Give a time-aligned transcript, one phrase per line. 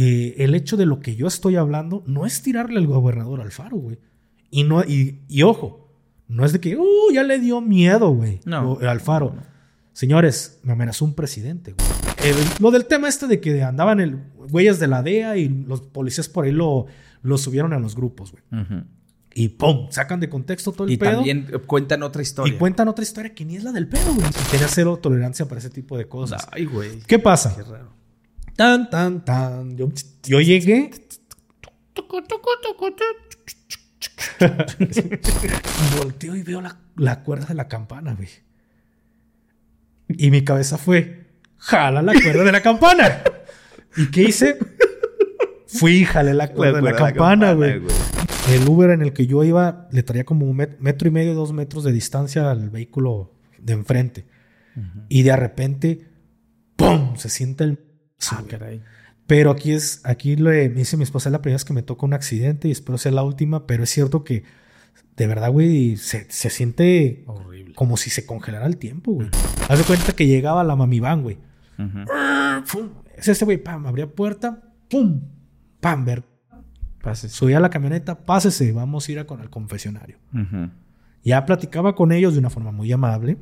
[0.00, 3.76] eh, el hecho de lo que yo estoy hablando no es tirarle al gobernador Alfaro,
[3.76, 3.98] güey.
[4.50, 5.88] Y, no, y, y ojo,
[6.28, 8.40] no es de que, uh, ya le dio miedo, güey.
[8.44, 8.72] No.
[8.74, 9.34] o- Alfaro.
[9.92, 11.88] Señores, me amenazó un presidente, güey.
[12.30, 15.80] El- lo del tema este de que andaban el, güeyes de la DEA y los
[15.82, 16.86] policías por ahí lo,
[17.22, 18.62] lo subieron a los grupos, güey.
[18.62, 18.84] Ujú.
[19.34, 19.86] Y ¡pum!
[19.90, 21.12] Sacan de contexto todo el Y pedo.
[21.16, 22.54] también eh, cuentan otra historia.
[22.54, 24.26] y cuentan otra historia que ni es la del pedo, güey.
[24.28, 26.46] Y tenía cero tolerancia para ese tipo de cosas.
[26.52, 26.98] Ay, güey.
[27.06, 27.54] ¿Qué pasa?
[27.56, 27.92] Qué raro.
[28.58, 29.76] Tan, tan, tan.
[29.76, 29.88] Yo,
[30.24, 30.90] yo llegué.
[35.96, 38.28] Volteo y veo la, la cuerda de la campana, güey.
[40.08, 41.26] Y mi cabeza fue,
[41.58, 43.22] jala la cuerda de la campana.
[43.96, 44.58] ¿Y qué hice?
[45.68, 47.80] Fui y jalé la cuerda de la campana, güey.
[48.50, 51.34] El Uber en el que yo iba le traía como un met- metro y medio,
[51.34, 54.26] dos metros de distancia al vehículo de enfrente.
[55.08, 56.08] Y de repente,
[56.76, 57.14] ¡pum!
[57.16, 57.78] Se siente el...
[58.30, 58.48] Ah, güey.
[58.48, 58.82] caray.
[59.26, 61.82] Pero aquí es, aquí lo me dice mi esposa, es la primera vez que me
[61.82, 64.44] toca un accidente y espero sea la última, pero es cierto que
[65.16, 67.74] de verdad, güey, se, se siente Horrible.
[67.74, 69.28] como si se congelara el tiempo, güey.
[69.68, 71.38] Haz de cuenta que llegaba la mami van, güey.
[71.78, 71.98] Ujú.
[72.72, 72.88] Pum.
[73.16, 75.20] Es este güey, pam, abría puerta, pum,
[75.80, 76.24] pam, ver.
[77.02, 77.30] Pases.
[77.32, 80.18] Subía a la camioneta, pásese, vamos a ir a con el confesionario.
[80.32, 80.70] Ujú.
[81.22, 83.36] Ya platicaba con ellos de una forma muy amable.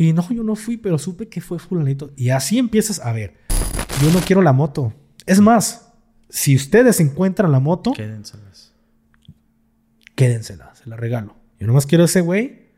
[0.00, 2.12] Y no, yo no fui, pero supe que fue fulanito.
[2.16, 3.34] Y así empiezas a ver.
[4.00, 4.94] Yo no quiero la moto.
[5.26, 5.92] Es más,
[6.28, 8.74] si ustedes encuentran la moto, Quédenselas.
[10.14, 11.34] quédensela, se la regalo.
[11.58, 12.68] Yo nomás quiero ese güey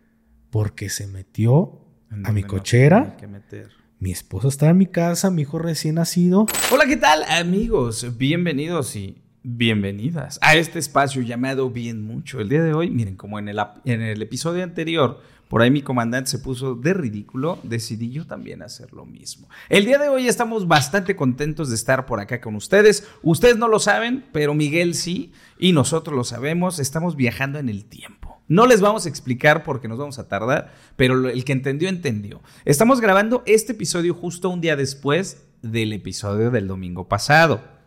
[0.48, 3.16] porque se metió En a mi cochera.
[3.18, 3.68] que meter.
[3.98, 6.46] Mi esposo está en mi casa, mi hijo recién nacido.
[6.72, 8.16] Hola, ¿qué tal, amigos?
[8.16, 12.40] Bienvenidos y bienvenidas a este espacio llamado Bien Mucho.
[12.40, 15.82] El día de hoy, miren, como en el, en el episodio anterior, por ahí mi
[15.82, 19.48] comandante se puso de ridículo, decidí yo también hacer lo mismo.
[19.68, 23.08] El día de hoy estamos bastante contentos de estar por acá con ustedes.
[23.24, 26.78] Ustedes no lo saben, pero Miguel sí, y nosotros lo sabemos.
[26.78, 28.40] Estamos viajando en el tiempo.
[28.46, 32.40] No les vamos a explicar porque nos vamos a tardar, pero el que entendió, entendió.
[32.64, 37.79] Estamos grabando este episodio justo un día después del episodio del domingo pasado.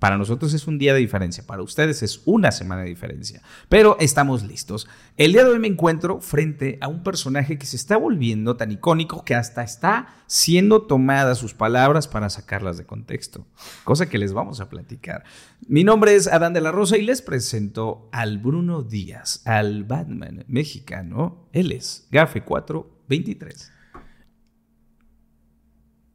[0.00, 3.98] Para nosotros es un día de diferencia, para ustedes es una semana de diferencia, pero
[4.00, 4.88] estamos listos.
[5.18, 8.72] El día de hoy me encuentro frente a un personaje que se está volviendo tan
[8.72, 13.46] icónico que hasta está siendo tomadas sus palabras para sacarlas de contexto,
[13.84, 15.24] cosa que les vamos a platicar.
[15.68, 20.46] Mi nombre es Adán de la Rosa y les presento al Bruno Díaz, al Batman
[20.48, 21.46] mexicano.
[21.52, 23.79] Él es Gafe 423.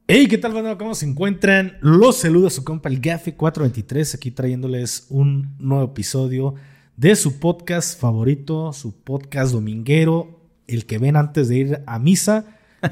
[0.07, 0.77] Hey, ¿qué tal, banda?
[0.77, 1.77] ¿Cómo se encuentran?
[1.81, 6.53] Los saluda su compa el Gafe 423, aquí trayéndoles un nuevo episodio
[6.95, 12.45] de su podcast favorito, su podcast dominguero, el que ven antes de ir a misa,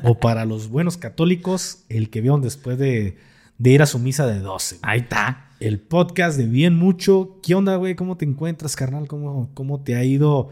[0.03, 3.17] o para los buenos católicos, el que vieron después de,
[3.59, 4.79] de ir a su misa de 12.
[4.81, 5.49] Ahí está.
[5.59, 7.39] El podcast de Bien Mucho.
[7.43, 7.95] ¿Qué onda, güey?
[7.95, 9.07] ¿Cómo te encuentras, carnal?
[9.07, 10.49] ¿Cómo, cómo te ha ido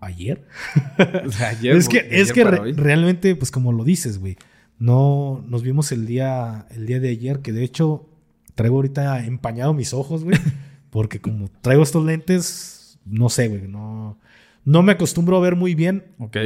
[0.00, 0.46] ayer?
[1.62, 4.36] es que, es que re- realmente, pues como lo dices, güey.
[4.84, 8.06] No nos vimos el día, el día de ayer, que de hecho
[8.54, 10.36] traigo ahorita empañado mis ojos, güey.
[10.90, 13.66] Porque como traigo estos lentes, no sé, güey.
[13.66, 14.18] No,
[14.62, 16.04] no me acostumbro a ver muy bien.
[16.18, 16.36] Ok.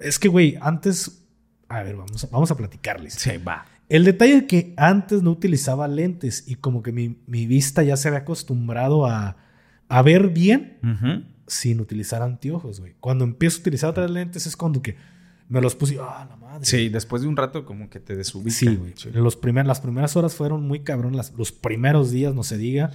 [0.00, 1.26] Es que, güey, antes.
[1.68, 3.14] A ver, vamos a, vamos a platicarles.
[3.14, 3.66] Se va.
[3.90, 7.98] El detalle es que antes no utilizaba lentes y como que mi, mi vista ya
[7.98, 9.36] se había acostumbrado a,
[9.88, 10.78] a ver bien
[11.46, 12.94] sin utilizar anteojos, güey.
[12.98, 14.96] Cuando empiezo a utilizar otras lentes es cuando que
[15.52, 16.64] me los puse ah, la madre.
[16.64, 18.50] Sí, después de un rato como que te desubica.
[18.56, 18.94] Sí, güey.
[19.12, 22.90] Los primer- las primeras horas fueron muy cabrón, las- los primeros días, no se diga.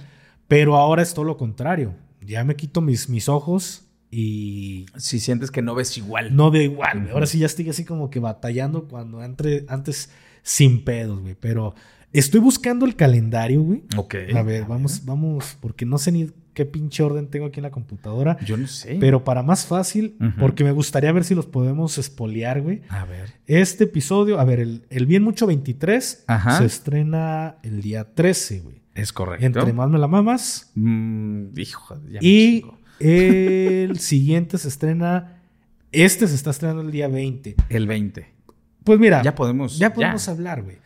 [0.48, 1.94] Pero ahora es todo lo contrario.
[2.20, 6.34] Ya me quito mis, mis ojos y Si sientes que no ves igual.
[6.34, 7.10] no veo igual, güey.
[7.12, 10.10] Ahora sí ya estoy así como que batallando cuando entre, antes
[10.42, 11.36] sin pedos, güey.
[11.38, 11.74] Pero
[12.12, 13.82] estoy buscando el calendario, güey.
[13.96, 14.14] Ok.
[14.34, 17.70] A ver, vamos, vamos, porque no sé ni qué pinche orden tengo aquí en la
[17.70, 18.36] computadora.
[18.44, 18.96] Yo no sé.
[18.98, 22.82] Pero para más fácil, porque me gustaría ver si los podemos espolear, güey.
[22.88, 23.32] A ver.
[23.46, 26.58] Este episodio, a ver, el, el Bien Mucho 23 Ajá.
[26.58, 28.82] se estrena el día 13, güey.
[28.96, 29.46] Es correcto.
[29.46, 30.72] Entre más me la mamas.
[30.74, 32.64] Mm, hijo, ya Y
[32.98, 35.38] el siguiente se estrena.
[35.92, 37.54] Este se está estrenando el día 20.
[37.68, 38.26] El 20.
[38.82, 39.78] Pues mira, Ya podemos.
[39.78, 40.78] ya podemos hablar, güey.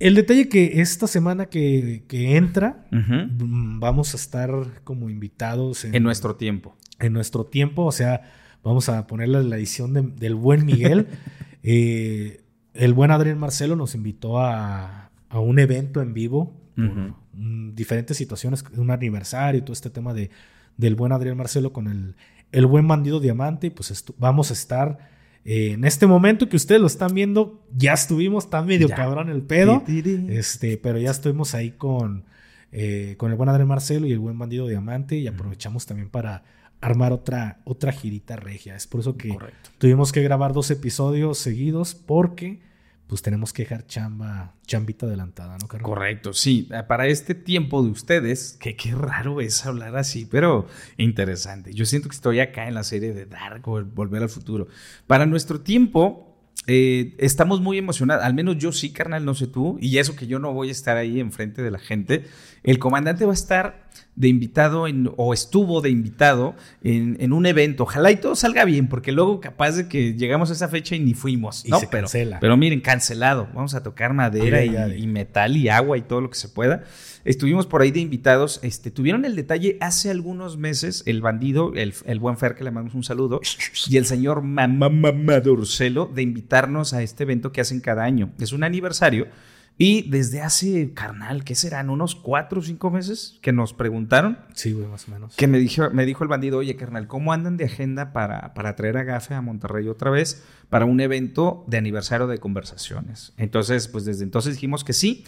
[0.00, 4.50] El detalle que esta semana que, que entra, mm, vamos a estar
[4.82, 6.74] como invitados en, En nuestro tiempo.
[6.98, 7.84] en nuestro tiempo.
[7.84, 8.32] O sea,
[8.64, 11.06] vamos a ponerle la edición de- del buen Miguel.
[11.62, 12.40] Eh,
[12.72, 16.56] el buen Adrián Marcelo nos invitó a, a un evento en vivo.
[16.74, 20.30] por, diferentes situaciones, un aniversario y todo este tema de,
[20.78, 22.16] del buen Adrián Marcelo con el,
[22.52, 23.66] el buen bandido diamante.
[23.66, 25.10] Y pues vamos a estar
[25.44, 28.94] Eh, en este momento que ustedes lo están viendo, ya estuvimos, está medio Ya.
[28.96, 29.82] cabrón el pedo.
[30.28, 32.24] Este, pero ya estuvimos ahí con,
[32.72, 36.44] eh, con el buen Adrián Marcelo y el buen bandido Diamante y aprovechamos también para
[36.82, 38.74] armar otra, otra girita regia.
[38.76, 39.70] Es por eso que Correcto.
[39.78, 42.60] tuvimos que grabar dos episodios seguidos porque
[43.10, 45.84] pues tenemos que dejar chamba, chambita adelantada, ¿no, carnal?
[45.84, 46.68] Correcto, sí.
[46.70, 51.74] Eh, Para este tiempo de ustedes, que qué raro es hablar así, pero interesante.
[51.74, 54.68] Yo siento que estoy acá en la serie de Dark o Volver al Futuro.
[55.08, 56.29] Para nuestro tiempo,
[56.72, 58.24] eh, estamos muy emocionados.
[58.24, 59.76] Al menos yo sí, carnal, no sé tú.
[59.80, 62.24] Y eso que yo no voy a estar ahí enfrente de la gente.
[62.62, 67.46] El comandante va a estar de invitado en- o estuvo de invitado en, en un
[67.46, 67.82] evento.
[67.84, 71.00] Ojalá y todo salga bien, porque luego capaz de que llegamos a esa fecha y
[71.00, 71.64] ni fuimos.
[71.64, 71.80] Y ¿no?
[71.80, 72.38] se pero, cancela.
[72.40, 73.48] pero miren, cancelado.
[73.54, 75.02] Vamos a tocar madera Ay, y, ay, ay.
[75.02, 76.84] y metal y agua y todo lo que se pueda.
[77.24, 78.60] Estuvimos por ahí de invitados.
[78.62, 82.70] Este, tuvieron el detalle hace algunos meses, el bandido, el, el buen Fer, que le
[82.70, 83.40] mandamos un saludo,
[83.88, 88.30] y el señor Mamá Madurcelo, de invitarnos a este evento que hacen cada año.
[88.38, 89.28] Es un aniversario.
[89.82, 91.88] Y desde hace, carnal, ¿qué serán?
[91.88, 94.38] ¿Unos cuatro o cinco meses que nos preguntaron?
[94.52, 95.34] Sí, güey, más o menos.
[95.36, 98.76] Que me dijo, me dijo el bandido, oye, carnal, ¿cómo andan de agenda para, para
[98.76, 103.32] traer a Gafe a Monterrey otra vez para un evento de aniversario de conversaciones?
[103.38, 105.24] Entonces, pues desde entonces dijimos que sí.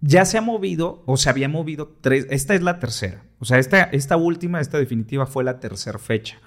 [0.00, 3.24] Ya se ha movido, o se había movido tres, esta es la tercera.
[3.38, 6.38] O sea, esta, esta última, esta definitiva fue la tercera fecha.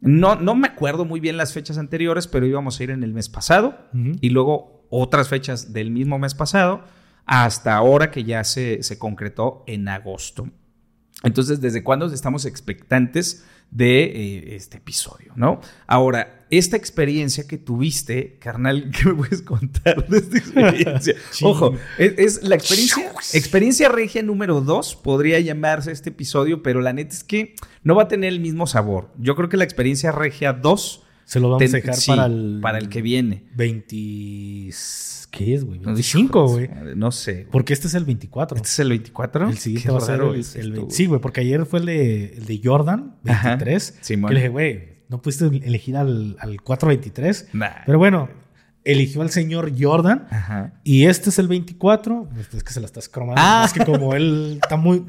[0.00, 3.12] No, no me acuerdo muy bien las fechas anteriores, pero íbamos a ir en el
[3.12, 3.76] mes pasado
[4.20, 6.84] y luego otras fechas del mismo mes pasado
[7.24, 10.48] hasta ahora que ya se, se concretó en agosto.
[11.22, 15.60] Entonces, ¿desde cuándo estamos expectantes de eh, este episodio, no?
[15.86, 21.14] Ahora, esta experiencia que tuviste, carnal, ¿qué me puedes contar de esta experiencia?
[21.42, 26.92] Ojo, es, es la experiencia, experiencia regia número dos, podría llamarse este episodio, pero la
[26.92, 29.10] neta es que no va a tener el mismo sabor.
[29.18, 32.58] Yo creo que la experiencia regia 2 Se lo vamos a dejar para el...
[32.62, 33.44] para el que viene.
[33.54, 33.96] 20...
[35.30, 35.78] ¿Qué es, güey?
[35.80, 36.70] No, 25, güey.
[36.94, 37.46] No sé.
[37.50, 38.56] Porque este es el 24.
[38.56, 39.50] ¿Este es el 24?
[39.50, 40.90] El siguiente Qué va a ser el, el esto, 20 güey.
[40.90, 43.50] Sí, güey, porque ayer fue el de, el de Jordan, Ajá.
[43.50, 43.98] 23.
[44.00, 44.28] Simón.
[44.28, 47.50] que le dije, güey, no pudiste elegir al, al 423.
[47.52, 47.68] Nah.
[47.84, 48.28] Pero bueno,
[48.84, 50.26] eligió al señor Jordan.
[50.30, 50.72] Ajá.
[50.84, 52.28] Y este es el 24.
[52.32, 53.42] Pues es que se la estás cromando.
[53.44, 53.64] Ah.
[53.66, 55.04] Es que como él está muy.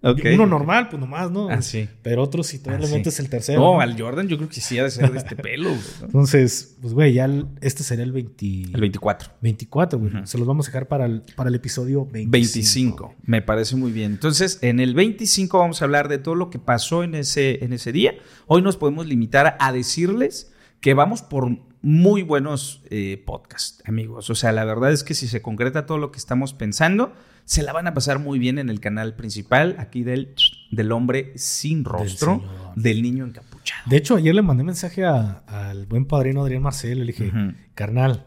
[0.00, 0.20] Ok.
[0.34, 1.48] Uno normal, pues nomás, ¿no?
[1.50, 1.88] Ah, sí.
[2.02, 3.20] Pero otro, si todavía Ah, le sí.
[3.22, 3.60] el tercero.
[3.60, 3.80] No, ¿no?
[3.80, 5.70] al Jordan yo creo que sí ha de ser de este pelo.
[6.02, 9.30] Entonces, pues, güey, ya el- este sería el 20 El 24.
[9.40, 10.12] 24, güey.
[10.24, 12.32] Se los vamos a dejar para el, para el episodio 25.
[12.32, 13.14] 25.
[13.24, 14.12] Me parece muy bien.
[14.12, 17.72] Entonces, en el 25 vamos a hablar de todo lo que pasó en ese, en
[17.72, 18.14] ese día.
[18.46, 21.48] Hoy nos podemos limitar a decirles que vamos por
[21.82, 24.30] muy buenos eh, podcasts, amigos.
[24.30, 27.12] O sea, la verdad es que si se concreta todo lo que estamos pensando,
[27.48, 30.34] se la van a pasar muy bien en el canal principal, aquí del,
[30.70, 32.42] del hombre sin rostro,
[32.76, 33.80] del niño encapuchado.
[33.88, 37.00] De hecho, ayer le mandé mensaje a- al buen padrino Adrián Marcelo.
[37.04, 37.32] Le dije,
[37.74, 38.26] carnal,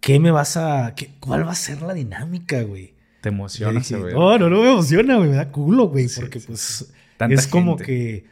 [0.00, 0.94] ¿qué me vas a.
[0.96, 2.94] qué- ¿Cuál va a ser la dinámica, güey?
[3.20, 5.30] Te emociona ese no, no, no me emociona, güey.
[5.30, 6.08] Me da culo, güey.
[6.08, 8.26] Sí, porque, sí, pues, Tanta es como que.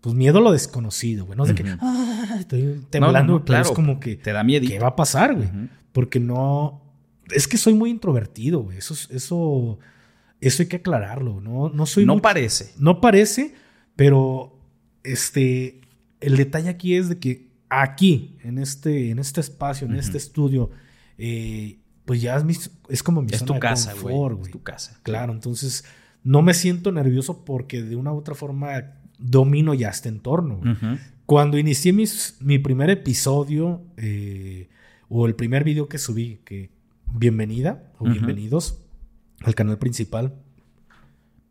[0.00, 1.36] Pues miedo a lo desconocido, güey.
[1.38, 1.62] No sé que.
[1.62, 1.76] Ujú.
[1.80, 4.16] "Ah, estoy temblando, no, no, güey, pero es claro, como que.
[4.16, 4.66] Te da miedo.
[4.66, 5.48] ¿Qué va a pasar, güey?
[5.92, 6.81] Porque no.
[7.30, 8.78] Es que soy muy introvertido, güey.
[8.78, 9.78] Eso, es- eso,
[10.40, 11.40] eso hay que aclararlo.
[11.40, 12.04] No, no soy.
[12.04, 12.72] No muy- parece.
[12.78, 13.54] no parece,
[13.96, 14.58] pero
[15.04, 15.80] este.
[16.20, 20.70] El detalle aquí es de que aquí, en este, en este espacio, en este estudio,
[21.18, 22.54] eh, pues ya es, mi-
[22.88, 24.46] es como mi Es zona tu de casa, confort, güey.
[24.46, 25.00] Es tu casa.
[25.02, 25.84] Claro, entonces
[26.22, 30.60] no me siento nervioso porque de una u otra forma domino ya este entorno.
[31.26, 34.68] Cuando inicié mis- mi primer episodio eh,
[35.08, 36.70] o el primer video que subí, que
[37.14, 38.78] bienvenida o bienvenidos
[39.42, 40.34] al canal principal.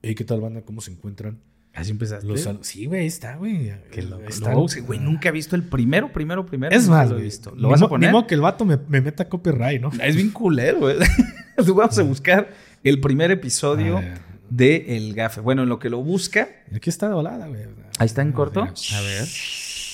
[0.01, 0.61] Hey, ¿Qué tal, banda?
[0.61, 1.39] ¿Cómo se encuentran?
[1.73, 2.27] Así empezaste.
[2.27, 3.71] Los sí, güey, está, güey.
[3.91, 4.23] Qué loco.
[4.27, 6.75] Está- güey, nunca he visto el primero, primero, primero.
[6.75, 7.53] Es más, lo he visto.
[7.55, 8.13] ¿Lo vas a poner?
[8.27, 9.91] Que el vato me, me meta copyright, ¿no?
[10.01, 10.97] Es bien culero, güey.
[11.57, 12.49] Vamos a buscar
[12.83, 14.01] el primer episodio
[14.49, 15.39] de El Gafe.
[15.41, 16.49] Bueno, en lo que lo busca.
[16.75, 17.63] Aquí está de volada, güey.
[17.99, 18.63] Ahí está en corto.
[18.63, 19.27] A ver.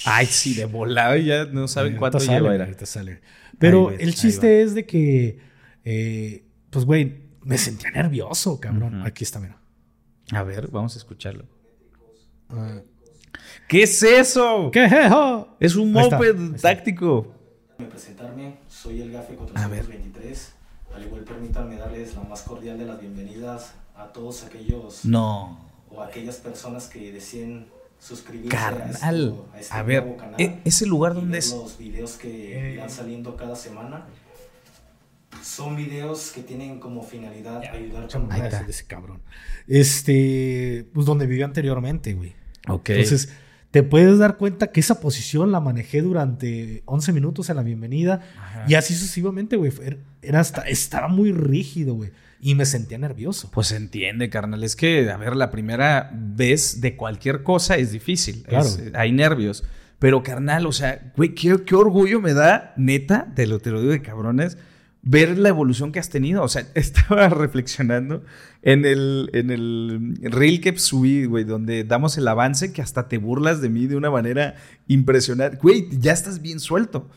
[0.06, 2.56] Ay, sí, de volada ya no saben cuánto sale, lleva.
[2.56, 2.86] Era.
[2.86, 3.20] sale.
[3.60, 5.40] Pero el chiste es de que,
[5.90, 9.04] eh, pues, güey, me sentía nervioso, cabrón.
[9.06, 9.58] Aquí está, mira.
[10.32, 11.46] A ver, vamos a escucharlo.
[12.50, 12.82] Ah,
[13.70, 14.70] ¿Qué es eso?
[14.72, 15.56] ¿Qué es eso?
[15.60, 16.76] Es un Ahí está, moped ahí está.
[16.76, 17.34] táctico.
[17.90, 19.86] presentarme, soy el GAFE A ver.
[19.86, 20.54] 423.
[20.96, 25.60] Al igual permítanme darles la más cordial de las bienvenidas a todos aquellos No.
[25.90, 27.68] o aquellas personas que deseen
[28.00, 28.92] suscribirse a, Carnal.
[29.28, 31.52] esto- a este A ver, nuevo canal e- ese lugar y donde es.
[31.54, 34.08] los videos que irán saliendo cada semana.
[35.42, 38.66] Son videos que tienen como finalidad ayudar Muchas con Ahí está.
[38.68, 39.22] ese cabrón.
[39.68, 42.36] Este, pues donde vivió anteriormente, güey.
[42.68, 42.90] Ok.
[42.90, 43.30] Entonces,
[43.72, 48.22] te puedes dar cuenta que esa posición la manejé durante 11 minutos en la bienvenida
[48.68, 49.72] y así sucesivamente, güey.
[50.22, 52.12] Era hasta, estaba muy rígido, güey.
[52.40, 53.50] Y me sentía nervioso.
[53.52, 54.64] Pues se entiende, carnal.
[54.64, 58.44] Es que, a ver, la primera vez de cualquier cosa es difícil.
[58.44, 58.70] Claro.
[58.94, 59.64] hay nervios.
[60.00, 63.82] Pero, carnal, o sea, güey, qué, qué orgullo me da, neta, te lo, te lo
[63.82, 64.58] digo de cabrones,
[65.02, 66.44] ver la evolución que has tenido.
[66.44, 68.24] O sea, estaba reflexionando
[68.62, 73.18] en el, en el reel que subí, güey, donde damos el avance que hasta te
[73.18, 74.56] burlas de mí de una manera
[74.88, 75.58] impresionante.
[75.62, 77.10] Güey, ya estás bien suelto.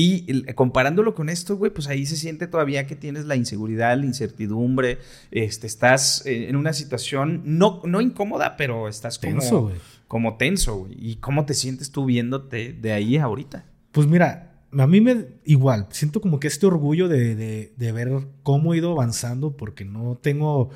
[0.00, 4.06] Y comparándolo con esto, güey, pues ahí se siente todavía que tienes la inseguridad, la
[4.06, 4.98] incertidumbre,
[5.32, 9.74] este, estás en una situación no, no incómoda, pero estás como tenso, güey.
[10.06, 10.92] Como tenso, güey.
[10.96, 13.64] ¿Y cómo te sientes tú viéndote de ahí ahorita?
[13.90, 18.10] Pues mira, a mí me igual, siento como que este orgullo de, ver
[18.42, 20.70] cómo he ido avanzando porque no tengo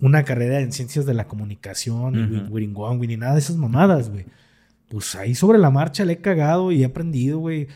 [0.00, 2.66] una carrera en ciencias de la comunicación, ni
[3.06, 4.26] ni nada de esas mamadas, güey.
[4.88, 7.68] Pues ahí sobre la marcha le he cagado y he aprendido, güey.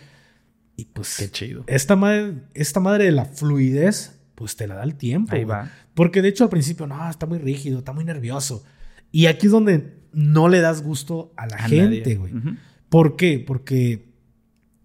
[0.76, 1.17] Y pues...
[1.19, 1.64] Qué chido.
[1.67, 5.35] Esta madre, esta madre de la fluidez, pues te la da el tiempo.
[5.35, 5.71] Ahí va.
[5.95, 8.64] Porque de hecho al principio, no, está muy rígido, está muy nervioso.
[9.11, 12.33] Y aquí es donde no le das gusto a la gente, güey.
[12.88, 13.43] ¿Por qué?
[13.47, 14.12] Porque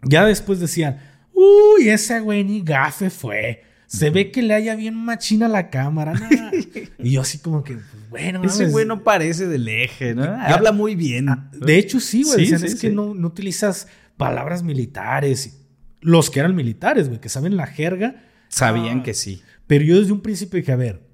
[0.04, 1.00] ya después decían,
[1.34, 3.64] uy, ese güey ni gafe fue.
[3.88, 6.14] Se ve que le haya bien machina la cámara.
[7.00, 8.44] y yo así como que, pues, bueno.
[8.44, 10.24] Ese güey no parece del eje, ¿no?
[10.24, 11.30] Habla muy bien.
[11.30, 12.52] Ah, de hecho, sí, güey.
[12.52, 13.88] es que no, no, utilizas
[14.18, 15.64] palabras militares.
[16.02, 18.24] Los que eran militares, güey, que saben la jerga.
[18.50, 19.42] Sabían ah, que sí.
[19.68, 21.08] Pero yo desde un principio dije, a ver,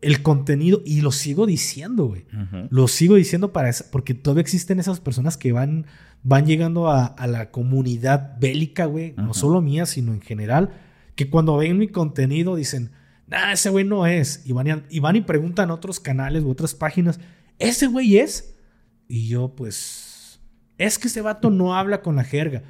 [0.00, 2.26] el contenido, y lo sigo diciendo, güey.
[2.70, 5.86] Lo sigo diciendo para porque todavía existen esas personas que van
[6.24, 10.70] van llegando a, la comunidad bélica, güey, no solo mía, sino en general,
[11.14, 12.90] que cuando ven mi contenido dicen,
[13.28, 14.42] nah, ese güey no es.
[14.44, 17.20] Y van, y, van y preguntan a otros canales u otras páginas,
[17.58, 18.56] ¿ese güey es?
[19.06, 20.40] Y yo, pues,
[20.78, 22.64] es que ese vato no habla con la jerga.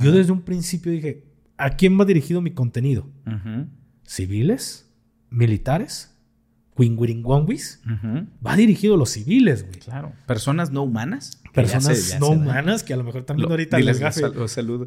[0.00, 1.24] Yo desde un principio dije,
[1.58, 3.10] ¿a quién va dirigido mi contenido?
[4.04, 4.88] ¿Civiles?
[5.28, 6.16] ¿Militares?
[6.76, 7.82] Winguringwangwis,
[8.46, 9.80] va dirigido a los civiles, güey.
[9.80, 10.12] Claro.
[10.26, 11.41] Personas no humanas.
[11.52, 14.22] Personas no humanas que a lo mejor también ahorita les gafe.
[14.22, 14.86] Los saludo.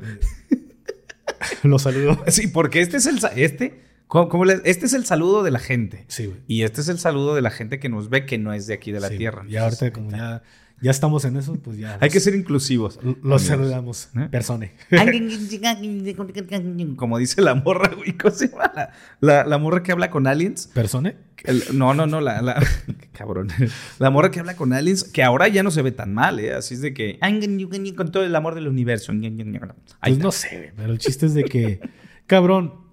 [1.64, 2.24] los saludo.
[2.28, 6.06] Sí, porque este es el este, ¿cómo, este es el saludo de la gente.
[6.08, 6.40] Sí, güey.
[6.48, 8.74] Y este es el saludo de la gente que nos ve que no es de
[8.74, 9.46] aquí de la tierra.
[9.48, 10.42] Y ahorita como ya
[10.86, 11.98] ya estamos en eso, pues ya.
[12.02, 13.00] Hay que ser inclusivos.
[13.24, 14.10] Los saludamos.
[14.16, 14.28] ¿Eh?
[14.30, 14.74] Persone.
[16.96, 18.16] Como dice la morra, güey.
[18.16, 18.90] ¿Cómo se llama?
[19.20, 20.70] La, morra que habla con aliens.
[20.76, 21.16] ¿Persone?
[21.74, 22.22] no, no, no.
[22.22, 22.64] La,
[23.14, 23.48] cabrón.
[23.98, 26.54] La morra que habla con aliens, que ahora ya no se ve tan mal, ¿eh?
[26.54, 27.18] Así es de que.
[27.96, 29.12] Con todo el amor del universo.
[30.02, 31.80] Pues no sé, pero el chiste es de que.
[32.28, 32.86] cabrón.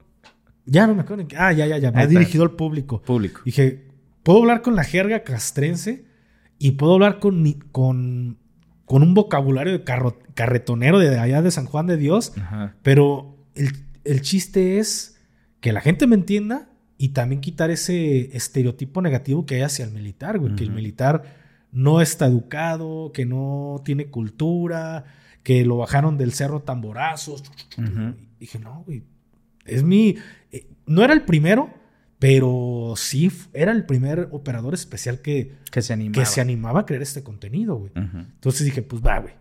[0.65, 1.27] Ya no me acuerdo.
[1.37, 1.93] Ah, ya, ya, ya.
[1.93, 3.03] Me ha dirigido al público.
[3.03, 3.43] Público.
[3.45, 3.85] Dije,
[4.23, 6.11] ¿puedo hablar con la jerga castrense?
[6.63, 7.43] Y puedo hablar con,
[7.73, 8.39] con,
[8.85, 12.33] con un vocabulario de carretonero de allá de San Juan de Dios,
[12.83, 13.37] pero
[14.05, 15.21] el, chiste es
[15.59, 19.91] que la gente me entienda y también quitar ese estereotipo negativo que hay hacia el
[19.91, 21.25] militar, güey, que el militar
[21.73, 25.05] no está educado, que no tiene cultura,
[25.43, 27.43] que lo bajaron del cerro tamborazos.
[28.39, 29.03] Dije, no, güey,
[29.65, 30.15] es mi...
[30.53, 31.75] Eh, no era el primero,
[32.23, 36.23] pero sí, era el primer operador especial que, que, se, animaba.
[36.23, 37.91] que se animaba a crear este contenido, güey.
[37.97, 39.35] Entonces dije, pues va, güey.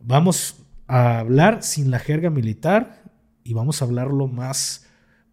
[0.00, 0.56] Vamos
[0.88, 3.04] a hablar sin la jerga militar
[3.44, 4.84] y vamos a hablar lo más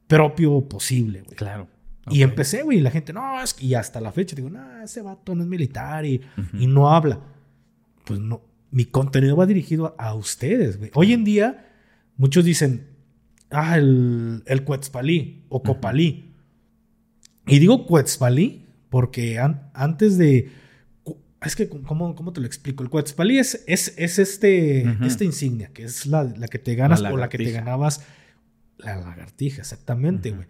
[0.06, 1.36] propio posible, güey.
[1.36, 1.68] Claro.
[2.12, 4.84] Y empecé, güey, y la gente, no, es que, y hasta la fecha digo, no,
[4.84, 6.22] ese vato no es militar y,
[6.54, 7.20] y, no habla.
[8.06, 10.92] Pues no, mi contenido va dirigido a, ustedes, güey.
[10.94, 11.68] Hoy en día,
[12.16, 12.90] muchos dicen,
[13.50, 16.31] ah, el, el Cuetzpalí o Copalí.
[17.52, 19.40] Y digo Cuetzpalí porque
[19.74, 20.52] antes de...
[21.44, 22.84] Es que, ¿cómo, ¿cómo, te lo explico?
[22.84, 27.02] El Cuetzpalí es, es, es este, esta insignia, que es la, la que te ganas
[27.02, 28.06] o la que te ganabas.
[28.78, 30.48] La lagartija, exactamente, güey.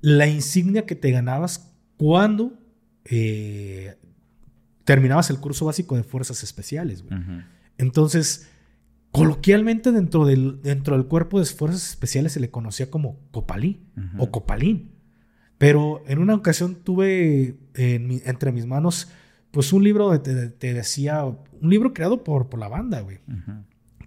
[0.00, 2.58] La insignia que te ganabas cuando
[3.04, 3.96] eh,
[4.84, 7.20] terminabas el curso básico de fuerzas especiales, güey.
[7.76, 8.48] Entonces,
[9.12, 13.86] coloquialmente dentro del, dentro del cuerpo de fuerzas especiales se le conocía como copalí
[14.18, 14.99] o copalín.
[15.60, 19.08] Pero en una ocasión tuve entre mis manos,
[19.50, 23.18] pues un libro, te, te, decía, un libro creado por, por la banda, güey,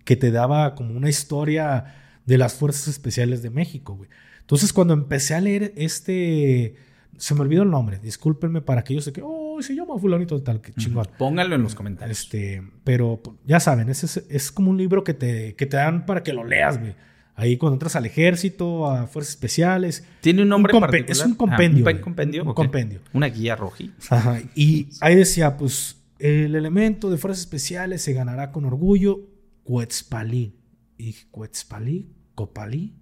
[0.03, 1.93] que te daba como una historia
[2.25, 4.09] de las Fuerzas Especiales de México, güey.
[4.39, 6.73] Entonces cuando empecé a leer este,
[7.19, 10.59] se me olvidó el nombre, discúlpenme para aquellos de que, oh, se llama fulanito tal,
[10.59, 11.07] que chingón.
[11.19, 12.19] Pónganlo en los comentarios.
[12.19, 16.23] Este, pero ya saben, es, es, como un libro que te, que te dan para
[16.23, 16.95] que lo leas, güey.
[17.35, 20.05] Ahí cuando entras al ejército, a fuerzas especiales.
[20.21, 21.11] ¿Tiene un nombre particular?
[21.17, 21.83] Es un compendio.
[21.85, 22.43] ¿Un compendio?
[22.43, 22.99] Un compendio.
[23.13, 23.83] Una guía roja.
[24.09, 24.39] Ajá.
[24.55, 29.21] Y ahí decía, pues, el elemento de fuerzas especiales se ganará con orgullo
[29.63, 30.55] Cuetzpalí.
[30.97, 32.07] Y ¿Cuetzpalí?
[32.35, 32.93] ¿Copalí?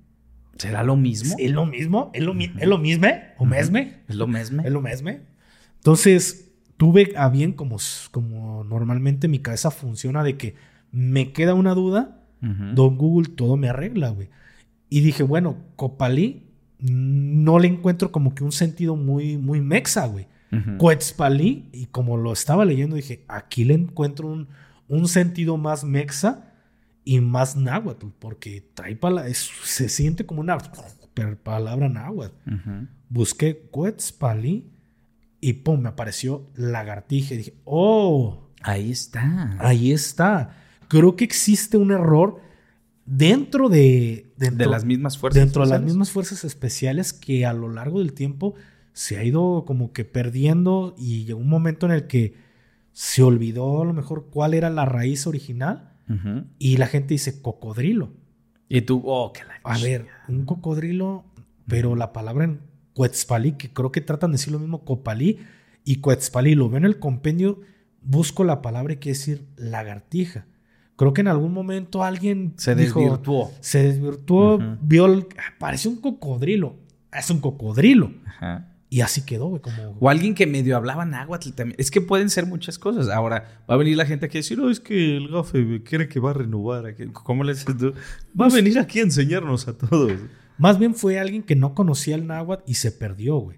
[0.57, 1.35] ¿Será lo mismo?
[1.39, 2.11] ¿Es lo mismo?
[2.13, 3.07] ¿Es lo, mi- ¿es lo mismo?
[3.38, 4.01] ¿O mesme?
[4.07, 4.61] ¿Es lo mismo?
[4.63, 5.09] ¿Es lo mismo?
[5.77, 7.77] Entonces, tuve a bien, como,
[8.11, 10.55] como normalmente mi cabeza funciona, de que
[10.91, 14.29] me queda una duda, Don Google todo me arregla, güey.
[14.89, 16.48] Y dije, bueno, Copalí
[16.79, 20.27] no le encuentro como que un sentido muy, muy mexa, güey.
[20.77, 24.48] Cuetzpalí, y como lo estaba leyendo, dije, aquí le encuentro un,
[24.89, 26.51] un sentido más mexa
[27.05, 30.57] y más náhuatl, porque trae pala- es- se siente como una
[31.43, 32.36] palabra náhuatl.
[32.50, 32.88] Ujú.
[33.10, 34.71] Busqué Cuetzpalí
[35.39, 39.55] y pum, me apareció lagartija y dije, oh, Ahí está.
[39.60, 40.55] ahí está.
[40.91, 42.41] Creo que existe un error
[43.05, 44.33] dentro de...
[44.36, 45.41] de dentro- las mismas fuerzas.
[45.41, 48.55] dentro de las mismas fuerzas especiales que a lo largo del tiempo
[48.91, 52.36] se ha ido como que perdiendo y llegó un momento en el que
[52.91, 55.93] se olvidó a lo mejor cuál era la raíz original
[56.60, 58.12] y la gente dice cocodrilo.
[58.67, 61.24] Y tú, oh, que la A ver, un cocodrilo,
[61.67, 62.60] pero la palabra en
[62.93, 65.39] Cuetzpalí, que creo que tratan de decir lo mismo copalí
[65.86, 67.62] y Cuetzpalí, lo veo en el compendio,
[68.01, 70.48] busco la palabra y quiere decir lagartija.
[71.01, 73.51] Creo que en algún momento alguien Se dijo- desvirtuó.
[73.60, 76.75] se desvirtuó, vio, ah, parece un cocodrilo.
[77.12, 78.12] Es un cocodrilo.
[78.27, 78.67] Ajá.
[78.88, 79.98] Y así quedó, güey, como...
[80.00, 81.75] O alguien que medio hablaba náhuatl también.
[81.79, 83.10] Es que pueden ser muchas cosas.
[83.10, 86.08] Ahora, va a venir la gente aquí a decir, no, es que el gafe quiere
[86.08, 86.86] que va a renovar.
[86.86, 87.05] aquí".
[87.08, 87.93] ¿Cómo le dices tú?
[88.39, 90.12] Va a venir aquí a enseñarnos a todos.
[90.60, 93.58] Más bien fue alguien que no conocía el náhuatl y se perdió, güey.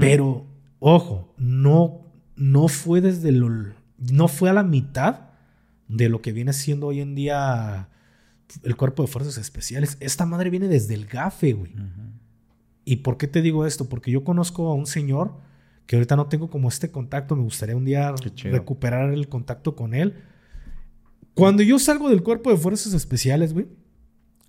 [0.00, 0.44] Pero,
[0.80, 2.00] ojo, no,
[2.34, 3.48] no fue desde lo...
[3.98, 5.29] No fue a la mitad
[5.90, 7.88] de lo que viene siendo hoy en día
[8.62, 9.96] el cuerpo de fuerzas especiales.
[10.00, 11.72] Esta madre viene desde el gafe, güey.
[12.84, 13.88] ¿Y por qué te digo esto?
[13.88, 15.38] Porque yo conozco a un señor
[15.86, 19.94] que ahorita no tengo como este contacto, me gustaría un día recuperar el contacto con
[19.94, 20.14] él.
[21.34, 23.66] Cuando yo salgo del cuerpo de fuerzas especiales, güey,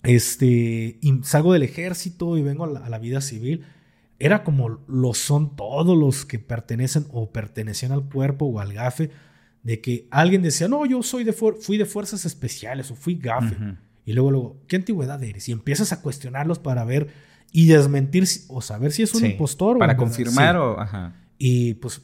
[0.03, 3.65] este, y salgo del ejército y vengo a la, a la vida civil,
[4.19, 9.09] era como lo son todos los que pertenecen o pertenecían al cuerpo o al gafe,
[9.63, 13.55] de que alguien decía, no, yo soy de fui de fuerzas especiales o fui gafe.
[14.05, 15.47] Y luego, luego, ¿qué antigüedad eres?
[15.49, 17.09] Y empiezas a cuestionarlos para ver
[17.51, 20.59] y desmentir si- o saber si es un Sí, impostor Para confirmar sí.
[20.59, 20.79] o...
[20.79, 21.15] Ajá.
[21.37, 22.01] Y pues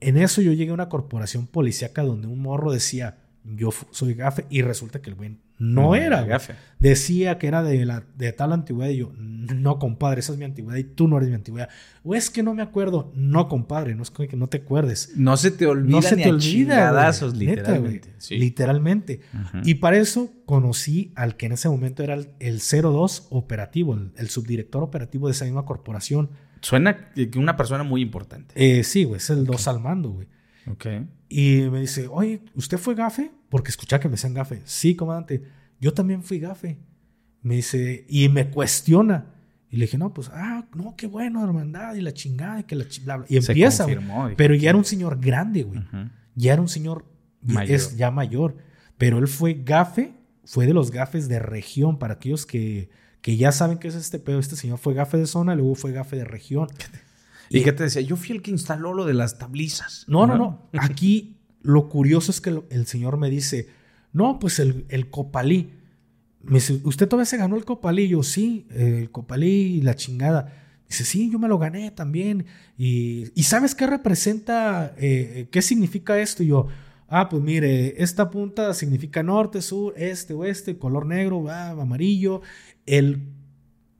[0.00, 4.46] en eso yo llegué a una corporación policíaca donde un morro decía, yo soy gafe,
[4.50, 6.54] y resulta que el güey no era gafe.
[6.78, 10.44] Decía que era de, la, de tal antigüedad y yo, no compadre, esa es mi
[10.44, 11.68] antigüedad y tú no eres mi antigüedad.
[12.02, 15.12] O es que no me acuerdo, no compadre, no es que no te acuerdes.
[15.16, 16.92] No se te olvida No se ni te a olvida.
[17.32, 17.92] Neta, güey.
[17.92, 18.14] literalmente.
[18.18, 18.38] Sí.
[18.38, 19.20] Literalmente.
[19.64, 24.12] Y para eso conocí al que en ese momento era el, el 02 operativo, el,
[24.16, 26.30] el subdirector operativo de esa misma corporación.
[26.60, 28.54] Suena que que una persona muy importante.
[28.56, 30.28] Eh, sí, güey, es el 2 al mando, güey.
[30.70, 30.86] Ok.
[31.28, 33.30] Y me dice, oye, ¿usted fue gafe?
[33.48, 34.60] Porque escuchaba que me decían gafe.
[34.64, 35.42] Sí, comandante,
[35.80, 36.78] yo también fui gafe.
[37.42, 39.26] Me dice, y me cuestiona.
[39.70, 42.76] Y le dije, no, pues, ah, no, qué bueno, hermandad, y la chingada, y que
[42.76, 43.26] la chi- bla, bla".
[43.28, 44.28] Y Se empieza, confirmó.
[44.36, 45.80] Pero ya era un señor grande, güey.
[46.34, 47.04] Ya era un señor
[47.40, 47.74] Mayor.
[47.74, 48.56] es ya mayor.
[48.98, 50.12] Pero él fue gafe,
[50.44, 51.98] fue de los gafes de región.
[51.98, 52.90] Para aquellos que,
[53.22, 55.90] que ya saben qué es este pedo, este señor fue gafe de zona, luego fue
[55.92, 56.68] gafe de región.
[57.60, 58.02] ¿Y qué te decía?
[58.02, 60.04] Yo fui el que instaló lo de las tablizas.
[60.08, 60.68] No, no, no.
[60.78, 63.68] Aquí lo curioso es que lo- el señor me dice,
[64.12, 65.70] no, pues el, el copalí.
[66.42, 68.08] Me dice, ¿usted todavía se ganó el copalí?
[68.08, 70.52] Yo, sí, eh, el copalí y la chingada.
[70.88, 72.46] Dice, sí, yo me lo gané también.
[72.76, 76.42] Y, ¿y sabes qué representa, eh, qué significa esto?
[76.42, 76.66] Y yo,
[77.08, 82.42] ah, pues mire, esta punta significa norte, sur, este, oeste, color negro, ah, amarillo.
[82.86, 83.28] El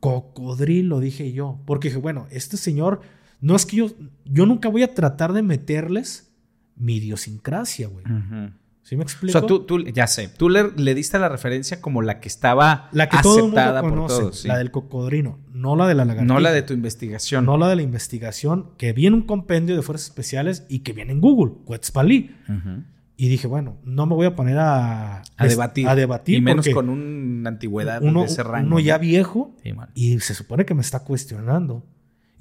[0.01, 1.61] cocodrilo, dije yo.
[1.65, 3.01] Porque dije, bueno, este señor,
[3.43, 3.91] no es que yo,
[4.25, 6.33] yo nunca voy a tratar de meterles
[6.77, 8.05] mi idiosincrasia, güey.
[8.07, 8.53] Ujú.
[8.83, 9.39] ¿Sí me O explico?
[9.39, 12.89] sea, tú, tú, ya sé, tú le, le diste la referencia como la que estaba
[12.93, 14.41] la que todo el mundo aceptada por todos.
[14.41, 14.49] sí.
[14.49, 16.35] la del cocodrilo, no la de la lagartija.
[16.35, 17.45] no la de tu investigación.
[17.45, 21.13] No la de la investigación, que viene un compendio de fuerzas especiales y que viene
[21.13, 22.35] en Google, Cuetzpalí.
[22.49, 22.83] Ujú.
[23.17, 25.87] Y dije, bueno, no me voy a poner a, A debatir.
[25.89, 26.39] A debatir.
[26.39, 28.67] Y menos con una antigüedad uno, de ese rango.
[28.67, 31.87] uno ya viejo Sí, y se supone que me está cuestionando.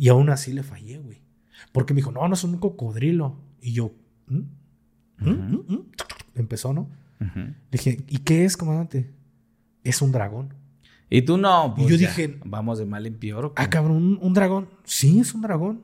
[0.02, 1.22] Y aún así le fallé, güey.
[1.72, 3.38] Porque me dijo, no, no es un cocodrilo.
[3.62, 3.92] Y yo,
[4.26, 4.38] ¿Mm?
[5.20, 5.30] ¿Mm?
[5.30, 5.66] ¿Mm?
[5.76, 5.86] ¿Mm?
[6.34, 6.90] empezó, ¿no?
[7.20, 9.12] Le dije, ¿y qué es, comandante?
[9.84, 10.56] Es un dragón.
[11.08, 13.46] Y tú no, pues yo ya, dije- vamos de mal en peor.
[13.46, 13.54] ¿o?
[13.56, 14.70] Ah, cabrón, ¿un, un dragón?
[14.86, 15.84] Sí, es un dragón.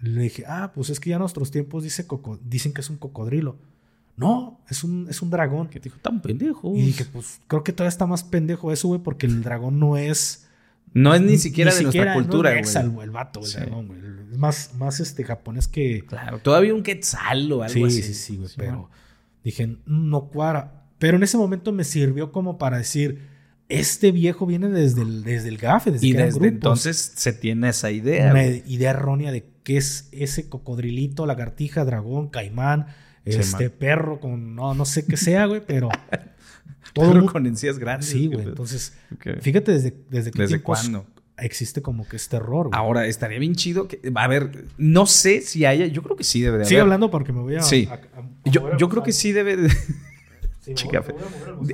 [0.00, 2.88] Le dije, ah, pues es que ya en nuestros tiempos dice coco- dicen que es
[2.90, 3.56] un cocodrilo.
[4.16, 5.66] No, es un, es un dragón.
[5.66, 5.98] ¿Qué te dijo?
[6.00, 6.72] Tan pendejo.
[6.76, 9.96] Y dije, pues creo que todavía está más pendejo eso, güey, porque el dragón no
[9.96, 10.45] es.
[11.02, 12.62] No es ni siquiera de nuestra no es cultura, güey.
[12.62, 13.58] mexa, el, el vato, Sí.
[13.70, 13.98] güey.
[14.32, 16.04] Es más, más este japonés que.
[16.06, 18.02] Claro, todavía un quetzal o algo Sí, así.
[18.02, 18.48] sí, sí, güey.
[18.48, 18.90] Sí, pero, bueno.
[19.44, 20.84] dije, no cuadra.
[20.98, 23.28] Pero en ese momento me sirvió como para decir,
[23.68, 27.68] este viejo viene desde el, desde el GAFE, desde Y que desde entonces se tiene
[27.68, 28.30] esa idea.
[28.30, 32.86] Una idea errónea de qué es ese cocodrilito, lagartija, dragón, caimán,
[33.26, 33.78] Sí, este man.
[33.78, 35.88] perro con no, no sé qué sea, güey, pero
[36.96, 38.08] todo Pero con encías grandes.
[38.08, 38.48] Sí, ¿qué güey.
[38.48, 38.94] Entonces,
[39.40, 41.06] fíjate desde, desde qué ¿Desde tiempos cuándo?
[41.38, 42.78] existe como que este error, güey.
[42.78, 44.00] Ahora, estaría bien chido que.
[44.14, 45.86] A ver, no sé si haya.
[45.86, 46.84] Yo creo que sí debe de Sigue haber.
[46.84, 47.62] hablando porque me voy a.
[47.62, 47.86] Sí.
[47.90, 49.68] a- a- a Yo, yo creo que sí debe de.
[50.66, 51.14] Sí, Chica, voy-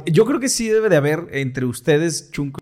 [0.01, 0.13] voy.
[0.13, 2.61] Yo creo que sí debe de haber entre ustedes, Chunco.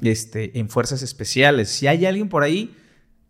[0.00, 1.68] Este, en fuerzas especiales.
[1.70, 2.74] Si hay alguien por ahí,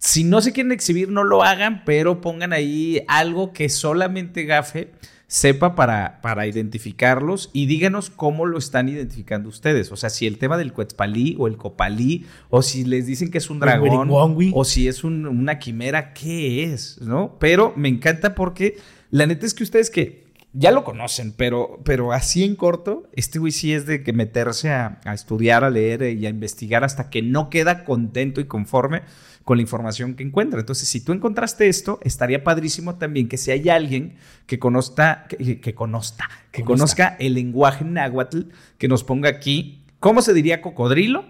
[0.04, 4.90] si no se quieren exhibir, no lo hagan, pero pongan ahí algo que solamente Gafe
[5.26, 9.90] sepa para, para identificarlos y díganos cómo lo están identificando ustedes.
[9.90, 13.38] O sea, si el tema del Cuetzpalí o el Copalí, o si les dicen que
[13.38, 14.08] es un dragón,
[14.54, 17.00] o si es un- una quimera, ¿qué es?
[17.00, 17.36] ¿No?
[17.40, 18.76] Pero me encanta porque
[19.10, 23.40] la neta es que ustedes que ya lo conocen, pero, pero así en corto, este
[23.40, 27.10] güey sí es de que meterse a, a estudiar, a leer y a investigar hasta
[27.10, 29.02] que no queda contento y conforme
[29.44, 30.60] con la información que encuentra.
[30.60, 35.36] Entonces, si tú encontraste esto, estaría padrísimo también que si hay alguien que conozca, que,
[35.74, 36.64] conozca, que Conozca.
[36.64, 38.42] conozca el lenguaje náhuatl,
[38.78, 41.26] que nos ponga aquí, ¿cómo se diría cocodrilo?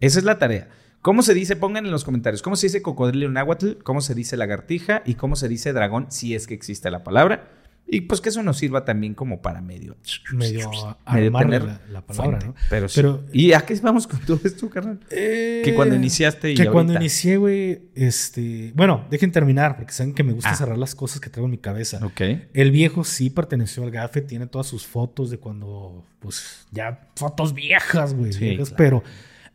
[0.00, 0.68] Esa es la tarea.
[1.02, 1.56] ¿Cómo se dice?
[1.56, 2.42] Pongan en los comentarios.
[2.42, 3.82] ¿Cómo se dice cocodrilo en náhuatl?
[3.82, 5.02] ¿Cómo se dice lagartija?
[5.04, 6.06] ¿Y cómo se dice dragón?
[6.10, 7.50] Si es que existe la palabra.
[7.86, 9.96] Y pues que eso nos sirva también como para medio...
[10.32, 10.70] Medio
[11.12, 12.46] medio tener la, la palabra, fuente.
[12.46, 12.54] ¿no?
[12.70, 13.02] Pero, sí.
[13.32, 14.98] ¿Y a qué vamos con todo esto, carnal?
[15.10, 18.72] Que cuando iniciaste y Que cuando inicié, güey, este...
[18.74, 20.56] Bueno, dejen terminar, porque saben que me gusta Ah.
[20.56, 22.00] cerrar las cosas que traigo en mi cabeza.
[22.04, 22.20] Ok.
[22.54, 27.52] El viejo sí perteneció al GAFE, tiene todas sus fotos de cuando, pues, ya fotos
[27.52, 28.32] viejas, güey.
[28.32, 28.76] Sí, viejas, claro.
[28.78, 29.02] Pero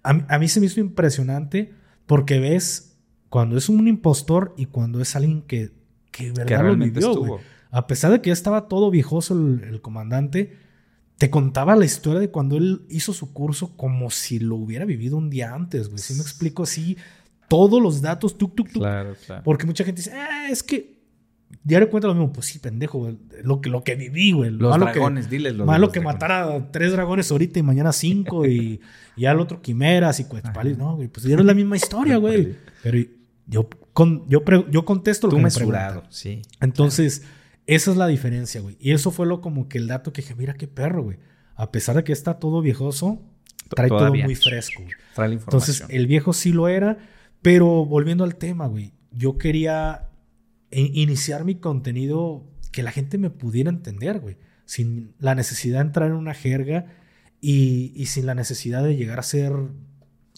[0.03, 1.73] a, mí- a mí se me hizo impresionante
[2.05, 2.95] porque ves
[3.29, 5.71] cuando es un impostor y cuando es alguien que,
[6.11, 7.39] que verdad Que lo realmente vivió, estuvo.
[7.71, 10.57] A pesar de que ya estaba todo viejoso el, el comandante,
[11.17, 15.17] te contaba la historia de cuando él hizo su curso como si lo hubiera vivido
[15.17, 15.99] un día antes, güey.
[15.99, 16.95] Si me explico así,
[17.49, 18.81] todos los datos, tuk, tuk, tuk.
[18.83, 19.41] Claro, claro.
[19.43, 20.97] Porque mucha gente dice, ah, es que
[21.63, 22.31] diario cuenta lo mismo.
[22.33, 23.17] Pues sí, pendejo, güey.
[23.43, 24.51] Lo que, lo que viví, güey.
[24.51, 26.21] Los malo dragones, que, diles los Malo los que dragones.
[26.21, 28.79] matara a tres dragones ahorita y mañana cinco y,
[29.15, 30.77] y al otro quimeras y cuetpalis.
[30.77, 32.55] No, güey, pues es la misma historia, güey.
[32.83, 32.99] Pero
[33.47, 36.41] yo, con, yo, pre- yo contesto lo Tú que me mesurado, sí.
[36.61, 37.23] Entonces,
[37.67, 38.77] esa es la diferencia, güey.
[38.79, 41.19] Y eso fue lo como que el dato que dije, mira qué perro, güey.
[41.55, 43.21] A pesar de que está todo viejoso,
[43.69, 44.21] trae Todavía.
[44.23, 44.95] todo muy fresco, güey.
[45.13, 45.99] Trae la Entonces, información.
[46.01, 46.97] el viejo sí lo era,
[47.41, 50.09] pero volviendo al tema, güey, yo quería
[50.71, 56.09] iniciar mi contenido que la gente me pudiera entender, güey, sin la necesidad de entrar
[56.09, 56.85] en una jerga
[57.41, 59.53] y, y sin la necesidad de llegar a ser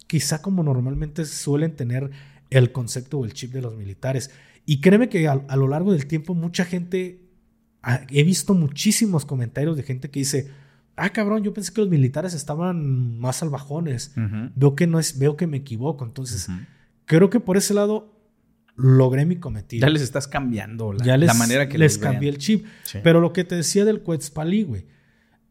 [0.07, 2.09] quizá como normalmente suelen tener
[2.49, 4.31] el concepto o el chip de los militares.
[4.69, 7.23] Y créeme que a, a lo largo del tiempo mucha gente,
[7.81, 10.51] ah, he visto muchísimos comentarios de gente que dice,
[10.95, 14.13] ah, cabrón, yo pensé que los militares estaban más salvajones.
[14.53, 16.05] Veo que no es, veo que me equivoco.
[16.05, 16.49] Entonces,
[17.05, 18.15] creo que por ese lado
[18.75, 19.87] logré mi cometido.
[19.87, 22.67] Ya les estás cambiando la, Ya les, la manera que les cambié el chip.
[22.83, 22.99] Sí.
[23.03, 24.85] Pero lo que te decía del Quetzalí, güey.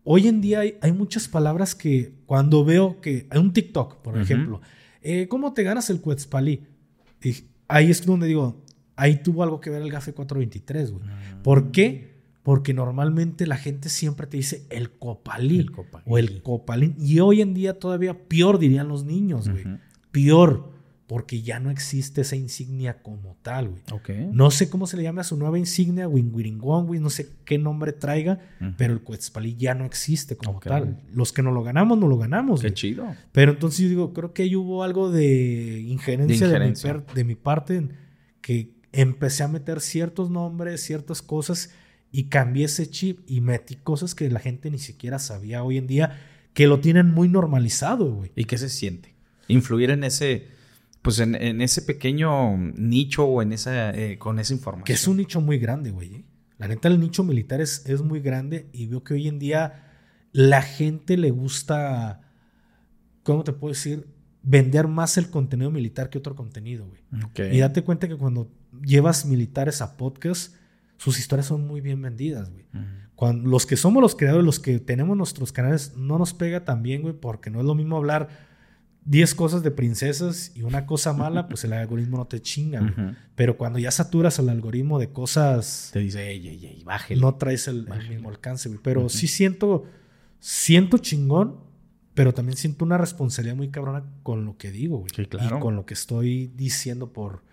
[0.05, 4.17] Hoy en día hay, hay muchas palabras que cuando veo que hay un TikTok, por
[4.17, 4.61] ejemplo,
[5.03, 6.69] eh, ¿cómo te ganas el Quetzalí?
[7.21, 7.35] Y
[7.67, 8.65] ahí es donde digo,
[8.99, 11.05] ahí tuvo algo que ver el GAFE 423, güey.
[11.05, 11.43] Mm.
[11.43, 12.19] ¿Por qué?
[12.43, 16.05] Porque normalmente la gente siempre te dice el copalí, El copalí.
[16.07, 16.95] o el copalín.
[16.99, 19.67] Y hoy en día todavía peor dirían los niños, güey.
[19.67, 19.79] Ujú.
[20.11, 20.73] Peor,
[21.07, 23.83] porque ya no existe esa insignia como tal, güey.
[23.93, 24.11] Ok.
[24.33, 27.59] No sé cómo se le llama a su nueva insignia, Winguiringón, güey, no sé qué
[27.59, 28.41] nombre traiga,
[28.77, 31.03] pero el Quetzalí ya no existe como tal.
[31.13, 32.61] Los que no lo ganamos, no lo ganamos.
[32.61, 32.75] Qué güey.
[32.75, 33.07] chido.
[33.33, 36.59] Pero entonces yo digo, creo que ahí hubo algo de injerencia de,
[37.15, 37.89] De mi, de parte
[38.41, 41.71] que empecé a meter ciertos nombres, ciertas cosas
[42.11, 45.87] y cambié ese chip y metí cosas que la gente ni siquiera sabía hoy en
[45.87, 46.19] día
[46.55, 48.33] que lo tienen muy normalizado, güey.
[48.35, 49.15] ¿Y qué se siente?
[49.47, 50.49] Influir en ese,
[51.03, 54.85] pues en, en ese pequeño nicho o en esa, eh, con esa información.
[54.85, 56.15] Que es un nicho muy grande, güey.
[56.17, 56.25] ¿eh?
[56.57, 59.85] La neta, el nicho militar es, es muy grande y veo que hoy en día
[60.33, 62.23] la gente le gusta,
[63.23, 64.09] ¿cómo te puedo decir?
[64.43, 67.03] Vender más el contenido militar que otro contenido, güey.
[67.25, 67.53] Ok.
[67.53, 68.51] Y date cuenta que cuando
[68.83, 70.55] llevas militares a podcast,
[70.97, 72.67] sus historias son muy bien vendidas, güey.
[73.15, 76.83] Cuando, los que somos los creadores, los que tenemos nuestros canales, no nos pega tan
[76.83, 78.29] bien, güey, porque no es lo mismo hablar
[79.09, 83.17] 10 cosas de princesas y una cosa mala, pues el algoritmo no te chinga, güey.
[83.35, 87.19] Pero cuando ya saturas el algoritmo de cosas, Te dice, ey, ey, ey, bájale.
[87.19, 88.81] no traes el, mismo alcance, güey.
[88.83, 89.85] Pero sí siento,
[90.41, 91.57] siento chingón,
[92.13, 95.11] pero también siento una responsabilidad muy cabrona con lo que digo, güey.
[95.17, 95.57] Sí, claro.
[95.57, 97.45] Y con lo que estoy diciendo por,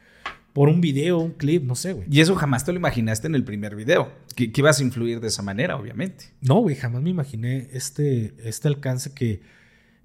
[0.55, 2.07] por un video, un clip, no sé, güey.
[2.09, 4.09] Y eso jamás te lo imaginaste en el primer video.
[4.37, 6.27] Que, que ibas a influir de esa manera, obviamente.
[6.39, 9.41] No, güey, jamás me imaginé este, este alcance que,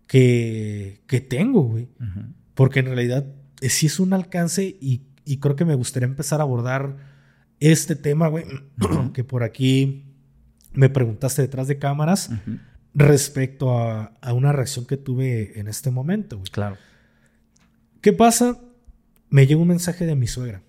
[0.08, 1.86] que, que tengo, güey.
[2.54, 6.40] Porque en realidad eh, sí es un alcance y, y creo que me gustaría empezar
[6.40, 6.96] a abordar
[7.60, 8.44] este tema, güey,
[9.14, 10.16] que por aquí
[10.72, 12.28] me preguntaste detrás de cámaras
[12.92, 16.50] respecto a, a, una reacción que tuve en este momento, güey.
[16.50, 16.76] Claro.
[18.00, 18.58] ¿Qué pasa?
[19.30, 20.62] Me llegó un mensaje de mi suegra.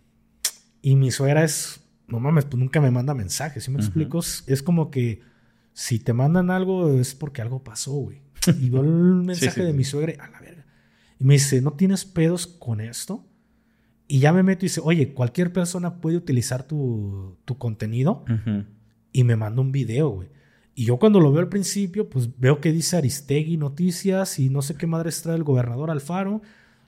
[0.82, 4.20] Y mi suegra es, no mames, pues nunca me manda mensajes, ¿sí me explico?
[4.48, 5.22] Es como que
[5.74, 8.22] si te mandan algo es porque algo pasó, güey.
[8.60, 10.66] Y veo el mensaje sí, sí, de mi suegra, a la verga.
[11.20, 13.28] Y me dice, ¿no tienes pedos con esto?
[14.08, 18.26] Y ya me meto y dice, oye, cualquier persona puede utilizar tu, tu contenido.
[18.28, 18.66] Uh -huh.
[19.14, 20.30] Y me manda un video, güey.
[20.74, 24.62] Y yo cuando lo veo al principio, pues veo que dice Aristegui Noticias y no
[24.62, 26.42] sé qué madre trae el gobernador Alfaro.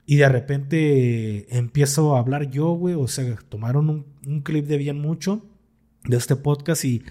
[0.06, 2.94] Y de repente empiezo a hablar yo, güey.
[2.94, 5.46] O sea, tomaron un, un, clip de bien mucho
[6.04, 7.02] de este podcast y,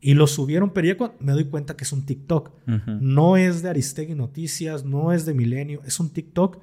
[0.00, 0.72] y lo subieron.
[0.72, 2.52] Pero ya me doy cuenta que es un TikTok.
[2.66, 3.00] Uh -huh.
[3.00, 5.82] No es de Aristegui Noticias, no es de Milenio.
[5.84, 6.58] Es un TikTok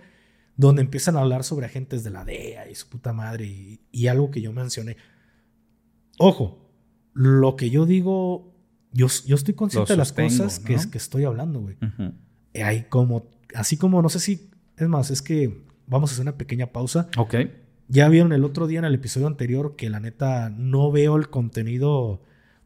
[0.57, 4.07] donde empiezan a hablar sobre agentes de la DEA y su puta madre y, y
[4.07, 4.97] algo que yo mencioné.
[6.17, 6.71] Ojo,
[7.13, 8.55] lo que yo digo,
[8.91, 10.65] yo, yo estoy consciente de las cosas ¿no?
[10.65, 11.75] que, que, estoy hablando, güey.
[11.81, 12.13] Uh -huh.
[12.63, 16.37] Hay como, así como, no sé si, es más, es que vamos a hacer una
[16.37, 17.07] pequeña pausa.
[17.17, 17.35] Ok.
[17.87, 21.29] Ya vieron el otro día en el episodio anterior que la neta no veo el
[21.29, 22.21] contenido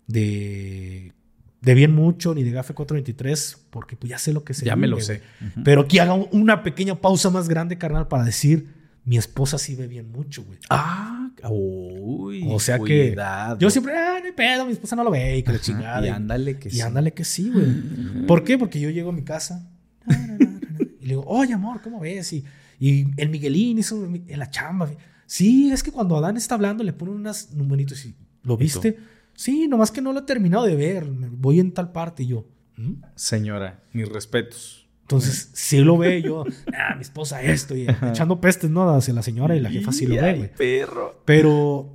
[0.08, 1.14] de,
[1.62, 4.76] de Bien Mucho ni de Gafe 423 porque pues ya sé lo que se Ya
[4.76, 5.22] vive, me lo sé.
[5.42, 5.64] Uh -huh.
[5.66, 8.80] Pero aquí haga una pequeña pausa más grande, carnal, para decir
[9.10, 10.60] mi esposa sí ve bien mucho, güey.
[10.70, 12.46] Ah, uy.
[12.48, 13.58] O sea cuidado.
[13.58, 15.60] que yo siempre, ah, no hay pedo, mi esposa no lo ve y que le
[15.60, 16.06] chingada.
[16.06, 16.78] Y ándale que y sí.
[16.78, 18.26] Y ándale que sí, güey.
[18.28, 18.58] ¿Por qué?
[18.58, 19.68] Porque yo llego a mi casa
[20.08, 22.32] y le digo, oye, amor, ¿cómo ves?
[22.34, 22.46] Y,
[22.80, 24.90] y el Miguelín hizo en la chamba.
[25.26, 28.98] Sí, es que cuando Adán está hablando le ponen unos numeritos y, ¿lo viste?
[29.34, 31.06] Sí, nomás que no lo he terminado de ver.
[31.06, 32.48] Voy en tal parte y yo.
[32.78, 33.04] ¿Mm?
[33.16, 34.88] Señora, mis respetos.
[35.02, 38.90] Entonces, si lo ve yo, ah, mi esposa esto, y echando pestes, ¿no?
[38.90, 40.52] Hacia la señora y la jefa sí lo ve, güey.
[40.56, 41.22] perro.
[41.26, 41.94] Pero,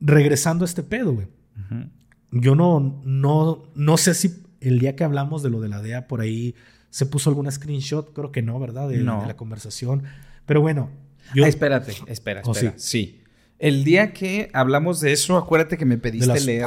[0.00, 1.26] regresando a este pedo, güey.
[1.26, 1.90] Uh -huh.
[2.32, 6.06] Yo no, no, no sé si el día que hablamos de lo de la DEA
[6.06, 6.54] por ahí
[6.90, 8.88] se puso alguna screenshot, creo que no, ¿verdad?
[8.88, 9.22] De, no.
[9.22, 10.04] de la conversación.
[10.46, 10.90] Pero bueno.
[11.34, 11.44] Yo...
[11.44, 12.42] Ah, espérate, espera, espera.
[12.44, 12.70] Oh, sí.
[12.76, 13.22] sí.
[13.58, 16.44] El día que hablamos de eso, acuérdate que me pediste las...
[16.44, 16.66] leer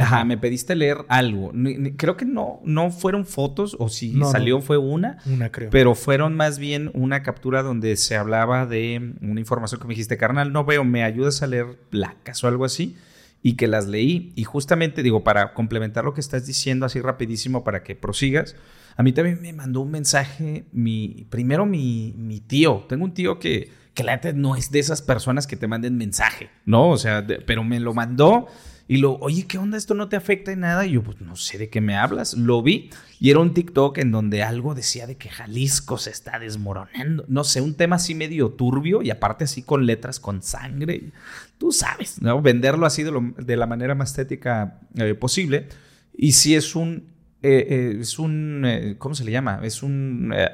[0.00, 1.52] Ajá, me pediste leer algo.
[1.96, 4.62] Creo que no, no fueron fotos, o si no, salió no.
[4.62, 5.18] fue una.
[5.26, 5.70] Una, creo.
[5.70, 10.16] Pero fueron más bien una captura donde se hablaba de una información que me dijiste,
[10.16, 12.96] carnal, no veo, me ayudas a leer placas o algo así.
[13.42, 14.32] Y que las leí.
[14.36, 18.54] Y justamente, digo, para complementar lo que estás diciendo así rapidísimo para que prosigas,
[18.96, 22.84] a mí también me mandó un mensaje, mi, primero mi, mi tío.
[22.88, 26.90] Tengo un tío que, que no es de esas personas que te manden mensaje, ¿no?
[26.90, 28.46] O sea, pero me lo mandó.
[28.88, 29.78] Y lo, oye, ¿qué onda?
[29.78, 30.84] ¿Esto no te afecta en nada?
[30.84, 32.34] Y yo, pues no sé de qué me hablas.
[32.34, 36.40] Lo vi y era un TikTok en donde algo decía de que Jalisco se está
[36.40, 37.24] desmoronando.
[37.28, 41.12] No sé, un tema así medio turbio y aparte así con letras con sangre.
[41.56, 42.42] Tú sabes, ¿no?
[42.42, 45.68] Venderlo así de, de la manera más estética eh, posible.
[46.16, 47.04] Y si es un
[47.42, 49.60] eh, eh, es un, eh, ¿cómo se le llama?
[49.62, 50.50] Es un, eh,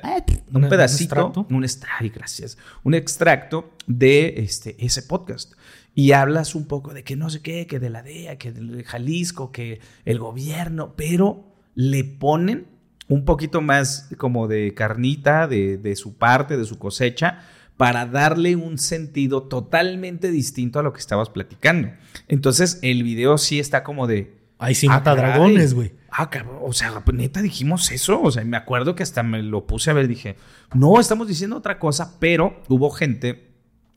[0.53, 5.55] un ¿Un pedacito, un extracto, un, gracias, un extracto de este, ese podcast.
[5.95, 8.85] Y hablas un poco de que no sé qué, que de la DEA, que de
[8.85, 11.45] Jalisco, que el gobierno, pero
[11.75, 12.67] le ponen
[13.09, 17.41] un poquito más como de carnita de, de su parte, de su cosecha,
[17.77, 21.91] para darle un sentido totalmente distinto a lo que estabas platicando.
[22.29, 24.36] Entonces el video sí está como de...
[24.59, 25.93] Ahí sí mata ah, dragones, güey.
[26.11, 28.21] Ah, cabrón, o sea, neta dijimos eso.
[28.23, 30.09] O sea, me acuerdo que hasta me lo puse a ver.
[30.09, 30.37] Dije,
[30.75, 33.51] no, estamos diciendo otra cosa, pero hubo gente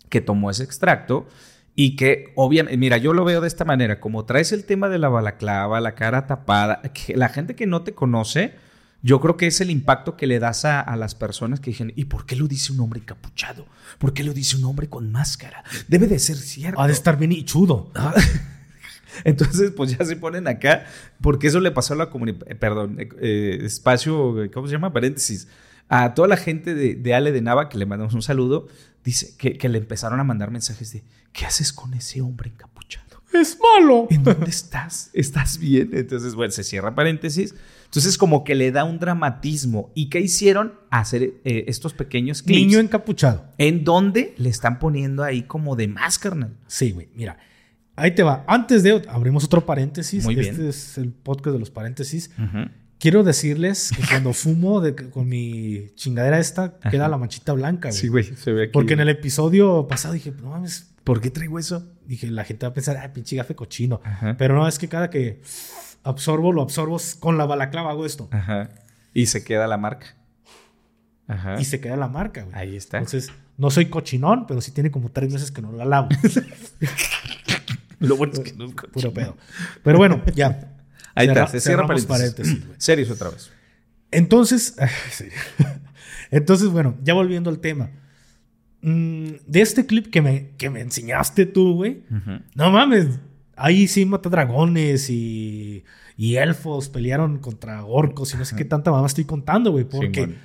[0.09, 1.27] que tomó ese extracto
[1.75, 4.99] y que, obviamente, mira, yo lo veo de esta manera: como traes el tema de
[4.99, 8.55] la balaclava, la cara tapada, que la gente que no te conoce,
[9.01, 11.93] yo creo que es el impacto que le das a, a, las personas que dicen,
[11.95, 13.65] ¿y por qué lo dice un hombre encapuchado?
[13.97, 15.63] ¿Por qué lo dice un hombre con máscara?
[15.87, 16.81] Debe de ser cierto.
[16.81, 17.91] Ha de estar bien hichudo.
[17.95, 18.13] Ah.
[19.23, 20.85] Entonces, pues ya se ponen acá,
[21.21, 24.93] porque eso le pasó a la comunidad, eh, perdón, eh, espacio, ¿cómo se llama?
[24.93, 25.47] Paréntesis.
[25.87, 28.67] A toda la gente de, de Ale de Nava, que le mandamos un saludo,
[29.03, 33.09] dice que, que, le empezaron a mandar mensajes de, ¿qué haces con ese hombre encapuchado?
[33.33, 34.07] Es malo.
[34.09, 35.11] ¿En dónde estás?
[35.13, 35.91] ¿Estás bien?
[35.93, 37.53] Entonces, bueno, se cierra paréntesis.
[37.85, 39.91] Entonces, como que le da un dramatismo.
[39.93, 40.73] ¿Y qué hicieron?
[40.89, 42.59] Hacer eh, estos pequeños clips.
[42.59, 43.45] Niño encapuchado.
[43.57, 46.57] En donde le están poniendo ahí como de más, carnal.
[46.65, 47.09] Sí, güey.
[47.13, 47.37] Mira,
[47.99, 48.43] Ahí te va.
[48.47, 50.23] Antes de abrimos otro paréntesis.
[50.23, 52.31] Muy este es el podcast de los paréntesis.
[52.37, 52.71] Uh -huh.
[52.99, 57.99] quiero decirles que cuando fumo de- con mi chingadera esta, queda la manchita blanca, güey.
[57.99, 58.71] Sí, güey, se ve aquí.
[58.73, 61.87] Porque en el episodio pasado dije, no mames, ¿por qué traigo eso?
[62.05, 64.01] Dije, la gente va a pensar, ah, pinche gafe cochino.
[64.03, 64.35] Ajá.
[64.37, 65.41] Pero no, es que cada que
[66.03, 68.27] absorbo, lo absorbo con la balaclava, hago esto.
[68.31, 68.69] Ajá.
[69.13, 70.15] Y se queda la marca.
[71.27, 71.59] Ajá.
[71.61, 72.55] Y se queda la marca, güey.
[72.55, 72.97] Ahí está.
[72.97, 76.09] Entonces, no soy cochinón, pero sí tiene como tres meses que no la lavo.
[78.07, 78.91] Lo bueno es que no es cochino.
[78.93, 79.37] Puro pedo.
[79.83, 80.75] Pero bueno, ya.
[81.15, 82.65] Ahí Cerra- está, se cierra paréntesis.
[82.65, 82.75] güey.
[82.79, 83.51] Serios otra vez.
[84.11, 84.75] Entonces,
[85.11, 85.25] sí.
[86.31, 87.91] entonces, bueno, ya volviendo al tema.
[88.81, 92.03] Mm, de este clip que me, que me enseñaste tú, güey.
[92.55, 93.07] No mames.
[93.55, 95.83] Ahí sí mata dragones y,
[96.15, 99.83] y elfos pelearon contra orcos y no sé qué tanta mamá estoy contando, güey.
[99.83, 100.37] Porque Simón.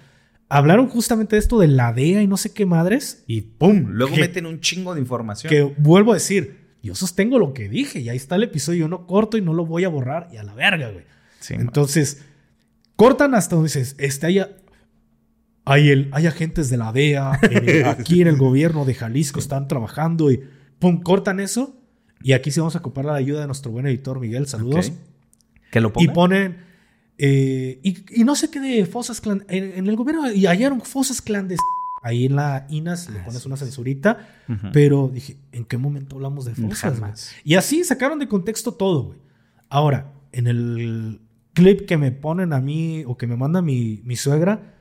[0.48, 3.22] hablaron justamente de esto de la DEA y no sé qué madres.
[3.28, 4.20] Y pum, luego ¿Qué?
[4.22, 5.48] meten un chingo de información.
[5.48, 8.88] Que vuelvo a decir, yo sostengo lo que dije y ahí está el episodio.
[8.88, 11.04] No corto y no lo voy a borrar y a la verga, güey.
[11.40, 12.22] Sí, Entonces,
[12.96, 14.40] cortan hasta donde dices, este, hay,
[15.64, 19.66] hay, el, hay agentes de la DEA, eh, aquí en el gobierno de Jalisco están
[19.68, 20.40] trabajando y
[20.78, 21.76] pum, cortan eso.
[22.22, 24.92] Y aquí sí vamos a ocupar la ayuda de nuestro buen editor Miguel, saludos.
[25.70, 26.14] Que lo Y pongan.
[26.14, 26.56] ponen,
[27.18, 30.80] eh, y, y no sé qué de fosas clandestinas, en, en el gobierno, y hallaron
[30.80, 31.73] fosas clandestinas.
[32.06, 34.18] Ahí en la INAS le pones una censurita,
[34.72, 36.94] pero dije, ¿en qué momento hablamos de fosas?
[37.00, 37.32] Jamás.
[37.44, 39.18] Y así sacaron de contexto todo, güey.
[39.70, 41.20] Ahora, en el
[41.54, 44.74] clip que me ponen a mí o que me manda mi, mi suegra,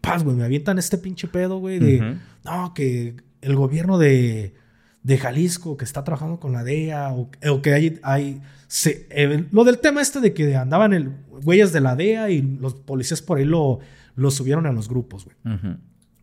[0.00, 1.98] paz, güey, me avientan este pinche pedo, güey, de,
[2.44, 4.54] no, que el gobierno de,
[5.02, 9.44] de Jalisco que está trabajando con la DEA o, o que hay, hay se- eh,
[9.50, 11.10] lo del tema este de que andaban el,
[11.42, 13.80] güeyes de la DEA y los policías por ahí lo,
[14.16, 15.36] lo subieron a los grupos, güey.
[15.56, 15.76] Ujú.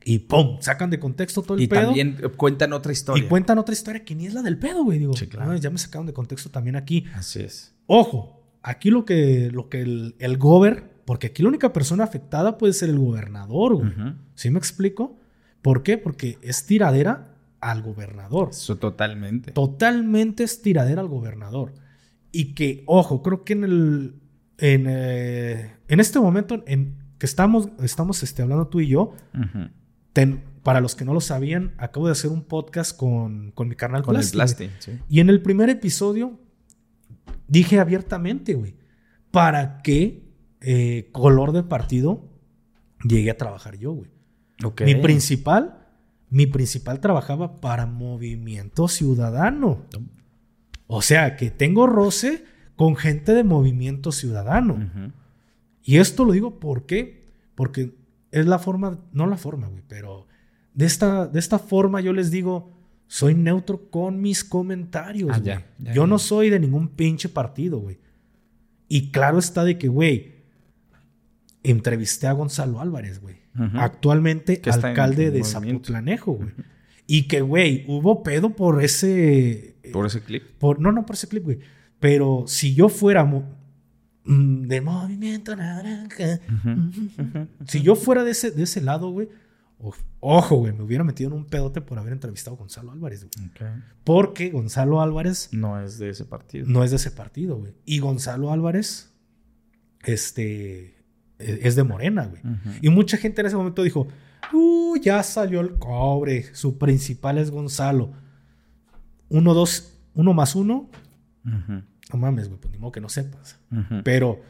[0.08, 1.86] Y pum, sacan de contexto todo el Y pedo.
[1.88, 3.24] también eh, cuentan otra historia.
[3.24, 5.00] Y cuentan otra historia que ni es la del pedo, güey.
[5.00, 5.52] Digo, Sí, claro.
[5.52, 7.06] "Ah, ya me sacaron de contexto también aquí.
[7.16, 7.74] Así es.
[7.88, 12.58] Ojo, aquí lo que, lo que el, el gober, porque aquí la única persona afectada
[12.60, 13.92] puede ser el gobernador, güey.
[14.36, 15.18] ¿Sí me explico?
[15.64, 15.98] ¿Por qué?
[15.98, 18.50] Porque es tiradera al gobernador.
[18.52, 19.52] Eso totalmente.
[19.54, 21.74] Totalmente es tiradera al gobernador.
[22.32, 24.16] Y que, ojo, creo que en el.
[24.60, 29.70] En, eh, en este momento en que estamos, estamos este, hablando tú y yo, Ujú.
[30.16, 33.76] Ten- para los que no lo sabían, acabo de hacer un podcast con, con mi
[33.76, 34.70] carnal Con el Plasti, güey.
[34.70, 34.92] plasti.
[34.94, 35.00] Sí.
[35.10, 36.40] Y en el primer episodio
[37.48, 38.76] dije abiertamente, güey,
[39.30, 40.24] ¿para qué
[40.62, 42.28] eh, color de partido
[43.08, 44.10] llegué a trabajar yo, güey?
[44.64, 44.82] Ok.
[44.86, 45.86] Mi principal,
[46.30, 49.86] mi principal trabajaba para Movimiento Ciudadano.
[50.88, 52.44] O sea, que tengo roce
[52.76, 54.80] con gente de Movimiento Ciudadano.
[55.84, 57.30] Y esto lo digo ¿por qué?
[57.54, 57.94] Porque
[58.40, 60.28] es la forma, no la forma, güey, pero
[60.74, 62.72] de esta, de esta forma yo les digo,
[63.08, 65.46] soy neutro con mis comentarios, Ah, güey.
[65.46, 66.08] ya, ya, yo ya.
[66.08, 67.98] no soy de ningún pinche partido, güey.
[68.88, 70.34] Y claro está de que, güey,
[71.64, 73.38] entrevisté a Gonzalo Álvarez, güey.
[73.76, 75.44] Actualmente alcalde de.
[75.44, 76.50] Zapotlanejo, güey.
[77.08, 79.76] Y que, güey, hubo pedo por ese...
[79.94, 80.44] Por ese clip.
[80.60, 81.60] Por, no, no por ese clip, güey.
[82.00, 83.24] Pero si yo fuera
[84.26, 86.40] mm, de movimiento naranja,
[87.68, 89.30] si yo fuera de ese, de ese lado, güey,
[90.20, 93.50] ojo, güey, me hubiera metido en un pedote por haber entrevistado a Gonzalo Álvarez, güey.
[94.04, 96.66] Porque Gonzalo Álvarez No es de ese partido.
[96.68, 97.74] no es de ese partido, güey.
[97.86, 99.12] Y Gonzalo Álvarez,
[100.04, 100.96] este,
[101.40, 102.42] e- es de Morena, güey.
[102.82, 104.08] Y mucha gente en ese momento dijo,
[104.54, 108.12] uh, ya salió el cobre, su principal es Gonzalo.
[109.30, 110.90] Uno, dos, uno más uno,
[111.46, 111.84] Ujú.
[112.14, 113.58] No mames, güey, pues ni modo que no sepas.
[114.04, 114.42] Pero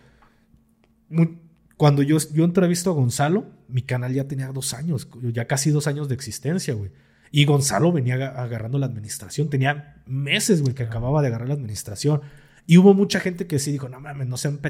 [1.78, 5.88] cuando yo, yo entrevisto a Gonzalo, mi canal ya tenía dos años, ya casi dos
[5.88, 6.92] años de existencia, güey.
[7.32, 11.56] Y Gonzalo venía aga- agarrando la administración, tenía meses, güey, que acababa de agarrar la
[11.56, 12.22] administración.
[12.66, 14.70] Y hubo mucha gente que sí dijo, no mames, no sean p...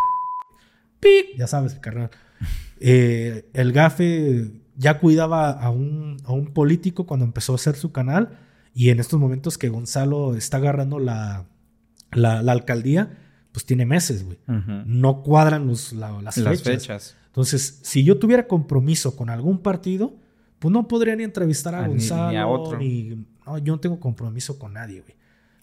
[0.99, 1.37] ¡Pic!
[1.37, 2.09] Ya sabes, carnal.
[2.81, 7.93] Eh, el gafe ya cuidaba a un, a un político cuando empezó a hacer su
[7.93, 8.37] canal.
[8.73, 11.45] Y en estos momentos que Gonzalo está agarrando la,
[12.15, 13.17] la, la alcaldía,
[13.51, 14.37] pues tiene meses, güey.
[14.85, 16.81] No cuadran los, la- las, Las fechas.
[16.81, 17.17] fechas.
[17.27, 20.15] Entonces, si yo tuviera compromiso con algún partido,
[20.59, 22.39] pues no podría ni entrevistar a Ah, ni- ni Gonzalo.
[22.39, 22.77] a otro.
[22.79, 25.15] ni- no, yo no tengo compromiso con nadie, güey.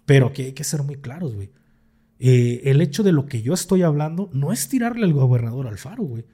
[0.06, 1.50] Pero que hay que ser muy claros, güey.
[2.18, 6.04] Eh, el hecho de lo que yo estoy hablando no es tirarle al gobernador Alfaro,
[6.04, 6.24] güey.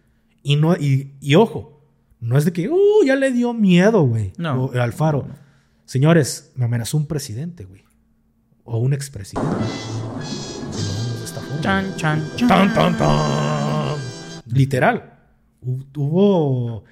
[0.42, 1.80] Y, no, y, y ojo,
[2.20, 4.32] no es de que, uh, ya le dio miedo, güey.
[4.36, 4.70] No.
[4.74, 5.28] Alfaro.
[5.84, 7.82] Señores, me amenazó un presidente, güey.
[8.70, 9.50] O un expresidente.
[10.22, 11.60] Si lo vemos de esta forma.
[11.62, 12.48] Chan, chan, chan.
[12.48, 13.98] Tan, tan, tan.
[14.46, 15.18] Literal.
[15.62, 16.84] Hu- Hubo.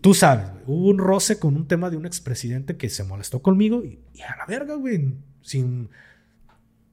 [0.00, 3.84] Tú sabes, hubo un roce con un tema de un expresidente que se molestó conmigo
[3.84, 5.14] y, y a la verga, güey.
[5.42, 5.88] Sin.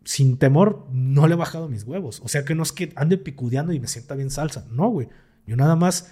[0.06, 2.22] sin temor, no le he bajado mis huevos.
[2.24, 4.66] O sea que no es que ande picudeando y me sienta bien salsa.
[4.72, 5.10] No, güey.
[5.48, 6.12] Yo nada más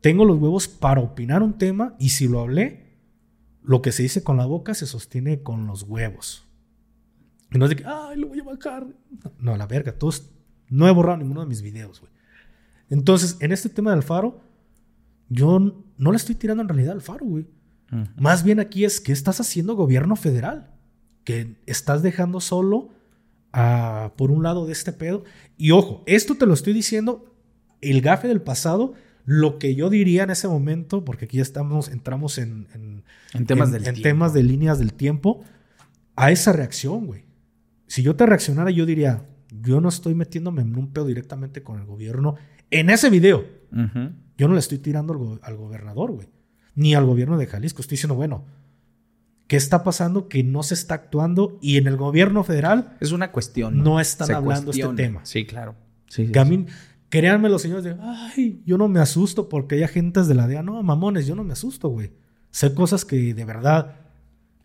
[0.00, 2.96] tengo los huevos para opinar un tema y si lo hablé,
[3.62, 6.46] lo que se dice con la boca se sostiene con los huevos.
[7.52, 8.86] Y no es de que, ay, lo voy a bajar.
[9.38, 10.30] No, la verga, todos,
[10.68, 12.12] no he borrado ninguno de mis videos, güey.
[12.88, 14.40] Entonces, en este tema del faro,
[15.28, 17.46] yo no le estoy tirando en realidad al faro, güey.
[18.16, 20.70] Más bien aquí es que estás haciendo gobierno federal,
[21.24, 22.90] que estás dejando solo
[23.52, 25.24] a, por un lado de este pedo.
[25.56, 27.34] Y ojo, esto te lo estoy diciendo,
[27.80, 28.94] el gafe del pasado,
[29.24, 32.68] lo que yo diría en ese momento, porque aquí ya estamos, entramos en,
[33.34, 35.42] en, temas, del en temas de líneas del tiempo,
[36.14, 37.24] a esa reacción, güey.
[37.90, 41.80] Si yo te reaccionara, yo diría, yo no estoy metiéndome en un pedo directamente con
[41.80, 42.36] el gobierno
[42.70, 43.44] en ese video.
[44.38, 46.28] Yo no le estoy tirando al, gobernador, güey.
[46.76, 47.82] Ni al gobierno de Jalisco.
[47.82, 48.46] Estoy diciendo, bueno,
[49.48, 51.58] ¿qué está pasando que no se está actuando?
[51.60, 52.96] Y en el gobierno federal...
[53.00, 53.82] Es una cuestión.
[53.82, 55.24] No, están hablando este tema.
[55.24, 55.74] Sí, claro.
[56.06, 56.30] Sí,
[57.08, 60.62] créanme los señores de, ay, yo no me asusto porque hay agentes de la DEA.
[60.62, 62.12] No, mamones, yo no me asusto, güey.
[62.52, 63.99] Sé cosas que de verdad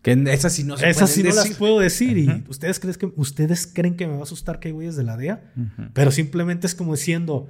[0.06, 2.16] que esas sí no se Esas sí no las puedo decir.
[2.16, 5.02] Y ustedes creen, que, ustedes creen que me va a asustar que hay güeyes de
[5.02, 5.52] la DEA.
[5.94, 7.48] Pero simplemente es como diciendo.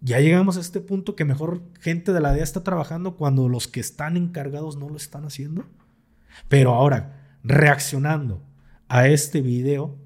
[0.00, 3.68] Ya llegamos a este punto que mejor gente de la DEA está trabajando cuando los
[3.68, 5.66] que están encargados no lo están haciendo.
[6.48, 8.42] Pero ahora, reaccionando
[8.88, 9.98] a este video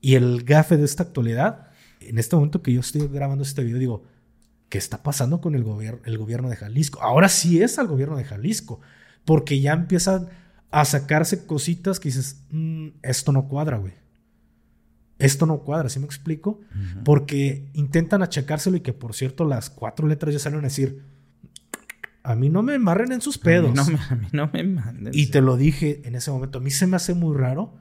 [0.00, 1.66] y el gafe de esta actualidad,
[2.00, 4.04] en este momento que yo estoy grabando este video, digo,
[4.70, 7.02] ¿qué está pasando con el, gobierno el gobierno de Jalisco?
[7.02, 8.80] Ahora sí es al gobierno de Jalisco
[9.24, 10.28] porque ya empiezan
[10.70, 13.94] a sacarse cositas que dices, mm, esto no cuadra, güey.
[15.18, 16.60] Esto no cuadra, ¿sí me explico?
[17.04, 21.04] Porque intentan achacárselo y que, por cierto, las cuatro letras ya salen a decir,
[22.22, 23.78] a mí no me embarren en sus pedos.
[23.78, 25.12] A mí no, me manden.
[25.14, 27.76] Y te lo dije en ese momento, a mí se me hace muy raro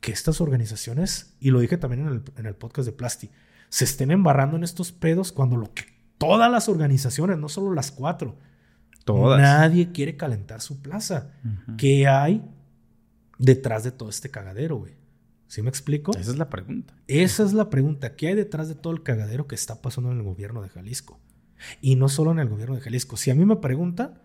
[0.00, 3.30] que estas organizaciones, y lo dije también en el, en el podcast de Plasti,
[3.70, 5.82] se estén embarrando en estos pedos cuando lo que
[6.18, 8.38] todas las organizaciones, no solo las cuatro,
[9.06, 11.32] Nadie quiere calentar su plaza.
[11.76, 12.42] ¿Qué hay
[13.38, 14.94] detrás de todo este cagadero, güey?
[15.46, 16.16] ¿Sí me explico?
[16.16, 16.94] Esa es la pregunta.
[17.06, 18.16] Esa es la pregunta.
[18.16, 21.20] ¿Qué hay detrás de todo el cagadero que está pasando en el gobierno de Jalisco?
[21.80, 23.16] Y no solo en el gobierno de Jalisco.
[23.16, 24.20] Si a mí me preguntan,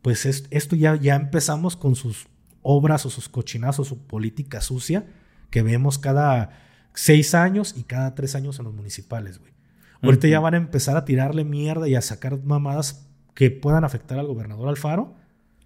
[0.00, 2.28] pues esto ya, ya empezamos con sus
[2.62, 5.06] obras o sus cochinazos, su política sucia
[5.50, 6.50] que vemos cada
[6.94, 9.52] seis años y cada tres años en los municipales, güey.
[10.00, 13.07] Ahorita ya van a empezar a tirarle mierda y a sacar mamadas
[13.38, 15.14] que puedan afectar al gobernador Alfaro.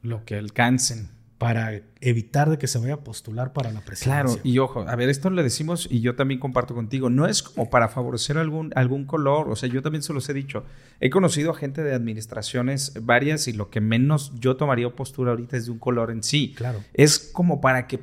[0.03, 1.09] Lo que alcancen
[1.39, 4.23] para evitar de que se vaya a postular para la presidencia.
[4.23, 7.43] Claro, y ojo, a ver, esto le decimos y yo también comparto contigo, no es
[7.43, 10.65] como para favorecer algún, algún color, o sea, yo también se los he dicho,
[11.01, 15.57] he conocido a gente de administraciones varias y lo que menos yo tomaría postura ahorita
[15.57, 16.55] es de un color en sí.
[16.57, 16.85] Claro.
[16.95, 17.99] Es como para que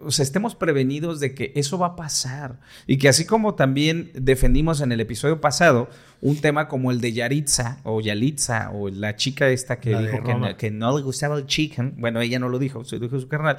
[0.00, 4.10] o sea, estemos prevenidos de que eso va a pasar y que así como también
[4.14, 5.88] defendimos en el episodio pasado
[6.24, 10.34] un tema como el de Yaritza o Yalitza o la chica esta que dijo que
[10.34, 13.28] no, que no, le gustaba el chicken, bueno, ella no lo dijo, se dijo su
[13.28, 13.58] carnal.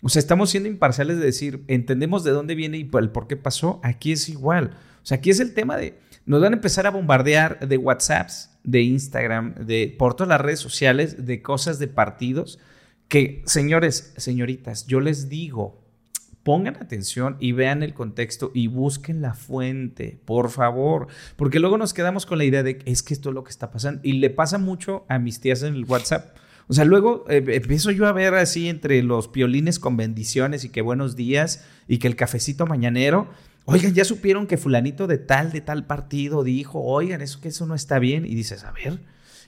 [0.00, 3.36] O sea, estamos siendo imparciales de decir, entendemos de dónde viene y el por qué
[3.36, 4.76] pasó, aquí es igual.
[5.02, 8.50] O sea, aquí es el tema de, nos van a empezar a bombardear de WhatsApps,
[8.62, 12.60] de Instagram, de por todas las redes sociales, de cosas de partidos,
[13.08, 15.83] que señores, señoritas, yo les digo,
[16.44, 21.94] pongan atención y vean el contexto y busquen la fuente, por favor, porque luego nos
[21.94, 24.30] quedamos con la idea de es que esto es lo que está pasando y le
[24.30, 26.36] pasa mucho a mis tías en el WhatsApp.
[26.66, 30.70] O sea, luego eh, empiezo yo a ver así entre los piolines con bendiciones y
[30.70, 33.28] que buenos días y que el cafecito mañanero.
[33.66, 37.66] Oigan, ya supieron que fulanito de tal, de tal partido dijo, oigan, eso que eso
[37.66, 38.24] no está bien.
[38.24, 39.00] Y dices, a ver.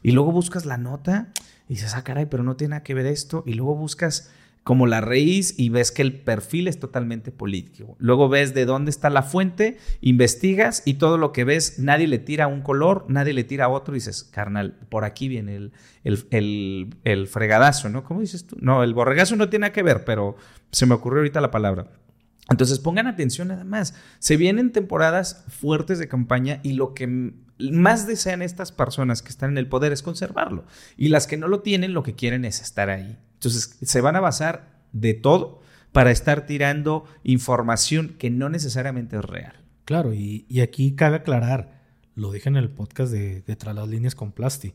[0.03, 1.29] Y luego buscas la nota
[1.69, 3.43] y dices, ah, caray, pero no tiene nada que ver esto.
[3.47, 4.31] Y luego buscas
[4.67, 7.95] como la raíz y ves que el perfil es totalmente político.
[8.01, 12.19] Luego ves de dónde está la fuente, investigas y todo lo que ves, nadie le
[12.19, 16.97] tira un color, nadie le tira otro y dices, carnal, por aquí viene el, el,
[17.05, 18.03] el, fregadazo, ¿no?
[18.03, 18.57] ¿Cómo dices tú?
[18.61, 20.35] No, el borregazo no tiene que ver, pero
[20.73, 21.87] se me ocurrió ahorita la palabra.
[22.51, 23.95] Entonces pongan atención nada más.
[24.19, 29.51] Se vienen temporadas fuertes de campaña y lo que más desean estas personas que están
[29.51, 30.65] en el poder es conservarlo.
[30.97, 33.17] Y las que no lo tienen, lo que quieren es estar ahí.
[33.37, 35.61] Entonces, se van a basar de todo
[35.93, 39.55] para estar tirando información que no necesariamente es real.
[39.85, 41.83] Claro, y, aquí cabe aclarar,
[42.15, 44.75] lo dije en el podcast de, de Tras las líneas con Plasti,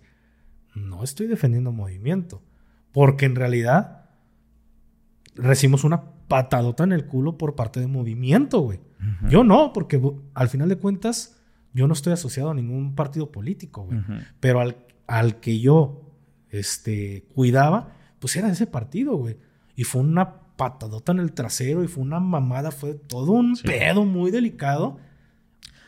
[0.74, 2.41] no estoy defendiendo movimiento,
[2.91, 4.09] porque en realidad
[5.36, 8.80] recibimos una patadota en el culo por parte de movimiento, güey.
[9.30, 9.99] Yo no, porque
[10.36, 11.41] al final de cuentas
[11.74, 13.99] yo no estoy asociado a ningún partido político, güey.
[14.39, 16.09] Pero al, al que yo
[16.49, 19.36] este, cuidaba, pues era ese partido, güey.
[19.76, 23.63] Y fue una patadota en el trasero y fue una mamada, fue todo un Sí.
[23.67, 24.97] pedo muy delicado.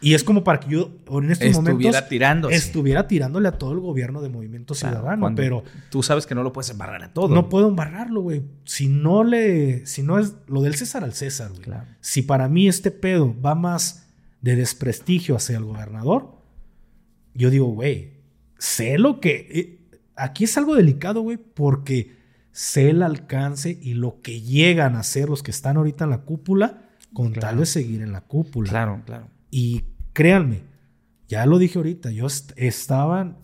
[0.01, 2.55] Y es como para que yo en estos Estuviera momentos tirándose.
[2.57, 6.43] estuviera tirándole a todo el gobierno de Movimiento Claro, Ciudadano, pero Tú sabes que no
[6.43, 7.34] lo puedes embarrar a todo.
[7.34, 8.43] no puedo embarrarlo, güey.
[8.65, 11.61] Si no le, si no es lo del César al César, güey.
[11.61, 11.86] Claro.
[12.01, 14.09] Si para mí este pedo va más
[14.41, 16.36] de desprestigio hacia el gobernador,
[17.34, 18.11] yo digo, güey,
[18.57, 19.47] sé lo que.
[19.51, 19.79] eh,
[20.17, 22.11] aquí es algo delicado, güey, porque
[22.54, 26.20] sé el alcance y lo que llegan a hacer los que están ahorita en la
[26.22, 27.47] cúpula con Claro.
[27.49, 28.70] tal de seguir en la cúpula.
[28.70, 29.28] Claro, claro.
[29.51, 29.84] Y
[30.14, 30.62] créanme,
[31.28, 33.36] ya lo dije ahorita, yo est- estaba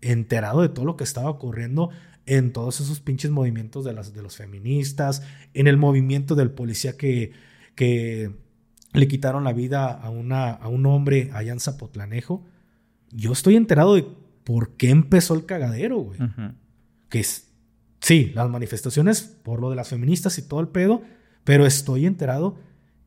[0.00, 1.90] enterado de todo lo que estaba ocurriendo
[2.26, 5.22] en todos esos pinches movimientos de, las, de los feministas,
[5.54, 7.32] en el movimiento del policía que,
[7.74, 8.32] que
[8.92, 12.44] le quitaron la vida a, una, a un hombre allá en Zapotlanejo.
[13.12, 14.06] Yo estoy enterado de
[14.44, 16.18] por qué empezó el cagadero, güey.
[17.08, 17.48] Que es,
[18.00, 21.02] sí, las manifestaciones por lo de las feministas y todo el pedo,
[21.44, 22.56] pero estoy enterado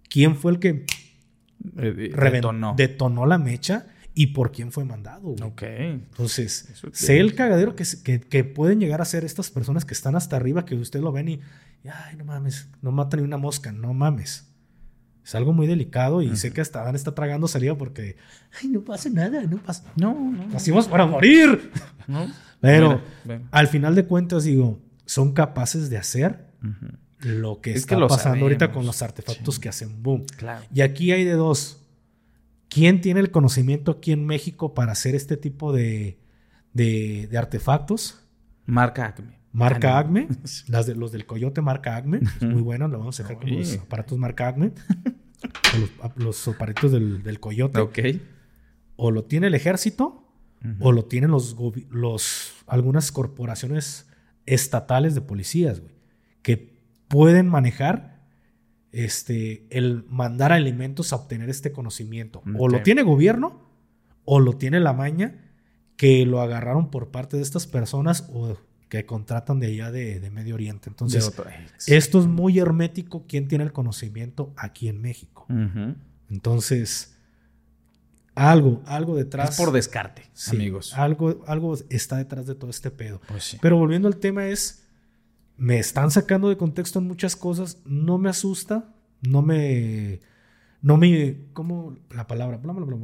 [0.09, 0.85] quién fue el que
[1.77, 2.73] Eh, detonó.
[2.77, 3.85] detonó la mecha
[4.15, 5.21] y por quién fue mandado.
[5.29, 5.43] güey.
[5.43, 5.61] Ok.
[5.63, 10.15] Entonces, sé el cagadero que, que, que pueden llegar a ser estas personas que están
[10.15, 11.39] hasta arriba, que usted lo ven y,
[11.85, 14.45] ay, no mames, no mata ni una mosca, no mames.
[15.23, 16.55] Es algo muy delicado y sé Ujú.
[16.55, 18.15] que hasta Dan está tragando saliva porque,
[18.61, 19.83] ay, no pasa nada, no pasa.
[19.95, 20.47] No, no.
[20.47, 21.71] Nacimos para morir.
[22.07, 22.27] no.
[22.61, 26.47] Pero Mira, al final de cuentas, digo, son capaces de hacer
[27.19, 29.61] lo que Es está que lo pasando ahorita con los artefactos Sí.
[29.61, 30.25] que hacen boom.
[30.37, 30.65] Claro.
[30.73, 31.85] Y aquí hay de dos.
[32.69, 36.19] ¿Quién tiene el conocimiento aquí en México para hacer este tipo de,
[36.73, 38.19] de- de artefactos?
[38.65, 39.39] Marca Acme.
[39.51, 39.97] Marca Ah, no.
[39.99, 40.27] Acme,
[40.67, 43.49] las de, los del Coyote marca Acme, es muy bueno, lo vamos a dejar con
[43.57, 44.71] los aparatos marca Acme,
[45.79, 47.79] los, los aparatos del, del Coyote.
[47.79, 47.99] Ok.
[48.95, 50.28] O lo tiene el ejército,
[50.79, 51.55] O lo tienen los,
[52.67, 54.09] algunas corporaciones
[54.45, 55.93] estatales de policías, güey,
[56.41, 58.19] que pueden manejar
[58.91, 62.41] este el mandar alimentos a obtener este conocimiento.
[62.57, 63.61] O lo tiene gobierno
[64.25, 65.45] o lo tiene la maña
[65.95, 68.57] que lo agarraron por parte de estas personas o
[68.89, 70.89] que contratan de allá de, de Medio Oriente.
[70.89, 71.31] Entonces,
[71.87, 75.45] esto es muy hermético quién tiene el conocimiento aquí en México.
[76.29, 77.18] Entonces,
[78.39, 79.51] algo, algo detrás.
[79.51, 80.93] Es por descarte, Sí, amigos.
[80.95, 83.19] Algo, algo está detrás de todo este pedo.
[83.27, 83.57] Pues sí.
[83.61, 84.85] Pero volviendo al tema es,
[85.57, 90.21] me están sacando de contexto en muchas cosas, no me asusta, no me,
[90.81, 92.57] no me, ¿cómo la palabra?
[92.57, 92.97] Bla, bla, bla.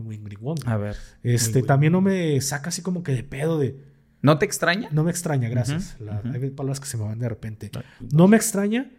[0.66, 0.96] A ver.
[1.24, 3.84] Este, también no me saca así como que de pedo de,
[4.22, 4.90] ¿No te extraña?
[4.92, 5.98] no me extraña, gracias.
[6.00, 6.30] La- ujú.
[6.34, 7.70] Hay palabras que se me van de repente.
[8.14, 8.90] No me extraña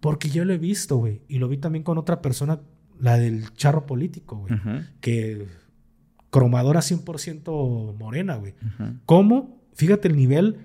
[0.00, 2.60] porque yo lo he visto, güey, y lo vi también con otra persona,
[2.98, 4.54] la del charro político, güey,
[5.00, 5.46] que
[6.30, 8.54] cromadora 100% morena, güey.
[9.06, 9.60] ¿Cómo?
[9.74, 10.58] Fíjate el nivel.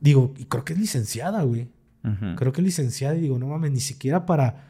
[0.00, 1.68] Digo, y creo que es licenciada, güey.
[2.36, 4.64] Creo que es licenciada y digo, no mames, ni siquiera para,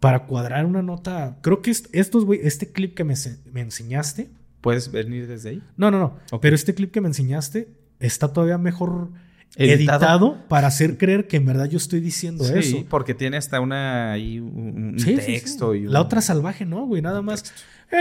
[0.00, 1.38] para cuadrar una nota.
[1.40, 4.30] Creo que est- estos, güey, este clip que me, se- me enseñaste.
[4.60, 5.62] ¿Puedes venir desde ahí?
[5.76, 6.38] No, no, no.
[6.40, 7.68] Pero este clip que me enseñaste
[8.00, 9.10] está todavía mejor
[9.56, 9.98] Editado.
[10.00, 12.84] editado, para hacer creer que en verdad yo estoy diciendo Sí, eso.
[12.88, 15.32] porque tiene hasta una ahí un, un Sí, sí, sí.
[15.32, 17.02] texto y un- La otra salvaje, ¿no, güey?
[17.02, 17.52] Nada más.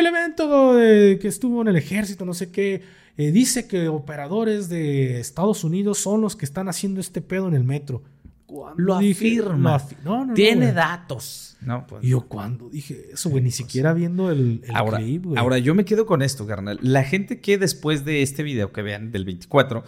[0.05, 2.81] Evento de- que estuvo en el ejército, no sé qué,
[3.17, 7.53] eh, dice que operadores de Estados Unidos son los que están haciendo este pedo en
[7.55, 8.01] el metro.
[8.45, 9.71] ¿Cuándo Lo afirma.
[9.73, 10.75] Lo afi- no, no, no, tiene güey.
[10.75, 11.55] datos.
[11.61, 12.03] No, pues.
[12.03, 15.37] Y yo cuando dije eso, güey, ni siquiera viendo el, el ahora, clip, güey.
[15.37, 16.79] ahora, yo me quedo con esto, carnal.
[16.81, 19.83] La gente que después de este video que vean del 24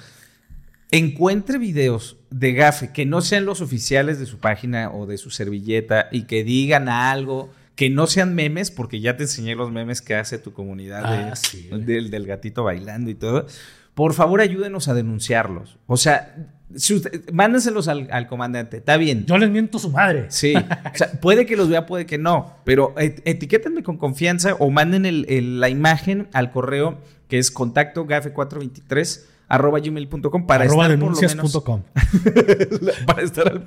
[0.91, 5.29] encuentre videos de gafe que no sean los oficiales de su página o de su
[5.29, 7.49] servilleta y que digan algo
[7.81, 11.31] que no sean memes, porque ya te enseñé los memes que hace tu comunidad de-
[11.31, 13.47] Ah, sí, del, del gatito bailando y todo.
[13.95, 15.79] Por favor, ayúdenos a denunciarlos.
[15.87, 16.35] O sea,
[16.75, 18.77] si usted- mándenselos al, al comandante.
[18.77, 19.25] Está bien.
[19.25, 20.27] Yo les miento su madre.
[20.29, 20.61] Sí, o
[20.95, 25.07] sea, puede que los vea, puede que no, pero et- etiquétenme con confianza o manden
[25.07, 30.99] el- el- la imagen al correo que es contacto gafe423 arroba gmail.com para Arroba estar
[30.99, 31.51] por lo menos
[33.07, 33.63] para estar al.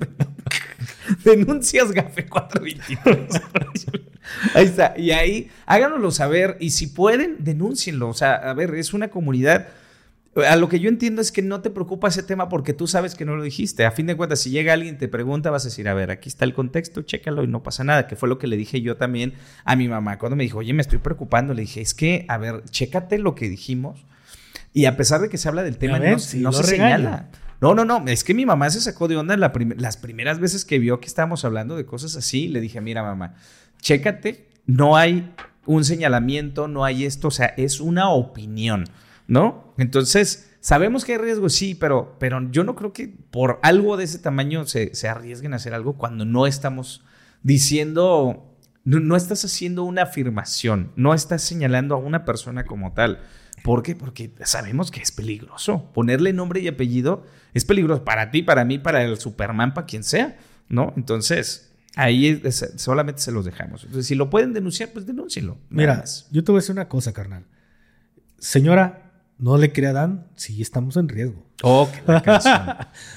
[1.23, 3.41] Denuncias Gafe 423.
[4.53, 4.93] ahí está.
[4.97, 6.57] Y ahí háganoslo saber.
[6.59, 8.09] Y si pueden, denúncienlo.
[8.09, 9.67] O sea, a ver, es una comunidad.
[10.47, 13.15] A lo que yo entiendo es que no te preocupa ese tema porque tú sabes
[13.15, 13.85] que no lo dijiste.
[13.85, 16.11] A fin de cuentas, si llega alguien y te pregunta, vas a decir, a ver,
[16.11, 18.07] aquí está el contexto, chécalo y no pasa nada.
[18.07, 19.33] Que fue lo que le dije yo también
[19.63, 20.17] a mi mamá.
[20.19, 23.33] Cuando me dijo, oye, me estoy preocupando, le dije, es que, a ver, chécate lo
[23.33, 24.05] que dijimos.
[24.73, 26.97] Y a pesar de que se habla del tema, no, sí no se regaña.
[26.97, 27.29] señala.
[27.61, 28.03] No, no, no.
[28.07, 31.45] Es que mi mamá se sacó de onda las primeras veces que vio que estábamos
[31.45, 32.47] hablando de cosas así.
[32.47, 33.35] Le dije, mira, mamá,
[33.81, 34.49] chécate.
[34.65, 35.33] No hay
[35.65, 37.29] un señalamiento, no hay esto.
[37.29, 38.85] O sea, es una opinión,
[39.27, 39.73] ¿no?
[39.77, 44.05] Entonces, Sabemos que hay riesgo, sí, pero, pero yo no creo que por algo de
[44.05, 47.03] ese tamaño se, arriesguen a hacer algo cuando no estamos
[47.43, 53.19] diciendo, no estás haciendo una afirmación, no estás señalando a una persona como tal.
[53.65, 53.95] ¿Por qué?
[53.95, 55.89] Porque sabemos que es peligroso.
[55.91, 60.03] Ponerle nombre y apellido es peligroso para ti, para mí, para el Superman, para quien
[60.03, 60.37] sea,
[60.69, 60.93] ¿no?
[60.95, 63.83] Entonces, ahí es- solamente se los dejamos.
[63.83, 65.57] Entonces, si lo pueden denunciar, pues denúncienlo.
[65.71, 66.27] Mira, más.
[66.31, 67.43] yo te voy a decir una cosa, carnal.
[68.37, 71.43] Señora, no le crea Dan, sí estamos en riesgo.
[71.63, 72.61] Oh, la canción.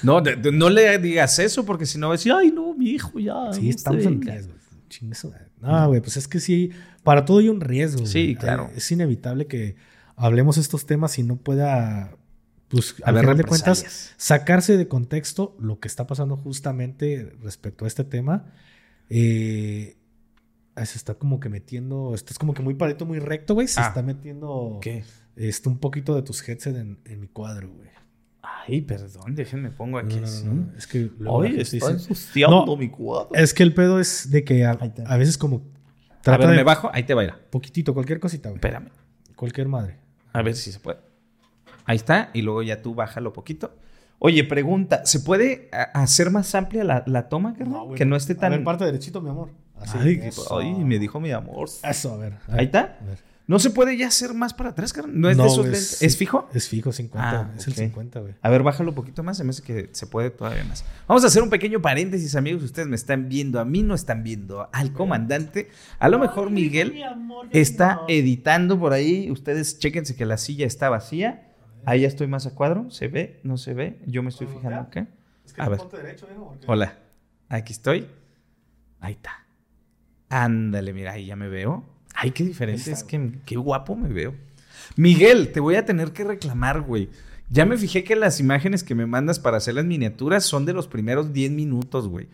[0.03, 2.73] No, de- de- no le digas eso porque si no va a decir, ay, no,
[2.73, 3.53] mi hijo, ya.
[3.53, 4.33] Sí, no estamos en venga".
[4.33, 4.53] riesgo.
[4.89, 5.45] Chingue su madre.
[5.61, 6.71] No, güey, pues es que sí,
[7.03, 8.05] para todo hay un riesgo.
[8.07, 8.71] Sí, claro.
[8.75, 9.75] Es inevitable que
[10.19, 12.15] hablemos estos temas y no pueda,
[12.67, 17.87] pues, Haber final de cuentas, sacarse de contexto lo que está pasando justamente respecto a
[17.87, 18.45] este tema.
[19.09, 19.95] Eh,
[20.75, 23.67] se está como que metiendo, estás como que muy pareto, muy recto, güey.
[23.67, 23.87] Se Ah.
[23.87, 25.03] está metiendo ¿Qué?
[25.35, 27.89] este, un poquito de tus headset en, en mi cuadro, güey.
[28.41, 30.15] Ay, perdón, déjenme pongo aquí.
[30.15, 31.11] No, no, no, Es que
[31.61, 33.29] está ensuciando mi cuadro.
[33.33, 35.57] es que el pedo es de que a, a veces como
[36.11, 37.33] A trata ver, de me bajo, ahí te va a ir.
[37.49, 38.57] poquitito, cualquier cosita, güey.
[38.57, 38.89] Espérame.
[39.35, 39.97] Cualquier madre.
[40.33, 40.99] A ver si se puede.
[41.85, 43.75] Ahí está, y luego ya tú bájalo poquito.
[44.19, 47.83] Oye, pregunta, ¿se puede hacer más amplia la, la toma, carnal?
[47.85, 48.51] güey, que no esté tan...
[48.53, 49.49] A ver, parte derechito, mi amor.
[49.79, 49.97] Así.
[50.51, 51.69] Ay, me dijo mi amor.
[51.83, 52.33] Eso, a ver.
[52.33, 52.79] a Ahí ver, está.
[53.01, 53.28] a ver.
[53.49, 55.19] ¿No se puede ya hacer más para atrás, carnal?
[55.19, 56.03] ¿No es de esos?
[56.03, 56.47] ¿Es fijo?
[56.53, 57.31] Es fijo, 50.
[57.31, 58.35] Ah, es el 50, güey.
[58.43, 59.37] A ver, bájalo un poquito más.
[59.37, 60.85] Se me hace que se puede todavía más.
[61.07, 62.61] Vamos a hacer un pequeño paréntesis, amigos.
[62.61, 63.59] Ustedes me están viendo.
[63.59, 65.71] A mí no están viendo al comandante.
[65.97, 67.03] A lo mejor Miguel
[67.49, 69.31] está editando por ahí.
[69.31, 71.51] Ustedes chéquense que la silla está vacía.
[71.85, 72.91] Ahí ya estoy más a cuadro.
[72.91, 73.39] ¿Se ve?
[73.41, 73.99] ¿No se ve?
[74.05, 75.07] Yo me estoy fijando acá.
[75.57, 75.79] A ver.
[76.67, 76.99] Hola.
[77.49, 78.05] Aquí estoy.
[78.99, 79.31] Ahí está.
[80.29, 81.98] Ándale, mira, ahí ya me veo.
[82.21, 82.91] Ay, qué diferente.
[82.91, 84.33] Es que qué guapo me veo.
[84.95, 87.09] Miguel, te voy a tener que reclamar, güey.
[87.49, 90.73] Ya me fijé que las imágenes que me mandas para hacer las miniaturas son de
[90.73, 92.27] los primeros 10 minutos, güey.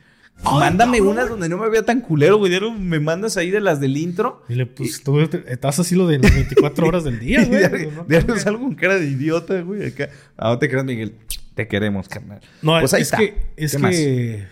[0.43, 2.51] Mándame unas donde no me vea tan culero, güey.
[2.77, 4.43] Me mandas ahí de las del intro.
[4.49, 7.59] Dile, pues tú estás así lo de las 24 horas del día, güey.
[7.59, 9.88] diario, No, diario salgo con cara de idiota, güey.
[9.88, 10.09] Acá.
[10.36, 11.15] Ah, no te creas, Miguel.
[11.53, 12.41] Te queremos, carnal.
[12.61, 13.17] No, Pues ahí es está.
[13.17, 14.49] que, es ¿Qué que más?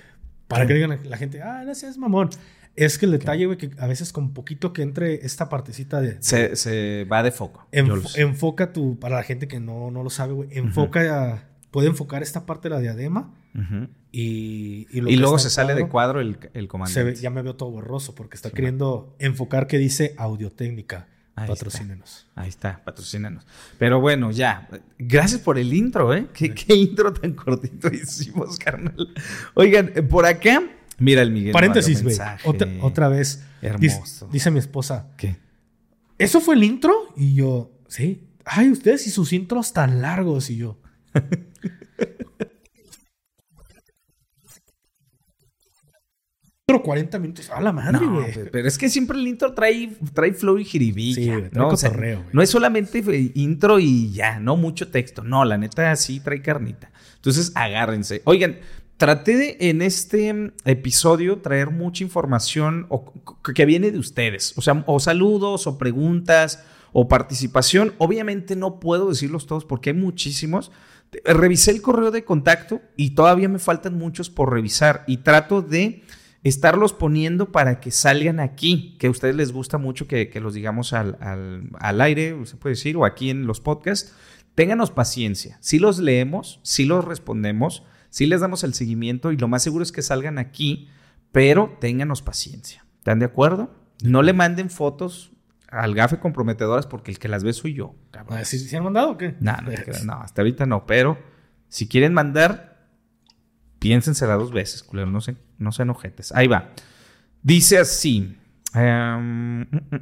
[0.47, 2.29] para que digan la, la gente, ah, no seas mamón.
[2.75, 6.17] Es que el detalle, güey, que a veces con poquito que entre esta partecita de...
[6.21, 7.67] Se, se va de foco.
[7.71, 11.01] Enf- enfoca tu, para la gente que no, no lo sabe, güey, enfoca,
[11.33, 13.31] a- puede enfocar esta parte de la diadema
[14.11, 14.87] y...
[14.91, 17.03] Y, luego se sale de cuadro, el, el se comandante.
[17.03, 21.07] ve- ya me veo todo borroso porque está Sí, queriendo enfocar que dice audiotécnica.
[21.35, 22.27] Ahí Patrocínenos.
[22.35, 23.45] Ahí está, patrocínanos.
[23.79, 24.67] Pero bueno, ya.
[24.99, 26.27] Gracias por el intro, ¿eh?
[26.31, 29.09] ¿Qué, qué intro tan cortito hicimos, carnal?
[29.55, 30.61] Oigan, por acá,
[31.03, 31.51] mira el Miguel.
[31.51, 32.15] Paréntesis, güey.
[32.45, 33.43] Otra, otra vez.
[33.61, 34.27] Hermoso.
[34.31, 35.37] dice mi esposa, ¿Qué?
[36.17, 36.93] ¿eso fue el intro?
[37.15, 38.27] Y yo, sí.
[38.45, 40.49] Ay, ustedes y sus intros tan largos.
[40.49, 40.81] Y yo,
[46.65, 47.49] Intro 40 minutos.
[47.49, 48.33] A la madre, güey.
[48.33, 51.15] pe- pero es que siempre el intro trae, trae flow y jiribilla.
[51.15, 51.67] Sí, güey, trae ¿no?
[51.67, 52.29] O sea, cotorreo, güey.
[52.33, 55.23] no es solamente eh, intro y ya, no mucho texto.
[55.23, 56.89] No, la neta sí trae carnita.
[57.15, 58.21] Entonces, agárrense.
[58.23, 58.59] Oigan,
[59.03, 62.87] traté de en este mm, episodio traer mucha información
[63.53, 64.53] que viene de ustedes.
[64.57, 67.93] O sea, o saludos o preguntas o participación.
[67.97, 70.71] Obviamente no puedo decirlos todos porque hay muchísimos.
[71.25, 76.01] Revisé el correo de contacto y todavía me faltan muchos por revisar y trato de
[76.45, 80.53] estarlos poniendo para que salgan aquí, que a ustedes les gusta mucho que, que los
[80.53, 84.13] digamos al, al- al aire, se puede decir, o aquí en los podcasts.
[84.55, 85.57] Ténganos paciencia.
[85.59, 87.83] Si los leemos, si los respondemos,
[88.13, 90.87] si les damos el seguimiento y lo más seguro es que salgan aquí,
[91.31, 92.85] pero ténganos paciencia.
[92.99, 93.73] ¿Están de acuerdo?
[94.03, 95.31] No le manden fotos
[95.67, 97.95] al gafe comprometedoras porque el que las ve soy yo.
[98.11, 98.37] cabrón.
[98.37, 99.33] Ah, ¿Sí, sí han mandado o qué?
[99.39, 99.53] No,
[100.05, 101.17] no, hasta ahorita no, pero
[101.69, 102.87] si quieren mandar,
[103.79, 106.31] piénsensela dos veces, culero, no se, no sean ojetes.
[106.33, 106.69] Ahí va.
[107.41, 108.37] Dice así.
[108.75, 109.61] mm,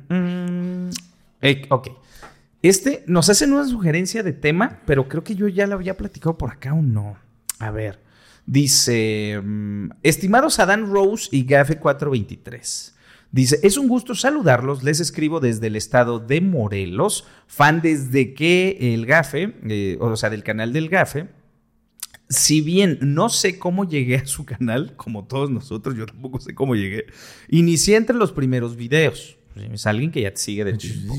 [0.09, 0.89] mm.
[1.39, 1.87] Eh, ok.
[2.61, 6.37] Este nos hacen una sugerencia de tema, pero creo que yo ya la había platicado
[6.37, 7.15] por acá o no.
[7.61, 7.99] A ver.
[8.45, 12.95] Dice, mm, estimados Adán Rose y Gafe 423.
[13.31, 14.83] Dice, es un gusto saludarlos.
[14.83, 20.29] Les escribo desde el estado de Morelos, fan desde que el Gafe, eh, o sea,
[20.29, 21.29] del canal del Gafe,
[22.29, 26.55] si bien no sé cómo llegué a su canal, como todos nosotros, yo tampoco sé
[26.55, 27.05] cómo llegué,
[27.47, 29.37] inicié entre los primeros videos.
[29.55, 31.13] Es alguien que ya te sigue de tiempo.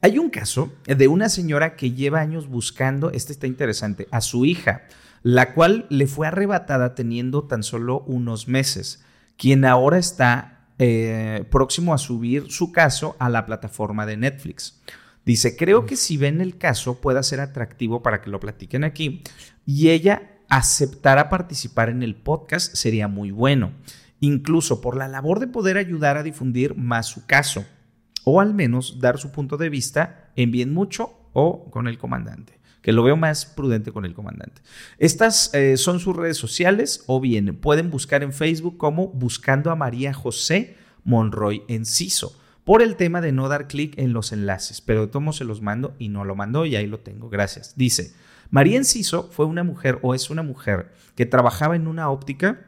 [0.00, 4.44] Hay un caso de una señora que lleva años buscando, este está interesante, a su
[4.44, 4.82] hija,
[5.22, 9.04] la cual le fue arrebatada teniendo tan solo unos meses,
[9.36, 14.80] quien ahora está eh, próximo a subir su caso a la plataforma de Netflix.
[15.24, 19.22] Dice, creo que si ven el caso pueda ser atractivo para que lo platiquen aquí
[19.66, 23.72] y ella aceptara participar en el podcast sería muy bueno,
[24.20, 27.66] incluso por la labor de poder ayudar a difundir más su caso
[28.24, 32.57] o al menos dar su punto de vista en bien mucho o con el comandante
[32.82, 34.62] que lo veo más prudente con el comandante.
[34.98, 39.76] Estas eh, son sus redes sociales o bien pueden buscar en Facebook como Buscando a
[39.76, 45.00] María José Monroy Enciso por el tema de no dar clic en los enlaces, pero
[45.00, 47.30] de todos se los mando y no lo mandó y ahí lo tengo.
[47.30, 47.74] Gracias.
[47.76, 48.12] Dice,
[48.50, 52.66] María Enciso fue una mujer o es una mujer que trabajaba en una óptica.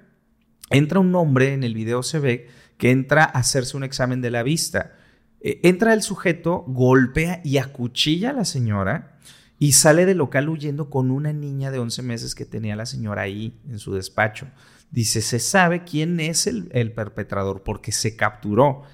[0.71, 2.49] Entra un hombre, en el video se ve,
[2.79, 4.97] que entra a hacerse un examen de la vista.
[5.43, 9.19] Eh, entra el sujeto, golpea y acuchilla a la señora
[9.63, 13.23] y sale del local huyendo con una niña de 11 meses que tenía la señora
[13.23, 14.47] ahí en su despacho.
[14.91, 18.85] Dice, se sabe quién es el, el perpetrador porque se capturó.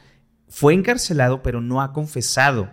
[0.49, 2.69] Fue encarcelado pero no ha confesado.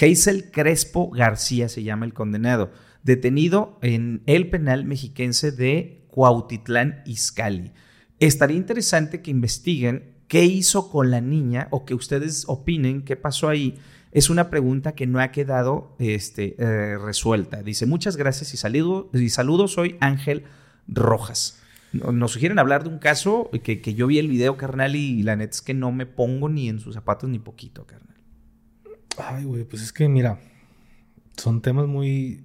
[0.00, 2.72] Hazel Crespo García se llama el condenado,
[3.02, 7.72] detenido en el penal mexiquense de Cuautitlán Izcalli.
[8.20, 13.50] Estaría interesante que investiguen qué hizo con la niña o que ustedes opinen qué pasó
[13.50, 13.78] ahí
[14.14, 17.64] es una pregunta que no ha quedado este, eh, resuelta.
[17.64, 20.44] Dice, muchas gracias y, saludo, y saludos, soy Ángel
[20.86, 21.60] Rojas.
[21.92, 25.34] Nos sugieren hablar de un caso que, que, yo vi el video, carnal, y la
[25.34, 28.16] neta es que no me pongo ni en sus zapatos ni poquito, carnal.
[29.18, 30.38] Ay, güey, pues es que mira,
[31.36, 32.44] son temas muy,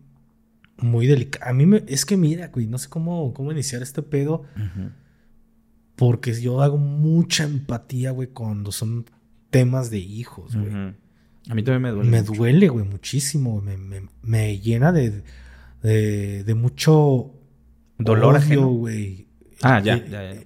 [0.78, 1.50] muy delicados.
[1.50, 4.44] A mí me, es que mira, güey, no sé cómo, cómo iniciar este pedo.
[5.96, 9.06] Porque yo hago mucha empatía, güey, cuando son
[9.52, 10.96] temas de hijos, güey.
[11.50, 12.10] A mí también me duele.
[12.10, 13.60] Me duele, güey, muchísimo.
[13.60, 15.24] Me, me, me llena de,
[15.82, 17.34] de, de, mucho
[17.98, 19.28] dolor odio, güey.
[19.64, 20.42] Ah, ya, eh, ya, ya.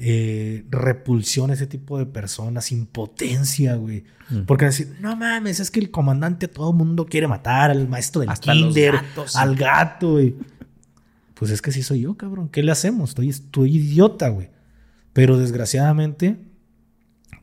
[0.00, 4.02] Eh, repulsión a ese tipo de personas, impotencia, güey.
[4.30, 4.42] Mm.
[4.42, 8.20] Porque decir, no mames, es que el comandante a todo mundo quiere matar, al maestro
[8.20, 10.34] del Hasta kinder, gatos, al gato, güey.
[11.34, 12.48] Pues es que sí soy yo, cabrón.
[12.48, 13.10] ¿Qué le hacemos?
[13.10, 14.50] Estoy, estoy idiota, güey.
[15.12, 16.36] Pero desgraciadamente,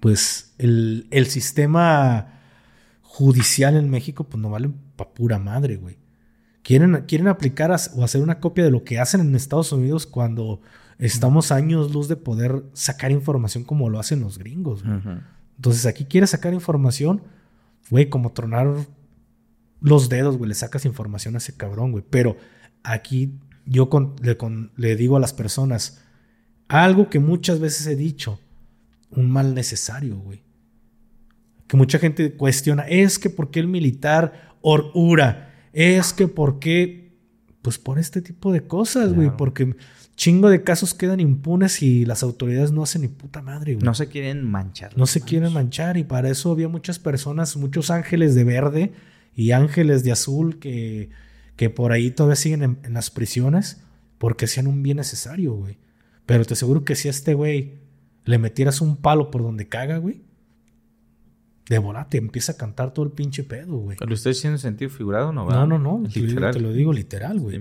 [0.02, 2.35] pues el, el sistema
[3.16, 5.98] judicial en México, pues no vale pa' pura madre, güey.
[6.64, 10.60] Quieren, quieren aplicar o hacer una copia de lo que hacen en Estados Unidos cuando
[11.00, 15.00] estamos años luz de poder sacar información como lo hacen los gringos, güey.
[15.56, 17.24] Entonces aquí quieres sacar información,
[17.90, 18.76] güey, como tronar
[19.80, 22.04] los dedos, güey, le sacas información a ese cabrón, güey.
[22.10, 22.36] Pero
[22.84, 23.90] aquí yo
[24.22, 24.38] le,
[24.76, 26.02] le digo a las personas
[26.68, 28.42] algo que muchas veces he dicho,
[29.10, 30.45] un mal necesario, güey
[31.68, 37.14] que mucha gente cuestiona, es que por qué el militar orura, es que por qué,
[37.62, 39.38] pues por este tipo de cosas, güey, claro.
[39.38, 39.76] porque
[40.16, 43.86] chingo de casos quedan impunes y las autoridades no hacen ni puta madre, güey.
[43.86, 44.98] No se quieren manchar.
[44.98, 45.30] No se manos.
[45.30, 48.94] quieren manchar y para eso había muchas personas, muchos ángeles de verde
[49.36, 51.10] y ángeles de azul que,
[51.56, 53.82] que por ahí todavía siguen en, en las prisiones
[54.18, 55.78] porque hacían un bien necesario, güey.
[56.26, 57.80] Pero te aseguro que si a este güey
[58.24, 60.24] le metieras un palo por donde caga, güey,
[61.70, 63.98] de volada te empieza a cantar todo el pinche pedo, güey.
[63.98, 66.04] ¿Pero usted diciendo en sentido figurado no No, no, no.
[66.14, 66.54] Literal.
[66.54, 67.56] Te lo digo literal, güey.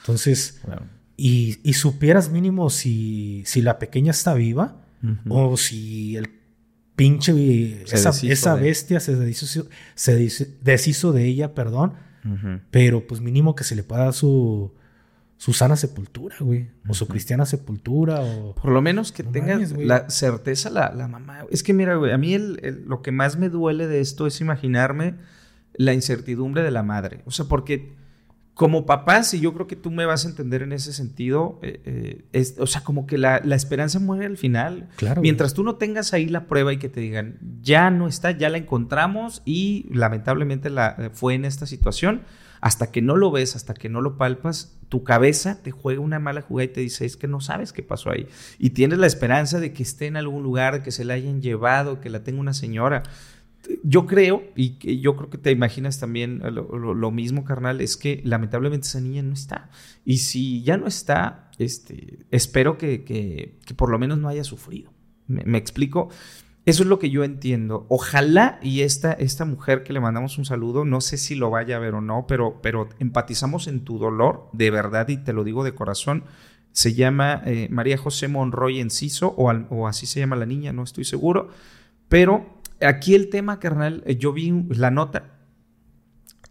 [0.00, 0.82] Entonces, bueno.
[1.16, 5.20] y, y, supieras mínimo si, si la pequeña está viva uh -huh.
[5.28, 6.30] o si el
[6.94, 7.32] pinche.
[7.86, 8.62] Se esa, esa de...
[8.62, 10.30] bestia se deshizo, se
[10.62, 11.94] deshizo de ella, perdón.
[12.24, 12.60] Uh -huh.
[12.70, 14.72] Pero pues mínimo que se le pueda dar su
[15.38, 16.68] su sana sepultura, güey.
[16.88, 18.20] O su cristiana sepultura.
[18.20, 18.54] O...
[18.54, 21.46] Por lo menos que no tenga mames, la certeza la, la, mamá.
[21.50, 24.26] Es que mira, güey, a mí el, el, lo que más me duele de esto
[24.26, 25.14] es imaginarme
[25.74, 27.22] la incertidumbre de la madre.
[27.24, 27.96] O sea, porque
[28.54, 31.80] como papás, y yo creo que tú me vas a entender en ese sentido, eh,
[31.84, 34.88] eh, es, o sea, como que la, la, esperanza muere al final.
[34.96, 35.22] Claro.
[35.22, 38.48] Mientras tú no tengas ahí la prueba y que te digan, ya no está, ya
[38.48, 42.22] la encontramos y lamentablemente la, fue en esta situación
[42.60, 46.18] hasta que no lo ves, hasta que no lo palpas, tu cabeza te juega una
[46.18, 48.26] mala jugada y te dice, es que no sabes qué pasó ahí.
[48.58, 52.00] Y tienes la esperanza de que esté en algún lugar, que se la hayan llevado,
[52.00, 53.02] que la tenga una señora.
[53.82, 58.86] Yo creo, y yo creo que te imaginas también lo, mismo, carnal, es que lamentablemente
[58.86, 59.70] esa niña no está.
[60.04, 64.44] Y si ya no está, este, espero que, que, que por lo menos no haya
[64.44, 64.92] sufrido.
[65.26, 66.08] ¿Me, me explico?
[66.68, 67.86] Eso es lo que yo entiendo.
[67.88, 71.76] Ojalá y esta, esta mujer que le mandamos un saludo, no sé si lo vaya
[71.76, 75.44] a ver o no, pero, pero empatizamos en tu dolor, de verdad, y te lo
[75.44, 76.24] digo de corazón.
[76.72, 81.06] Se llama eh, María José Monroy Enciso, o, así se llama la niña, no estoy
[81.06, 81.48] seguro.
[82.10, 82.44] Pero
[82.82, 85.37] aquí el tema, carnal, eh, yo vi la nota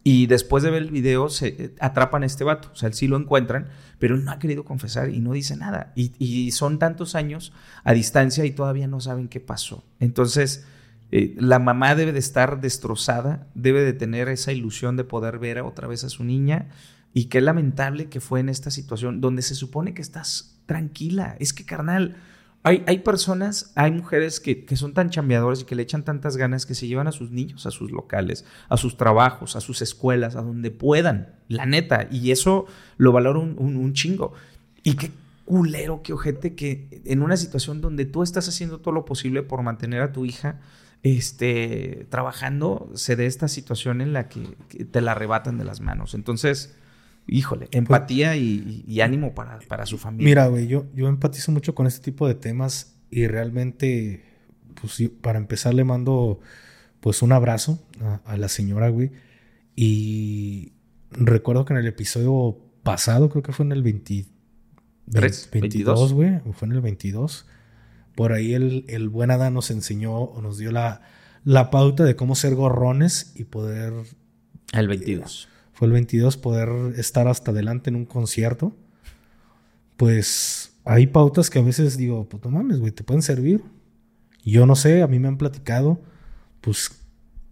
[0.09, 2.69] y después de ver el video se eh, atrapan a este vato.
[2.71, 3.67] O sea, él sí lo encuentran,
[3.99, 5.91] pero él no ha querido confesar y no dice nada.
[5.95, 7.51] Y, son tantos años
[7.83, 9.83] a distancia y todavía no saben qué pasó.
[9.99, 10.65] Entonces,
[11.09, 15.61] Eh, la mamá debe de estar destrozada, debe de tener esa ilusión de poder ver
[15.61, 16.67] otra vez a su niña
[17.13, 21.37] y qué lamentable que fue en esta situación donde se supone que estás tranquila.
[21.39, 22.17] Es que, carnal,
[22.67, 26.35] hay, hay personas, hay mujeres que, que son tan chambeadoras y que le echan tantas
[26.35, 29.81] ganas que se llevan a sus niños a sus locales, a sus trabajos, a sus
[29.81, 32.09] escuelas, a donde puedan, la neta.
[32.11, 32.65] Y eso
[32.97, 34.33] lo valoro un, chingo.
[34.83, 35.11] Y qué
[35.45, 39.63] culero, qué ojete que en una situación donde tú estás haciendo todo lo posible por
[39.63, 40.59] mantener a tu hija,
[41.03, 44.43] este, trabajando, se dé esta situación en la que
[44.91, 46.15] te la arrebatan de las manos.
[46.15, 46.75] Entonces,
[47.27, 50.25] híjole, empatía y, y ánimo para, para, su familia.
[50.25, 54.23] Mira, güey, yo, yo empatizo mucho con este tipo de temas y realmente,
[54.79, 56.39] pues para empezar le mando
[56.99, 59.11] pues un abrazo a, a la señora, güey.
[59.75, 60.73] Y
[61.11, 64.25] recuerdo que en el episodio pasado, creo que fue en el 20,
[65.11, 67.45] 3, 22, güey, fue en el 22
[68.17, 71.01] por ahí el, el buen Adán nos enseñó o nos dio la,
[71.43, 73.93] la pauta de cómo ser gorrones y poder...
[74.73, 75.47] El 22.
[75.47, 78.75] Eh, fue el 22, poder estar hasta adelante en un concierto.
[79.95, 83.63] Pues hay pautas que a veces digo, pues no mames, güey, te pueden servir.
[84.43, 86.01] Yo no sé, a mí me han platicado,
[86.61, 86.91] pues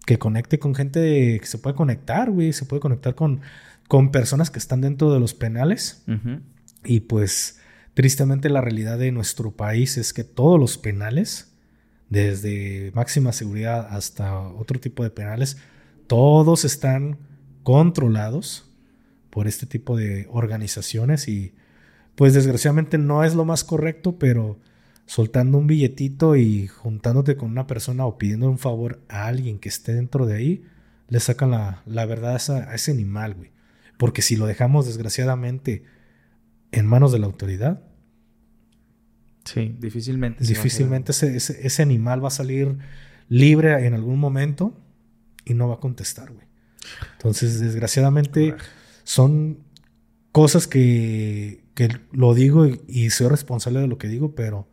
[0.06, 3.42] que conecte con gente que se puede conectar, güey, se puede conectar con,
[3.88, 6.04] con personas que están dentro de los penales.
[6.08, 6.42] Uh -huh.
[6.84, 7.60] Y pues
[7.96, 11.54] Tristemente la realidad de nuestro país es que todos los penales,
[12.10, 15.58] desde máxima seguridad hasta otro tipo de penales,
[16.06, 17.18] todos están
[17.66, 18.72] controlados
[19.32, 21.56] por este tipo de organizaciones y
[22.14, 24.60] pues desgraciadamente no es lo más correcto, pero
[25.08, 29.68] soltando un billetito y juntándote con una persona o pidiendo un favor a alguien que
[29.68, 30.64] esté dentro de ahí,
[31.10, 33.50] le sacan la, la verdad a, esa, a ese animal, güey.
[33.98, 35.86] Porque si lo dejamos desgraciadamente
[36.72, 37.82] en manos de la autoridad.
[39.44, 40.44] Sí, difícilmente.
[40.46, 42.78] Difícilmente ese, ese, ese, animal va a salir
[43.28, 44.80] libre en algún momento
[45.46, 46.45] y no va a contestar, güey.
[47.14, 48.56] Entonces, desgraciadamente,
[49.04, 49.60] son
[50.32, 54.68] cosas que, que lo digo y, y, soy responsable de lo que digo, pero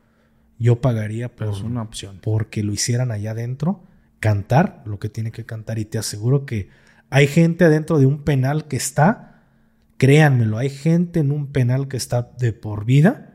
[0.58, 2.18] yo pagaría por, es una opción.
[2.22, 3.84] porque lo hicieran allá adentro,
[4.20, 5.78] cantar lo que tiene que cantar.
[5.78, 6.68] Y te aseguro que
[7.10, 9.32] hay gente adentro de un penal que está
[10.02, 13.34] Créanmelo, hay gente en un penal que está de por vida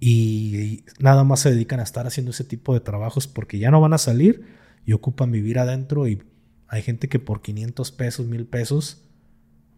[0.00, 3.80] y nada más se dedican a estar haciendo ese tipo de trabajos porque ya no
[3.80, 4.42] van a salir
[4.84, 6.20] y ocupan vivir adentro y
[6.68, 9.02] hay gente que por 500 pesos, 1000 pesos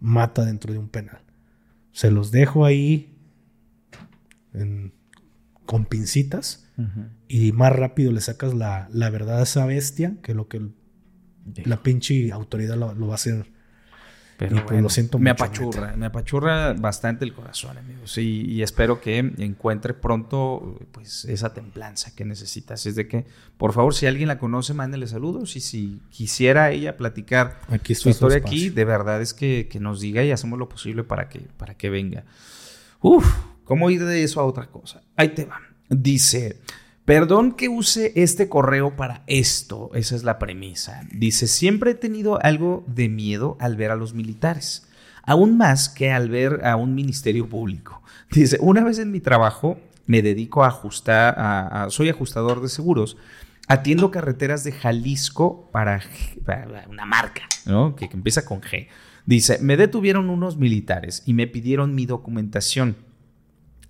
[0.01, 1.21] mata dentro de un penal.
[1.93, 3.17] Se los dejo ahí
[4.53, 4.93] en,
[5.67, 7.09] con pincitas uh -huh.
[7.29, 10.75] y más rápido le sacas la, la, verdad a esa bestia que lo que el,
[11.65, 13.47] la pinche autoridad lo, lo va a hacer
[14.41, 15.97] pero y bueno, lo siento me mucho, apachurra, neta.
[15.99, 18.17] me apachurra bastante el corazón, amigos.
[18.17, 22.87] Y, y, espero que encuentre pronto pues esa templanza que necesitas.
[22.87, 23.27] Es de que,
[23.59, 25.57] por favor, si alguien la conoce, mándele saludos.
[25.57, 30.01] Y si quisiera ella platicar aquí su historia aquí, de verdad es que, que, nos
[30.01, 32.25] diga y hacemos lo posible para que, para que venga.
[33.03, 33.31] Uf,
[33.65, 35.03] ¿cómo ir de eso a otra cosa?
[35.17, 35.61] Ahí te va.
[35.91, 36.63] Dice,
[37.11, 41.03] Perdón que use este correo para esto, esa es la premisa.
[41.11, 44.89] Dice, siempre he tenido algo de miedo al ver a los militares,
[45.25, 48.01] aún más que al ver a un ministerio público.
[48.31, 53.17] Dice, una vez en mi trabajo me dedico a ajustar, soy ajustador de seguros,
[53.67, 56.01] atiendo carreteras de Jalisco para,
[56.89, 57.97] una marca, ¿no?
[57.97, 58.87] que empieza con G.
[59.27, 62.95] Dice, me detuvieron unos militares y me pidieron mi documentación.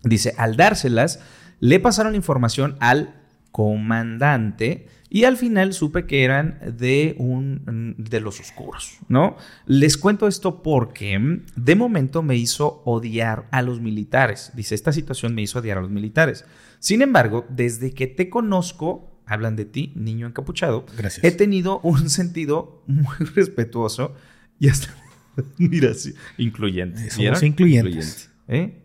[0.04, 1.20] Dice, al dárselas,
[1.60, 3.14] le pasaron información al
[3.52, 9.36] comandante y al final supe que eran de un de los oscuros, ¿no?
[9.66, 14.52] Les cuento esto porque de momento me hizo odiar a los militares.
[14.54, 16.44] Dice, esta situación me hizo odiar a los militares.
[16.78, 21.24] Sin embargo, desde que te conozco, hablan de ti, niño encapuchado, Gracias.
[21.24, 24.14] he tenido un sentido muy respetuoso
[24.60, 24.94] y hasta,
[25.58, 27.10] mira, sí, incluyente.
[27.10, 28.30] Somos incluyentes.
[28.46, 28.84] ¿Eh?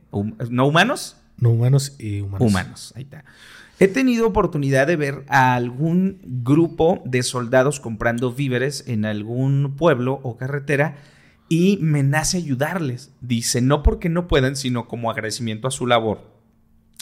[0.49, 1.17] ¿No humanos?
[1.37, 2.47] No humanos y humanos.
[2.47, 3.25] Humanos, ahí está.
[3.79, 10.21] He tenido oportunidad de ver a algún grupo de soldados comprando víveres en algún pueblo
[10.23, 10.95] o carretera
[11.49, 13.11] y me nace ayudarles.
[13.19, 16.35] Dice, no porque no puedan, sino como agradecimiento a su labor.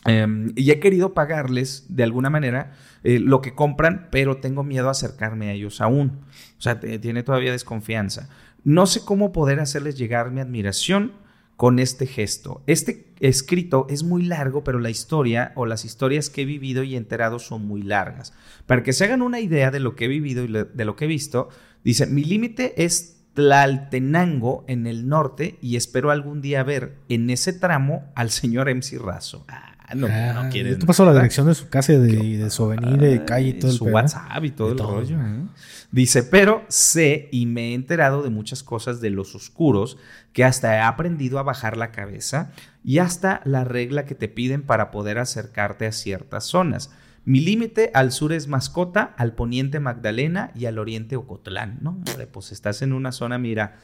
[0.05, 2.73] Eh, y he querido pagarles de alguna manera
[3.03, 6.21] eh, lo que compran, pero tengo miedo a acercarme a ellos aún.
[6.57, 8.29] O sea, tiene todavía desconfianza.
[8.63, 11.13] No sé cómo poder hacerles llegar mi admiración
[11.57, 12.63] con este gesto.
[12.67, 16.95] Este escrito es muy largo, pero la historia o las historias que he vivido y
[16.95, 18.33] enterado son muy largas.
[18.65, 21.05] Para que se hagan una idea de lo que he vivido y de lo que
[21.05, 21.49] he visto,
[21.83, 27.53] dice, mi límite es Tlaltenango en el norte y espero algún día ver en ese
[27.53, 29.45] tramo al señor MC Razo.
[29.47, 30.73] Ah, no, Ah, no quieren.
[30.73, 33.49] yo te paso la dirección de su casa y de, de su avenida, de calle
[33.49, 33.93] y todo el su pedo.
[33.95, 34.91] WhatsApp y todo el todo.
[34.99, 35.17] rollo.
[35.19, 35.45] ¿eh?
[35.91, 39.97] Dice, pero sé y me he enterado de muchas cosas de los oscuros
[40.33, 42.51] que hasta he aprendido a bajar la cabeza
[42.83, 46.89] y hasta la regla que te piden para poder acercarte a ciertas zonas.
[47.25, 51.77] Mi límite al sur es Mascota, al poniente Magdalena y al oriente Ocotlán.
[51.81, 53.77] No, hombre, pues estás en una zona, mira.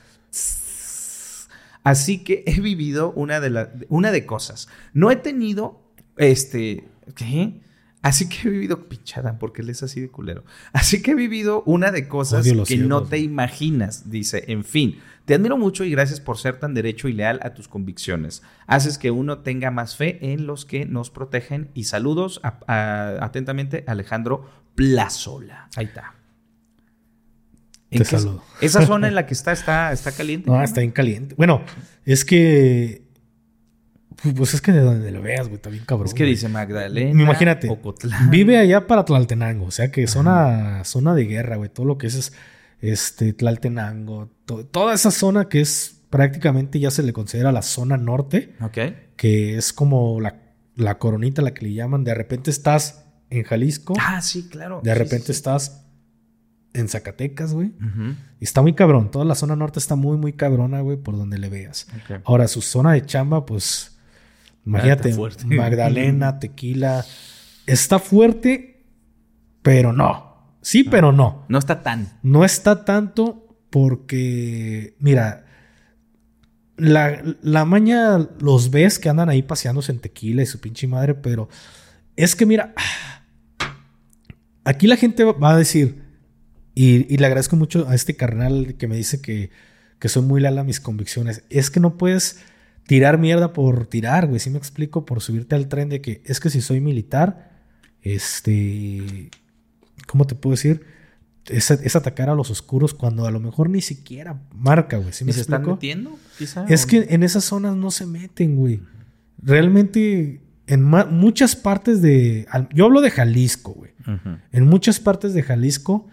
[1.84, 4.68] Así que he vivido una de, la- una de cosas.
[4.94, 5.82] No he tenido,
[6.20, 7.62] este, ¿qué?
[8.02, 10.46] Así que he vivido, pinchada, porque él es así de culero.
[10.72, 14.10] Así que he vivido una de cosas que no te imaginas.
[14.10, 17.54] Dice, en fin, te admiro mucho y gracias por ser tan derecho y leal a
[17.54, 18.42] tus convicciones.
[18.68, 21.72] Haces que uno tenga más fe en los que nos protegen.
[21.74, 24.46] Y saludos a- a- atentamente, Alejandro
[24.76, 25.68] Plazola.
[25.76, 26.14] Ahí está.
[27.92, 28.44] ¿En Te saludo.
[28.62, 30.50] Esa zona en la que está, está, está caliente.
[30.50, 31.36] No, está bien caliente.
[31.36, 31.64] Bueno,
[32.06, 33.09] es que.
[34.36, 36.08] Pues es que de donde lo veas, güey, está bien cabrón.
[36.08, 36.32] Es que güey.
[36.32, 37.22] dice Magdalena.
[37.24, 38.30] Imagínate, Ocotlán.
[38.30, 41.70] vive allá para Tlaltenango, o sea que zona, zona de guerra, güey.
[41.70, 42.34] Todo lo que es, es
[42.82, 47.96] este, Tlaltenango, to- toda esa zona que es prácticamente ya se le considera la zona
[47.98, 48.78] norte, Ok.
[49.16, 50.42] que es como la,
[50.76, 52.04] la coronita, la que le llaman.
[52.04, 54.82] De repente estás en Jalisco, Ah, sí, claro.
[54.84, 55.86] de Sí, repente sí, estás
[56.74, 57.74] en Zacatecas, güey.
[58.40, 59.12] Y está muy cabrón.
[59.12, 61.88] Toda la zona norte está muy, muy cabrona, güey, por donde le veas.
[61.96, 62.22] Ok.
[62.26, 63.96] Ahora, su zona de chamba, pues.
[64.66, 65.16] Imagínate.
[65.46, 67.06] Magdalena, tequila.
[67.66, 68.86] Está fuerte,
[69.62, 70.58] pero no.
[70.62, 71.46] Sí, pero no.
[71.48, 72.20] No está tan.
[72.24, 75.46] No está tanto porque, mira,
[76.78, 81.14] la, la maña los ves que andan ahí paseándose en tequila y su pinche madre,
[81.14, 81.50] pero
[82.16, 82.74] es que, mira,
[84.64, 86.04] aquí la gente va a decir,
[86.74, 89.52] y, y le agradezco mucho a este carnal que me dice que,
[90.00, 92.42] que soy muy leal a mis convicciones, es que no puedes
[92.90, 96.40] tirar mierda por tirar, güey, si me explico, por subirte al tren de que es
[96.40, 97.52] que si soy militar,
[98.02, 99.30] este,
[100.08, 100.82] ¿cómo te puedo decir?
[101.46, 105.14] Es, es atacar a los oscuros cuando a lo mejor ni siquiera marca, güey.
[105.14, 105.76] ¿Sí me ¿Y se están explico?
[105.76, 106.18] metiendo?
[106.40, 106.66] Quizá.
[106.68, 107.06] Es ¿O que no?
[107.10, 108.82] en esas zonas no se meten, güey.
[109.40, 112.48] Realmente, en muchas partes de.
[112.74, 113.92] Yo hablo de Jalisco, güey.
[114.52, 116.08] En muchas partes de Jalisco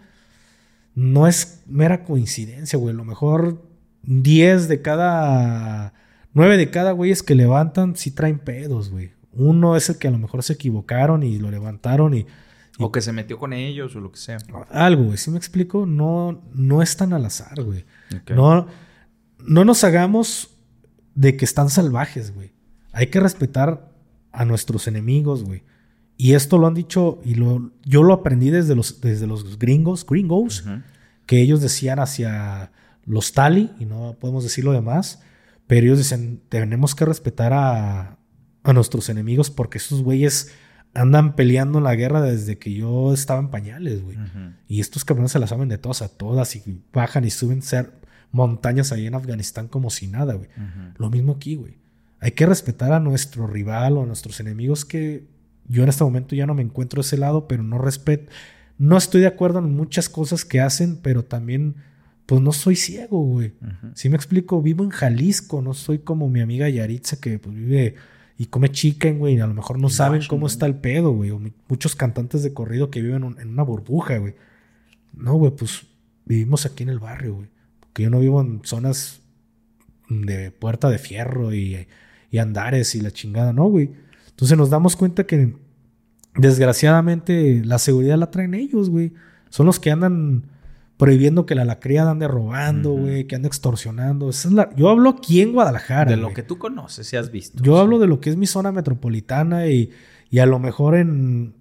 [0.93, 2.93] no es mera coincidencia, güey.
[2.93, 3.67] A lo mejor
[4.03, 5.93] 10 de cada.
[6.37, 9.09] 9 de cada güeyes que levantan sí traen pedos, güey.
[9.31, 12.27] Uno es el que a lo mejor se equivocaron y lo levantaron y.
[12.77, 14.37] O que se metió con ellos o lo que sea.
[14.69, 15.17] Algo, güey.
[15.17, 15.87] ¿Sí me explico?
[15.87, 17.85] No, no es tan al azar, güey.
[18.29, 18.67] No,
[19.39, 20.51] no nos hagamos
[21.15, 22.51] de que están salvajes, güey.
[22.91, 23.91] Hay que respetar
[24.31, 25.63] a nuestros enemigos, güey.
[26.17, 30.05] Y esto lo han dicho, y lo, yo lo aprendí desde los, desde los gringos,
[30.05, 30.65] gringos,
[31.25, 32.71] que ellos decían hacia
[33.05, 35.23] los tali, y no podemos decir lo demás,
[35.67, 38.17] pero ellos dicen, tenemos que respetar a,
[38.63, 40.51] a nuestros enemigos porque esos güeyes
[40.93, 44.17] andan peleando en la guerra desde que yo estaba en pañales, güey.
[44.67, 47.93] Y estos cabrones se las saben de todas a todas y bajan y suben ser
[48.31, 50.49] montañas ahí en Afganistán como si nada, güey.
[50.97, 51.77] Lo mismo aquí, güey.
[52.19, 55.27] Hay que respetar a nuestro rival o a nuestros enemigos que
[55.67, 58.31] yo en este momento ya no me encuentro de ese lado, pero no respeto.
[58.77, 61.75] No estoy de acuerdo en muchas cosas que hacen, pero también,
[62.27, 63.53] pues no soy ciego, güey.
[63.95, 67.95] Si me explico, vivo en Jalisco, no soy como mi amiga Yaritza que pues, vive
[68.37, 71.11] y come chicken, güey, y a lo mejor no En saben cómo está el pedo,
[71.11, 74.35] güey, o muchos cantantes de corrido que viven un- en una burbuja, güey.
[75.15, 75.87] No, güey, pues
[76.25, 77.47] vivimos aquí en el barrio, güey.
[77.79, 79.21] Porque yo no vivo en zonas
[80.09, 81.87] de puerta de fierro y,
[82.29, 83.91] y andares y la chingada, no, güey.
[84.29, 85.55] Entonces nos damos cuenta que
[86.35, 89.13] desgraciadamente la seguridad la traen ellos, güey.
[89.49, 90.43] Son los que andan
[90.97, 94.29] prohibiendo que la, la criada ande robando, güey, que ande extorsionando.
[94.29, 96.09] Esa es la- yo hablo aquí en Guadalajara.
[96.11, 97.61] De lo que tú conoces, si has visto.
[97.63, 97.79] Yo Sí.
[97.81, 99.91] hablo de lo que es mi zona metropolitana y,
[100.31, 101.53] y a lo mejor en,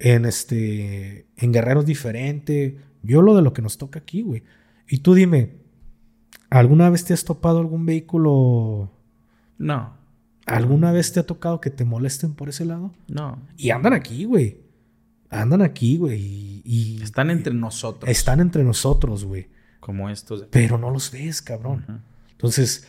[0.00, 2.78] en este en Guerrero es diferente.
[3.02, 4.42] Yo hablo de lo que nos toca aquí, güey.
[4.88, 5.52] Y tú dime,
[6.50, 8.90] ¿alguna vez te has topado algún vehículo?
[9.58, 9.98] No,
[10.46, 12.92] ¿Alguna vez te ha tocado que te molesten por ese lado?
[13.08, 13.38] no.
[13.56, 14.58] Y andan aquí, güey.
[15.30, 16.20] Andan aquí, güey.
[16.20, 18.10] Y, y- Están entre nosotros.
[18.10, 19.48] están entre nosotros, güey.
[19.80, 20.40] Como estos.
[20.42, 22.02] de- Pero no los ves, cabrón.
[22.32, 22.86] Entonces,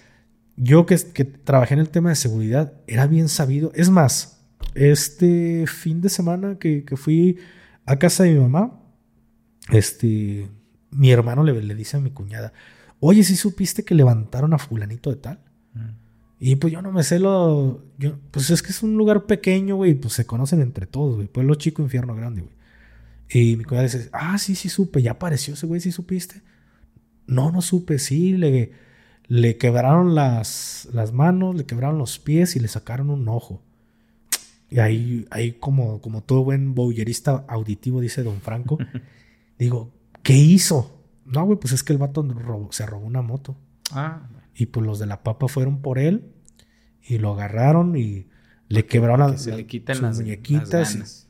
[0.58, 3.72] yo que, que trabajé en el tema de seguridad, era bien sabido.
[3.76, 4.42] Es más,
[4.76, 7.38] este fin de semana que, que fui
[7.86, 8.80] a casa de mi mamá,
[9.70, 10.50] este,
[10.92, 12.54] mi hermano le, le dice a mi cuñada,
[13.00, 15.40] oye, ¿sí supiste que levantaron a fulanito de tal?
[16.44, 17.84] Y pues yo no me sé lo...
[18.00, 21.28] Yo, pues es que es un lugar pequeño, güey, pues se conocen entre todos, güey.
[21.28, 22.54] Pueblo chico, infierno grande, güey.
[23.30, 26.42] Y mi cuñada dice, ah, sí, sí supe, ya apareció ese güey, ¿sí supiste?
[27.28, 28.72] No, no supe, sí, le,
[29.28, 33.62] le quebraron las, las manos, le quebraron los pies y le sacaron un ojo.
[34.72, 38.80] Y ahí, ahí como, como todo buen boyerista auditivo, dice Don Franco,
[39.60, 39.92] digo,
[40.24, 41.00] ¿qué hizo?
[41.26, 43.56] No, güey, pues es que el vato robó- se robó una moto.
[43.92, 46.26] Ah, Y pues los de la papa fueron por él
[47.04, 48.28] y lo agarraron y
[48.68, 51.28] le quebraron que las, se le quiten sus las, muñequitas las y- ganas.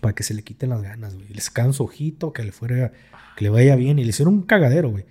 [0.00, 1.28] para que se le quiten las ganas, güey.
[1.28, 2.92] Le sacaron su ojito, que le fuera,
[3.36, 5.04] que le vaya bien y le hicieron un cagadero, güey.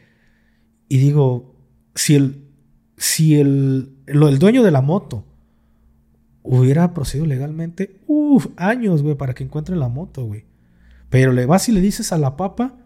[0.89, 1.55] Y digo,
[1.95, 2.43] si el,
[2.97, 5.25] si el, lo- el dueño de la moto
[6.43, 10.45] hubiera procedido legalmente, uff, años, güey, para que encuentren la moto, güey.
[11.09, 12.77] Pero le vas y le dices a la papa,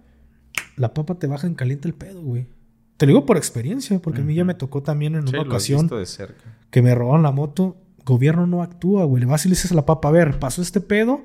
[0.78, 2.48] la papa te baja en caliente el pedo, güey.
[3.00, 5.44] Te lo digo por experiencia, porque a mí ya me tocó también en Sí, una
[5.48, 6.44] ocasión de cerca.
[6.70, 7.78] que me robaron la moto.
[8.06, 9.22] Gobierno no actúa, güey.
[9.22, 11.22] Le vas y le dices a la papa, a ver, pasó este pedo,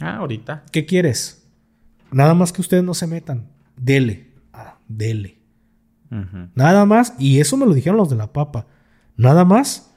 [0.00, 0.64] Ah, ahorita.
[0.72, 1.46] ¿qué quieres?
[2.10, 3.48] Nada más que ustedes no se metan.
[3.76, 4.30] Dele.
[4.52, 5.38] Ah, dele.
[6.54, 8.66] Nada más, y eso me lo dijeron los de la papa.
[9.18, 9.94] Nada más,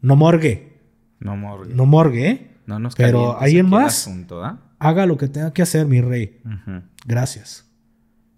[0.00, 0.78] no morgue.
[1.20, 1.74] No morgue.
[1.74, 2.50] No morgue, ¿eh?
[2.66, 4.06] No nos Pero ¿alguien más?
[4.08, 4.60] asunto, ¿ah?
[4.78, 6.40] Haga lo que tenga que hacer, mi rey.
[7.06, 7.70] Gracias.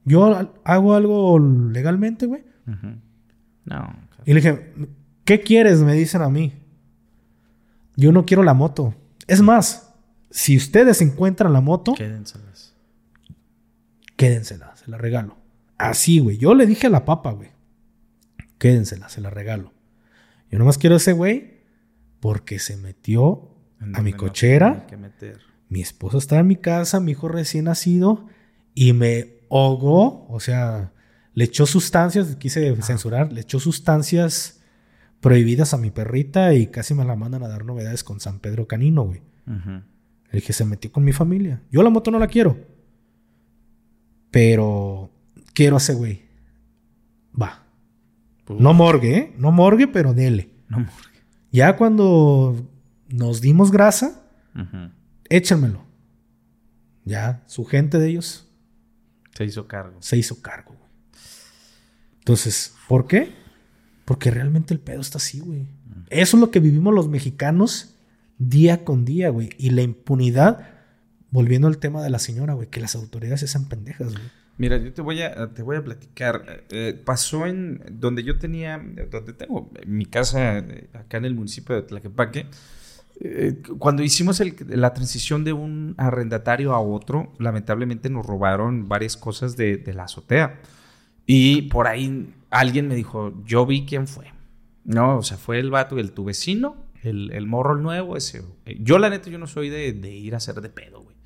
[0.07, 2.45] Yo hago algo legalmente, güey.
[3.67, 3.95] No.
[4.25, 4.73] Y le dije,
[5.25, 5.81] ¿qué quieres?
[5.81, 6.55] Me dicen a mí.
[7.97, 8.95] Yo no quiero la moto.
[9.27, 9.93] Es más,
[10.31, 12.75] si ustedes encuentran la moto, Quédenselas.
[14.17, 15.37] quédensela, se la regalo.
[15.79, 16.39] Así, güey.
[16.39, 17.51] Yo le dije a la papa, güey.
[18.59, 19.73] Quédensela, se la regalo.
[20.51, 21.57] Yo nomás quiero a ese güey
[22.21, 23.51] porque se metió
[23.81, 24.87] ¿En a mi cochera.
[24.87, 25.41] que meter?
[25.69, 28.27] Mi esposo estaba en mi casa, mi hijo recién nacido,
[28.75, 30.93] y me ahogó, o sea,
[31.35, 34.61] le echó sustancias, quise censurar, le echó sustancias
[35.21, 38.67] prohibidas a mi perrita y casi me la mandan a dar novedades con San Pedro
[38.67, 39.23] Canino, güey.
[40.31, 41.63] El que se metió con mi familia.
[41.71, 42.57] Yo la moto no la quiero.
[44.31, 45.11] Pero
[45.55, 46.23] quiero a ese güey.
[47.41, 47.63] Va.
[48.49, 49.35] Uf, No morgue, ¿eh?
[49.39, 50.51] No morgue, pero dele.
[50.69, 50.93] no morgue.
[51.53, 52.69] Ya cuando
[53.09, 54.23] nos dimos grasa,
[55.29, 55.85] échenmelo.
[57.05, 58.46] Ya, su gente de ellos
[59.37, 59.97] Se hizo cargo.
[60.01, 60.91] se hizo cargo, güey.
[62.19, 63.33] Entonces, ¿por qué?
[64.05, 65.67] Porque realmente el pedo está así, güey.
[66.11, 67.97] Eso es lo que vivimos los mexicanos
[68.39, 69.51] día con día, güey.
[69.59, 70.69] Y la impunidad,
[71.31, 74.25] volviendo al tema de la señora, güey, que las autoridades se hacen pendejas, güey.
[74.59, 76.65] Mira, yo te voy a, te voy a platicar.
[76.71, 81.75] Eh, pasó en donde yo tenía, donde tengo mi casa, eh, acá en el municipio
[81.75, 82.47] de Tlaquepaque.
[83.21, 89.17] Eh, cuando hicimos el- la transición de un arrendatario a otro, lamentablemente nos robaron varias
[89.17, 90.61] cosas de, de la azotea.
[91.27, 94.27] Y por ahí alguien me dijo, yo vi quién fue.
[94.85, 98.41] No, o sea, fue el vato, el tu vecino, el, el morro nuevo, ese.
[98.41, 98.79] güey.
[98.81, 101.17] Yo la neta, yo no soy de, de ir a hacer de pedo, güey.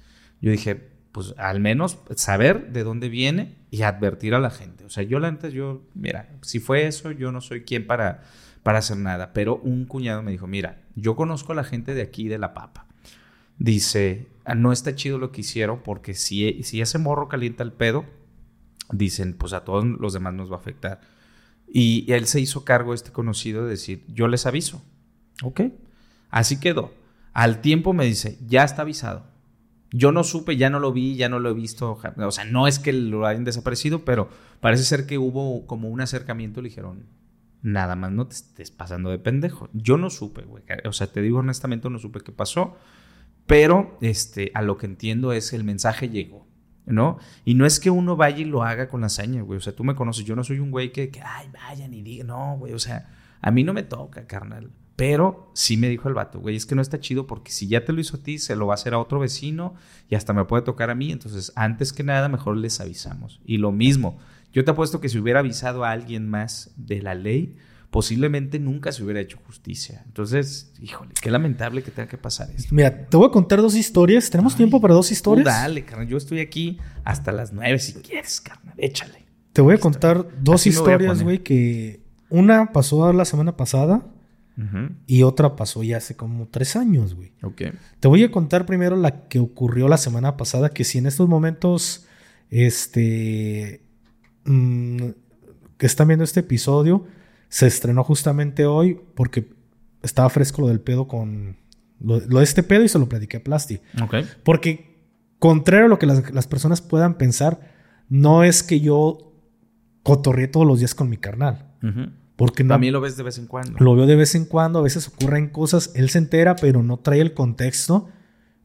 [0.40, 0.74] Yo dije,
[1.12, 4.84] pues al menos saber de dónde viene y advertir a la gente.
[4.84, 8.22] O sea, yo la neta, yo, mira, si fue eso, yo no soy quien para,
[8.62, 9.32] para hacer nada.
[9.34, 12.54] Pero un cuñado me dijo, mira, yo conozco a la gente de aquí de La
[12.54, 12.86] Papa.
[13.58, 17.72] Dice, "Ah, no está chido lo que hicieron porque si, si ese morro calienta el
[17.72, 18.04] pedo,
[18.92, 21.00] dicen, pues a todos los demás nos va a afectar.
[21.72, 24.82] Y él se hizo cargo, este conocido, de decir, yo les aviso.
[25.42, 25.62] Ok.
[26.30, 26.92] Así quedó.
[27.32, 29.24] Al tiempo me dice, ya está avisado.
[29.92, 32.00] Yo no supe, ya no lo vi, ya no lo he visto.
[32.16, 34.28] O sea, no es que lo hayan desaparecido, pero
[34.60, 36.60] parece ser que hubo como un acercamiento.
[36.60, 37.06] Le dijeron,
[37.62, 39.68] nada más no te estés pasando de pendejo.
[39.72, 40.64] Yo no supe, güey.
[40.84, 42.76] O sea, te digo honestamente, no supe qué pasó.
[43.46, 46.46] Pero este, a lo que entiendo es que el mensaje llegó,
[46.86, 47.18] ¿no?
[47.44, 49.58] Y no es que uno vaya y lo haga con la hazaña, güey.
[49.58, 50.24] O sea, tú me conoces.
[50.24, 52.72] Yo no soy un güey que, que ay, vayan y digan, no, güey.
[52.72, 54.70] O sea, a mí no me toca, carnal.
[54.96, 57.86] Pero sí me dijo el vato, güey, es que no está chido porque si ya
[57.86, 59.74] te lo hizo a ti, se lo va a hacer a otro vecino
[60.10, 61.10] y hasta me puede tocar a mí.
[61.10, 63.40] Entonces, antes que nada, mejor les avisamos.
[63.46, 64.18] Y lo mismo,
[64.52, 67.56] yo te apuesto que si hubiera avisado a alguien más de la ley,
[67.90, 70.02] posiblemente nunca se hubiera hecho justicia.
[70.06, 72.74] Entonces, híjole, qué lamentable que tenga que pasar esto.
[72.74, 74.30] Mira, te voy a contar dos historias.
[74.30, 75.44] ¿Tenemos Ay, tiempo para dos Tú historias?
[75.44, 76.06] dale, carnal.
[76.06, 78.74] Yo estoy aquí hasta las nueve si quieres, carnal.
[78.76, 79.26] Échale.
[79.52, 84.06] Te voy a contar dos Así historias, güey, que una pasó la semana pasada
[85.06, 87.32] y otra pasó ya hace como tres años, güey.
[87.42, 87.62] Ok.
[87.98, 91.28] Te voy a contar primero la que ocurrió la semana pasada, que si en estos
[91.28, 92.06] momentos,
[92.50, 93.82] este,
[94.44, 95.08] mm,
[95.76, 97.06] que están viendo este episodio,
[97.48, 99.50] se estrenó justamente hoy porque
[100.02, 101.56] estaba fresco lo del pedo con,
[102.00, 103.80] lo, lo de este pedo y se lo platiqué a Plasti.
[104.02, 104.16] Ok.
[104.44, 105.04] Porque,
[105.38, 107.60] contrario a lo que las, las personas puedan pensar,
[108.08, 109.32] no es que yo
[110.02, 111.66] cotorreé todos los días con mi carnal.
[111.82, 112.10] Ujú.
[112.36, 113.78] Porque no, También lo ves de vez en cuando.
[113.78, 116.98] lo veo de vez en cuando, a veces ocurren cosas, él se entera, pero no
[116.98, 118.08] trae el contexto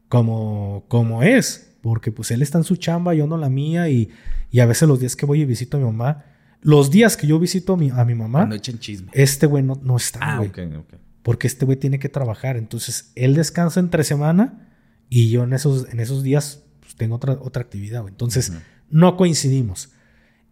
[0.08, 4.08] como, como es, porque pues él está en su chamba, yo no la mía, y,
[4.50, 6.24] y a veces los días que voy y visito a mi mamá,
[6.62, 9.08] los días que yo visito a mi, a mi mamá, chisme.
[9.12, 10.48] este güey no, no está, Ah, güey.
[10.48, 10.94] ok, ok.
[11.22, 12.56] porque este güey tiene que trabajar.
[12.56, 14.68] Entonces, él descansa entre semana
[15.08, 18.06] y yo en esos, en esos días pues, tengo otra, otra actividad.
[18.08, 18.52] Entonces,
[18.90, 19.90] no coincidimos.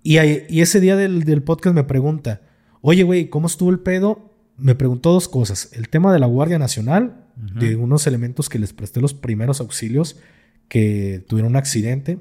[0.02, 2.42] Y, y ese día del, del podcast me pregunta,
[2.82, 4.36] oye, güey, ¿cómo estuvo el pedo?
[4.56, 5.70] Me preguntó dos cosas.
[5.72, 10.16] El tema de la Guardia Nacional, de unos elementos que les presté los primeros auxilios
[10.68, 12.18] que tuvieron un accidente.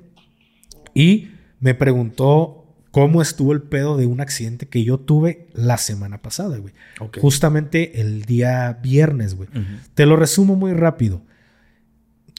[0.95, 1.29] Y
[1.63, 6.57] me preguntó cómo estuvo el pedo de un accidente que yo tuve la semana pasada,
[6.57, 6.73] güey.
[7.21, 9.47] Justamente el día viernes, güey.
[9.93, 11.21] Te lo resumo muy rápido.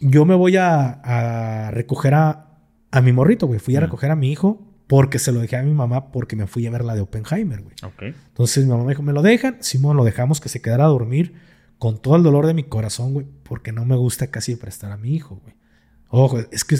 [0.03, 2.59] Yo me voy a, recoger a,
[2.91, 3.61] a, mi morrito, güey.
[3.61, 6.47] Fui a recoger a mi hijo porque se lo dejé a mi mamá porque me
[6.47, 7.75] fui a ver la de Oppenheimer, güey.
[8.29, 9.57] Entonces mi mamá me dijo, ¿me lo dejan?
[9.61, 11.33] Simón, lo dejamos que se quedara a dormir
[11.79, 14.99] con todo el dolor de mi corazón, güey, porque no me gusta casi prestar a
[14.99, 15.55] mi hijo, güey.
[16.11, 16.77] Ojo, es que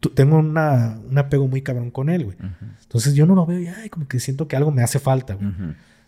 [0.00, 2.36] tengo una, un apego muy cabrón con él, güey.
[2.82, 5.34] Entonces yo no lo veo y ay, como que siento que algo me hace falta,
[5.34, 5.50] güey.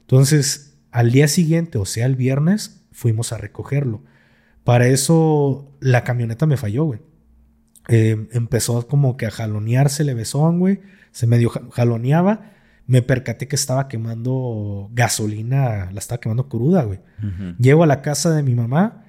[0.00, 4.02] Entonces, al día siguiente, o sea, el viernes, fuimos a recogerlo.
[4.64, 7.00] Para eso, la camioneta me falló, güey.
[7.88, 10.80] Eh, empezó como que a jalonearse le besón, güey.
[11.10, 12.52] Se medio jaloneaba.
[12.86, 17.00] Me percaté que estaba quemando gasolina, la estaba quemando cruda, güey.
[17.58, 19.04] Llego a la casa de mi mamá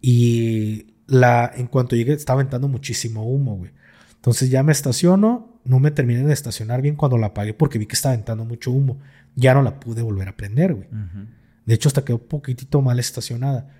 [0.00, 3.72] y la, en cuanto llegué estaba entrando muchísimo humo, güey.
[4.20, 7.86] Entonces ya me estaciono, no me terminé de estacionar bien cuando la apagué porque vi
[7.86, 8.98] que estaba entrando mucho humo.
[9.34, 10.88] Ya no la pude volver a prender, güey.
[11.64, 13.70] De hecho, hasta quedó un poquitito mal estacionada.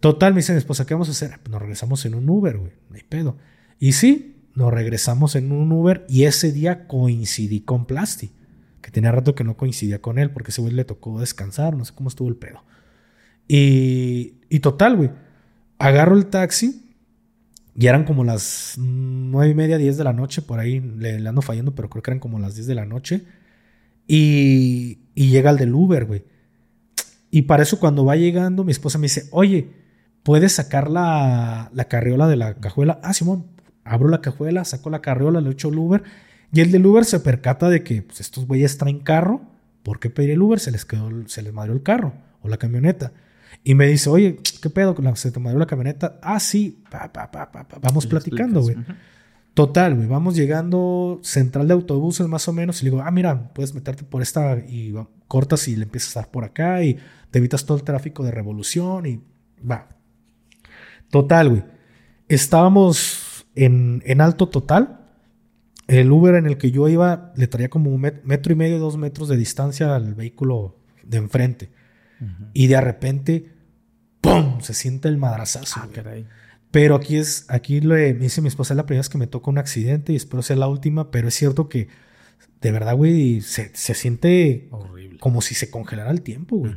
[0.00, 1.30] Total, me dice mi esposa, ¿qué vamos a hacer?
[1.34, 2.72] Ah, pues nos regresamos en un Uber, güey.
[2.90, 3.36] No hay pedo.
[3.78, 8.32] Y sí, nos regresamos en un Uber y ese día coincidí con Plasti,
[8.82, 11.84] que tenía rato que no coincidía con él porque ese güey le tocó descansar, no
[11.84, 12.64] sé cómo estuvo el pedo.
[13.46, 15.10] Y, y total, güey.
[15.78, 16.83] Agarro el taxi
[17.76, 21.42] y eran como las nueve y media, diez de la noche, por ahí le, ando
[21.42, 23.24] fallando, pero creo que eran como las diez de la noche.
[24.06, 26.24] Y, y llega el del Uber, güey.
[27.30, 29.70] Y para eso cuando va llegando, mi esposa me dice, oye,
[30.22, 33.00] ¿puedes sacar la, la carriola de la cajuela?
[33.02, 33.46] Ah, Simón,
[33.82, 36.04] abro la cajuela, saco la carriola, le echo el Uber.
[36.52, 39.42] Y el del Uber se percata de que pues, estos güeyes traen carro.
[39.82, 40.60] ¿Por qué pedir el Uber?
[40.60, 43.12] Se les quedó, se les madrió el carro o la camioneta.
[43.66, 44.94] Y me dice, oye, ¿qué pedo?
[45.16, 46.18] ¿Se te madrió la camioneta?
[46.22, 46.82] Ah, sí,
[47.80, 48.76] vamos platicando, güey.
[49.54, 53.52] Total, güey, vamos llegando central de autobuses más o menos y le digo, ah, mira,
[53.54, 54.92] puedes meterte por esta y
[55.28, 56.98] cortas y le empiezas a dar por acá y
[57.30, 59.22] te evitas todo el tráfico de revolución y
[59.64, 59.88] va.
[61.10, 61.64] Total, güey.
[62.28, 65.06] Estábamos en, en alto total.
[65.86, 68.96] El Uber en el que yo iba le traía como un metro y medio, dos
[68.96, 71.70] metros de distancia al vehículo de enfrente.
[72.54, 73.53] Y de repente,
[74.24, 74.60] ¡pum!
[74.60, 75.80] Se siente el madrazazo.
[75.80, 75.88] Ah,
[76.70, 79.28] pero aquí es, aquí le, me dice mi esposa, es la primera vez que me
[79.28, 81.88] toca un accidente y espero sea la última, pero es cierto que
[82.60, 85.18] de verdad, güey, se, siente horrible.
[85.20, 86.74] Como si se congelara el tiempo, güey.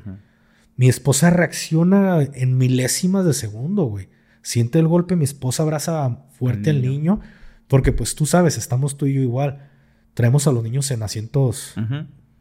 [0.75, 4.09] Mi esposa reacciona en milésimas de segundo, güey.
[4.41, 7.21] Siente el golpe, mi esposa abraza fuerte al niño.
[7.67, 9.69] porque pues tú sabes, estamos tú y yo igual.
[10.13, 11.73] Traemos a los niños en asientos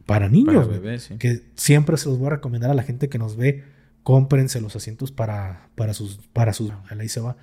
[0.05, 0.69] para niños,
[1.17, 3.63] Que siempre se los voy a recomendar a la gente que nos ve.
[4.07, 6.15] Cómprense los asientos para, para sus.
[6.31, 7.35] Para sus ahí se va.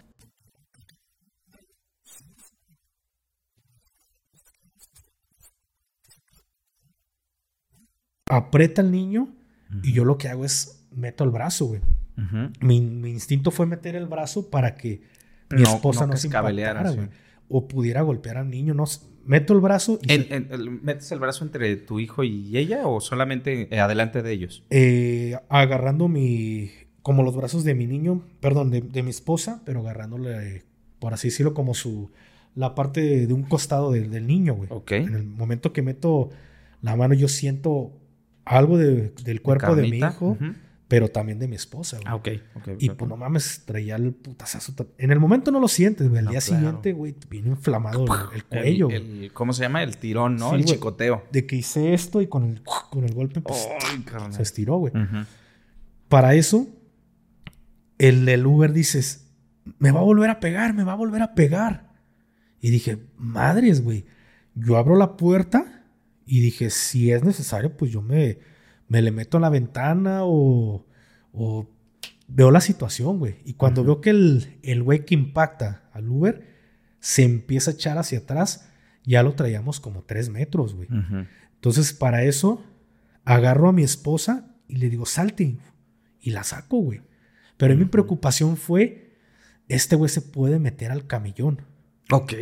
[8.30, 9.28] Aprieta el niño
[9.82, 11.82] y yo lo que hago es meto el brazo, güey.
[12.62, 12.78] mi,
[13.10, 15.02] instinto fue meter el brazo para que
[15.50, 17.10] mi esposa no, se impactara, güey.
[17.46, 18.72] O pudiera golpear al niño.
[18.72, 18.86] No,
[19.26, 19.98] meto el brazo.
[20.02, 20.18] Y
[20.82, 24.62] ¿Metes el brazo entre tu hijo y ella o solamente eh, adelante de ellos?
[24.70, 26.70] Eh, agarrando mi.
[27.02, 30.64] Como los brazos de mi niño, perdón, de, mi esposa, pero agarrándole,
[30.98, 32.10] por así decirlo, como su.
[32.54, 34.68] La parte de, un costado del niño, güey.
[34.72, 34.92] Ok.
[34.92, 36.30] En el momento que meto
[36.80, 37.92] la mano, yo siento
[38.44, 40.38] algo del cuerpo de, mi hijo
[40.94, 42.06] pero también de mi esposa, güey.
[42.06, 42.28] Ah, ok.
[42.54, 44.72] okay y pues no mames, traía el putazazo.
[44.96, 46.20] En el momento no lo sientes, güey.
[46.20, 48.90] Al día siguiente, güey, viene inflamado el, cuello.
[48.90, 49.82] El, ¿Cómo se llama?
[49.82, 50.54] El tirón, ¿no?
[50.54, 51.24] el chicoteo.
[51.32, 53.66] De que hice esto y con el, con el golpe pues,
[54.30, 54.92] se estiró, güey.
[56.08, 56.68] Para eso,
[57.98, 59.32] el del Uber dices,
[59.80, 61.90] me va a volver a pegar, me va a volver a pegar.
[62.60, 64.06] Y dije, madres, güey.
[64.54, 65.82] Yo abro la puerta
[66.24, 68.38] y dije, si es necesario, pues yo me
[68.88, 70.84] me le meto a la ventana o,
[72.28, 73.36] veo la situación, güey.
[73.44, 76.54] Y cuando veo que el, el güey que impacta al Uber
[77.00, 78.68] se empieza a echar hacia atrás,
[79.04, 80.88] ya lo traíamos como tres metros, güey.
[81.54, 82.64] Entonces, para eso,
[83.24, 85.58] agarro a mi esposa y le digo, salte.
[86.20, 87.02] Y la saco, güey.
[87.56, 89.18] Pero mi preocupación fue,
[89.68, 91.62] este güey se puede meter al camellón.
[92.10, 92.32] Ok.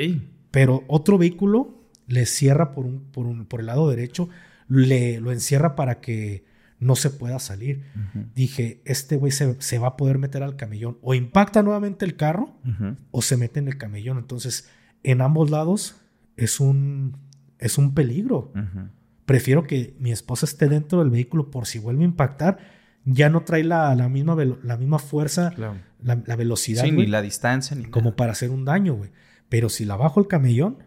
[0.51, 4.29] Pero otro vehículo le cierra por, un, por, un, por el lado derecho
[4.73, 6.45] le, lo encierra para que
[6.79, 7.85] no se pueda salir.
[8.35, 10.99] Dije, este güey se, se, va a poder meter al camellón.
[11.03, 12.57] O impacta nuevamente el carro
[13.11, 14.19] o se mete en el camellón.
[14.19, 14.69] Entonces,
[15.03, 15.97] en ambos lados
[16.37, 17.17] es un,
[17.59, 18.53] es un peligro.
[19.27, 22.59] Prefiero que mi esposa esté dentro del vehículo por si vuelve a impactar.
[23.05, 26.85] Ya no trae la, la misma, la misma fuerza, la, la, velocidad.
[26.85, 29.11] Sí, ni la distancia, ni Como para hacer un daño, güey.
[29.49, 30.79] Pero si la bajo el camellón,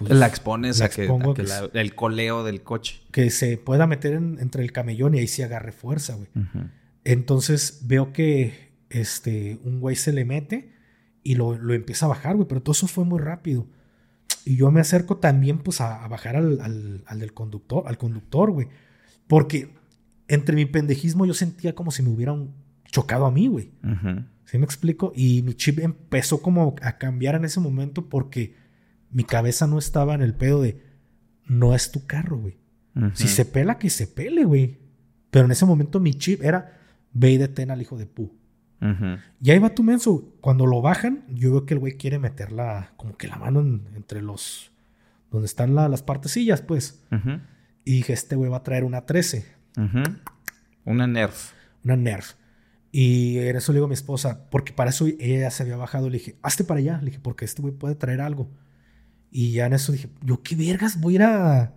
[0.00, 1.08] pues, la expones a que,
[1.74, 3.02] el coleo del coche.
[3.12, 6.28] Que se pueda meter entre el camellón y ahí se agarre fuerza, güey.
[7.04, 10.72] Entonces veo que este, un güey se le mete
[11.22, 12.48] y lo, lo empieza a bajar, güey.
[12.48, 13.66] Pero todo eso fue muy rápido.
[14.46, 18.68] Y yo me acerco también, pues, a, bajar al, al, del conductor, al conductor, güey.
[19.26, 19.74] Porque
[20.28, 22.54] entre mi pendejismo yo sentía como si me hubieran
[22.86, 23.70] chocado a mí, güey.
[24.46, 25.12] ¿Sí me explico?
[25.14, 28.59] Y mi chip empezó como a cambiar en ese momento porque
[29.10, 30.82] mi cabeza no estaba en el pedo de
[31.46, 32.58] no es tu carro, güey.
[33.14, 34.78] Si se pela, que se pele, güey.
[35.30, 36.78] Pero en ese momento mi chip era
[37.12, 38.32] ve y detén al hijo de pu.
[39.40, 40.34] Y ahí va tu menso.
[40.40, 43.60] Cuando lo bajan, yo veo que el güey quiere meter la, como que la mano
[43.94, 44.72] entre los,
[45.30, 47.02] donde están las partecillas, pues.
[47.84, 49.46] Y dije, este güey va a traer una 13.
[50.84, 51.52] Una Nerf.
[51.84, 52.34] Una Nerf.
[52.92, 55.76] Y en eso le digo a mi esposa, porque para eso ella ya se había
[55.76, 56.10] bajado.
[56.10, 56.98] Le dije, hazte para allá.
[56.98, 58.50] Le dije, porque este güey puede traer algo.
[59.30, 61.74] Y ya en eso dije, yo qué vergas voy a ir a...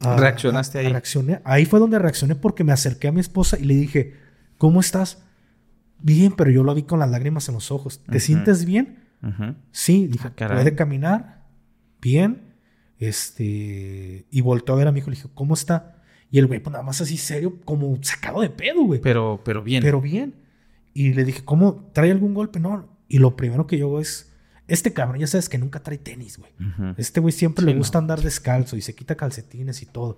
[0.00, 0.88] ¿Reaccionaste ahí?
[0.88, 1.40] reaccioné.
[1.44, 4.14] Ahí fue donde reaccioné porque me acerqué a mi esposa y le dije,
[4.58, 5.22] ¿cómo estás?
[6.00, 8.02] Bien, pero yo lo vi con las lágrimas en los ojos.
[8.10, 8.98] ¿Te sientes bien?
[9.70, 11.46] Sí, dije, ah, ¿puede caminar?
[12.00, 12.54] Bien.
[12.98, 14.26] Este...
[14.30, 16.02] Y volteó a ver a mi hijo y le dije, ¿cómo está?
[16.32, 19.00] Y el güey, pues nada más así serio, como sacado de pedo, güey.
[19.00, 19.82] Pero, pero bien.
[19.82, 20.34] Pero bien.
[20.94, 21.90] Y le dije, ¿cómo?
[21.92, 22.58] ¿Trae algún golpe?
[22.58, 22.88] No.
[23.06, 24.31] Y lo primero que yo hago es
[24.72, 26.50] este cabrón, ya sabes que nunca trae tenis, güey.
[26.96, 30.16] Este güey siempre le gusta andar descalzo y se quita calcetines y todo.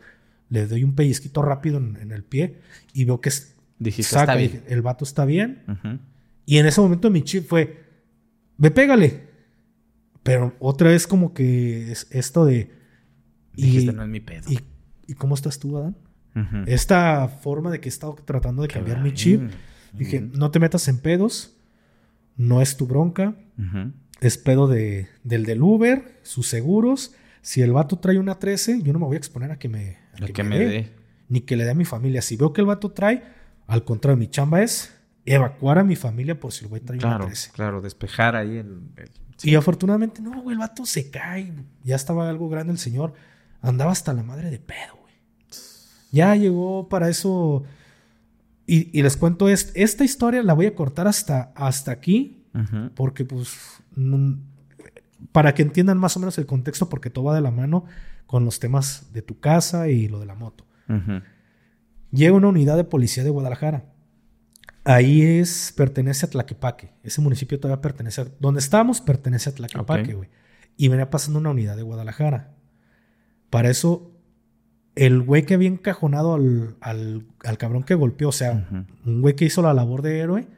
[0.48, 2.60] Le doy un pellizquito rápido en, el pie
[2.92, 4.62] y veo que es, Dijiste, está bien.
[4.68, 5.64] el vato está bien.
[6.46, 7.82] Y en ese momento mi chip fue,
[8.56, 9.24] ve, pégale.
[10.22, 12.70] Pero otra vez como que es esto de...
[13.54, 14.48] Dijiste, no es mi pedo.
[14.48, 15.96] Y, cómo estás tú, Adán?
[16.66, 19.50] Esta forma de que he estado tratando de cambiar mi chip.
[19.92, 21.56] Dije, no te metas en pedos.
[22.36, 24.03] No es tu bronca es
[24.38, 27.14] pedo de, del del Uber, sus seguros.
[27.42, 29.98] Si el vato trae una 13, yo no me voy a exponer a que me,
[30.32, 30.92] que, me, dé,
[31.28, 32.22] Ni que le dé a mi familia.
[32.22, 33.22] Si veo que el vato trae,
[33.66, 34.94] al contrario, mi chamba es
[35.26, 37.50] evacuar a mi familia por si el güey trae una 13.
[37.52, 38.80] Claro, despejar ahí el...
[39.42, 41.52] Y afortunadamente, no, güey, el vato se cae.
[41.82, 43.12] Ya estaba algo grande el señor.
[43.60, 45.14] Andaba hasta la madre de pedo, güey.
[46.12, 47.64] Ya llegó para eso...
[48.66, 52.43] Y, les cuento, esta historia la voy a cortar hasta, hasta aquí
[52.94, 53.82] porque, pues,
[55.32, 57.84] para que entiendan más o menos el contexto, porque todo va de la mano
[58.26, 60.64] con los temas de tu casa y lo de la moto.
[62.10, 63.86] Llega una unidad de policía de Guadalajara.
[64.84, 66.92] Ahí es, pertenece a Tlaquepaque.
[67.02, 68.26] Ese municipio todavía pertenece a...
[68.38, 70.28] Donde estamos pertenece a Tlaquepaque, güey.
[70.76, 72.54] Y venía pasando una unidad de Guadalajara.
[73.50, 74.12] Para eso,
[74.94, 78.68] el güey que había encajonado al, al, cabrón que golpeó, o sea,
[79.04, 80.48] un güey que hizo la labor de héroe,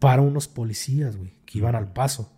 [0.00, 2.32] para unos policías, güey, que iban al paso.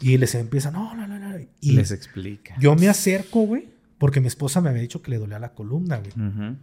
[0.00, 1.36] Y les empiezan, no, no, no, no.
[1.60, 2.54] Y les explica.
[2.60, 5.96] Yo me acerco, güey, porque mi esposa me había dicho que le dolía la columna,
[5.96, 6.56] güey.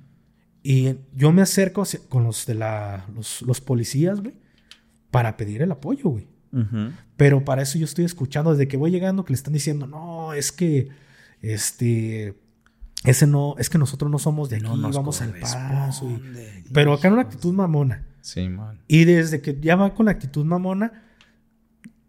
[0.64, 4.36] Y yo me acerco con los de la, los, policías, güey,
[5.12, 6.28] para pedir el apoyo, güey.
[7.18, 10.32] Pero para eso yo estoy escuchando desde que voy llegando que le están diciendo, no,
[10.32, 10.90] es que,
[11.42, 12.40] este,
[13.04, 16.08] ese no, es que nosotros no somos de aquí, no vamos al paso.
[16.72, 18.06] pero acá en una actitud mamona.
[18.26, 18.82] Sí, man.
[18.88, 21.04] Y desde que ya va con la actitud mamona,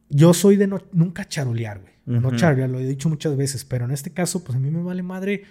[0.09, 1.93] yo soy de no, nunca charolear, güey.
[2.07, 4.83] No charolear, lo he dicho muchas veces, pero en este caso, pues a mí me
[4.83, 5.43] vale madre.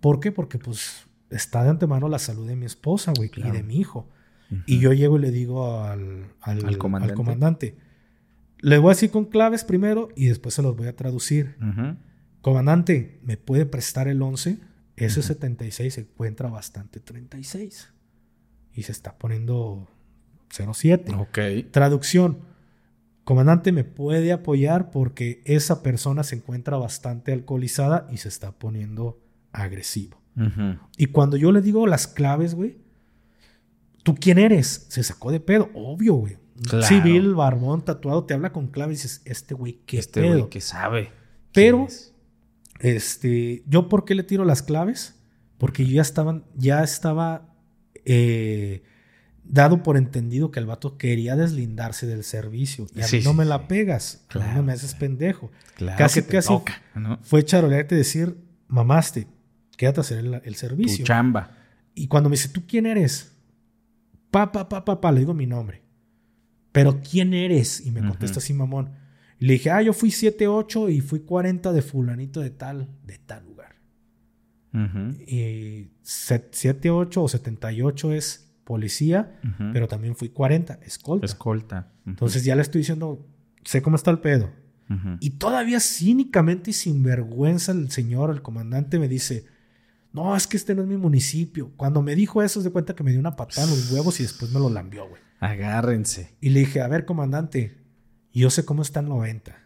[0.00, 0.30] ¿Por qué?
[0.30, 4.10] Porque pues está de antemano la salud de mi esposa, güey, y de mi hijo.
[4.66, 7.78] Y yo llego y le digo al, al, comandante?
[8.58, 11.56] Le voy a decir con claves primero y después se los voy a traducir.
[12.42, 14.58] Comandante, ¿me puede prestar el 11?
[14.96, 17.94] Ese 76 se encuentra bastante 36.
[18.74, 19.88] Y se está poniendo
[20.50, 21.14] 07.
[21.14, 21.38] Ok.
[21.70, 22.38] Traducción.
[23.24, 24.90] Comandante, ¿me puede apoyar?
[24.90, 29.20] Porque esa persona se encuentra bastante alcoholizada y se está poniendo
[29.52, 30.20] agresivo.
[30.96, 32.78] Y cuando yo le digo las claves, güey,
[34.02, 34.86] ¿tú quién eres?
[34.88, 35.68] Se sacó de pedo.
[35.74, 36.38] Obvio, güey.
[36.82, 40.60] Civil, barbón, tatuado, te habla con claves y dices, este güey, ¿qué este güey que
[40.60, 41.10] sabe.
[41.52, 41.88] Pero,
[42.80, 45.20] este, ¿yo por qué le tiro las claves?
[45.58, 47.54] Porque yo ya estaban, ya estaba
[48.04, 48.82] eh,
[49.50, 52.86] dado por entendido que el vato quería deslindarse del servicio.
[52.94, 54.24] Y a mí no me la pegas.
[54.28, 55.50] Claro, no me haces pendejo.
[55.98, 56.54] casi, que casi
[57.22, 58.36] fue charolearte decir,
[58.68, 59.26] mamaste,
[59.76, 60.98] quédate a hacer el, servicio.
[60.98, 61.56] Tu chamba.
[61.94, 63.32] Y cuando me dice, ¿tú quién eres?
[64.30, 65.82] Pa, pa, pa, pa, pa, le digo mi nombre.
[66.70, 67.84] Pero ¿quién eres?
[67.84, 68.92] Y me contesta así, mamón.
[69.40, 73.18] Y le dije, ah, yo fui 7-8 y fui 40 de fulanito de tal, de
[73.18, 73.74] tal lugar.
[75.26, 79.40] Y 7-8 o 78 es policía,
[79.72, 81.26] pero también fui 40, escolta.
[81.26, 81.88] Escolta.
[82.06, 83.26] Entonces ya le estoy diciendo,
[83.64, 84.48] sé cómo está el pedo.
[85.18, 89.44] Y todavía cínicamente y sin vergüenza el señor, el comandante, me dice,
[90.12, 91.72] no, es que este no es mi municipio.
[91.76, 94.20] Cuando me dijo eso, se de cuenta que me dio una patada en los huevos
[94.20, 95.20] y después me lo lambió, güey.
[95.40, 96.36] Agárrense.
[96.40, 97.76] Y le dije, a ver, comandante,
[98.32, 99.56] yo sé cómo está el 90.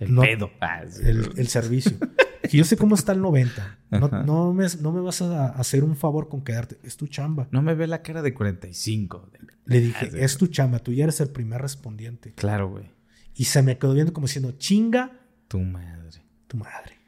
[0.00, 0.50] El pedo.
[0.60, 1.96] Ah, el, servicio.
[2.50, 3.78] yo sé cómo está el 90.
[3.90, 6.78] No, me, no me vas a hacer un favor con quedarte.
[6.82, 7.48] Es tu chamba.
[7.50, 9.30] No me ve la cara de 45.
[9.66, 10.78] Le dije, es tu chamba.
[10.78, 12.32] Tú ya eres el primer respondiente.
[12.34, 12.90] Claro, güey.
[13.34, 15.12] Y se me quedó viendo como diciendo, chinga.
[15.48, 16.22] Tu madre.
[16.46, 16.98] Tu madre.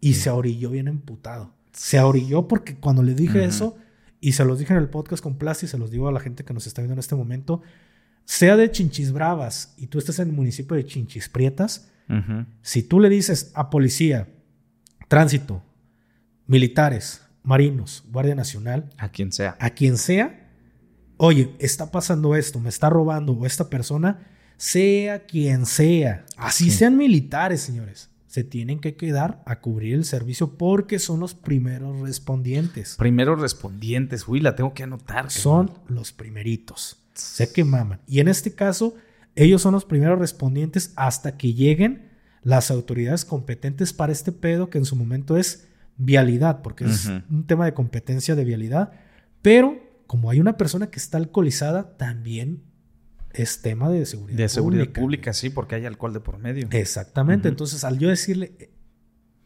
[0.00, 1.54] Y se orilló bien emputado.
[1.72, 3.76] Se orilló porque cuando le dije eso,
[4.20, 6.44] y se los dije en el podcast con Plasti, se los digo a la gente
[6.44, 7.62] que nos está viendo en este momento,
[8.24, 11.90] sea de Chinchis Bravas y tú estás en el municipio de Chinchis Prietas,
[12.60, 14.28] si tú le dices a policía,
[15.12, 15.62] tránsito,
[16.46, 20.48] militares, marinos, Guardia Nacional, a quien sea, a quien sea,
[21.18, 24.26] oye, está pasando esto, me está robando o esta persona,
[24.56, 30.56] sea quien sea, así sean militares, señores, se tienen que quedar a cubrir el servicio
[30.56, 32.96] porque son los primeros respondientes.
[32.96, 35.30] Primeros respondientes, uy, la tengo que anotar.
[35.30, 37.04] Son los primeritos.
[37.12, 38.00] Sé que maman.
[38.06, 38.94] Y en este caso,
[39.34, 42.11] ellos son los primeros respondientes hasta que lleguen
[42.42, 47.46] las autoridades competentes para este pedo, que en su momento es vialidad, porque es un
[47.46, 48.92] tema de competencia de vialidad.
[49.42, 52.64] Pero como hay una persona que está alcoholizada, también
[53.32, 54.42] es tema de seguridad pública.
[54.42, 56.68] De seguridad pública, sí, porque hay alcohol de por medio.
[56.70, 57.48] Exactamente.
[57.48, 58.70] Entonces, al yo decirle, eh,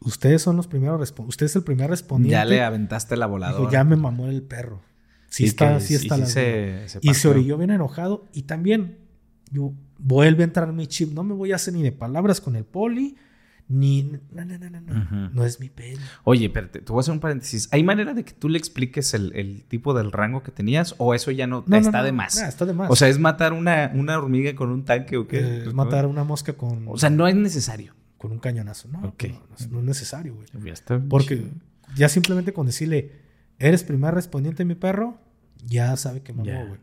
[0.01, 2.31] ustedes son los primeros usted es el primer respondiente.
[2.31, 3.71] Ya le aventaste la voladora.
[3.71, 4.81] ya me mamó el perro.
[5.29, 6.25] Sí, está, sí está la
[7.01, 8.25] Y se orilló bien enojado.
[8.33, 8.97] Y también,
[9.51, 11.13] yo vuelve a entrar mi chip.
[11.13, 13.15] No me voy a hacer ni de palabras con el poli.
[13.69, 14.03] Ni.
[14.31, 15.29] No, no, no, no.
[15.29, 15.99] No es mi pelo.
[16.23, 17.67] Oye, pero te, voy a hacer un paréntesis.
[17.71, 20.95] ¿Hay manera de que tú le expliques el, tipo del rango que tenías?
[20.99, 22.41] ¿O eso ya no, está de más?
[22.41, 22.89] está de más.
[22.89, 25.39] O sea, ¿es matar una, una hormiga con un tanque o qué?
[25.39, 26.87] Eh, es matar una mosca con.
[26.87, 27.93] O sea, no es necesario.
[28.17, 28.87] Con un cañonazo.
[28.87, 29.13] No, no,
[29.57, 30.47] es necesario, güey.
[31.09, 31.51] Porque
[31.95, 33.11] ya simplemente con decirle,
[33.59, 35.19] eres primer respondiente, mi perro,
[35.65, 36.79] ya sabe que mamó, güey.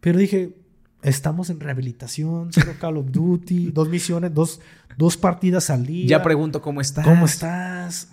[0.00, 0.56] Pero dije,
[1.02, 4.60] Estamos en rehabilitación, cero Call of Duty, dos misiones, dos,
[4.96, 6.06] dos partidas al día.
[6.06, 7.04] Ya pregunto cómo estás.
[7.04, 8.08] ¿Cómo estás?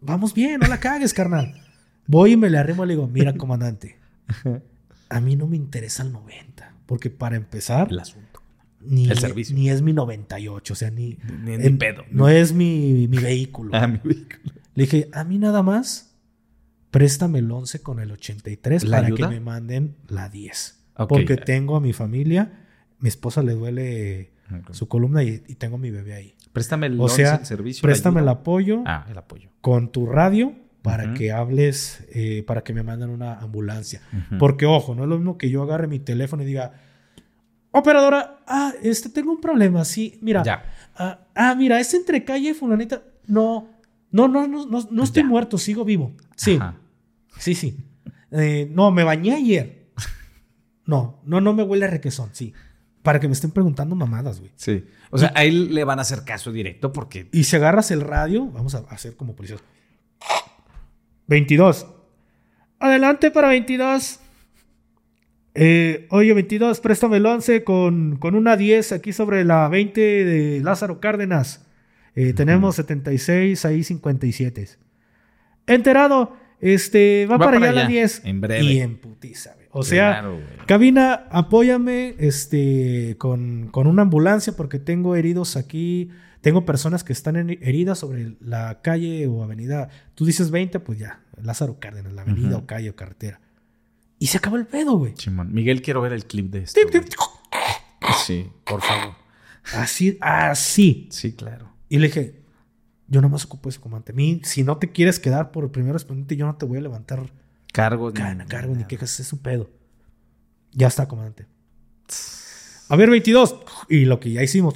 [0.00, 1.54] Vamos bien, no la cagues, carnal.
[2.06, 3.96] Voy y me le arrimo y le digo, mira, comandante,
[5.08, 7.88] a mí no me interesa el 90, porque para empezar...
[7.90, 8.42] El asunto.
[8.80, 9.54] Ni, el servicio.
[9.54, 11.18] Ni es mi 98, o sea, ni...
[11.44, 12.04] Ni, pedo.
[12.10, 13.70] No es mi, mi vehículo.
[13.74, 14.54] Ah, mi vehículo.
[14.74, 16.14] Le dije, a mí nada más,
[16.90, 20.79] préstame el 11 con el 83 para que me manden la 10.
[21.08, 22.66] Porque tengo a mi familia,
[22.98, 24.30] mi esposa le duele
[24.72, 26.34] su columna y, tengo a mi bebé ahí.
[26.52, 27.82] Préstame el, o sea, servicio.
[27.82, 28.82] Préstame el apoyo.
[28.86, 29.50] Ah, el apoyo.
[29.60, 34.00] Con tu radio para que hables, eh, para que me manden una ambulancia.
[34.38, 36.72] Porque, ojo, no es lo mismo que yo agarre mi teléfono y diga,
[37.70, 40.42] operadora, ah, este, tengo un problema, sí, mira.
[40.42, 40.64] Ya.
[40.96, 43.02] Ah, ah mira, es entre calle fulanita.
[43.26, 43.68] No,
[44.10, 46.12] no, no, no, no, no estoy muerto, sigo vivo.
[46.34, 46.58] Sí,
[47.38, 47.76] sí, sí.
[48.32, 49.79] Eh, no, me bañé ayer.
[50.90, 52.52] No, no, no me huele a requesón, sí.
[53.04, 54.50] Para que me estén preguntando mamadas, güey.
[54.56, 54.84] Sí.
[55.10, 57.28] O sea, a él le van a hacer caso directo porque.
[57.30, 59.62] Y si agarras el radio, vamos a hacer como policías.
[61.28, 61.86] 22.
[62.80, 64.18] Adelante para 22.
[65.54, 70.60] Eh, oye, 22, préstame el 11 con, con, una 10 aquí sobre la 20 de
[70.60, 71.66] Lázaro Cárdenas.
[72.16, 74.68] Eh, tenemos 76, ahí 57.
[75.68, 78.22] Enterado, este, va, para, allá, la 10.
[78.24, 78.64] En breve.
[78.64, 80.24] Y en putiza, o sea,
[80.66, 86.10] cabina, apóyame este, con, con, una ambulancia porque tengo heridos aquí.
[86.40, 89.90] Tengo personas que están heridas sobre la calle o avenida.
[90.14, 91.20] Tú dices 20, pues ya.
[91.42, 93.40] Lázaro Cárdenas, la avenida o calle o carretera.
[94.18, 95.14] Y se acabó el pedo, güey.
[95.48, 96.80] Miguel, quiero ver el clip de esto.
[98.26, 99.14] Sí, por favor.
[99.74, 101.08] Así, así.
[101.10, 101.70] Sí, claro.
[101.88, 102.42] Y le dije,
[103.08, 104.12] yo no más ocupo ese comandante.
[104.12, 106.78] A mí, si no te quieres quedar por el primer respondiente, yo no te voy
[106.78, 107.30] a levantar
[107.72, 108.14] Cargos.
[108.14, 109.70] Ni, cargo, ni quejas, es un pedo.
[110.72, 111.46] Ya está, comandante.
[112.88, 113.56] A ver, 22.
[113.88, 114.74] Y lo que ya hicimos.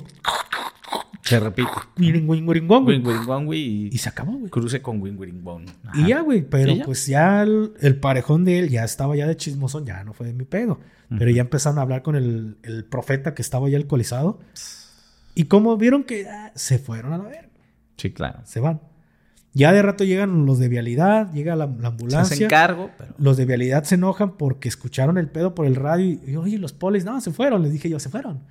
[1.22, 1.70] Se repite.
[1.96, 2.10] Y,
[3.94, 4.50] y se acabó, güey.
[4.50, 5.18] Cruce con Wing
[5.94, 6.42] Y ya, güey.
[6.42, 9.86] Pero pues ya el, parejón de él ya estaba ya de chismosón.
[9.86, 10.80] Ya no fue de mi pedo.
[11.08, 14.40] Pero ya empezaron a hablar con el, el, profeta que estaba ya alcoholizado.
[15.34, 17.48] Y como vieron que ah, se fueron a la verga.
[17.96, 18.40] Sí, claro.
[18.44, 18.80] Se van.
[19.56, 22.48] Ya de rato llegan los de vialidad, llega la, la Se hacen ambulancia.
[22.48, 23.14] cargo, pero...
[23.18, 26.72] Los de vialidad se enojan porque escucharon el pedo por el radio y, oye, los
[26.72, 27.62] polis, no, se fueron.
[27.62, 28.42] Les dije yo, se fueron.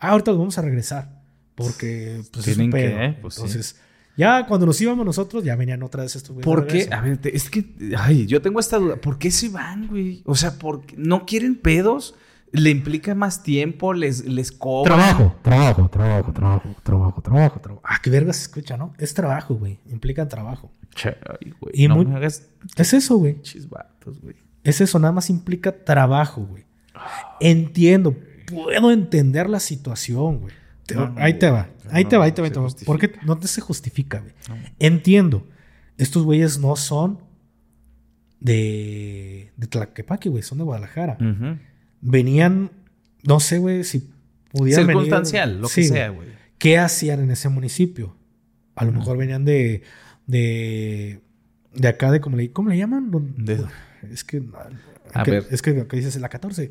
[0.00, 1.22] Ah, ahorita los vamos a regresar.
[1.54, 3.04] Porque pues, es un Tienen que.
[3.04, 3.18] ¿eh?
[3.22, 3.40] Pues sí.
[3.42, 3.76] Entonces,
[4.16, 6.44] ya cuando nos íbamos nosotros, ya venían otra vez estos güeyes.
[6.44, 6.88] ¿Por qué?
[6.90, 7.64] A ver, es que,
[7.96, 8.96] ay, yo tengo esta duda.
[8.96, 10.22] ¿Por qué se van, güey?
[10.24, 12.16] O sea, ¿por qué no quieren pedos?
[12.52, 13.92] ¿Le implica más tiempo?
[13.92, 14.96] ¿Les, les cobran?
[14.98, 17.82] Trabajo, trabajo, trabajo, trabajo, trabajo, trabajo, trabajo.
[17.84, 18.94] Ah, qué verga se escucha, ¿no?
[18.98, 19.78] Es trabajo, güey.
[19.90, 20.72] Implica trabajo.
[20.94, 21.72] Che, ay, güey.
[21.74, 23.42] Y no muy- me hagas Es eso, güey.
[23.42, 24.36] chisbatos, güey.
[24.64, 26.64] Es eso, nada más implica trabajo, güey.
[27.40, 28.16] Entiendo,
[28.46, 30.54] puedo entender la situación, güey.
[30.86, 31.94] Te- No, no, ahí te va, güey.
[31.94, 32.46] ahí te va, ahí no te va.
[32.46, 32.64] ahí te va.
[32.64, 32.86] justifica.
[32.86, 34.32] Porque no te se justifica, güey.
[34.48, 34.56] No.
[34.78, 35.46] Entiendo,
[35.98, 37.20] estos güeyes no son
[38.40, 41.14] de, de Tlaquepaque, güey, son de Guadalajara.
[41.20, 41.58] Ujú.
[42.00, 42.70] Venían,
[43.24, 44.10] no sé, güey, si
[44.52, 46.28] pudieran venir- Circunstancial, lo que sea, güey.
[46.58, 48.16] ¿Qué hacían en ese municipio?
[48.76, 48.96] A lo Mm.
[48.98, 49.82] mejor venían de,
[50.26, 51.20] de,
[51.74, 53.10] de acá, de, ¿cómo le, cómo le llaman?
[54.12, 54.42] Es que,
[55.12, 55.46] A que- ver.
[55.50, 56.70] es que acá dices la 14.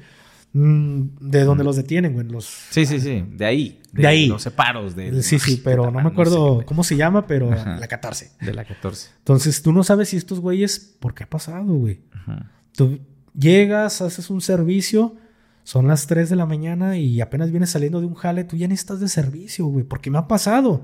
[0.54, 2.26] Mm, de donde los detienen, güey.
[2.26, 3.24] Los, Sí, sí, sí.
[3.34, 3.82] De ahí.
[3.92, 4.28] De ahí.
[4.28, 5.22] Los separos de.
[5.22, 7.78] sí, sí, pero no me acuerdo cómo se llama, pero Ajá.
[7.78, 8.32] la 14.
[8.40, 9.10] De la 14.
[9.20, 12.00] Entonces tú no sabes si estos güeyes, ¿por qué ha pasado, güey?
[12.14, 12.50] Ajá.
[12.76, 12.98] Tú
[13.38, 15.16] llegas, haces un servicio,
[15.64, 18.68] son las 3 de la mañana y apenas vienes saliendo de un jale, tú ya
[18.68, 20.82] necesitas de servicio, güey, porque me ha pasado.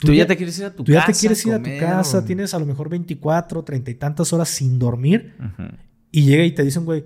[0.00, 1.12] Tú, ya te quieres ir a tu tú ya casa.
[1.12, 4.32] te quieres ir a tu casa, o- tienes a lo mejor 24, 30 y tantas
[4.32, 5.34] horas sin dormir
[6.10, 7.04] y llega y te dicen, güey,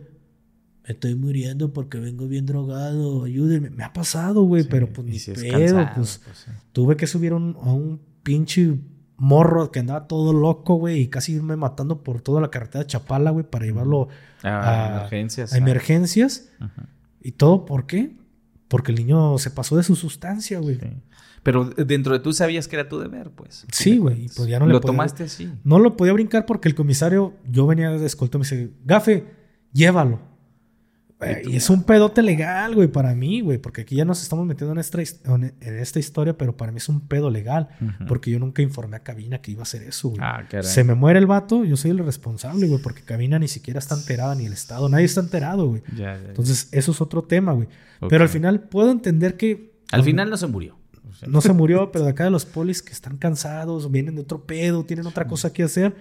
[0.87, 3.71] me estoy muriendo porque vengo bien drogado, ayúdenme.
[3.71, 6.51] Me ha pasado, güey, Sí, pero pues ni si es pedo, cansado, pues pues, sí.
[6.73, 8.79] tuve que subir un- a un pinche
[9.19, 12.89] morro que andaba todo loco, güey, y casi irme matando por toda la carretera de
[12.89, 14.09] Chapala, güey, para llevarlo
[14.43, 15.53] Ah, a- emergencias.
[15.53, 16.51] a emergencias.
[16.61, 16.89] Ajá.
[17.23, 18.17] ¿Y todo por qué?
[18.69, 20.77] Porque el niño se pasó de su sustancia, güey.
[20.79, 20.87] Sí.
[21.43, 23.67] Pero dentro de tú sabías que era tu deber, pues.
[23.73, 25.51] Sí, güey, y pues ya no le Lo podía- tomaste así.
[25.65, 29.25] No lo podía brincar porque el comisario, yo venía de escolta y me dice, Gafe,
[29.73, 30.19] llévalo.
[31.45, 34.73] Y es un pedote legal, güey, para mí, güey, porque aquí ya nos estamos metiendo
[34.73, 37.69] en esta, en historia, pero para mí es un pedo legal,
[38.07, 40.21] porque yo nunca informé a Cabina que iba a hacer eso, güey.
[40.23, 40.47] Ah.
[40.61, 43.95] Se me muere el vato, yo soy el responsable, güey, porque Cabina ni siquiera está
[43.95, 45.83] enterada, ni el Estado, nadie está enterado, güey.
[45.93, 46.29] Ya, ya, ya.
[46.29, 47.69] Entonces, eso es otro tema, güey.
[48.09, 49.75] Pero al final puedo entender que...
[49.93, 50.77] Al final no se murió.
[51.09, 54.17] O sea, No se murió, pero de acá de los polis que están cansados, vienen
[54.17, 55.97] de otro pedo, tienen otra cosa que hacer.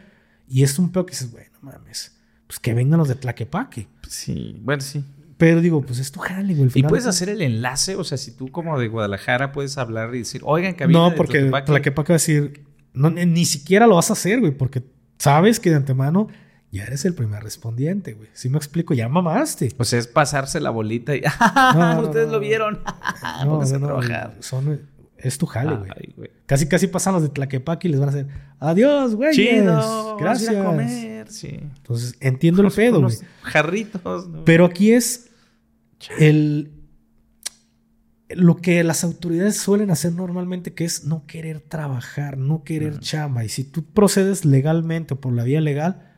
[0.50, 2.15] Y es un pedo que dices, güey, no mames.
[2.48, 3.88] Pues que vengan los de Tlaquepaque.
[4.08, 5.04] Sí, bueno, sí.
[5.38, 6.70] Pero digo, pues es tu jale, güey.
[6.76, 10.20] Y puedes hacer el enlace, o sea, si tú como de Guadalajara puedes hablar y
[10.20, 11.66] decir, oigan, cabina No, de porque Tlaquepaque".
[11.66, 12.64] Tlaquepaque va a decir,
[12.94, 14.84] no, ni, ni siquiera lo vas a hacer, güey, porque
[15.18, 16.30] sabes que de antemano
[16.72, 18.30] ya eres el primer respondiente, güey.
[18.34, 19.74] Si me explico, ya mamaste.
[19.78, 21.22] O sea, es pasarse la bolita y...
[21.76, 22.34] no, Ustedes no.
[22.34, 22.80] lo vieron.
[23.44, 24.36] No, no, a no, trabajar.
[24.40, 24.82] son,
[25.26, 25.76] es tu jale,
[26.16, 26.30] güey.
[26.46, 28.28] Casi, casi pasan los de Tlaquepaque y les van a hacer,
[28.60, 29.34] adiós, güey.
[29.34, 30.56] Chido, Gracias.
[30.56, 31.60] a comer, sí.
[31.62, 33.18] Entonces, entiendo el pedo, güey.
[33.42, 34.46] Jarritos, ¿no?
[34.46, 35.32] Pero aquí es
[36.20, 36.72] el
[38.30, 43.46] lo que las autoridades suelen hacer normalmente, que es no querer trabajar, no querer chamba.
[43.46, 46.12] Y si tú procedes legalmente o por la vía legal,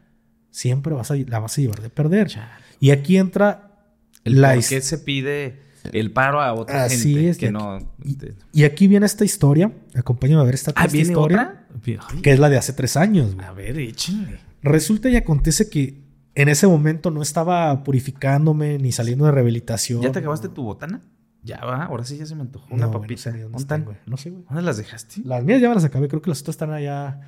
[0.49, 2.27] siempre vas a, la vas a llevar de perder.
[2.27, 2.47] Chale.
[2.79, 3.83] Y aquí entra
[4.23, 7.73] El la por qué se pide el paro a otra Así gente es, que no...
[7.75, 8.17] aquí-
[8.53, 9.71] y aquí viene esta historia.
[9.95, 11.63] Acompáñame a ver esta Ah, triste ¿viene historia.
[11.81, 12.21] otra?
[12.21, 13.35] Que es la de hace tres años.
[13.35, 13.45] güey.
[13.45, 14.39] A ver, échenle.
[14.63, 16.01] Resulta y acontece que
[16.35, 20.01] en ese momento no estaba purificándome ni saliendo de rehabilitación.
[20.01, 21.01] ¿Ya te acabaste tu botana?
[21.43, 23.29] Ya va, ahora sí ya se me antojó una No, papita.
[23.29, 23.97] Dónde ¿Dónde están, güey.
[24.05, 24.43] No sé, güey.
[24.47, 25.21] ¿Dónde las dejaste?
[25.23, 26.07] Las mías ya me las acabé.
[26.09, 27.21] Creo que las otras están allá,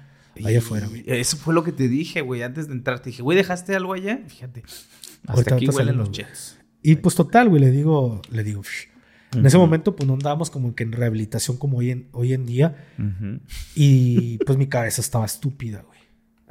[0.43, 1.03] allá afuera, güey.
[1.07, 2.99] Eso fue lo que te dije, güey, antes de entrar.
[2.99, 4.19] Te dije, güey, ¿dejaste algo allá?
[4.27, 4.63] Fíjate.
[4.65, 6.58] Hasta Ahorita- aquí huelen los jets.
[6.81, 8.61] Y pues total, güey, le digo, le digo,
[9.35, 12.45] en ese momento pues no andábamos como que en rehabilitación como hoy en, hoy en
[12.45, 12.87] día.
[12.97, 13.39] Ujú.
[13.75, 15.99] Y pues mi cabeza estaba estúpida, güey.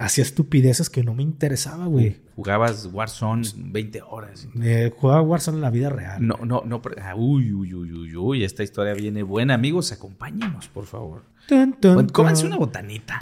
[0.01, 2.19] Hacía estupideces que no me interesaba, güey.
[2.37, 4.47] Jugabas Warzone 20 horas.
[4.63, 6.25] Eh, jugaba Warzone en la vida real.
[6.25, 6.81] No, no, no.
[7.03, 8.45] ah, uy, uy, uy, uy, uy.
[8.45, 9.55] Esta historia viene buena.
[9.55, 11.25] Amigos, acompáñenos, por favor.
[11.49, 12.53] Tun, tun, Bueno, Cómanse tun.
[12.53, 13.19] una botanita.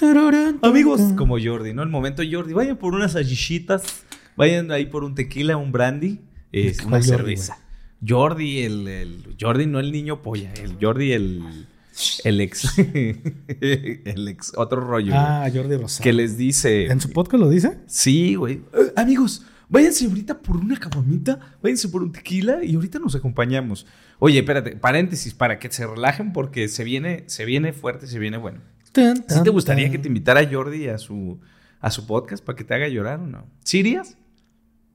[0.60, 1.82] Amigos, como Jordi, ¿no?
[1.82, 4.02] El momento Jordi, vayan por unas salchichitas,
[4.36, 6.20] vayan ahí por un tequila, un brandy,
[6.52, 7.58] ¿Cuál una cerveza.
[8.06, 11.42] Jordi, el, el- Jordi, no el niño polla, el Jordi, el,
[12.24, 16.04] el ex, el ex, otro rollo, Ah, Jordi Rosado.
[16.04, 17.78] que les dice, ¿En su podcast lo dice?
[17.86, 22.98] sí, güey, "Eh, amigos, váyanse ahorita por una caguamita, váyanse por un tequila y ahorita
[22.98, 23.86] nos acompañamos.
[24.18, 28.36] Oye, espérate, paréntesis, para que se relajen porque se viene, se viene fuerte, se viene
[28.36, 28.60] bueno.
[28.94, 31.38] ¿Sí te gustaría que te invitara Jordi a su,
[31.80, 33.44] a su podcast para que te haga llorar o no?
[33.62, 34.16] ¿Sí irías?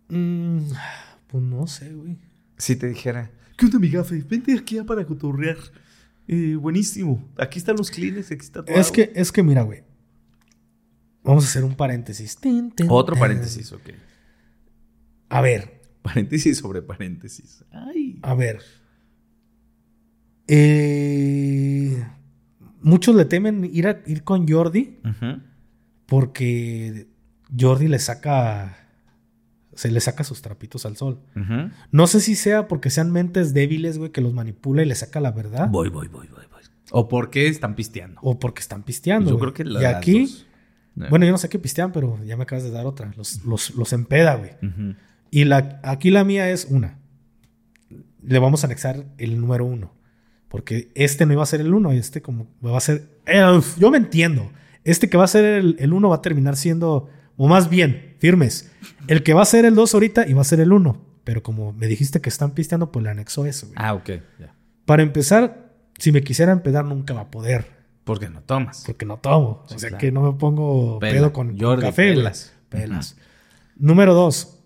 [0.09, 0.59] Mm,
[1.31, 2.17] pues no sé, güey.
[2.57, 4.21] Si te dijera, ¿qué onda, mi gafe?
[4.21, 5.57] Vente aquí ya para cotorrear.
[6.27, 7.27] Eh, buenísimo.
[7.37, 8.75] Aquí están los clines, aquí está todo.
[8.75, 9.83] Es que, es que mira, güey.
[11.23, 12.35] Vamos a hacer un paréntesis.
[12.37, 13.19] Tin, tin, Otro tin.
[13.21, 13.89] paréntesis, ok.
[15.29, 17.63] A ver, Paréntesis sobre paréntesis.
[17.71, 18.19] Ay.
[18.23, 18.59] a ver.
[20.47, 22.03] Eh,
[22.81, 24.99] muchos le temen ir, a- ir con Jordi
[26.07, 27.07] porque
[27.57, 28.77] Jordi le saca.
[29.73, 31.19] Se le saca sus trapitos al sol.
[31.91, 35.19] No sé si sea porque sean mentes débiles, güey, que los manipula y le saca
[35.19, 35.69] la verdad.
[35.69, 36.61] Voy, voy, voy, voy, voy.
[36.91, 38.19] ¿O por qué están pisteando?
[38.21, 39.29] O porque están pisteando.
[39.29, 39.53] Yo güey.
[39.53, 40.45] creo que y las aquí, dos.
[40.99, 41.07] Eh.
[41.09, 43.13] bueno, yo no sé qué pistean, pero ya me acabas de dar otra.
[43.15, 44.51] Los, los, los empeda, güey.
[45.29, 46.99] Y la, aquí la mía es una.
[48.23, 49.93] Le vamos a anexar el número uno.
[50.49, 53.07] Porque este no iba a ser el uno, este como va a ser...
[53.25, 54.51] eh, uf, yo me entiendo.
[54.83, 57.07] Este que va a ser el, el uno va a terminar siendo...
[57.37, 58.71] O más bien, firmes.
[59.07, 61.01] El que va a ser el dos ahorita iba a ser el uno.
[61.23, 63.65] Pero como me dijiste que están pisteando, pues le anexó eso.
[63.67, 63.75] güey.
[63.77, 64.09] Ah, ok.
[64.39, 64.53] Ya.
[64.85, 67.65] Para empezar, si me quisiera empedar nunca va a poder.
[68.03, 68.83] ¿Por qué no tomas?
[68.85, 69.63] Porque no tomo.
[69.67, 69.99] Sí, o sea claro.
[70.01, 71.13] que no me pongo Pela.
[71.13, 72.03] pedo con, con Jordi, café.
[72.03, 72.15] güey.
[72.17, 72.53] pelas.
[72.69, 73.17] Pelas.
[73.75, 74.59] Número dos.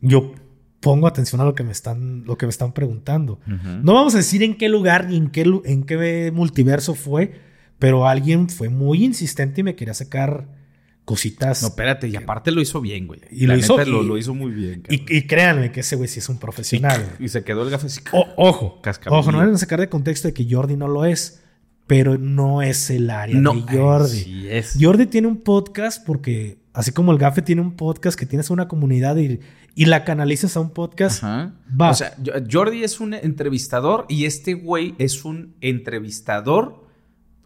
[0.00, 0.32] Yo
[0.80, 3.34] pongo atención a lo que me están, lo que me están preguntando.
[3.46, 3.68] Ujú.
[3.82, 7.40] No vamos a decir en qué lugar ni en qué, en qué multiverso fue,
[7.78, 10.57] pero alguien fue muy insistente y me quería sacar
[11.08, 11.62] cositas.
[11.62, 13.20] No, espérate, y aparte lo hizo bien, güey.
[13.30, 14.82] Y La lo hizo- lo, y- lo hizo muy bien.
[14.90, 17.16] y, créanme que ese güey sí es un profesional.
[17.18, 18.00] Y se quedó el gafe así.
[18.12, 21.42] O- ojo, ojo, no vayan a sacar de contexto de que Jordi no lo es,
[21.86, 24.18] pero no es el área No, de Jordi.
[24.18, 24.76] Sí es.
[24.78, 28.68] Jordi tiene un podcast porque, así como el Gafe tiene un podcast que tienes una
[28.68, 29.40] comunidad y,
[29.74, 31.54] y la canalizas a un podcast, Ajá.
[31.80, 31.88] Va.
[31.90, 32.14] O sea,
[32.52, 36.86] Jordi es un entrevistador y este güey es un entrevistador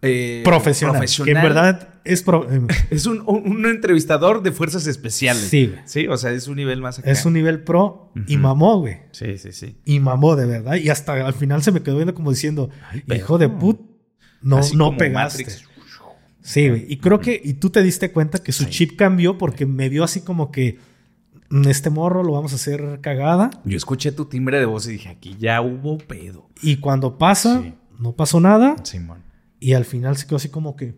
[0.02, 2.46] eh, profesional, Que en verdad es, pro-
[2.90, 5.42] Es un, un- entrevistador de fuerzas especiales.
[5.44, 5.80] Sí, güey.
[5.84, 7.10] Sí, o sea, es un nivel más acá.
[7.10, 8.98] es un nivel pro y mamó, güey.
[9.12, 9.76] Sí, sí, sí.
[9.84, 10.74] Y mamó de verdad.
[10.74, 12.68] Y hasta al final se me quedó viendo como diciendo,
[13.14, 13.80] hijo de put,
[14.42, 15.44] no, Así no pegaste.
[15.44, 15.64] Matrix.
[16.40, 16.86] Sí, güey.
[16.88, 18.70] Y creo que, y tú te diste cuenta que su Sí.
[18.70, 20.78] chip cambió porque me vio así como que
[21.50, 23.50] "Mm, este morro lo vamos a hacer cagada.
[23.64, 26.48] Yo escuché tu timbre de voz y dije, aquí ya hubo pedo.
[26.60, 27.74] Y cuando pasa, Sí.
[28.00, 28.74] no pasó nada.
[28.82, 29.18] Simón.
[29.62, 30.94] Y al final se quedó así como que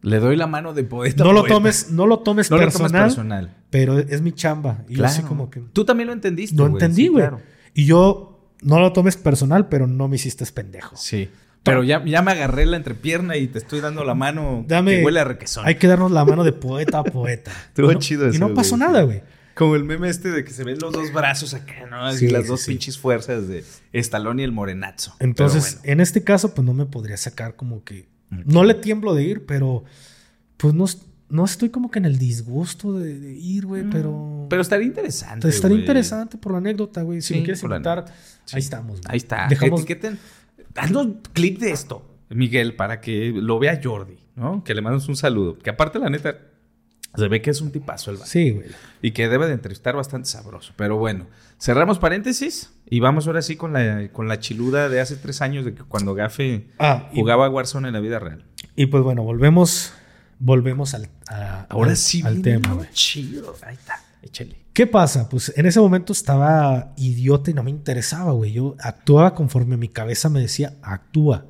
[0.00, 1.24] Le doy la mano de poeta.
[1.24, 1.54] no lo poeta.
[1.56, 3.56] tomes, no lo tomes No lo personal, tomes personal.
[3.70, 4.84] pero es mi chamba.
[4.88, 5.28] Y yo así Claro.
[5.28, 6.54] como que Tú también lo entendiste.
[6.56, 6.70] güey.
[6.72, 7.22] entendí, Sí, güey.
[7.24, 7.40] claro.
[7.74, 10.96] Y yo no lo tomes personal, pero no me hiciste pendejo.
[10.96, 11.28] Sí.
[11.64, 15.04] Pero ya, ya me agarré la entrepierna y te estoy dando la mano Dame- que
[15.04, 15.66] huele a requesón.
[15.66, 17.50] Hay que darnos la mano de poeta a poeta.
[17.68, 19.22] Estuvo Y no- chido Y eso, no pasó güey, nada, güey.
[19.58, 22.06] Como el meme este de que se ven los dos brazos acá, ¿no?
[22.06, 22.70] Así Sí, las sí, dos sí.
[22.70, 25.14] pinches fuerzas de Estalón y el Morenazo.
[25.18, 28.06] Entonces, en este caso, pues no me podría sacar como que.
[28.30, 29.82] No le tiemblo de ir, pero.
[30.58, 30.84] Pues no,
[31.28, 33.96] no estoy como que en el disgusto de, de ir, güey, bueno.
[33.96, 34.12] pero.
[34.12, 35.48] Mm, Pero estaría interesante.
[35.48, 37.20] Estaría interesante por la anécdota, güey.
[37.20, 38.04] Si Sí, me quieres la invitar,
[38.52, 39.00] ahí estamos.
[39.00, 39.12] güey.
[39.12, 39.46] Ahí está.
[39.48, 39.80] Dejamos.
[39.80, 40.18] Etiqueten.
[40.76, 44.62] Haznos un clip de esto, Miguel, para que lo vea Jordi, ¿no?
[44.62, 45.58] Que le mandemos un saludo.
[45.58, 46.38] Que aparte, la neta,
[47.16, 48.28] se ve que es un tipazo el vato.
[48.30, 48.66] Sí, güey.
[49.02, 50.72] Y que debe de entrevistar bastante sabroso.
[50.76, 51.26] Pero bueno,
[51.60, 55.64] cerramos paréntesis y vamos ahora sí con la, con la chiluda de hace tres años
[55.64, 58.44] de que cuando Gafe Ah, jugaba Warzone en la vida real.
[58.76, 59.92] y pues bueno, volvemos.
[60.40, 62.88] Volvemos al, a- Ahora al- sí al tema, güey.
[62.92, 63.56] chido.
[63.66, 64.56] Ahí está, échale.
[64.72, 65.28] ¿Qué pasa?
[65.28, 68.52] Pues en ese momento estaba idiota y no me interesaba, güey.
[68.52, 71.46] Yo actuaba conforme mi cabeza me decía, actúa.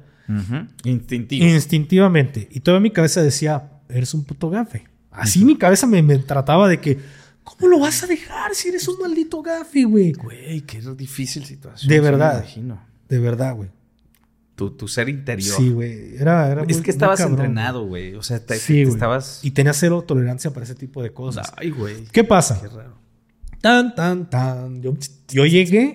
[0.84, 1.44] Instintivo.
[1.44, 2.48] Instintivamente.
[2.50, 4.86] Y toda mi cabeza decía, eres un puto gafe.
[5.18, 6.98] Así mi cabeza me, me trataba de que,
[7.44, 10.12] ¿cómo lo vas a dejar si eres un maldito gafe, güey?
[10.12, 11.88] Güey, qué difícil situación.
[11.88, 12.38] De sí me verdad.
[12.38, 12.80] imagino.
[13.08, 13.70] De verdad, güey.
[14.54, 15.56] Tu, tu ser interior.
[15.56, 16.16] Sí, güey.
[16.16, 18.14] Era, era es muy- que estabas cabrón, entrenado, güey.
[18.14, 18.56] O sea, te.
[18.58, 19.40] Sí, te estabas.
[19.44, 21.52] Y tenía cero tolerancia para ese tipo de cosas.
[21.56, 22.04] Ay, güey.
[22.12, 22.60] ¿Qué pasa?
[22.60, 22.98] Qué raro.
[23.60, 24.82] Tan, tan, tan.
[24.82, 24.96] Yo,
[25.28, 25.94] yo llegué.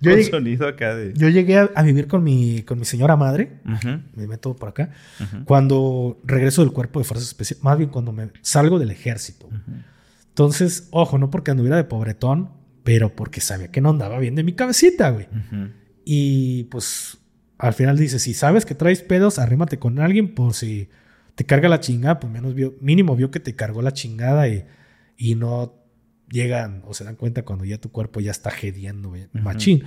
[0.00, 1.12] Yo llegué, sonido acá de.
[1.14, 3.60] yo llegué a, a vivir con mi, con mi señora madre.
[4.14, 4.90] Me meto por acá.
[5.44, 7.62] Cuando regreso del cuerpo de fuerzas especiales.
[7.62, 9.48] Más bien cuando me salgo del ejército.
[10.28, 12.50] Entonces, ojo, no porque anduviera de pobretón,
[12.84, 15.28] pero porque sabía que no andaba bien de mi cabecita, güey.
[16.04, 17.18] Y pues
[17.58, 20.88] al final dice, si sabes que traes pedos, arrímate con alguien por si
[21.34, 24.64] te carga la chingada, pues menos vio, mínimo vio que te cargó la chingada y,
[25.16, 25.81] y no
[26.32, 29.28] llegan o se dan cuenta cuando ya tu cuerpo ya está Ujú.
[29.34, 29.84] machín.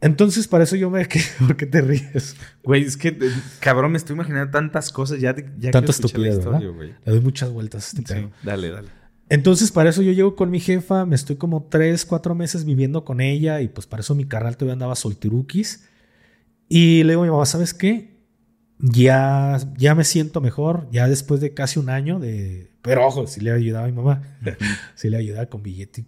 [0.00, 2.36] Entonces, para eso yo me quedé, ¿por qué te ríes?
[2.62, 6.44] Güey, es que, eh, cabrón, me estoy imaginando tantas cosas ya, ya Tanta estupidez.
[6.44, 8.88] Le doy muchas vueltas a este Sí, dale, dale.
[9.28, 13.04] Entonces, para eso yo llego con mi jefa, me estoy como tres, cuatro meses viviendo
[13.04, 15.88] con ella y pues para eso mi carnal todavía andaba solteruquis.
[16.68, 18.15] Y le digo a mi mamá, ¿sabes qué?
[18.78, 22.72] Ya, ya me siento mejor, ya después de casi un año de...
[22.82, 24.22] Pero ojo, sí le ayudaba a mi mamá,
[24.94, 26.04] sí le ayudaba con billete.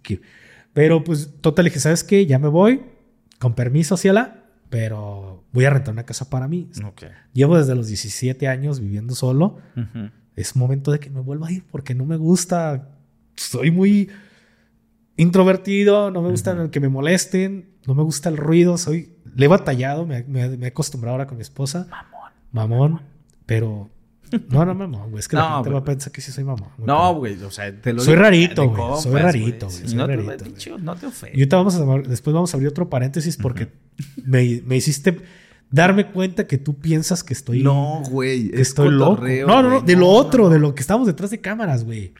[0.73, 2.25] Pero pues total, dije, ¿sabes qué?
[2.25, 2.81] Ya me voy,
[3.39, 4.35] con permiso, la
[4.69, 6.69] pero voy a rentar una casa para mí.
[7.33, 9.57] Llevo desde los 17 años viviendo solo.
[10.35, 12.89] Es momento de que me vuelva a ir porque no me gusta.
[13.35, 14.09] Soy muy
[15.17, 19.15] introvertido, no me gusta que me molesten, no me gusta el ruido, soy...
[19.35, 21.87] Le he batallado, me, me- me he acostumbrado ahora con mi esposa.
[21.89, 22.18] Mamón.
[22.51, 23.01] Mamón,
[23.45, 23.89] pero...
[24.49, 25.19] No, no, mamón, güey.
[25.19, 26.69] Es que la No, gente va a pensar que sí soy mamón.
[26.77, 29.13] güey, No, pero- güey, o sea, te lo Soy digo rarito, de güey, compas, soy
[29.21, 30.81] rarito, güey, soy no rarito, güey.
[30.83, 31.33] no te Y ofendas.
[31.35, 33.69] ahorita vamos a, después vamos a abrir otro paréntesis porque
[34.25, 35.19] me, me hiciste
[35.71, 37.63] darme cuenta que tú piensas que estoy...
[37.63, 39.23] No, güey, que es estoy loco.
[39.23, 39.85] No, no, no, güey.
[39.85, 42.13] de lo otro, no, de lo que estábamos detrás de cámaras, güey.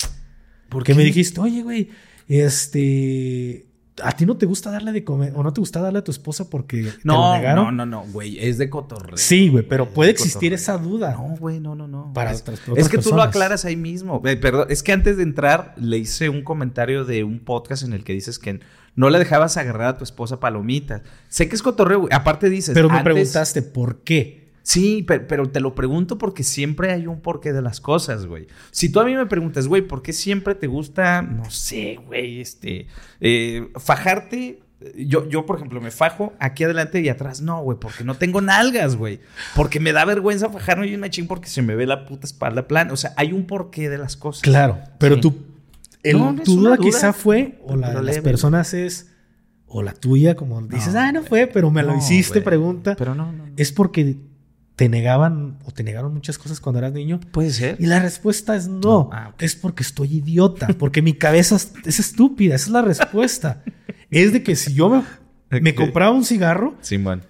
[0.70, 0.98] ¿Por Que qué?
[0.98, 1.90] me dijiste, oye, güey,
[2.28, 3.68] este...
[4.04, 6.12] ¿A ti no te gusta darle de comer o no te gusta darle a tu
[6.12, 7.66] esposa porque te lo No, negaron?
[7.66, 9.18] no, no, no, güey, es de cotorreo.
[9.18, 10.56] Sí, güey, pero Es puede de existir cotorreo.
[10.56, 11.12] esa duda.
[11.14, 12.12] No, güey, no, no, no.
[12.14, 14.22] Para es, otras- es otras que tú lo aclaras ahí mismo.
[14.26, 17.94] Eh, perdón, es que antes de entrar le hice un comentario de un podcast en
[17.94, 18.60] el que dices que
[18.96, 21.02] no le dejabas agarrar a tu esposa palomitas.
[21.30, 22.14] Sé que es cotorreo, güey.
[22.14, 22.74] Aparte dices.
[22.74, 24.39] pero me antes- preguntaste por qué.
[24.64, 28.48] Sí, pe- pero, te lo pregunto porque siempre hay un porqué de las cosas, güey.
[28.72, 32.41] Si tú a mí me preguntas, güey, ¿por qué siempre te gusta, no sé, güey,
[32.41, 32.88] este,
[33.22, 34.61] eh, fajarte?
[34.95, 37.41] Yo, yo, por ejemplo, me fajo aquí adelante y atrás.
[37.41, 39.19] No, güey, porque no tengo nalgas, güey.
[39.53, 42.65] Porque me da vergüenza fajarme y una ching porque se me ve la puta espalda
[42.68, 42.94] plana.
[42.94, 44.41] O sea, hay un porqué de las cosas.
[44.41, 45.22] Claro, pero Sí.
[45.22, 45.36] tú...
[46.03, 49.11] el- No, no tu duda duda, quizá fue, o la de las personas es,
[49.68, 52.95] o la tuya, como dices, ah, no fue, pero me lo No, hiciste, pregunta.
[52.98, 53.48] Pero no, no.
[53.48, 53.53] no.
[53.57, 54.15] Es porque
[54.80, 57.20] te negaban o te negaron muchas cosas cuando eras niño.
[57.34, 57.76] Puede ser.
[57.80, 58.80] Y la respuesta es no.
[58.80, 59.10] No.
[59.12, 59.42] Ah, ok.
[59.44, 60.70] Es porque estoy idiota.
[60.80, 62.56] Porque mi cabeza es, es estúpida.
[62.56, 63.62] Esa es la respuesta.
[64.10, 65.04] es de que si yo me,
[65.60, 67.24] me compraba un cigarro, Simón.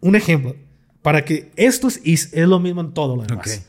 [0.00, 0.56] un ejemplo,
[1.00, 3.46] para que esto es, es, lo mismo en todo lo demás.
[3.46, 3.64] Ok.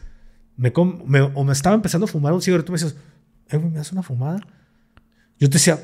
[0.57, 0.73] Me
[1.05, 2.95] me- o me estaba empezando a fumar un cigarro y tú me decías,
[3.49, 4.39] eh, ¿me das una fumada?
[5.37, 5.77] Yo te decía,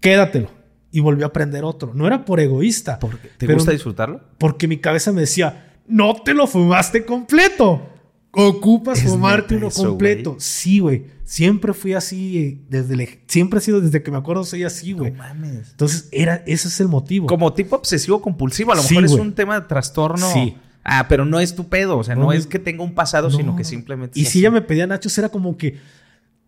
[0.00, 0.50] quédatelo.
[0.90, 1.92] Y volví a prender otro.
[1.94, 2.98] No era por egoísta.
[2.98, 4.22] Porque- ¿Te gusta disfrutarlo?
[4.38, 7.82] Porque mi cabeza me decía, no te lo fumaste completo.
[8.30, 10.36] Ocupas Es fumarte uno eso, completo.
[10.38, 11.06] Sí, güey.
[11.24, 12.38] Siempre fui así.
[12.38, 15.10] eh, Desde el- siempre ha sido desde que me acuerdo, soy así, güey.
[15.12, 15.70] No mames.
[15.70, 17.26] Entonces, era, ese es el motivo.
[17.26, 20.30] Como tipo obsesivo compulsivo, a lo Sí, mejor es un tema de trastorno.
[20.32, 20.56] Sí.
[20.84, 23.28] Ah, pero no es tu pedo, o sea, no, No, es que tenga un pasado,
[23.28, 24.38] No, sino que simplemente Y si así.
[24.40, 25.78] ella me pedía nachos, era como que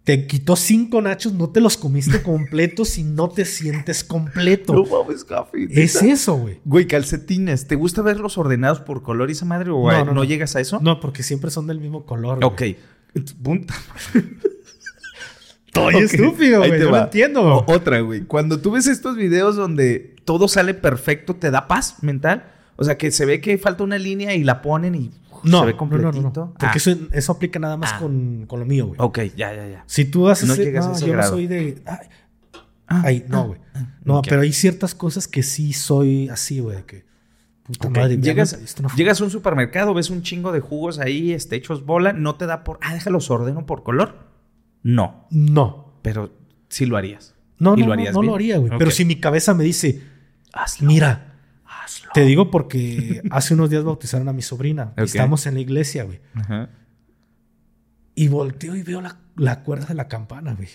[0.05, 4.73] te quitó cinco nachos, no te los comiste completos y no te sientes completo.
[4.73, 5.69] No mames, Gafi.
[5.71, 6.61] es eso, güey.
[6.65, 10.15] Güey, calcetines, ¿te gusta verlos ordenados por color y esa madre o No, no, no,
[10.15, 10.25] no.
[10.25, 10.81] llegas a eso?
[10.83, 12.39] No, porque siempre son del mismo color.
[12.45, 12.73] güey.
[12.75, 12.79] Ok.
[13.43, 13.75] Punta.
[15.67, 16.71] Estoy estúpido, güey.
[16.73, 16.99] te Yo va.
[16.99, 17.43] lo entiendo.
[17.43, 18.23] O- otra, güey.
[18.23, 22.53] Cuando tú ves estos videos donde todo sale perfecto, ¿te da paz mental?
[22.77, 25.11] O sea, que se ve que falta una línea y la ponen y
[25.45, 26.13] No, se ve no, completito.
[26.13, 26.53] no, no, no.
[26.53, 27.99] Porque Ah, eso, eso aplica nada más Ah.
[28.01, 28.97] con, con lo mío, güey.
[29.01, 29.85] Ok, ya, ya, ya.
[29.87, 30.49] Si tú haces...
[30.49, 31.31] No No, llegas a ese yo grado.
[31.31, 31.83] no soy de...
[31.87, 31.99] Ay,
[32.93, 33.61] Ah, ay, no, güey.
[34.05, 36.85] No, pero hay ciertas cosas que sí soy así, güey.
[36.87, 37.05] Que,
[37.63, 38.59] puta Ok, madre, Llegas,
[38.97, 42.47] llegas a un supermercado, ves un chingo de jugos ahí, este, hechos bola, no te
[42.47, 42.79] da por...
[42.83, 44.27] Ah, déjalos ordeno por color.
[44.83, 45.95] No, No.
[46.03, 46.33] pero
[46.69, 47.37] sí lo harías.
[47.59, 48.73] No, ¿Y no, lo no, harías no lo haría, güey.
[48.77, 50.03] Pero si mi cabeza me dice,
[50.53, 50.89] Hazlo.
[50.89, 51.30] mira,
[51.85, 52.11] hazlo.
[52.15, 54.93] te digo porque hace unos días bautizaron a mi sobrina.
[54.93, 55.01] Ok.
[55.01, 56.21] Estamos en la iglesia, güey.
[56.35, 56.71] Ajá.
[58.15, 60.69] Y volteo y veo la, la cuerda de la campana, güey.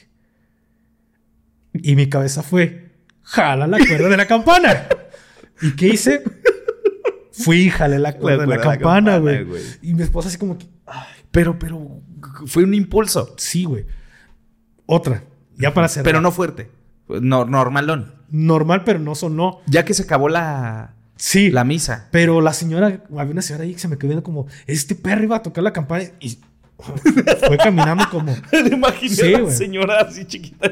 [1.73, 4.87] Y mi cabeza fue, jala la cuerda de la campana.
[5.61, 6.23] ¿Y qué hice?
[7.31, 9.43] Fui y jalé la cuerda de la cuerda de la campana, güey.
[9.43, 9.61] güey.
[9.81, 12.01] Y mi esposa así como que, "Ay, Pero, pero,
[12.47, 13.33] fue un impulso.
[13.37, 13.85] sí, güey.
[14.85, 15.23] Otra,
[15.57, 16.05] ya para cerrar.
[16.05, 16.71] Pero no fuerte.
[17.09, 18.14] No, normalón.
[18.29, 19.59] Normal, pero no sonó.
[19.67, 21.49] Ya que se acabó la, Sí.
[21.51, 22.07] la misa.
[22.11, 25.23] Pero la señora, había una señora ahí que se me quedó viendo como, este perro
[25.23, 26.39] iba a tocar la campana y
[27.47, 30.69] fue caminando como, Me imaginé Sí, a la señora así chiquita.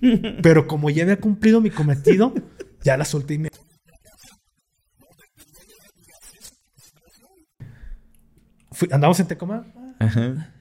[0.42, 2.32] pero como ya había cumplido mi cometido,
[2.82, 3.48] ya la solté y me...
[8.72, 9.66] Fui- andamos en Tecoma
[9.98, 10.52] Ajá.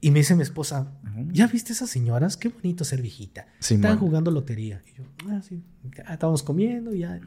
[0.00, 0.92] y me dice mi esposa,
[1.32, 2.36] ¿ya viste esas señoras?
[2.36, 3.46] Qué bonito ser viejita.
[3.58, 3.80] Simón.
[3.80, 4.82] Estaban jugando lotería.
[4.86, 5.62] Y yo, ah, sí.
[5.96, 7.20] Ya estábamos comiendo y ya.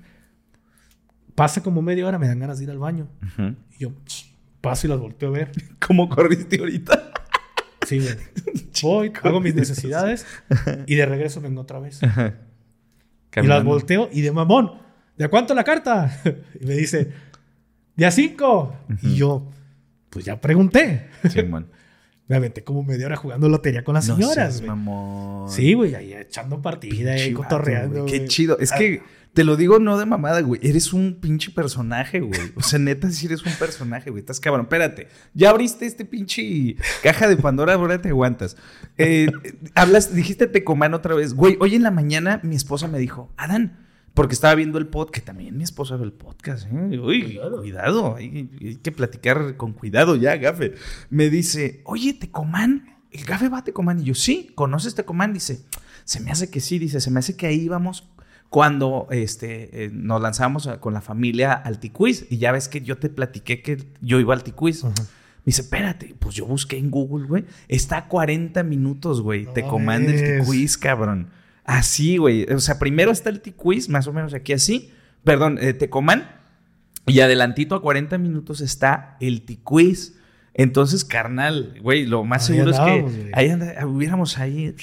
[1.36, 3.08] Pasa como media hora, me dan ganas de ir al baño.
[3.22, 3.56] Ajá.
[3.78, 3.92] Y yo
[4.62, 5.52] paso y las volteo a ver.
[5.86, 7.12] ¿Cómo corriste ahorita?
[7.86, 8.16] Sí, güey.
[8.82, 10.26] Voy, hago mis necesidades
[10.88, 12.00] y de regreso vengo otra vez.
[12.02, 14.72] Y las volteo y de mamón,
[15.16, 16.20] ¿de cuánto la carta?
[16.60, 17.12] Y me dice,
[17.96, 18.76] de a cinco.
[19.04, 19.52] Y yo,
[20.10, 21.10] pues ya pregunté.
[21.30, 21.68] Simón.
[22.28, 24.70] Me aventé como media hora jugando lotería con las No señoras, güey.
[24.70, 25.52] mamón.
[25.52, 28.06] Sí, güey, ahí echando partida, ahí cotorreando.
[28.06, 28.58] Qué chido.
[28.60, 29.04] Es que
[29.34, 30.60] te lo digo no de mamada, güey.
[30.64, 32.40] Eres un pinche personaje, güey.
[32.56, 34.22] O sea, neta, sí eres un personaje, güey.
[34.22, 34.64] Estás cabrón.
[34.64, 35.08] Espérate.
[35.36, 38.58] Ya abriste este pinche caja de Pandora, ahora te aguantas.
[38.98, 39.28] Eh,
[39.76, 41.36] hablas, dijiste Tecomán otra vez.
[41.36, 43.85] Güey, hoy en la mañana mi esposa me dijo, Adán,
[44.16, 46.66] Porque estaba viendo el podcast, que también mi esposa ve el podcast.
[46.72, 47.00] ¿eh?
[47.00, 50.74] Uy, cuidado, hay, hay que platicar con cuidado ya, Gafe.
[51.12, 54.00] Me dice, oye, Tecomán, el Gafe va a Tecomán.
[54.00, 55.34] Y yo, sí, ¿conoces Tecomán?
[55.34, 55.66] Dice,
[56.06, 58.10] se me hace que sí, dice, se me hace que ahí íbamos
[58.50, 62.26] cuando este, eh, nos lanzamos a- con la familia al Ticuiz.
[62.30, 64.84] Y ya ves que yo te platiqué que yo iba al Ticuiz.
[64.86, 64.94] Ajá.
[64.98, 67.46] Me dice, espérate, pues yo busqué en Google, güey.
[67.68, 69.44] Está a 40 minutos, güey.
[69.46, 70.40] No te comanda el.
[70.40, 71.28] Ticuiz, cabrón.
[71.66, 72.44] Así, güey.
[72.52, 74.92] O sea, primero está el Ticuiz, más o menos aquí así.
[75.24, 76.32] Perdón, eh, Tecomán.
[77.08, 80.14] Y adelantito a 40 minutos está el Ticuiz.
[80.58, 84.74] Entonces, carnal, güey, lo más Ahí seguro es que ahí anda- hubiéramos ahí.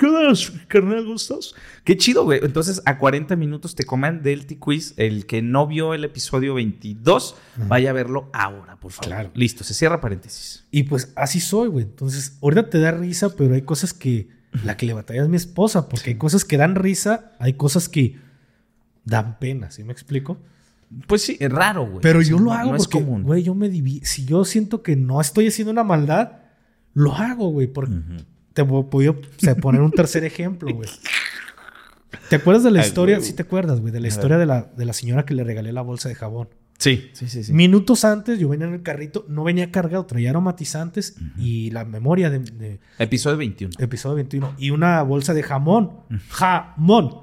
[0.00, 1.54] ¿Qué das, carnal, gustos?
[1.84, 2.40] Qué chido, güey.
[2.42, 4.94] Entonces, a 40 minutos te coman del T-Quiz.
[4.96, 7.36] El que no vio el episodio 22,
[7.68, 9.08] vaya a verlo ahora, por favor.
[9.08, 9.30] Claro.
[9.34, 10.64] Listo, se cierra paréntesis.
[10.70, 11.84] Y pues así soy, güey.
[11.84, 14.28] Entonces, ahorita te da risa, pero hay cosas que.
[14.62, 17.88] La que le batalla es mi esposa, porque hay cosas que dan risa, hay cosas
[17.88, 18.18] que
[19.04, 20.38] dan pena, ¿sí me explico?
[21.06, 22.00] Pues sí, es raro, güey.
[22.00, 23.22] Pero yo lo hago no porque, común.
[23.24, 26.32] güey, yo me divi Si yo siento que no estoy haciendo una maldad,
[26.92, 27.66] lo hago, güey.
[27.66, 27.94] Porque
[28.52, 30.88] te voy o sea, poner un tercer ejemplo, güey.
[32.28, 33.20] ¿Te acuerdas de la Ay, historia?
[33.20, 35.72] Sí, te acuerdas, güey, de la historia de la, de la señora que le regalé
[35.72, 36.48] la bolsa de jabón.
[36.78, 37.44] Sí, sí, sí.
[37.44, 37.52] sí.
[37.52, 42.30] Minutos antes, yo venía en el carrito, no venía cargado, traía aromatizantes y la memoria
[42.30, 43.74] de, de Episodio 21.
[43.78, 45.92] episodio 21 y una bolsa de jamón.
[46.28, 47.22] Jamón.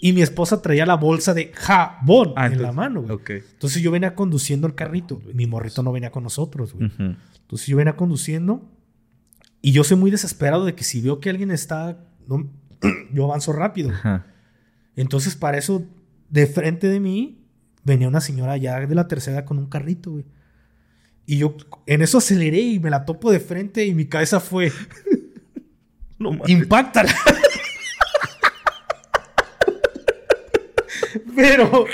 [0.00, 3.12] Y mi esposa traía la bolsa de jabón Ah, en la mano, güey.
[3.12, 3.30] Ok.
[3.52, 5.20] Entonces yo venía conduciendo el carrito.
[5.32, 6.90] Mi morrito no venía con nosotros, güey.
[6.98, 8.68] Entonces yo venía conduciendo
[9.62, 11.98] y yo soy muy desesperado de que si veo que alguien está,
[12.28, 12.48] no,
[13.12, 13.90] yo avanzo rápido.
[14.96, 15.84] Entonces para eso,
[16.28, 17.44] de frente de mí,
[17.88, 20.24] venía una señora ya de la tercera con un carrito, güey.
[21.26, 21.56] Y yo
[21.86, 24.72] en eso aceleré y me la topo de frente y mi cabeza fue,
[26.18, 26.48] No mames.
[26.48, 27.14] impactala.
[31.36, 31.86] pero,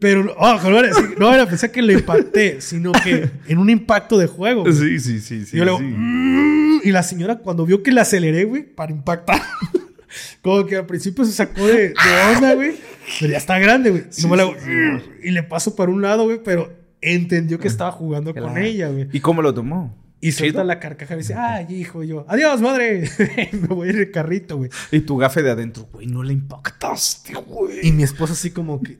[0.00, 3.68] pero, oh, no era, sí, no era pensar que le impacté, sino que en un
[3.70, 4.62] impacto de juego.
[4.62, 4.72] güey.
[4.74, 5.56] Sí, sí, sí, sí.
[5.56, 5.82] Y yo le sí.
[5.84, 9.40] "Mm", y la señora cuando vio que le aceleré, güey, para impactar,
[10.42, 12.76] como que al principio se sacó de, de onda, güey,
[13.18, 14.04] pero ya está grande, güey.
[14.10, 14.60] Sí, No me la sí, hago,
[15.00, 18.88] sí, y le paso para un lado, güey, pero entendió que estaba jugando con ella,
[18.88, 19.08] güey.
[19.12, 19.96] ¿Y cómo lo tomó?
[20.22, 23.08] Y suelta la carcaja y dice, ay, hijo, yo, adiós, madre.
[23.52, 24.70] me voy a ir de carrito, güey.
[24.92, 27.86] Y tu gafe de adentro, güey, no le impactaste, güey.
[27.86, 28.98] Y mi esposa así como que,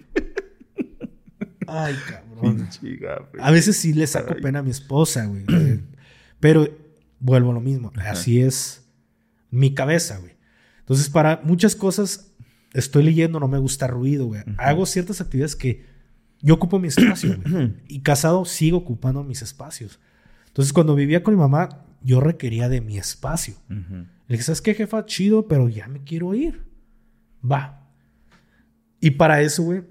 [1.66, 2.68] ay, cabrón.
[2.82, 3.38] Gafe.
[3.38, 5.44] A veces sí le saco pena a mi esposa, güey.
[6.40, 6.66] Pero
[7.18, 7.92] vuelvo a lo mismo.
[7.96, 8.12] Ajá.
[8.12, 8.86] Así es
[9.50, 10.32] mi cabeza, güey.
[10.78, 12.29] Entonces, para muchas cosas
[12.72, 14.42] estoy leyendo, no me gusta ruido, güey.
[14.58, 15.84] Hago ciertas actividades que
[16.40, 17.74] yo ocupo mi espacio, güey.
[17.88, 20.00] Y casado sigo ocupando mis espacios.
[20.48, 23.54] Entonces, cuando vivía con mi mamá, yo requería de mi espacio.
[23.70, 23.94] Ujú.
[23.94, 24.06] Le
[24.36, 25.04] dije, ¿sabes qué, jefa?
[25.06, 26.64] Chido, pero ya me quiero ir.
[27.48, 27.88] Va.
[29.00, 29.82] Y para eso, güey,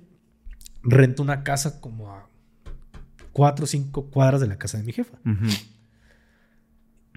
[0.84, 2.30] rento una casa como a
[3.34, 5.18] cuatro o cinco cuadras de la casa de mi jefa.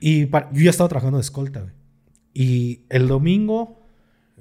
[0.01, 1.75] Y para- yo ya estaba trabajando de escolta, güey.
[2.35, 3.82] Y el domingo,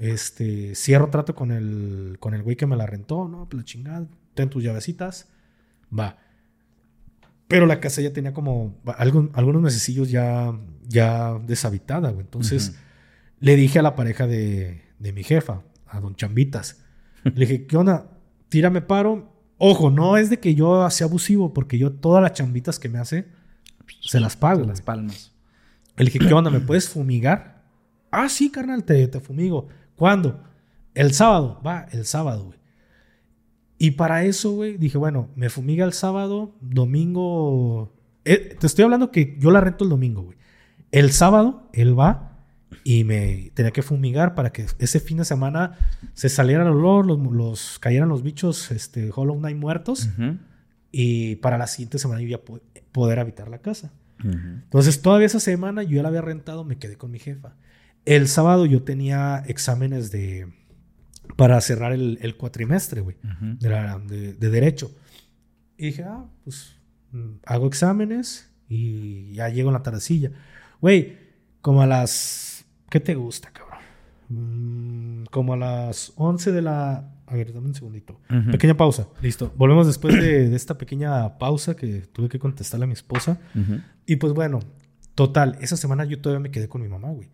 [0.01, 3.47] este, cierro trato con el, con el güey que me la rentó, ¿no?
[3.47, 5.29] Pues la chingada, ten tus llavecitas,
[5.97, 6.17] va.
[7.47, 10.57] Pero la casa ya tenía como algún- algunos mesecillos ya,
[10.87, 12.21] ya deshabitada, güey.
[12.25, 12.75] Entonces
[13.39, 16.81] le dije a la pareja de, de mi jefa, a don Chambitas,
[17.23, 18.09] le dije, ¿qué onda?
[18.49, 19.29] Tírame paro.
[19.57, 22.97] Ojo, no es de que yo sea abusivo, porque yo todas las chambitas que me
[22.97, 23.27] hace,
[24.01, 24.63] se las pago.
[24.65, 25.31] Las palmas.
[25.97, 26.49] Le dije, ¿qué onda?
[26.49, 27.61] ¿Me puedes fumigar?
[28.09, 29.67] Ah, sí, carnal, te, te fumigo.
[30.01, 30.41] ¿Cuándo?
[30.95, 31.61] El sábado.
[31.63, 32.59] Va, el sábado, güey.
[33.77, 37.93] Y para eso, güey, dije, bueno, me fumiga el sábado, domingo.
[38.25, 40.39] Eh, te estoy hablando que yo la rento el domingo, güey.
[40.91, 42.39] El sábado, él va
[42.83, 45.77] y me tenía que fumigar para que ese fin de semana
[46.15, 50.39] se saliera el olor, los, los cayeran los bichos este, Hollow Knight muertos Ujú.
[50.91, 52.59] y para la siguiente semana yo ya po-
[52.91, 53.91] poder habitar la casa.
[54.23, 57.53] Entonces, todavía esa semana yo ya la había rentado, me quedé con mi jefa.
[58.05, 60.47] El sábado yo tenía exámenes de.
[61.35, 63.15] para cerrar el, el cuatrimestre, güey,
[63.59, 64.91] de, la- de- de Derecho.
[65.77, 66.75] Y dije, ah, pues
[67.11, 70.31] mm, hago exámenes y ya llego en la tardecilla.
[70.81, 71.17] Güey,
[71.61, 72.65] como a las.
[72.89, 73.79] ¿Qué te gusta, cabrón?
[74.29, 77.09] Mm, como a las 11 de la.
[77.27, 78.19] A ver, dame un segundito.
[78.51, 79.07] Pequeña pausa.
[79.21, 79.53] Listo.
[79.55, 83.39] Volvemos después de, de esta pequeña pausa que tuve que contestarle a mi esposa.
[84.05, 84.59] Y pues bueno,
[85.15, 87.29] total, esa semana yo todavía me quedé con mi mamá, güey.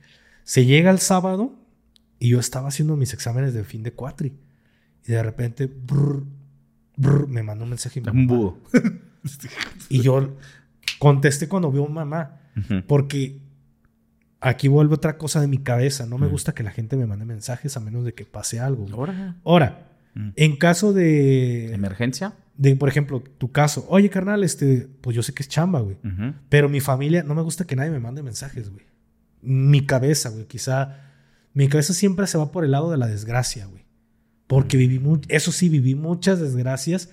[0.48, 1.54] Se llega el sábado
[2.20, 4.34] y yo estaba haciendo mis exámenes de fin de cuatri.
[5.06, 6.24] Y de repente, brr,
[6.96, 8.00] brr, me mandó un mensaje.
[8.00, 8.58] mi Un búho.
[9.90, 10.38] Y yo
[11.00, 12.40] contesté cuando veo a mamá.
[12.56, 12.82] Ujú.
[12.88, 13.42] Porque
[14.40, 16.06] aquí vuelve otra cosa de mi cabeza.
[16.06, 16.32] No me Mm.
[16.32, 18.86] gusta que la gente me mande mensajes a menos de que pase algo.
[19.44, 19.84] Ahora.
[20.14, 20.30] Mm.
[20.38, 22.36] En caso de, ¿Emergencia?
[22.56, 25.98] de, por ejemplo, tu caso, oye, carnal, este, pues yo sé que es chamba, güey.
[26.50, 28.86] Pero mi familia, no me gusta que nadie me mande mensajes, güey.
[29.48, 30.98] Mi cabeza, güey, quizá.
[31.54, 33.86] Mi cabeza siempre se va por el lado de la desgracia, güey.
[34.46, 37.10] Porque viví, mu- eso sí, viví muchas desgracias.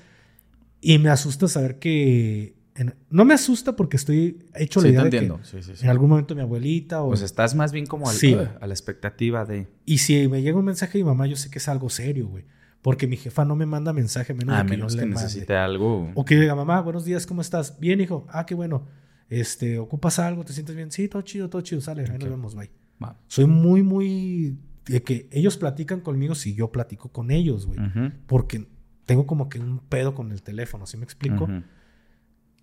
[0.80, 2.56] Y me asusta saber que.
[2.76, 5.72] en- no me asusta porque estoy hecho la Sí, idea te de que Sí, sí,
[5.76, 5.84] sí.
[5.84, 7.08] en algún momento mi abuelita o.
[7.08, 8.34] Pues estás más bien como al- Sí.
[8.34, 9.68] a la expectativa de...
[9.86, 12.28] y si me llega un mensaje de mi mamá, yo sé que es algo serio,
[12.28, 12.44] güey.
[12.82, 15.14] Porque mi jefa no me manda mensaje menos A de que menos yo que le
[15.14, 15.22] mande.
[15.24, 16.10] necesite algo.
[16.14, 17.80] O que diga, mamá, buenos días, ¿cómo estás?
[17.80, 18.26] Bien, hijo.
[18.28, 18.86] Ah, qué bueno.
[19.28, 20.44] Este, ¿ocupas algo?
[20.44, 20.90] ¿Te sientes bien?
[20.90, 21.80] Sí, todo chido, todo chido.
[21.80, 22.70] Sale, ahí nos vemos, bye.
[23.02, 23.16] Va.
[23.26, 24.56] Soy muy, muy...
[24.86, 27.78] De que ellos platican conmigo si yo platico con ellos, güey.
[28.26, 28.66] Porque
[29.06, 31.44] tengo como que un pedo con el teléfono, ¿sí me explico?
[31.44, 31.62] ujú.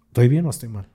[0.07, 0.87] ¿Estoy bien o estoy mal?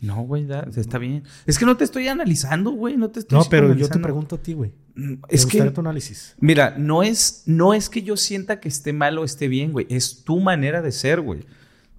[0.00, 0.46] No, güey,
[0.76, 1.24] está bien.
[1.46, 2.96] Es que no te estoy analizando, güey.
[2.96, 4.72] No te estoy No, pero yo te pregunto a ti, güey.
[4.94, 6.36] Mm, Es que, tu análisis.
[6.40, 9.86] mira, no es, no es que yo sienta que esté mal o esté bien, güey.
[9.90, 11.40] Es tu manera de ser, güey.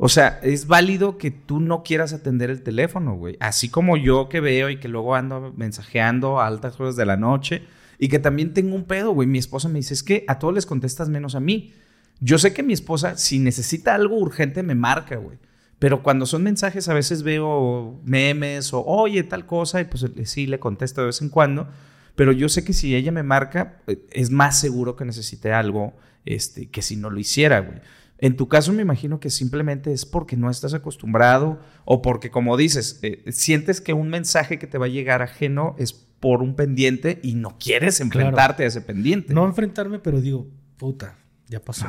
[0.03, 3.38] O sea, es válido que tú no quieras atender el teléfono, güey.
[3.40, 7.18] Así como yo que veo y que luego ando mensajeando a altas horas de la
[7.18, 7.61] noche
[7.99, 9.28] y que también tengo un pedo, güey.
[9.28, 11.76] Mi esposa me dice, es que a todos les contestas menos a mí.
[12.19, 15.38] Yo sé que mi esposa, si necesita algo urgente, me marca, güey.
[15.78, 20.26] Pero cuando son mensajes, a veces veo memes o, oye, tal cosa, y pues eh,
[20.26, 21.68] sí le contesto de vez en cuando.
[22.15, 25.94] Pero yo sé que si ella me marca, eh, es más seguro que necesite algo
[26.26, 27.82] este, que si no lo hiciera, güey.
[28.22, 32.56] En tu caso, me imagino que simplemente es porque no estás acostumbrado o porque, como
[32.56, 36.56] dices, eh, sientes que un mensaje que te va a llegar ajeno es por un
[36.56, 39.34] pendiente y no quieres enfrentarte a ese pendiente.
[39.34, 41.18] No enfrentarme, pero digo, puta,
[41.48, 41.88] ya pasó.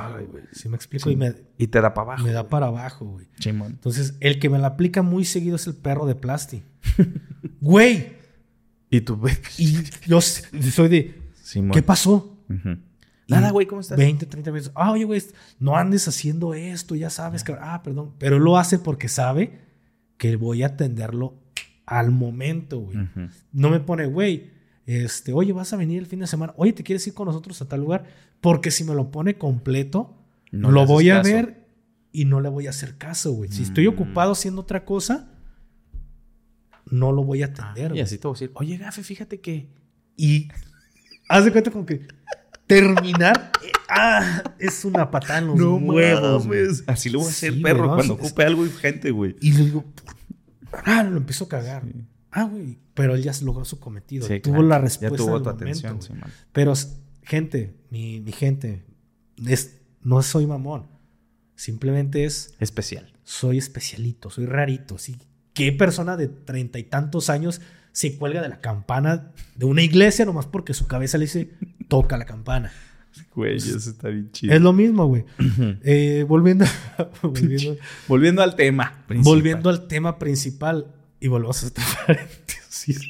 [0.53, 1.05] ¿Sí me explico?
[1.05, 1.13] Sí.
[1.13, 2.25] Y me, Y te da para abajo.
[2.25, 3.27] me da para abajo, güey.
[3.39, 3.73] Chimón.
[3.73, 6.63] Entonces, el que me la aplica muy seguido es el perro de plasti.
[7.61, 8.17] Güey.
[8.91, 9.41] Y tú ves.
[9.59, 11.71] Y yo soy de, Simón.
[11.71, 12.37] ¿qué pasó?
[12.49, 12.77] Ujú.
[13.29, 13.97] Nada, güey, ¿cómo estás?
[13.97, 14.73] 20, 30 minutos.
[14.75, 15.23] Ah, oye, güey,
[15.59, 17.53] no andes haciendo esto, ya sabes que.
[17.59, 18.13] Ah, perdón.
[18.19, 19.61] Pero lo hace porque sabe
[20.19, 21.35] que voy a atenderlo
[21.87, 22.99] al momento, güey.
[22.99, 23.29] Ujú.
[23.53, 24.51] No me pone, güey,
[24.87, 26.53] este, oye, vas a venir el fin de semana.
[26.57, 28.05] Oye, ¿te quieres ir con nosotros a tal lugar?
[28.41, 30.19] Porque si me lo pone completo,
[30.51, 31.33] No lo voy a caso.
[31.33, 31.67] ver
[32.13, 33.51] y no le voy a hacer caso, güey.
[33.51, 33.91] Si estoy Mm.
[33.95, 35.31] ocupado haciendo otra cosa,
[36.91, 38.01] no lo voy a atender, Y güey.
[38.03, 39.69] así te voy a decir, oye, Gafe, fíjate que.
[40.17, 40.49] Y
[41.29, 42.07] haz de cuenta como que
[42.81, 46.47] terminar eh, ah, es una patada en los huevos.
[46.47, 46.67] güey.
[46.87, 49.37] Así lo voy a hacer, Sí, perro, no, cuando es- ocupe algo urgente, güey.
[49.41, 49.85] Y le digo,
[50.85, 51.85] ah, lo empiezo a cagar.
[52.31, 52.79] Ah, güey.
[52.95, 54.27] Pero él ya logró su cometido.
[54.27, 54.69] Sí, tuvo claro.
[54.69, 55.17] la Ya respuesta.
[55.17, 56.21] tuvo en tu momento, atención.
[56.53, 56.73] Pero,
[57.23, 58.85] gente, mi, mi gente,
[59.47, 60.87] es, no soy mamón.
[61.55, 63.13] Simplemente es, Especial.
[63.25, 64.99] soy especialito, soy rarito.
[64.99, 65.17] ¿sí?
[65.55, 67.61] ¿Qué persona de treinta y tantos años
[67.93, 71.51] se cuelga de la campana de una iglesia nomás porque su cabeza le dice,
[71.89, 72.73] toca la campana?
[73.35, 74.55] Güey, eso está bien chido.
[74.55, 75.25] Es lo mismo, güey.
[75.83, 76.65] Eh, volviendo,
[77.23, 77.77] volviendo,
[78.09, 79.05] Volviendo al tema.
[79.07, 79.35] principal.
[79.35, 80.87] volviendo al tema principal
[81.21, 83.01] y volvemos a este paréntesis.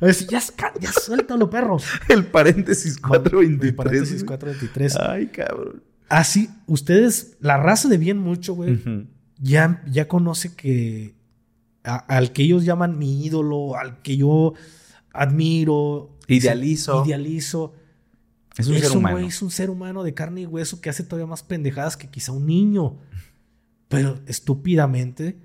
[0.00, 0.40] A ver, si ya,
[0.80, 1.84] ya suéltalo, perros.
[2.08, 3.74] El paréntesis El 423.
[3.74, 4.38] paréntesis güey.
[4.38, 4.96] 423.
[4.96, 5.82] Ay, cabrón.
[6.08, 9.06] Así, ustedes, la raza de bien mucho, güey, Ujú.
[9.38, 11.14] ya, ya conoce que
[11.84, 14.54] a- al que ellos llaman mi ídolo, al que yo
[15.12, 17.04] admiro, Idealizo.
[17.04, 17.74] idealizo.
[18.56, 19.18] Es un ser humano.
[19.18, 22.32] es un ser humano de carne y hueso que hace todavía más pendejadas que quizá
[22.32, 22.98] un niño.
[23.88, 25.38] Pero estúpidamente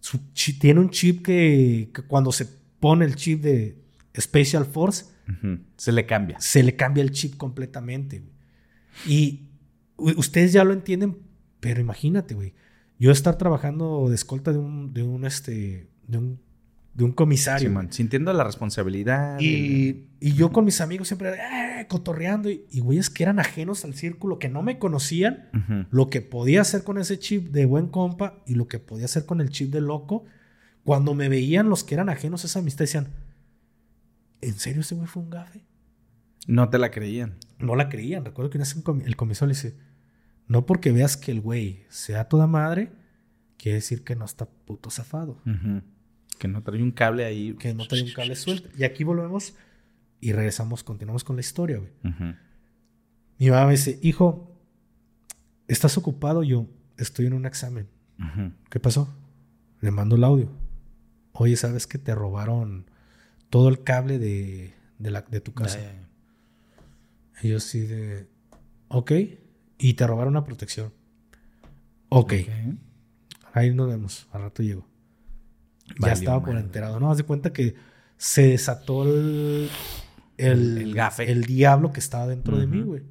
[0.00, 0.18] su
[0.60, 2.46] tiene un chip que, que cuando se
[2.80, 3.78] pone el chip de
[4.18, 5.06] Special Force.
[5.76, 6.40] Se le cambia.
[6.40, 8.22] se le cambia el chip completamente.
[9.06, 9.48] Y
[9.96, 11.18] ustedes ya lo entienden,
[11.60, 12.54] pero imagínate, güey.
[12.98, 16.40] Yo estar trabajando de escolta de un, de un, este, de un,
[16.94, 17.68] de un comisario.
[17.68, 19.38] Simón, sintiendo la responsabilidad.
[19.40, 22.50] Y, y yo con mis amigos siempre eh, cotorreando.
[22.50, 25.48] Y, y güeyes que eran ajenos al círculo, que no me conocían,
[25.90, 29.26] lo que podía hacer con ese chip de buen compa y lo que podía hacer
[29.26, 30.24] con el chip de loco.
[30.82, 33.08] Cuando me veían los que eran ajenos a esa amistad, decían:
[34.40, 35.64] ¿En serio ese güey fue un gafe?
[36.46, 37.36] No te la creían.
[37.58, 38.24] No la creían.
[38.24, 39.76] Recuerdo que una vez el comisario le dice:
[40.48, 42.90] No porque veas que el güey sea toda madre,
[43.58, 45.40] quiere decir que no está puto zafado.
[46.38, 47.54] Que no trae un cable ahí.
[47.54, 48.70] Que no trae un cable suelto.
[48.76, 49.54] Y aquí volvemos
[50.20, 51.92] y regresamos, continuamos con la historia, güey.
[53.38, 54.58] Mi mamá me dice, hijo,
[55.68, 56.42] ¿estás ocupado?
[56.42, 56.66] Yo
[56.96, 57.88] estoy en un examen.
[58.70, 59.14] ¿Qué pasó?
[59.80, 60.50] Le mando el audio.
[61.32, 62.90] Oye, ¿sabes que te robaron
[63.48, 65.78] todo el cable de, de, la, de tu casa?
[67.42, 68.28] Y yo sí de...
[68.88, 69.12] Ok.
[69.78, 70.92] Y te robaron una protección.
[72.08, 72.34] Ok.
[73.52, 74.28] Ahí nos vemos.
[74.32, 74.86] Al rato llego.
[76.00, 76.98] ya estaba por enterado.
[77.00, 77.74] No, haz de cuenta que
[78.16, 79.68] se desató el...
[80.36, 81.30] El, El gafe.
[81.30, 83.02] El diablo que estaba dentro de mí, güey.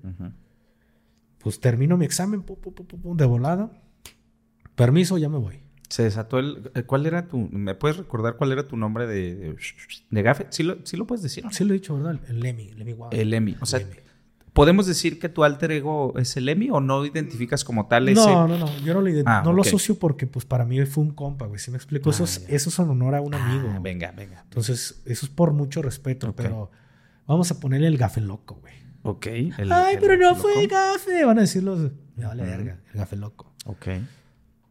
[1.40, 3.72] Pues termino mi examen, pum, pum, pum, de volada.
[4.76, 5.60] Permiso, ya me voy.
[5.90, 6.72] Se desató el...
[6.76, 7.50] eh, ¿Cuál era tu...
[7.52, 9.36] ¿Me puedes recordar cuál era tu nombre de...
[9.36, 9.56] de,
[10.10, 10.48] de gafe?
[10.50, 11.46] ¿Sí lo, sí lo puedes decir?
[11.52, 12.20] Sí lo he dicho, ¿verdad?
[12.28, 13.10] El Lemmy, el Lemmy Guau.
[13.14, 13.56] El Emi.
[13.62, 13.96] O sea, Lemmy.
[14.58, 18.20] ¿Podemos decir que tu alter ego es el Emi o no identificas como tal ese?
[18.20, 18.78] No, no, no.
[18.80, 21.60] Yo no, lo, Ah, no lo asocio porque, pues, para mí fue un compa, güey.
[21.60, 22.10] ¿Sí me explico?
[22.10, 23.68] Eso, Ah, es, eso es en honor a un amigo.
[23.68, 23.84] Ah, güey.
[23.84, 24.42] venga, venga.
[24.44, 26.72] Entonces, eso es por mucho respeto, pero
[27.28, 28.74] vamos a ponerle el gafe loco, güey.
[29.04, 29.28] Ok.
[29.28, 30.42] el- Ay, el pero no loco.
[30.42, 31.24] fue el gafe.
[31.24, 31.92] Van a decir los.
[32.16, 33.54] Me vale verga, el gafe loco.
[33.66, 33.86] Ok.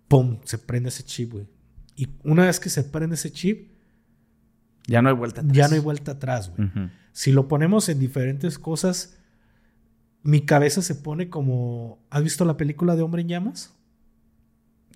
[0.08, 1.46] Pum, se prende ese chip, güey.
[1.96, 3.70] Y una vez que se prende ese chip,
[4.86, 5.56] Ya no hay vuelta atrás.
[5.56, 6.68] ya no hay vuelta atrás, güey.
[7.12, 9.15] Si lo ponemos en diferentes cosas,
[10.26, 11.98] mi cabeza se pone como.
[12.10, 13.72] ¿Has visto la película de Hombre en Llamas?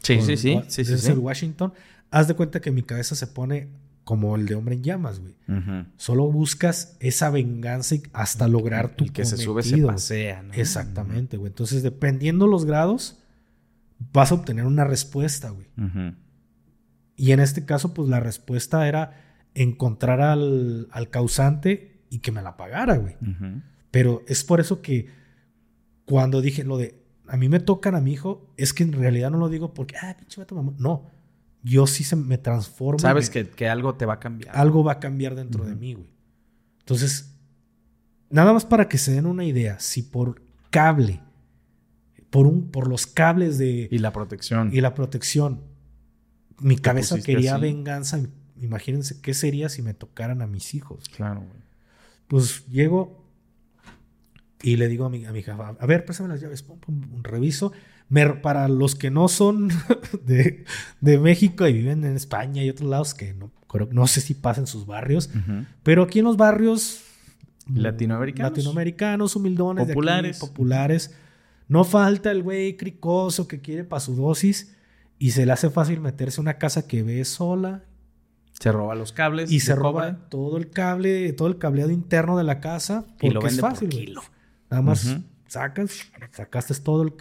[0.03, 0.61] Sí, Con sí, sí.
[0.69, 1.13] Sí, sí, sí.
[1.13, 1.73] Washington.
[2.11, 3.69] Haz de cuenta que mi cabeza se pone
[4.03, 5.37] como el de Hombre en Llamas, güey.
[5.97, 10.53] Solo buscas esa venganza y hasta lograr tu El que se sube se pasea, ¿no?
[10.55, 11.51] Exactamente, güey.
[11.51, 13.19] Entonces, dependiendo los grados,
[14.13, 15.69] vas a obtener una respuesta, güey.
[17.15, 19.13] Y en este caso, pues la respuesta era
[19.55, 23.17] encontrar al, al causante y que me la pagara, güey.
[23.93, 25.20] Pero es por eso que
[26.11, 29.31] cuando dije lo de a mí me tocan a mi hijo, es que en realidad
[29.31, 30.75] no lo digo porque, ah, pinche vato mamón.
[30.79, 31.07] No,
[31.63, 32.99] yo sí se me transformo.
[32.99, 34.57] Sabes me- que, que algo te va a cambiar.
[34.57, 36.11] algo va a cambiar dentro de mí, güey.
[36.81, 37.37] Entonces,
[38.31, 41.21] nada más para que se den una idea, si por cable,
[42.31, 44.71] por, un, por los cables de, Y la protección.
[44.75, 45.61] y la protección,
[46.59, 47.63] mi cabeza quería así.
[47.63, 48.21] venganza,
[48.61, 51.09] imagínense qué sería si me tocaran a mis hijos.
[51.15, 51.63] Claro, güey.
[52.27, 53.20] Pues llego
[54.63, 57.01] y le digo a mi, a mi jefa, a ver, préstame las llaves, pum, pum,
[57.01, 57.73] pum, reviso.
[58.09, 59.69] Me- para los que no son
[60.25, 60.65] de,
[61.01, 64.35] de México y viven en España y otros lados, que no, creo- no sé si
[64.35, 65.31] pasa en sus barrios,
[65.83, 67.03] pero aquí en los barrios
[67.73, 68.51] Latinoamericanos.
[68.53, 71.15] latinoamericanos, humildones, de aquí, Populares.
[71.69, 74.75] no falta el güey cricoso que quiere para su dosis
[75.19, 77.85] y se le hace fácil meterse a una casa que ve sola
[78.59, 79.53] Se roba los cables.
[79.53, 83.05] y se roba todo el cable, todo el cableado interno de la casa.
[83.21, 84.15] Y lo porque es vende por fácil, güey.
[84.71, 85.17] Nada más
[85.47, 87.15] sacas, sacaste todo el...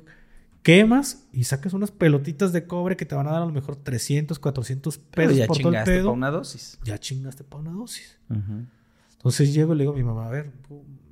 [0.62, 3.78] Quemas y sacas unas pelotitas de cobre que te van a dar a lo mejor
[3.78, 6.04] 300, 400 Pero pesos ya por todo el chingaste pedo.
[6.04, 6.80] para una dosis.
[6.84, 8.18] Ya chingaste para una dosis.
[9.14, 10.52] Entonces llego y le digo a mi mamá, a ver,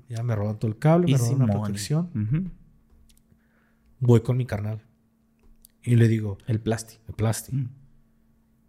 [0.10, 2.52] ya me roban todo el cable, me roban una protección.
[4.00, 4.82] Voy con mi carnal.
[5.82, 7.02] Y le digo, El plástico.
[7.08, 7.58] el plástico.
[7.58, 7.70] Mm.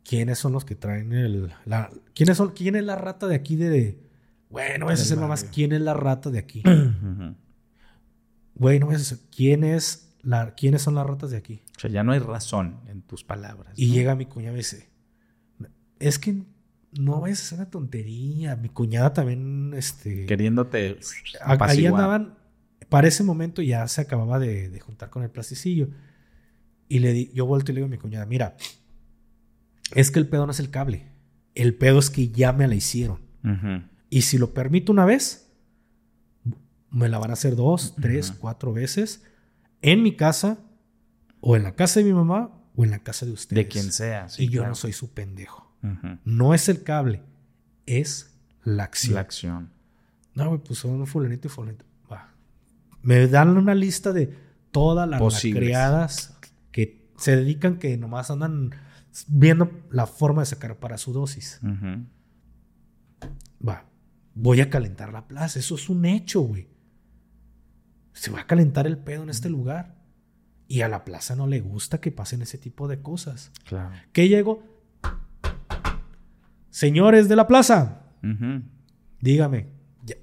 [0.04, 1.52] ¿Quiénes son los que traen el...
[1.66, 4.00] La, ¿quiénes son, ¿Quién es la rata de aquí de...
[4.48, 5.40] Bueno, voy a Del hacer mamás.
[5.42, 5.54] barrio.
[5.54, 6.62] ¿Quién es la rata de aquí?
[6.66, 7.34] Ujú.
[8.58, 9.18] Güey, no hacer...
[9.34, 11.62] ¿Quién es la, ¿Quiénes son las ratas de aquí?
[11.76, 13.72] O sea, ya no hay razón en tus palabras.
[13.76, 13.94] Y ¿no?
[13.94, 14.88] llega mi cuñada y me dice,
[16.00, 16.42] es que
[16.98, 18.56] no vayas a hacer una tontería.
[18.56, 20.26] Mi cuñada también, este...
[20.26, 20.98] Queriéndote
[21.40, 21.92] a- ahí apaciguar.
[21.94, 22.38] andaban,
[22.88, 25.88] para ese momento ya se acababa de, de juntar con el plasticillo.
[26.88, 28.56] Y le di, yo vuelto y le digo a mi cuñada, mira,
[29.94, 31.06] es que el pedo no es el cable.
[31.54, 33.20] El pedo es que ya me la hicieron.
[34.10, 35.47] Y si lo permito una vez,
[36.90, 39.22] me la van a hacer dos, tres, cuatro veces
[39.82, 40.58] en mi casa,
[41.40, 43.64] o en la casa de mi mamá, o en la casa de ustedes.
[43.64, 44.28] De quien sea.
[44.28, 44.70] sí, y yo claro.
[44.70, 45.66] no soy su pendejo.
[46.24, 47.22] No es el cable,
[47.86, 49.14] es la acción.
[49.14, 49.70] La acción.
[50.34, 51.84] No, güey, pues son fulanito y fulanito.
[52.10, 52.34] Va.
[53.02, 54.34] Me dan una lista de
[54.72, 56.36] todas las criadas
[56.72, 58.72] que se dedican, que nomás andan
[59.28, 61.60] viendo la forma de sacar para su dosis.
[63.66, 63.84] Va.
[64.34, 65.58] Voy a calentar la plaza.
[65.58, 66.68] Eso es un hecho, güey.
[68.18, 69.94] Se va a calentar el pedo en este lugar.
[70.66, 73.52] Y a la plaza no le gusta que pasen ese tipo de cosas.
[73.64, 73.94] Claro.
[74.12, 74.62] ¿Qué llego?
[76.70, 78.02] Señores de la plaza,
[79.20, 79.66] dígame.
[80.04, 80.16] ya-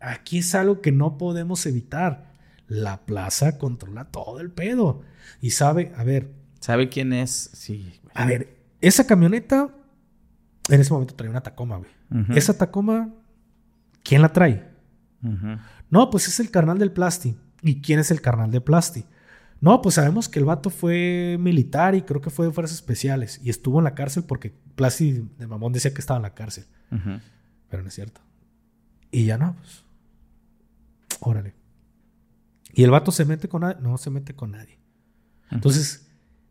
[0.00, 2.32] aquí es algo que no podemos evitar.
[2.68, 5.02] La plaza controla todo el pedo.
[5.40, 7.50] Y sabe, a ver, ¿Sabe quién es?
[7.54, 7.92] Sí.
[8.14, 9.70] a ver, esa camioneta
[10.68, 11.90] en ese momento traía una Tacoma, güey.
[12.36, 13.14] Esa Tacoma,
[14.02, 14.68] ¿quién la trae?
[15.90, 17.36] No, pues es el carnal del Plasti.
[17.62, 19.04] ¿Y quién es el carnal de Plasti?
[19.60, 23.40] No, pues sabemos que el vato fue militar y creo que fue de fuerzas especiales.
[23.42, 26.64] Y estuvo en la cárcel porque Plasti de mamón decía que estaba en la cárcel.
[27.68, 28.20] Pero no es cierto.
[29.10, 29.84] Y ya no, pues.
[31.20, 31.54] Órale.
[32.74, 33.76] Y el vato se mete con nadie.
[33.80, 34.78] No se mete con nadie.
[35.50, 36.08] Entonces,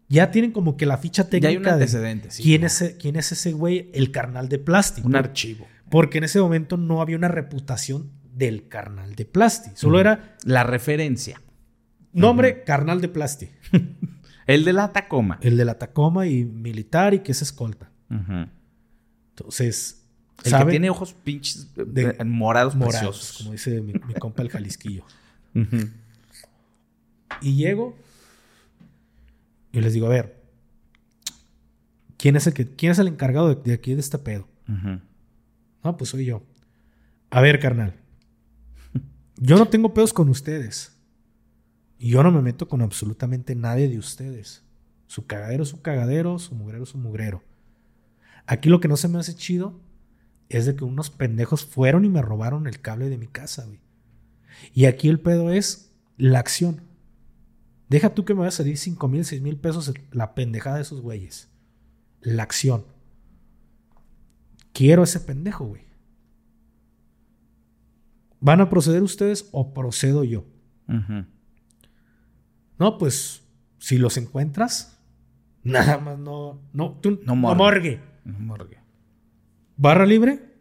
[0.10, 2.32] ya tienen como que la ficha técnica Ya hay un de antecedente.
[2.32, 5.02] sí, quién, es, e- quién es ese güey, el carnal de Plasti.
[5.04, 5.68] Un archivo.
[5.90, 9.72] Porque en ese momento no había una reputación del carnal de Plasti.
[9.76, 11.42] Solo era La referencia.
[12.14, 13.50] nombre carnal de Plasti.
[14.48, 15.40] El de la Tacoma.
[15.42, 17.90] El de la Tacoma y militar y que es escolta.
[19.32, 20.04] Entonces,
[20.44, 23.38] El que tiene ojos pinches eh, De- morados, morados, preciosos.
[23.40, 25.04] como dice mi, mi compa el Jalisquillo.
[27.42, 27.98] Y llego
[29.74, 30.42] y les digo, a ver,
[32.18, 34.48] ¿quién es el, que, quién es el encargado de, de aquí de este pedo?
[35.84, 36.44] No, pues soy yo.
[37.32, 37.94] A ver, carnal.
[39.38, 40.98] Yo no tengo pedos con ustedes.
[42.00, 44.64] Yo no me meto con absolutamente nadie de ustedes.
[45.08, 47.44] Su cagadero es su cagadero, su mugrero es su mugrero.
[48.48, 49.80] Aquí lo que no se me hace chido
[50.50, 53.80] es de que unos pendejos fueron y me robaron el cable de mi casa, güey.
[54.74, 56.82] Y aquí el pedo es la acción.
[57.90, 60.84] Deja tú que me vaya a salir 5 mil, 6 mil pesos la pendejada de
[60.84, 61.50] esos güeyes.
[62.22, 62.86] La acción.
[64.74, 65.85] Quiero ese pendejo, güey.
[68.40, 70.46] ¿Van a proceder ustedes o procedo yo?
[72.78, 73.44] No, pues
[73.80, 75.00] si los encuentras,
[75.64, 76.62] nada más no.
[76.74, 78.00] No, tú, No no morgue.
[78.24, 78.78] No morgue.
[79.78, 80.54] Barra libre,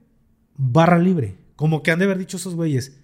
[0.56, 1.38] barra libre.
[1.56, 3.00] Como que han de haber dicho esos güeyes.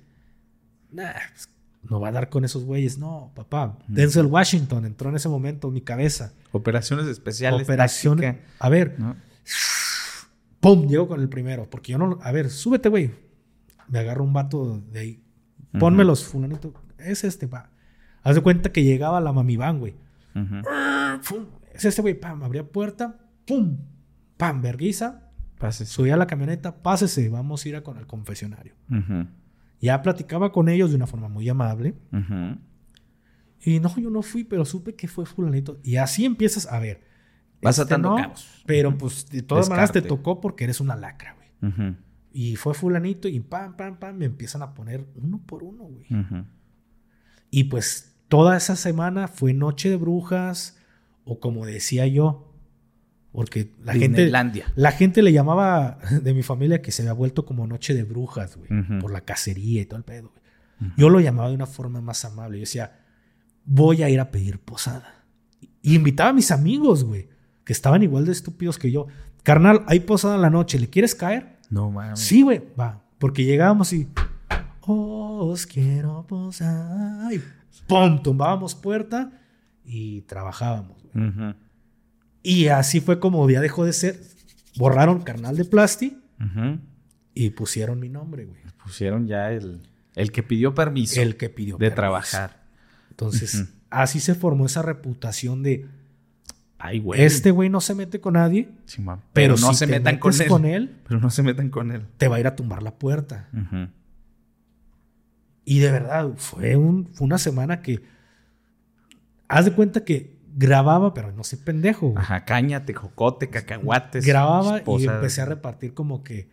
[0.90, 1.48] Nah, pues,
[1.82, 2.98] no va a dar con esos güeyes.
[2.98, 3.78] No, papá.
[3.86, 6.34] Denzel Washington entró en ese momento en mi cabeza.
[6.52, 7.62] Operaciones especiales.
[7.62, 8.18] Operación.
[8.18, 9.16] táctica, A ver, ¿no?
[10.58, 10.88] ¡pum!
[10.88, 11.70] Llego con el primero.
[11.70, 12.18] Porque yo no.
[12.22, 13.12] A ver, súbete, güey.
[13.90, 15.22] Me agarro un vato de ahí.
[15.78, 16.08] Ponme Ujú.
[16.08, 16.72] los fulanito.
[16.98, 17.70] Es este, va.
[18.22, 19.94] Haz de cuenta que llegaba la mamiván, güey.
[20.34, 21.46] ¡Pum!
[21.72, 22.14] Es este, güey.
[22.18, 23.18] Pam, abría puerta.
[23.46, 23.78] ¡Pum!
[24.36, 25.28] Pam, verguiza.
[25.58, 25.92] Pásese.
[25.92, 26.82] Subí a la camioneta.
[26.82, 28.74] Pásese, vamos a ir a con el confesionario.
[28.90, 29.26] Ujú.
[29.80, 31.94] Ya platicaba con ellos de una forma muy amable.
[33.62, 35.78] Y no, yo no fui, pero supe que fue fulanito.
[35.82, 37.02] Y así empiezas a ver.
[37.62, 38.62] Vas Este atando no, cabos.
[38.66, 40.16] Pero pues de todas maneras te Descarte.
[40.22, 41.94] tocó porque eres una lacra, güey.
[42.32, 46.06] Y fue fulanito y pam, pam, pam, me empiezan a poner uno por uno, güey.
[47.50, 50.78] Y pues toda esa semana fue noche de brujas
[51.24, 52.54] o como decía yo,
[53.32, 54.30] porque la gente,
[54.74, 58.56] la gente le llamaba de mi familia que se había vuelto como noche de brujas,
[58.56, 60.40] güey, por la cacería y todo el pedo, güey.
[60.96, 62.56] Yo lo llamaba de una forma más amable.
[62.56, 63.00] Yo decía,
[63.66, 65.26] voy a ir a pedir posada.
[65.82, 67.28] Y invitaba a mis amigos, güey,
[67.64, 69.06] que estaban igual de estúpidos que yo.
[69.42, 71.58] Carnal, hay posada en la noche, ¿le quieres caer?
[71.70, 72.18] No mames.
[72.20, 73.02] Sí, güey, va.
[73.18, 74.08] Porque llegábamos y.
[74.82, 77.32] Os quiero posar.
[77.32, 77.40] Y
[77.86, 78.22] ¡pum!
[78.22, 79.30] Tumbábamos puerta
[79.84, 80.96] y trabajábamos.
[81.12, 81.28] güey.
[81.28, 81.54] Ujú.
[82.42, 84.20] Y así fue como ya dejó de ser.
[84.76, 86.16] Borraron carnal de plasti
[87.34, 88.60] y pusieron mi nombre, güey.
[88.82, 89.80] Pusieron ya el,
[90.14, 91.74] el que pidió permiso El que pidió.
[91.76, 91.96] de permiso.
[91.96, 92.62] trabajar.
[93.10, 95.86] Entonces, así se formó esa reputación de.
[96.82, 97.20] Ay, güey.
[97.22, 98.70] Este güey no se mete con nadie,
[99.34, 100.48] pero, no si se te metan con él.
[100.48, 102.06] con él, Pero no se metan con él.
[102.16, 103.48] te va a ir a tumbar la puerta.
[105.64, 108.02] Y de verdad, fue, un, fue una semana que.
[109.48, 112.08] Haz de cuenta que grababa, pero no soy pendejo.
[112.08, 112.18] güey.
[112.22, 114.24] Ajá, caña, tejocote, cacahuates.
[114.26, 116.48] grababa y empecé a repartir como que.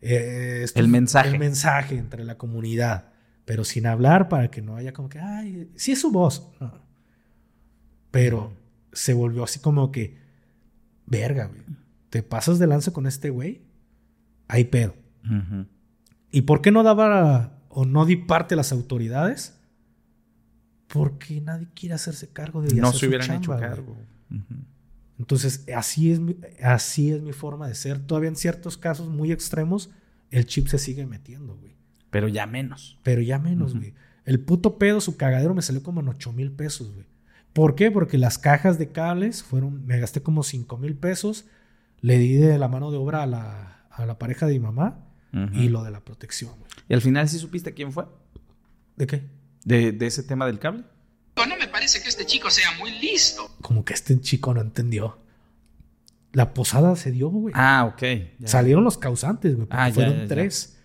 [0.00, 1.30] eh, esto- El mensaje.
[1.30, 3.10] El mensaje entre la comunidad.
[3.44, 5.18] Pero sin hablar para que no haya como que.
[5.18, 6.50] Ay, sí es su voz.
[6.60, 6.72] No.
[8.10, 8.52] Pero
[8.96, 10.16] se volvió así como que.
[11.06, 11.62] Verga, güey.
[12.10, 13.62] Te pasas de lanza con este güey.
[14.48, 14.94] Hay pedo.
[16.30, 19.58] ¿Y por qué no daba o no di parte a las autoridades?
[20.88, 23.96] Porque nadie quiere hacerse cargo de No hacer se hubieran chamba, hecho cargo.
[25.18, 27.98] Entonces, así es, mi, así es mi forma de ser.
[27.98, 29.90] Todavía en ciertos casos muy extremos,
[30.30, 31.76] el chip se sigue metiendo, güey.
[32.10, 32.98] Pero ya menos.
[33.02, 33.94] Pero ya menos, güey.
[34.24, 37.06] El puto pedo, su cagadero me salió como en 8 mil pesos, güey.
[37.56, 37.90] ¿Por qué?
[37.90, 41.46] Porque las cajas de cables fueron, me gasté como 5 mil pesos.
[42.02, 44.98] Le di de la mano de obra a la, a la pareja de mi mamá
[45.54, 46.70] y lo de la protección, güey.
[46.88, 48.04] ¿Y al final sí supiste quién fue?
[48.96, 49.28] ¿De qué?
[49.64, 50.84] ¿De, de ese tema del cable?
[51.36, 53.50] No me parece que este chico sea muy listo.
[53.62, 55.18] Como que este chico no entendió.
[56.32, 57.54] La posada se dio, güey.
[57.56, 58.02] Ah, ok.
[58.38, 58.48] ya.
[58.48, 59.66] Salieron los causantes, güey.
[59.66, 60.28] porque Ah, ya, fueron ya, ya.
[60.28, 60.75] tres.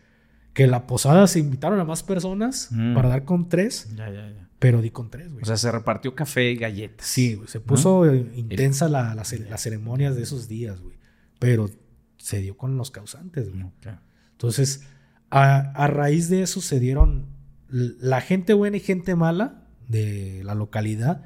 [0.53, 2.93] Que la posada se invitaron a más personas Mm.
[2.93, 4.49] para dar con tres, Ya, ya, ya.
[4.59, 5.43] pero di con tres, güey.
[5.43, 7.05] O sea, se repartió café y galletas.
[7.07, 9.29] sí, güey, se puso eh, intensa la, las
[9.61, 10.97] ceremonias de esos días, güey.
[11.39, 11.69] Pero
[12.17, 13.63] se dio con los causantes, güey.
[13.63, 13.87] Ok.
[14.33, 14.83] Entonces,
[15.29, 17.27] a, a raíz de eso se dieron
[17.69, 21.25] la gente buena y gente mala de la localidad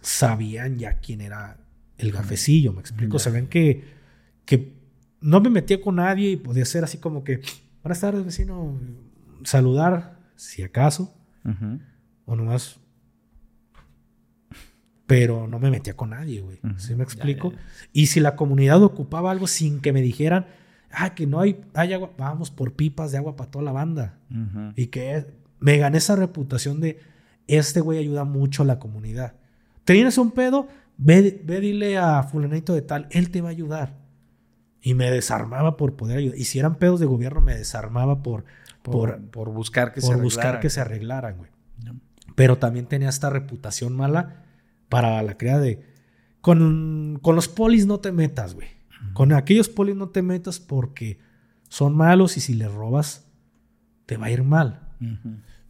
[0.00, 1.58] sabían ya quién era
[1.96, 3.18] el gafecillo, me explico.
[3.18, 3.84] Sabían que,
[4.44, 4.74] que
[5.20, 7.40] no me metía con nadie y podía ser así como que,
[7.82, 8.78] buenas tardes, vecino,
[9.44, 11.14] saludar, si acaso,
[12.26, 12.78] o nomás.
[15.06, 16.60] Pero no me metía con nadie, güey.
[16.62, 16.78] Ujú.
[16.78, 17.52] ¿Sí me explico?
[17.52, 17.64] ya, ya.
[17.94, 20.46] Y si la comunidad ocupaba algo sin que me dijeran,
[20.92, 24.18] ah, que no hay, hay agua, vamos por pipas de agua para toda la banda.
[24.76, 25.26] Y que
[25.60, 27.00] me gané esa reputación de,
[27.46, 29.34] este güey ayuda mucho a la comunidad.
[29.84, 30.68] ¿Tienes un pedo?
[30.98, 33.97] Ve, ve dile a fulanito de tal, él te va a ayudar.
[34.80, 36.38] Y me desarmaba por poder ayudar.
[36.38, 38.44] Y si eran pedos de gobierno, me desarmaba por,
[38.82, 41.50] Por, por, por buscar que por se buscar que se arreglaran, güey.
[42.34, 44.44] Pero también tenía esta reputación mala
[44.88, 45.84] para la crea de.
[46.40, 48.68] Con, con los polis no te metas, güey.
[49.12, 51.18] Con aquellos polis no te metas porque
[51.68, 53.26] son malos y si les robas,
[54.06, 54.88] te va a ir mal.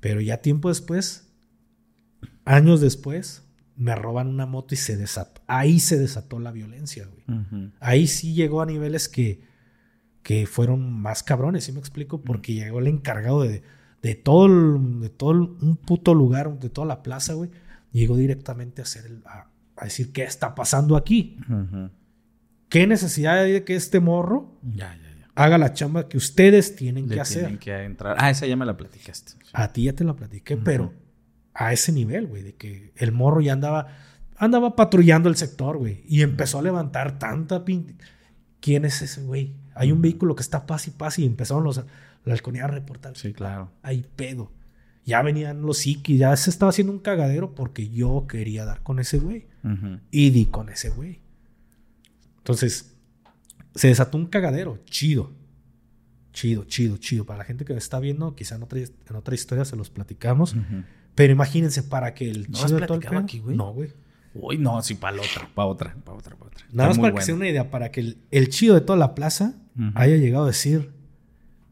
[0.01, 1.33] Pero ya tiempo después,
[2.45, 3.48] años después,
[3.79, 5.41] me roban una moto y se desató.
[5.47, 7.71] Ahí se desató la violencia, güey.
[7.81, 9.41] Ahí sí llegó a niveles que,
[10.23, 12.21] que fueron más cabrones, ¿sí me explico?
[12.21, 13.63] Porque llegó el encargado de,
[14.03, 17.51] de todo, el- de todo el- un puto lugar, de toda la plaza, güey.
[17.93, 21.39] Llegó directamente a, hacer el- a, a decir, ¿qué está pasando aquí?
[22.69, 25.27] ¿Qué necesidad hay de que este morro Ya, ya, ya.
[25.35, 27.43] haga la chamba que ustedes tienen Le que hacer?
[27.43, 28.17] tienen que entrar.
[28.19, 29.33] Ah, esa ya me la platicaste.
[29.53, 30.93] A ti ya te la platiqué, pero
[31.59, 33.89] a ese nivel, güey, de que el morro ya andaba,
[34.37, 37.99] andaba patrullando el sector, güey, y empezó a levantar tanta pin...
[38.61, 39.55] ¿Quién es ese güey?
[39.75, 41.85] Hay un vehículo que está paz y y empezaron los,
[42.25, 43.17] la halconía a reportar.
[43.17, 43.71] Sí, claro.
[43.83, 44.53] Hay pedo.
[45.05, 48.99] Ya venían los psiquis, ya se estaba haciendo un cagadero porque yo quería dar con
[48.99, 49.47] ese güey.
[50.11, 51.21] Y di con ese güey.
[52.39, 52.97] Entonces,
[53.75, 54.79] se desató un cagadero.
[54.85, 55.33] Chido.
[56.33, 57.25] Chido, chido, chido.
[57.27, 59.91] Para la gente que me está viendo, quizá en otra, en otra historia se los
[59.91, 60.57] platicamos.
[61.19, 63.57] Pero imagínense, para que el ¿No chido has de todo el pedo- aquí, güey?
[63.57, 63.93] No, güey.
[64.35, 66.65] Uy, no, sí, para la otra, para otra, para otra, para otra.
[66.73, 67.45] Nada más Está para que se bueno.
[67.45, 69.91] den una idea, para que el, el chido de toda la plaza Ujú.
[69.97, 70.93] haya llegado a decir: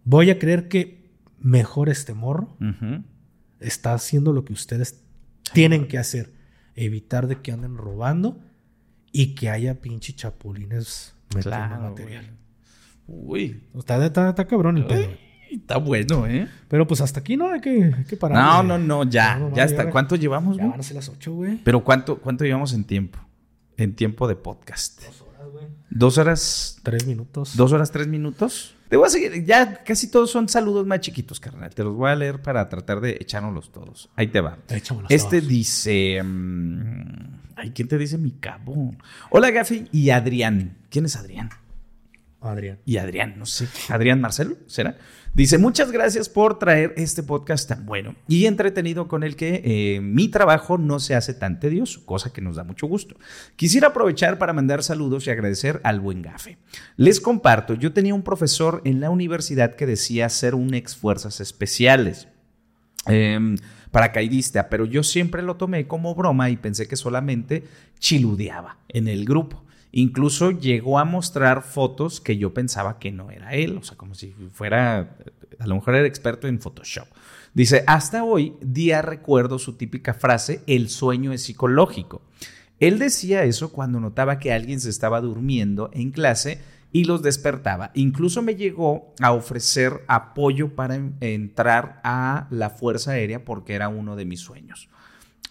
[0.05, 3.05] Voy a creer que mejor este morro Ujú.
[3.60, 5.01] está haciendo lo que ustedes
[5.52, 6.32] tienen que hacer.
[6.74, 8.40] Evitar de que anden robando
[9.12, 12.24] y que haya pinche chapulines metiendo Claro, material.
[13.06, 13.60] güey.
[13.73, 15.09] Uy, Está, está- está cabrón el pedo.
[15.51, 16.48] Está bueno, ¿eh?
[16.68, 18.43] Pero pues hasta aquí no hay que, hay que parar.
[18.43, 19.85] No, no, no, ya, No, no, ya está.
[19.85, 20.70] ya- ¿Cuánto llevamos, Ya güey?
[20.73, 21.56] van a ser las 8, güey.
[21.64, 23.18] Pero ¿cuánto, cuánto llevamos en tiempo?
[23.77, 25.02] En tiempo de podcast.
[25.05, 25.64] Dos horas, güey.
[25.90, 26.78] ¿Dos horas?
[26.82, 27.56] Tres minutos.
[27.56, 28.74] ¿Dos horas, tres minutos?
[28.89, 29.44] Te voy a seguir.
[29.44, 31.74] Ya casi todos son saludos más chiquitos, carnal.
[31.74, 34.09] Te los voy a leer para tratar de echárnoslos todos.
[34.16, 34.59] Ahí te va.
[34.68, 35.48] Échamelos Este todos.
[35.48, 36.23] dice.
[36.23, 38.94] mm, ay, ¿quién te dice mi cabo?
[39.31, 40.77] Hola, Gafi y Adrián.
[40.89, 41.51] ¿Quién es Adrián?
[42.40, 42.78] Adrián.
[42.85, 44.97] y Adrián, no sé, Adrián Marcelo, ¿será?
[45.36, 50.00] Dice, muchas gracias por traer este podcast tan bueno y entretenido con el que eh,
[50.00, 53.16] mi trabajo no se hace tan tedioso, cosa que nos da mucho gusto.
[53.54, 56.56] Quisiera aprovechar para mandar saludos y agradecer al buen gafe.
[56.96, 61.38] Les comparto, yo tenía un profesor en la universidad que decía ser un ex fuerzas
[61.40, 62.28] especiales.
[63.04, 63.56] Em,
[63.90, 67.62] paracaidista, pero yo siempre lo tomé como broma y pensé que solamente
[67.98, 69.65] chiludeaba en el grupo.
[69.92, 74.14] Incluso llegó a mostrar fotos que yo pensaba que no era él, o sea, como
[74.14, 75.16] si fuera,
[75.58, 77.06] a lo mejor era experto en Photoshop.
[77.54, 82.20] Dice, hasta hoy día recuerdo su típica frase, el sueño es psicológico.
[82.80, 86.60] Él decía eso cuando notaba que alguien se estaba durmiendo en clase
[86.92, 87.90] y los despertaba.
[87.94, 93.88] Incluso me llegó a ofrecer apoyo para en- entrar a la Fuerza Aérea porque era
[93.88, 94.90] uno de mis sueños.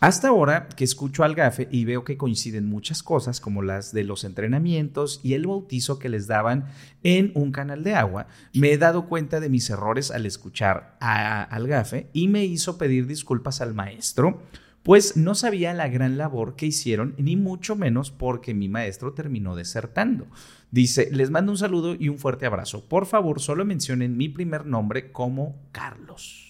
[0.01, 4.03] Hasta ahora que escucho al gafe y veo que coinciden muchas cosas como las de
[4.03, 6.65] los entrenamientos y el bautizo que les daban
[7.01, 11.43] en un canal de agua, me he dado cuenta de mis errores al escuchar a-
[11.43, 14.43] al gafe y me hizo pedir disculpas al maestro,
[14.83, 19.55] pues no sabía la gran labor que hicieron, ni mucho menos porque mi maestro terminó
[19.55, 20.27] desertando.
[20.71, 22.87] Dice, les mando un saludo y un fuerte abrazo.
[22.87, 26.44] Por favor, solo mencionen mi primer nombre como Carlos.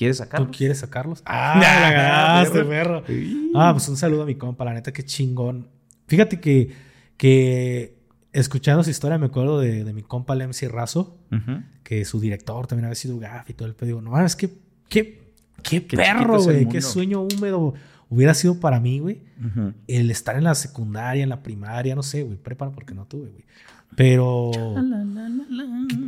[0.00, 0.46] ¿Quieres sacarlo?
[0.46, 1.22] ¿Tú quieres sacarlos?
[1.26, 3.02] Ah, la ganaste, perro.
[3.54, 5.68] Ah, pues un saludo a mi compa, la neta, qué chingón.
[6.06, 6.72] Fíjate que,
[7.18, 7.98] que
[8.32, 11.62] escuchando su historia me acuerdo de, de mi compa el MC Razo, Ujú.
[11.84, 14.00] que su director también había sido gaf y todo el pedo.
[14.00, 14.48] No mames, qué,
[14.88, 15.20] qué,
[15.62, 16.66] qué, Qué perro, es güey.
[16.66, 17.74] Qué sueño húmedo
[18.08, 19.20] hubiera sido para mí, güey.
[19.44, 19.74] Ujú.
[19.86, 22.38] El estar en la secundaria, en la primaria, no sé, güey.
[22.38, 23.44] Prepara porque no tuve, güey.
[23.96, 24.50] Pero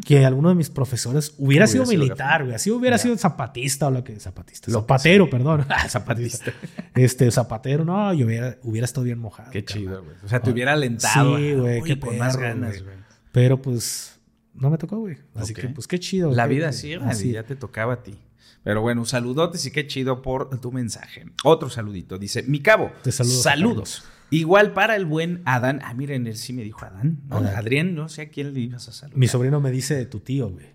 [0.07, 2.55] que alguno de mis profesores hubiera, Hubiera sido sido militar, güey.
[2.55, 3.03] Así hubiera Ya.
[3.03, 4.19] sido zapatista o lo que.
[4.19, 4.71] Zapatista.
[4.71, 5.67] Lo zapatero, perdón.
[5.69, 6.53] Ah, zapatista.
[6.95, 9.51] Este, zapatero, no, yo hubiera, hubiera estado bien mojado.
[9.51, 10.17] Qué chido, güey.
[10.25, 11.39] O sea, te hubiera alentado.
[11.39, 12.97] Sí, ah, güey, qué con más ganas, güey.
[13.33, 14.21] Pero pues
[14.55, 15.17] no me tocó, güey.
[15.35, 16.33] Así que pues qué chido.
[16.33, 17.31] La qué- vida así, era, así.
[17.31, 18.15] y ya te tocaba a ti.
[18.63, 21.25] Pero bueno, un saludote, sí que chido por tu mensaje.
[21.45, 24.05] Otro saludito, dice, mi cabo, Te saludo, saludos.
[24.33, 25.81] Igual para el buen Adán.
[25.85, 27.21] Ah, miren, él sí me dijo Adán.
[27.31, 29.19] Adrián, no sé a quién le ibas a saludar.
[29.19, 30.67] Mi sobrino me dice tu tío, güey.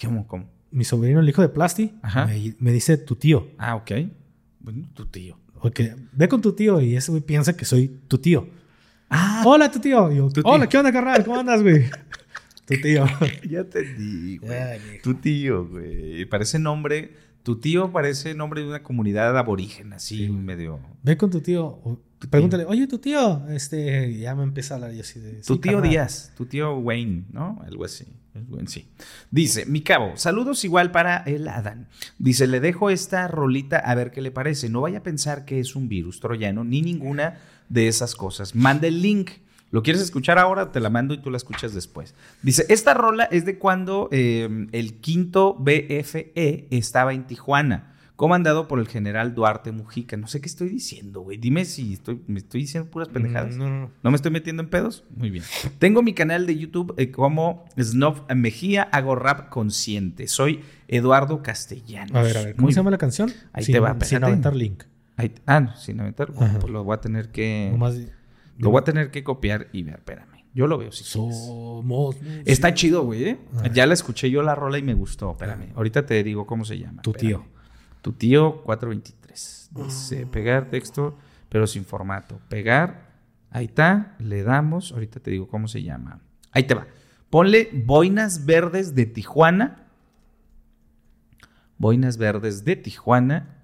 [0.00, 0.50] ¿Cómo, cómo?
[0.70, 2.26] Mi sobrino, el hijo de Plasti, Ajá.
[2.26, 3.48] me, me dice tu tío.
[3.56, 3.90] Ah, ok.
[4.60, 5.38] Bueno, tu tío.
[5.60, 5.80] Ok,
[6.12, 8.48] ve con tu tío y ese güey piensa que soy tu tío.
[9.08, 10.12] Ah, Hola, tu tío.
[10.12, 10.52] Yo, Tu tío.
[10.52, 11.24] Hola, ¿qué onda, carnal?
[11.24, 11.84] ¿Cómo andas, güey?
[12.66, 13.06] tu tío.
[13.48, 14.52] ya te di, güey.
[14.52, 14.80] Ay.
[15.02, 16.24] Tu tío, güey.
[16.26, 20.80] Parece nombre Tu tío parece nombre de una comunidad aborigen, así Sí, medio.
[21.02, 22.00] Ve con tu tío.
[22.30, 23.46] Pregúntale, oye, tu tío.
[23.50, 25.32] Este, ya me empieza a hablar y así de.
[25.42, 25.90] Tu "Sí, tío carnal".
[25.90, 27.60] Díaz, tu tío Wayne, ¿no?
[27.66, 28.06] Algo así.
[28.66, 28.86] Sí.
[29.30, 31.88] Dice, mi cabo, saludos igual para el Adán.
[32.18, 34.68] Dice, le dejo esta rolita a ver qué le parece.
[34.68, 37.38] No vaya a pensar que es un virus troyano ni ninguna
[37.70, 38.54] de esas cosas.
[38.54, 39.30] Manda el link.
[39.70, 40.70] ¿Lo quieres escuchar ahora?
[40.70, 42.14] Te la mando y tú la escuchas después.
[42.42, 48.78] Dice, esta rola es de cuando eh, el quinto BFE estaba en Tijuana, comandado por
[48.80, 50.16] el general Duarte Mujica.
[50.16, 51.36] No sé qué estoy diciendo, güey.
[51.38, 53.56] Dime si estoy, me estoy diciendo puras pendejadas.
[53.56, 53.90] No, no, no.
[54.02, 55.04] ¿No me estoy metiendo en pedos?
[55.14, 55.44] Muy bien.
[55.78, 60.26] Tengo mi canal de YouTube eh, como Snob Mejía, hago rap consciente.
[60.28, 62.16] Soy Eduardo Castellanos.
[62.16, 62.56] A ver, a ver.
[62.56, 62.92] ¿Cómo Muy se llama bien.
[62.92, 63.32] la canción?
[63.52, 64.84] Ahí sin, te va, Sin aventar link.
[65.18, 66.30] Ahí- ah, no, sin aventar.
[66.32, 66.58] Bueno, Ajá.
[66.58, 67.68] pues lo voy a tener que.
[67.70, 67.96] Nomás.
[68.58, 70.36] Lo voy a tener que copiar y ver, espérame.
[70.54, 71.36] Yo lo veo si quieres.
[71.38, 72.16] Somos.
[72.46, 73.24] Está chido, güey.
[73.24, 73.38] ¿eh?
[73.74, 75.32] Ya la escuché yo la rola y me gustó.
[75.32, 75.72] Espérame.
[75.74, 77.02] Ahorita te digo cómo se llama.
[77.02, 77.42] Tu Espérame.
[77.42, 77.55] tío.
[78.06, 79.70] Tu tío 423.
[79.74, 81.18] Dice pegar texto,
[81.48, 82.40] pero sin formato.
[82.48, 83.10] Pegar.
[83.50, 84.14] Ahí está.
[84.20, 84.92] Le damos.
[84.92, 86.20] Ahorita te digo cómo se llama.
[86.52, 86.86] Ahí te va.
[87.30, 89.88] Ponle boinas verdes de Tijuana.
[91.78, 93.56] Boinas verdes de Tijuana.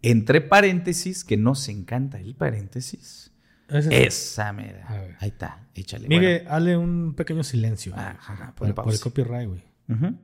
[0.00, 3.34] Entre paréntesis, que nos encanta el paréntesis.
[3.68, 5.16] Esa A mera.
[5.18, 5.68] Ahí está.
[5.74, 6.08] Échale.
[6.08, 7.92] Miguel, hazle un pequeño silencio.
[7.92, 8.08] Bueno.
[8.18, 9.62] Ajá, ajá, por, el copyright, güey.
[9.88, 10.14] Ya.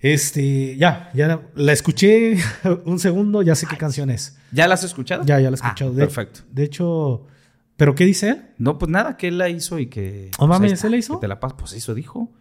[0.00, 2.36] Este, ya, ya la, escuché
[2.84, 4.38] un segundo, ya sé qué canción es.
[4.52, 5.24] ¿Ya la has escuchado?
[5.24, 5.92] Ya, ya la he Ah, escuchado.
[5.92, 6.40] de, perfecto.
[6.50, 7.26] De hecho,
[7.76, 8.44] ¿pero qué dice él?
[8.58, 10.30] No, pues nada, que él la hizo y que.
[10.38, 11.14] ¿Oh, pues, él la hizo?
[11.14, 11.56] Que te la paso.
[11.56, 12.32] Pues eso dijo.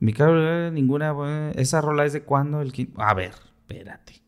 [0.00, 1.14] Mi caro, eh, ninguna.
[1.26, 2.60] eh, Esa rola es de cuándo?
[2.62, 4.22] El quin- A ver, espérate.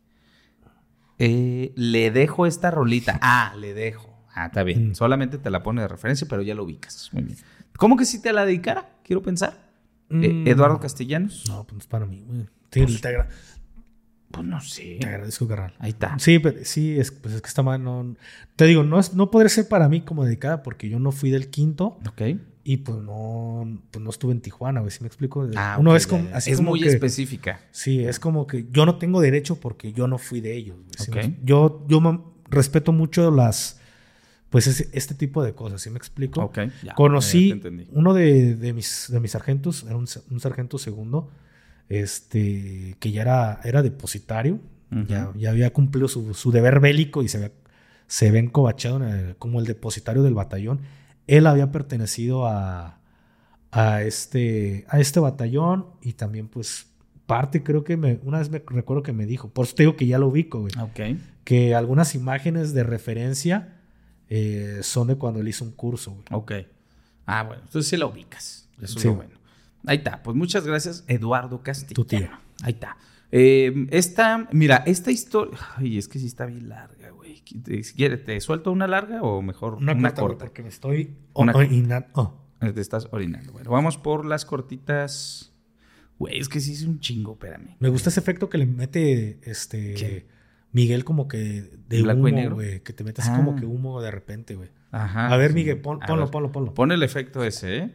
[1.19, 3.19] Eh, le dejo esta rolita.
[3.23, 4.15] Ah, le dejo.
[4.35, 4.91] Ah, está bien.
[4.91, 4.95] Mm.
[4.95, 7.09] Solamente te la pone de referencia, pero ya lo ubicas.
[7.13, 7.39] Muy bien.
[7.79, 8.91] ¿Cómo que si te la dedicara?
[9.03, 9.67] Quiero pensar.
[10.11, 10.47] Eh, Mm.
[10.47, 11.45] Eduardo Castellanos.
[11.49, 12.47] No, pues es para mí, güey.
[12.87, 13.29] Sí, te, agra-
[14.31, 14.99] Pues no sé.
[15.01, 15.75] te agradezco, carnal.
[15.79, 16.19] Ahí está.
[16.19, 18.17] Sí, pero sí, es, pues es que esta madre no.
[18.57, 21.31] Te digo, no, es, no podría ser para mí como dedicada porque yo no fui
[21.31, 22.23] del quinto Ok.
[22.65, 24.91] y pues no, pues no estuve en Tijuana, güey.
[24.91, 25.49] ¿Sí me explico?
[25.57, 27.61] Ah, Uno ok, es como, así es como muy que- específica.
[27.71, 30.77] Sí, es como que yo no tengo derecho porque yo no fui de ellos.
[30.99, 31.17] ¿sí Ok.
[31.17, 33.81] me- yo yo me- respeto mucho las,
[34.51, 36.43] pues este tipo de cosas, ¿sí me explico?
[36.43, 36.59] Ok.
[36.85, 40.79] ya, Conocí ya te uno de, de mis, de mis sargentos, era un, un sargento
[40.79, 41.29] segundo,
[41.89, 44.61] este, que ya era, era depositario,
[45.09, 47.53] ya, ya había cumplido su, su deber bélico y se ve,
[48.07, 50.81] se ve encobachado el- como el depositario del batallón.
[51.27, 52.99] Él había pertenecido a,
[53.73, 56.87] a, este, a este batallón y también pues
[57.27, 59.97] parte creo que me, una vez me recuerdo que me dijo, por eso te digo
[59.97, 61.19] que ya lo ubico, güey, Ok.
[61.45, 63.81] que algunas imágenes de referencia
[64.31, 66.25] eh, son de cuando él hizo un curso, güey.
[66.31, 66.53] Ok.
[67.27, 68.69] Ah, bueno, entonces sí la ubicas.
[68.81, 69.36] Eso es lo bueno.
[69.85, 70.23] Ahí está.
[70.23, 71.95] Pues muchas gracias, Eduardo Castillo.
[71.95, 72.29] Tu tío.
[72.63, 72.97] Ahí está.
[73.33, 75.59] Eh, esta, mira, esta historia.
[75.77, 77.43] Ay, es que sí está bien larga, güey.
[77.63, 80.45] Te- Si quieres, ¿te suelto una larga o mejor una, Una, corta, corta?
[80.47, 81.17] porque me estoy...
[81.35, 82.41] Una oh, oh.
[82.61, 83.53] Eh, Te estás orinando.
[83.53, 85.53] Bueno, vamos por las cortitas.
[86.19, 87.77] Güey, es que sí es un chingo, espérame.
[87.79, 90.27] Me gusta ese efecto que le mete este ¿Qué?
[90.73, 92.55] Miguel como que de ¿Blanco y humo, negro?
[92.57, 92.81] güey.
[92.83, 93.37] Que te mete así Ah.
[93.37, 94.71] como que humo de repente, güey.
[94.93, 95.29] Ajá.
[95.29, 95.57] a ver, sí.
[95.57, 96.31] Miguel, pon- ponlo, ver.
[96.31, 96.73] ponlo, ponlo.
[96.75, 97.95] Pon el efecto ese, ¿eh?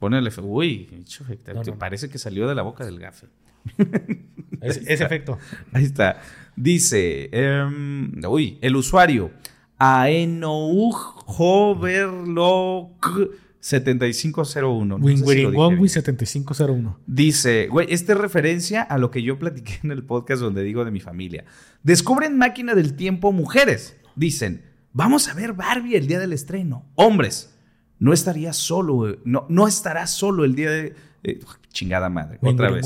[0.00, 0.48] Pon el efecto.
[0.48, 1.54] Uy, hecho efecto.
[1.54, 1.78] No, no, no.
[1.78, 3.28] Parece que salió de la boca del gafe.
[4.60, 5.38] Ese, ese efecto.
[5.72, 6.20] Ahí está.
[6.54, 9.30] Dice, em, uy, el usuario
[9.78, 13.06] Aenouj Hoverlock
[13.60, 14.98] 7501.
[14.98, 15.88] No sé si lo dije Wingwiringongwi bien.
[15.88, 16.98] 7501.
[17.06, 20.84] Dice, güey, esta es referencia a lo que yo platiqué en el podcast donde digo
[20.84, 21.46] de mi familia.
[21.82, 23.96] Descubren máquina del tiempo mujeres.
[24.16, 24.62] Dicen,
[24.92, 26.84] vamos a ver Barbie el día del estreno.
[26.94, 27.54] Hombres,
[28.00, 30.94] no estaría solo, eh, no, no estará solo el día de...
[31.22, 31.38] eh,
[31.72, 32.84] chingada madre, otra vez.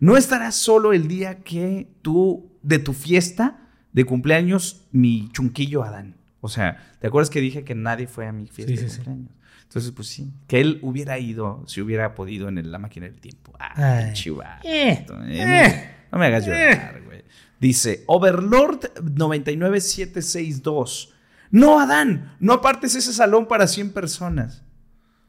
[0.00, 3.60] No estarás solo el día que tú, de tu fiesta
[3.92, 6.14] de cumpleaños, mi chunquillo Adán.
[6.40, 8.88] O sea, ¿te acuerdas que dije que nadie fue a mi fiesta Sí, de sí,
[8.90, 8.96] sí.
[8.96, 9.30] cumpleaños?
[9.62, 13.18] Entonces, pues sí, que él hubiera ido, si hubiera podido en el- la máquina del
[13.20, 13.52] tiempo.
[13.58, 14.04] Ah, Ay.
[14.06, 17.24] pinche vato, Eh, eh, eh, no me hagas llorar, güey.
[17.58, 21.14] Dice, Overlord 99762.
[21.56, 24.62] No, Adán, no apartes ese salón para 100 personas.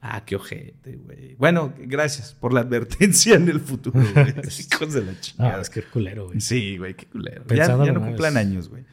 [0.02, 1.36] Ah, qué ojete, güey.
[1.36, 4.34] Bueno, gracias por la advertencia en el futuro, güey.
[4.72, 5.58] Hijos de la chingada.
[5.58, 6.42] Ah, es que culero, güey.
[6.42, 7.44] Sí, güey, qué culero.
[7.44, 8.10] Ya, Pensándolo ya no más.
[8.10, 8.84] cumplan años, güey.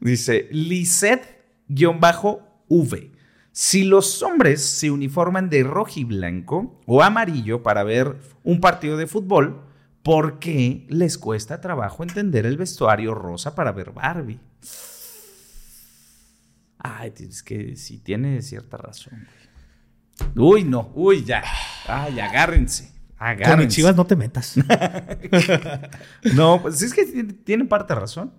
[0.00, 3.10] Dice, Lisette-V.
[3.52, 8.96] Si los hombres se uniforman de rojo y blanco o amarillo para ver un partido
[8.96, 9.62] de fútbol,
[10.02, 14.40] ¿por qué les cuesta trabajo entender el vestuario rosa para ver Barbie?
[16.98, 19.26] Ay, es que sí tiene cierta razón.
[20.34, 21.42] Uy, no, uy, ya.
[21.86, 22.84] Ay, agárrense.
[23.18, 23.74] Con mis Agárrense.
[23.76, 24.54] chivas no te metas.
[26.34, 27.04] No, pues es que
[27.44, 28.32] tienen parte de razón.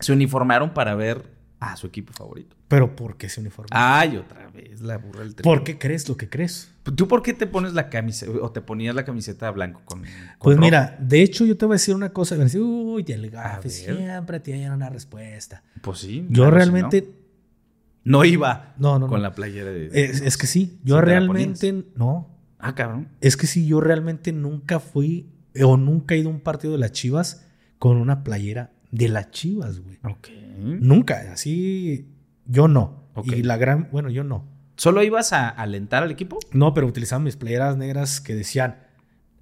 [0.00, 2.56] Se uniformaron para ver a su equipo favorito.
[2.68, 3.68] Pero ¿por qué se uniforma?
[3.72, 5.34] Ay, otra vez la burra del.
[5.34, 6.70] ¿Por qué crees lo que crees?
[6.94, 10.08] ¿Tú por qué te pones la camiseta o te ponías la camiseta blanco con, con
[10.38, 10.64] Pues rojo?
[10.64, 12.36] mira, de hecho yo te voy a decir una cosa.
[12.36, 15.64] Me decir, uy, el gafe siempre tiene una respuesta.
[15.80, 16.26] Pues sí.
[16.30, 17.02] Yo si realmente...
[17.02, 17.17] no,
[18.08, 19.22] no iba No, no, con no.
[19.22, 19.86] la playera de...
[19.92, 21.84] Es, es que sí, yo realmente...
[21.96, 23.08] No, Ah, cabrón.
[23.20, 25.30] es que sí, yo realmente nunca fui
[25.62, 27.46] o nunca he ido a un partido de las Chivas
[27.78, 29.98] con una playera de las Chivas, güey.
[30.02, 30.28] Ok.
[30.58, 32.08] Nunca, así
[32.46, 33.04] yo no.
[33.14, 33.28] Ok.
[33.32, 34.44] Y la gran, bueno, yo no.
[34.76, 36.38] ¿Solo ibas a alentar al equipo?
[36.52, 38.76] No, pero utilizaba mis playeras negras que decían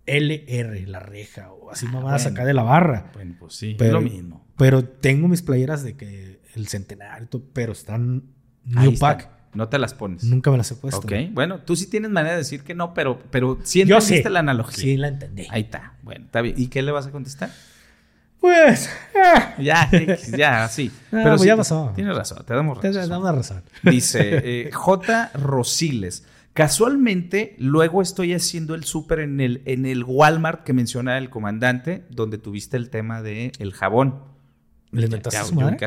[0.06, 2.36] LR, la reja, o así mamadas Ah, bueno.
[2.36, 3.10] acá de la barra.
[3.14, 3.74] Bueno, pues sí.
[3.78, 4.46] Pero- lo mismo.
[4.56, 8.24] Pero tengo mis playeras de que el centenario, pero están
[8.66, 9.18] New están.
[9.18, 9.30] Pack.
[9.54, 10.24] No te las pones.
[10.24, 11.00] Nunca me las he puesto.
[11.00, 11.12] ok.
[11.32, 14.76] Bueno, tú sí tienes manera de decir que no, pero, pero sí entendiste la analogía.
[14.76, 15.46] Sí, la entendí.
[15.50, 15.94] Ahí está.
[16.02, 16.56] Bueno, está bien.
[16.58, 17.50] ¿Y qué le vas a contestar?
[18.38, 19.88] Pues, ah, Ya,
[20.36, 20.90] ya, sí.
[21.06, 21.92] Ah, Pero pues sí, ya pasó.
[21.94, 23.08] Tienes razón, te damos te razón.
[23.08, 23.62] da una razón.
[23.82, 24.20] Dice
[24.68, 25.30] eh, J.
[25.34, 26.26] Rosiles.
[26.52, 32.04] Casualmente, luego estoy haciendo el súper en el, en el Walmart que menciona el comandante,
[32.10, 34.20] donde tuviste el tema del el jabón.
[34.90, 35.78] ¿Le inventaste su madre?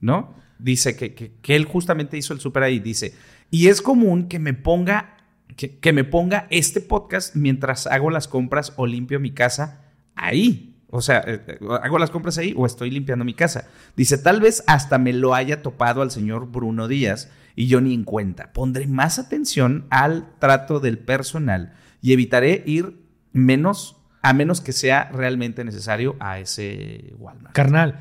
[0.00, 0.34] ¿No?
[0.62, 2.78] Dice que, que- que él justamente hizo el súper ahí.
[2.78, 3.14] Dice,
[3.50, 5.16] y es común que me ponga,
[5.56, 9.82] que, que me ponga este podcast mientras hago las compras o limpio mi casa
[10.14, 10.66] ahí.
[10.92, 13.68] O sea, eh, eh, hago las compras ahí o estoy limpiando mi casa.
[13.96, 17.94] Dice, tal vez hasta me lo haya topado al señor Bruno Díaz y yo ni
[17.94, 18.52] en cuenta.
[18.52, 22.96] Pondré más atención al trato del personal y evitaré ir
[23.32, 27.54] menos, a menos que sea realmente necesario a ese Walmart.
[27.54, 28.00] Carnal,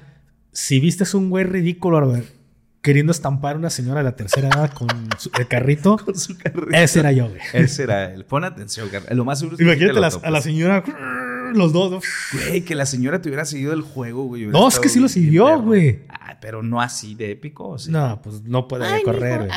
[0.52, 2.00] si viste un güey ridículo
[2.82, 4.88] queriendo estampar a una señora de la tercera edad con
[5.18, 6.70] su- el carrito, Con su carrito.
[6.72, 7.42] ese era yo, güey.
[7.54, 8.26] Ese era él.
[8.26, 9.16] Pon atención, carnal.
[9.18, 10.84] Lo más seguro es que sí te Imagínate lo las- a la señora,
[11.54, 12.00] los dos, ¿no?
[12.48, 14.46] Güey, que la señora te hubiera seguido el juego, güey.
[14.48, 16.04] No, es que sí lo siguió, güey.
[16.10, 17.92] Ah, pero no así de épico, ¿o sí?
[17.92, 19.52] No, pues no puede correr, güey.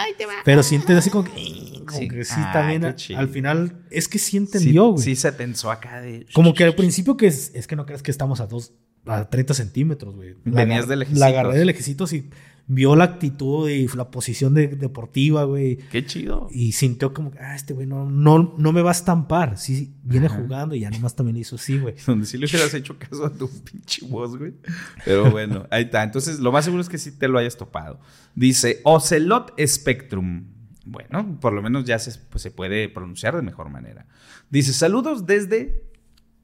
[0.44, 2.08] Pero siente así como que, como Sí.
[2.08, 2.84] que sí Ah, también.
[3.16, 5.04] Al final, es que sí entendió, güey.
[5.04, 6.26] Sí, se tensó acá de.
[6.32, 8.72] Como que al principio que es, es que no crees que estamos a dos,
[9.06, 10.34] a 30 centímetros, güey.
[10.44, 11.20] Venías agar- de lejecitos.
[11.20, 12.30] La agarré de lejecitos y
[12.66, 15.76] vio la actitud y la posición de- deportiva, güey.
[15.90, 16.48] Qué chido.
[16.50, 19.58] Y sintió como, ah, este güey no, no, no me va a estampar.
[19.58, 20.36] Sí, viene Ajá.
[20.36, 21.94] jugando y ya nomás también hizo sí, güey.
[22.06, 24.54] Donde sí le hubieras hecho caso a tu pinche voz, güey.
[25.04, 26.02] Pero bueno, ahí está.
[26.02, 28.00] Entonces, lo más seguro es que sí te lo hayas topado.
[28.34, 30.44] Dice Ocelot Spectrum.
[30.84, 34.06] Bueno, por lo menos ya se, pues, se puede pronunciar de mejor manera.
[34.50, 35.84] Dice, saludos desde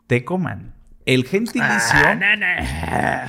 [0.07, 0.75] Tecoman.
[1.07, 1.99] El gentilicio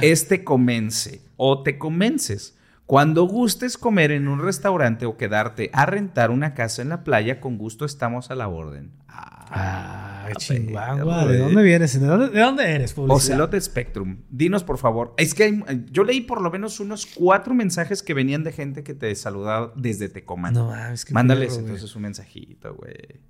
[0.02, 2.57] es tecomense o tecomenses.
[2.90, 7.40] Cuando gustes comer en un restaurante o quedarte a rentar una casa en la playa,
[7.40, 8.94] con gusto estamos a la orden.
[9.07, 11.28] Ah, perro, chingüengua.
[11.28, 11.38] ¿De eh.
[11.38, 12.02] dónde vienes?
[12.02, 13.16] ¿De dónde, de dónde eres, publicidad?
[13.16, 15.14] Ocelote Spectrum, dinos por favor.
[15.18, 18.82] Es que hay- yo leí por lo menos unos cuatro mensajes que venían de gente
[18.82, 20.56] que te saludaba desde Tecomán.
[20.56, 23.22] No, mames, qué Mándales entonces un mensajito, güey.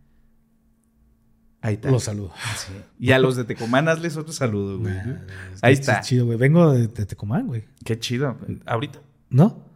[1.60, 1.92] Ahí está.
[1.92, 2.32] Los saludo.
[2.56, 2.72] Sí.
[2.98, 4.94] Y a los de Tecomán hazles otro saludo, güey.
[4.94, 5.18] Nah,
[5.62, 6.00] Ahí es está.
[6.00, 6.38] Chido, güey.
[6.38, 7.66] Vengo de, de Tecomán, güey.
[7.84, 8.38] Qué chido.
[8.66, 9.02] Ahorita.
[9.30, 9.68] ¿No?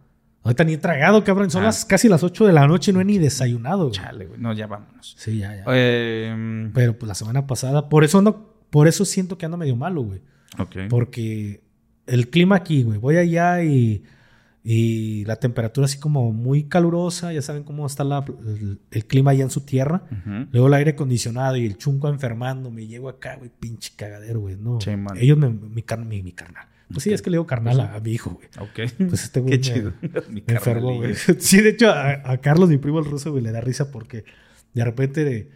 [0.43, 1.49] Ahorita ni he tragado, cabrón.
[1.49, 1.67] Son Ah.
[1.67, 3.91] las casi las 8 de la noche y no he ni desayunado, güey.
[3.93, 4.39] Chale, güey.
[4.39, 5.15] No, ya vámonos.
[5.17, 5.63] Sí, ya, ya.
[5.67, 9.75] Eh, Pero pues la semana pasada, por eso ando, por eso siento que ando medio
[9.75, 10.21] malo, güey.
[10.59, 10.75] ok.
[10.89, 11.61] Porque
[12.07, 14.03] el clima aquí, güey, voy allá y,
[14.65, 19.31] y la temperatura así como muy calurosa, ya saben cómo está la- el, el clima
[19.31, 20.03] allá en su tierra.
[20.51, 24.57] Luego el aire acondicionado y el chunco enfermando, me llego acá, güey, pinche cagadero, güey.
[24.57, 25.17] No, Sí, man.
[25.17, 26.65] ellos me, mi, car- mi, mi carnal.
[26.93, 28.47] Pues sí, es que le digo carnal a, a mi hijo, güey.
[28.59, 28.91] Ok.
[29.09, 29.93] Pues este güey Qué me- chido.
[30.29, 31.13] Me enfermó, güey.
[31.39, 34.25] Sí, de hecho, a, a Carlos, mi primo el ruso, güey, le da risa porque
[34.73, 35.49] de repente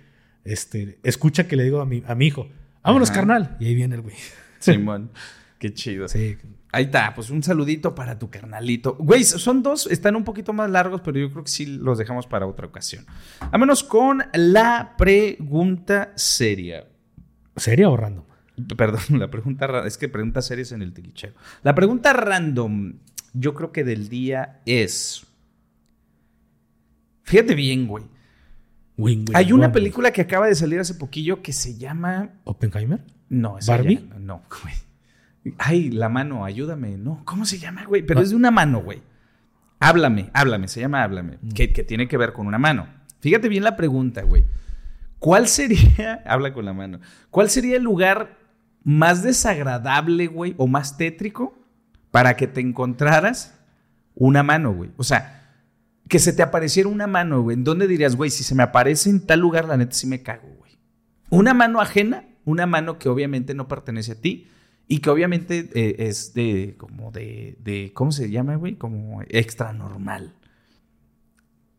[0.43, 2.49] este, escucha que le digo a mi, a mi hijo,
[2.83, 3.19] vámonos, Ajá.
[3.19, 3.57] carnal.
[3.59, 4.15] Y ahí viene el güey.
[4.59, 5.11] Simón.
[5.59, 6.07] Qué chido.
[6.07, 6.37] Sí.
[6.71, 8.95] Ahí está, pues un saludito para tu carnalito.
[8.99, 12.27] Güey, son dos, están un poquito más largos, pero yo creo que sí los dejamos
[12.27, 13.05] para otra ocasión.
[13.51, 16.85] Vámonos con la pregunta seria.
[17.55, 18.25] ¿Seria o random?
[18.75, 21.33] Perdón, la pregunta es que pregunta seria es en el tilichero.
[21.63, 22.93] La pregunta random,
[23.33, 25.25] yo creo que del día es.
[27.23, 28.05] Fíjate bien, güey.
[28.97, 32.31] Wing, wing, Hay una película que acaba de salir hace poquillo que se llama.
[32.45, 33.03] ¿Oppenheimer?
[33.29, 34.07] No, esa ¿Barbie?
[34.09, 35.53] ya- no, güey.
[35.59, 36.97] Ay, la mano, ayúdame.
[36.97, 38.01] No, ¿cómo se llama, güey?
[38.01, 39.01] Pero es de una mano, güey.
[39.79, 42.87] Háblame, háblame, se llama Háblame, que, que tiene que ver con una mano.
[43.19, 44.45] Fíjate bien la pregunta, güey.
[45.19, 48.36] ¿Cuál sería, habla con la mano, cuál sería el lugar
[48.87, 51.53] más desagradable, güey, o más tétrico
[52.09, 53.59] para que te encontraras
[54.15, 54.91] una mano, güey?
[54.95, 55.43] O sea,
[56.07, 57.55] que se te apareciera una mano, güey.
[57.55, 60.23] ¿En dónde dirías, güey, si se me aparece en tal lugar, la neta sí me
[60.23, 60.71] cago, güey?
[61.29, 64.47] Una mano ajena, una mano que obviamente no pertenece a ti
[64.87, 68.75] y que obviamente eh, es de, como de, de, ¿cómo se llama, güey?
[68.75, 70.33] Como extra normal.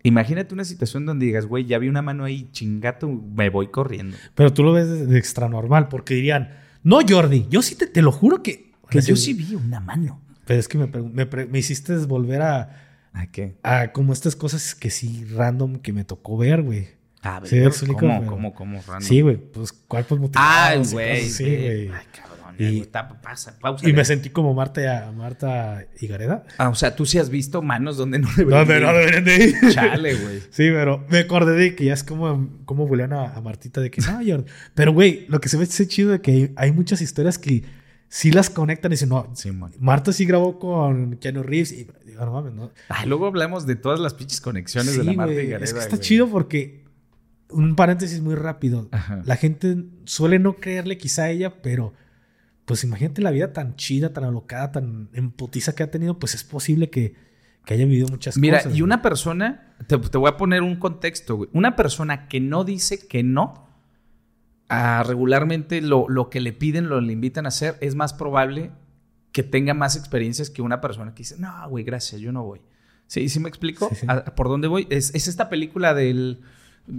[0.02, 4.14] Imagínate una situación donde digas, güey, ya vi una mano ahí, chingato, me voy corriendo.
[4.34, 8.02] Pero tú lo ves de, extra normal, porque dirían, no, Jordi, yo sí te, te
[8.02, 8.72] lo juro que.
[8.90, 10.20] Que yo sí vi una mano.
[10.46, 13.56] Pero es que me, me, pre- me hiciste volver a, ¿A qué?
[13.62, 16.88] a como estas cosas que sí random que me tocó ver, güey.
[17.20, 19.02] A ver, Sí, ¿cómo, cómo, cómo, random?
[19.06, 20.88] Sí, güey, pues cuerpos motivados.
[20.88, 21.30] Ay, y güey.
[21.38, 21.84] ve.
[21.86, 21.88] güey.
[21.98, 22.27] Ay, cabrón.
[22.58, 23.88] Y- ya, güey, tapa, pasa, pausa.
[23.88, 26.44] Y me sentí como Marta, Marta Higareda.
[26.58, 29.24] Ah, o sea, tú sí has visto manos donde no deberían ¿Dónde de no deberían
[29.24, 29.54] de ir?
[29.72, 30.38] Chale, güey.
[30.50, 33.90] Sí, pero me acordé de que ya es como, como bulean a, a Martita de
[33.90, 34.44] que no, Jordi.
[34.74, 37.64] Pero, güey, lo que se ve es chido de que hay, muchas historias que
[38.08, 39.32] sí las conectan y dicen, no.
[39.78, 42.70] Marta sí grabó con Keanu Reeves y digo, no mames, no.
[42.88, 45.80] Ay, luego hablamos de todas las pinches conexiones de la Marta güey, Higareda, Es que
[45.80, 46.84] está chido porque,
[47.50, 49.22] un paréntesis muy rápido, Ajá.
[49.24, 51.94] la gente suele no creerle quizá a ella, pero
[52.68, 56.44] pues imagínate la vida tan chida, tan alocada, tan emputiza que ha tenido, pues es
[56.44, 57.14] posible que,
[57.64, 58.70] que haya vivido muchas Mira, cosas.
[58.72, 58.82] y güey.
[58.82, 61.50] una persona, te, te voy a poner un contexto, güey.
[61.52, 63.66] Una persona que no dice que no,
[64.68, 68.70] a regularmente lo, lo que le piden, lo le invitan a hacer, es más probable
[69.32, 72.60] que tenga más experiencias que una persona que dice, no, güey, gracias, yo no voy.
[73.06, 73.88] ¿Sí, ¿Sí me explico?
[73.88, 74.06] Sí, sí.
[74.08, 74.86] ¿A- ¿Por dónde voy?
[74.90, 76.42] Es, es esta película del...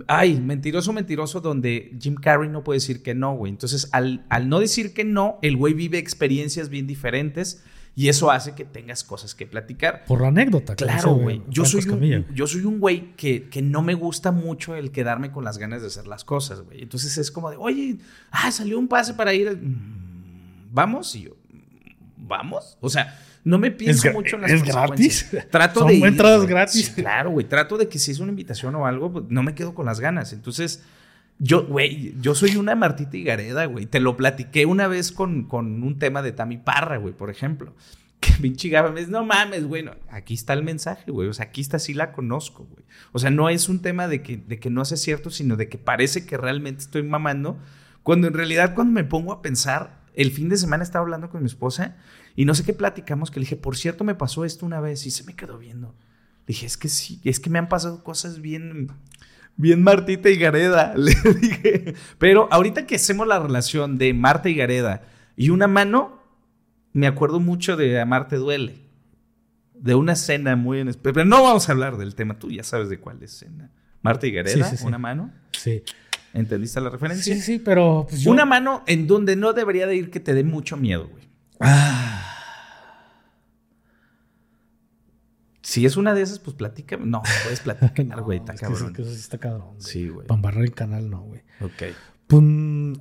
[0.08, 3.52] Ay, mentiroso, mentiroso, donde Jim Carrey no puede decir que no, güey.
[3.52, 7.64] Entonces, al, al no decir que no, el güey vive experiencias bien diferentes
[7.96, 10.06] y eso hace que tengas cosas que platicar.
[10.06, 10.76] Por la anécdota.
[10.76, 11.42] Claro, güey.
[11.50, 15.32] Yo soy un, yo soy un güey que, que no me gusta mucho el quedarme
[15.32, 16.82] con las ganas de hacer las cosas, güey.
[16.82, 17.98] Entonces es como de, oye,
[18.32, 19.58] ah, salió un pase para ir.
[19.58, 21.16] mm, ¿Vamos?
[21.16, 21.32] Y yo,
[22.16, 22.78] ¿vamos?
[22.80, 23.20] O sea,
[23.50, 25.32] no me pienso mucho en las es consecuencias.
[25.32, 25.50] gratis.
[25.52, 26.92] Trato Son de entradas gratis.
[26.92, 27.48] Claro, güey.
[27.48, 30.00] Trato de que si es una invitación o algo, pues, no me quedo con las
[30.00, 30.34] ganas.
[30.34, 30.84] Entonces,
[31.40, 33.88] yo, güey, yo soy una Martita Higareda, güey.
[33.88, 37.74] Te lo platiqué una vez con, con un tema de Tami Parra, güey, por ejemplo.
[38.20, 39.82] Que pinche me dice, no mames, güey.
[39.82, 41.30] no, Aquí está el mensaje, güey.
[41.30, 42.84] O sea, aquí está, sí la conozco, güey.
[43.14, 45.70] O sea, no es un tema de que, de que no sea cierto, sino de
[45.70, 47.58] que parece que realmente estoy mamando.
[48.04, 51.42] Cuando en realidad, cuando me pongo a pensar, el fin de semana estaba hablando con
[51.42, 51.96] mi esposa
[52.36, 55.06] y no sé qué platicamos, que le dije, por cierto, me pasó esto una vez
[55.06, 55.96] y se me quedó viendo.
[56.42, 58.88] Le dije, es que sí, es que me han pasado cosas bien,
[59.56, 60.94] bien Martita y Gareda.
[60.98, 65.04] Le dije, pero ahorita que hacemos la relación de Marta y Gareda
[65.36, 66.22] y una mano,
[66.94, 68.88] me acuerdo mucho de Amarte Duele.
[69.74, 70.94] De una escena muy en.
[71.02, 73.72] Pero no vamos a hablar del tema, tú ya sabes de cuál escena.
[74.02, 74.86] Marta y Gareda, Sí, sí, sí.
[74.86, 75.32] una mano.
[75.54, 75.84] Sí.
[76.34, 77.34] ¿Entendiste la referencia?
[77.34, 80.34] Sí, sí, pero pues yo- Una mano en donde no debería de ir que te
[80.34, 81.29] dé mucho miedo, güey.
[81.60, 82.20] Ah,
[85.70, 87.06] Si es una de esas, pues platícame.
[87.06, 88.94] No, puedes platicar, güey, está es que sí, cabrón.
[88.94, 89.68] que eso sí está cabrón.
[89.76, 89.82] güey.
[89.82, 90.26] Sí, güey.
[90.26, 91.42] Para embarrar el canal, no, güey.
[91.62, 91.96] Ok.
[92.26, 92.44] Pues,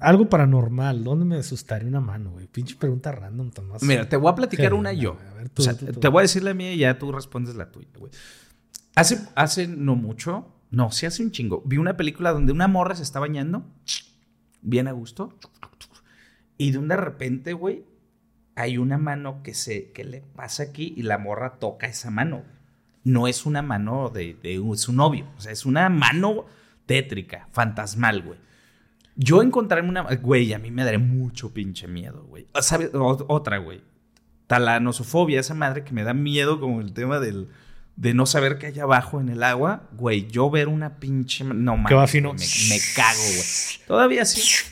[0.00, 1.02] algo paranormal.
[1.02, 2.47] ¿Dónde me asustaría una mano, güey?
[2.47, 3.83] Pinche pregunta random, Tomás.
[3.83, 5.16] Mira, te voy a platicar una yo.
[5.31, 6.00] a ver, tú, o sea, tú, tú.
[6.00, 8.12] te voy a decir la mía y ya tú respondes la tuya, güey.
[8.94, 12.97] Hace, hace no mucho, no, sí hace un chingo, vi una película donde una morra
[12.97, 13.65] se está bañando,
[14.60, 15.39] bien a gusto,
[16.58, 17.84] y de un de repente, güey,
[18.61, 22.43] hay una mano que se que le pasa aquí y la morra toca esa mano.
[23.05, 26.47] No es una mano de, de su novio, o sea, es una mano
[26.87, 28.39] tétrica, fantasmal, güey.
[29.17, 30.03] Yo encontrarme una.
[30.03, 32.47] Güey, a mí me daría mucho pinche miedo, güey.
[32.61, 32.91] ¿Sabes?
[32.95, 33.81] O- Otra, güey.
[34.47, 37.49] Talanosofobia, esa madre que me da miedo como el tema del.
[37.97, 41.43] De no saber qué hay abajo en el agua, güey, yo ver una pinche...
[41.43, 42.33] No mames, Que va fino.
[42.33, 43.87] Me, me cago, güey.
[43.89, 44.41] Todavía sí.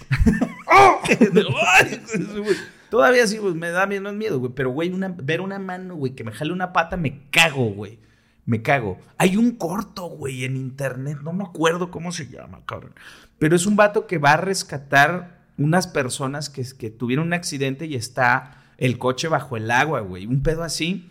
[2.91, 4.53] Todavía sí, pues me da menos miedo, güey.
[4.55, 7.99] Pero, güey, una, ver una mano, güey, que me jale una pata, me cago, güey.
[8.45, 8.99] Me cago.
[9.19, 11.19] Hay un corto, güey, en internet.
[11.23, 12.95] No me acuerdo cómo se llama, cabrón.
[13.39, 17.87] Pero es un vato que va a rescatar unas personas que, que tuvieron un accidente
[17.87, 20.27] y está el coche bajo el agua, güey.
[20.27, 21.09] Un pedo así.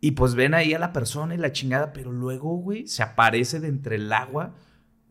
[0.00, 1.92] Y pues ven ahí a la persona y la chingada.
[1.92, 4.54] Pero luego, güey, se aparece de entre el agua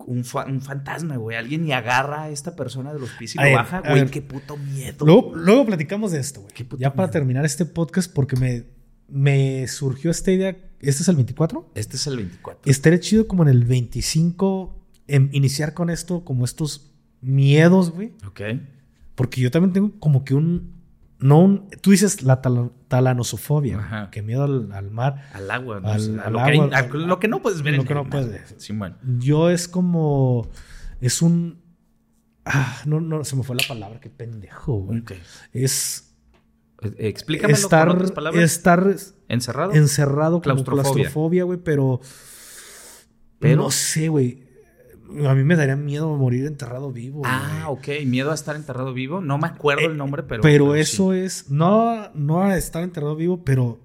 [0.05, 1.35] un, fa- un fantasma, güey.
[1.37, 3.93] Alguien y agarra a esta persona de los pies y lo baja, güey.
[3.95, 4.09] ver.
[4.11, 5.05] Qué puto miedo.
[5.05, 5.43] Luego, güey.
[5.45, 6.53] luego platicamos de esto, güey.
[6.53, 8.65] Qué puto Ya para terminar este podcast, porque me,
[9.07, 10.57] me surgió esta idea.
[10.79, 11.71] ¿Este es el 24?
[11.75, 12.61] Este es el 24.
[12.71, 18.13] Estaría chido como en el 25 em, iniciar con esto, como estos miedos, güey.
[18.27, 18.41] Ok.
[19.15, 20.74] Porque yo también tengo como que un.
[21.25, 21.69] No un.
[21.81, 24.09] Tú dices la tal- talanosofobia, Ajá.
[24.11, 25.29] que miedo al, al mar.
[25.33, 27.73] Al agua, no Al- a al lo, que agua, a lo que no puedes ver
[27.75, 28.11] lo en que el no mar.
[28.11, 28.43] puedes ver.
[28.57, 28.95] Sí, bueno.
[29.19, 30.47] Yo es como.
[31.01, 31.61] Es un.
[32.45, 35.03] Ah, no, no, se me fue la palabra, qué pendejo, güey.
[35.51, 36.13] Es
[36.83, 38.43] Eh, Explícamelo estar, con otras palabras.
[38.43, 38.95] estar
[39.27, 39.71] ¿Encerrado?
[39.73, 40.93] encerrado como Claustrofobia.
[40.93, 42.01] claustrofobia, güey, pero,
[43.39, 44.44] Pero- no sé, güey.
[45.27, 47.21] A mí me daría miedo morir enterrado vivo.
[47.25, 47.99] Ah, güey.
[48.01, 48.05] ok.
[48.07, 49.21] Miedo a estar enterrado vivo.
[49.21, 50.41] No me acuerdo el nombre, pero.
[50.41, 53.79] Pero eso es, no, no a estar enterrado vivo, pero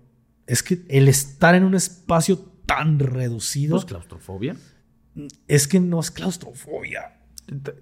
[0.47, 4.57] es que el estar en un espacio tan reducido Pues claustrofobia.
[5.49, 7.17] es que no es claustrofobia.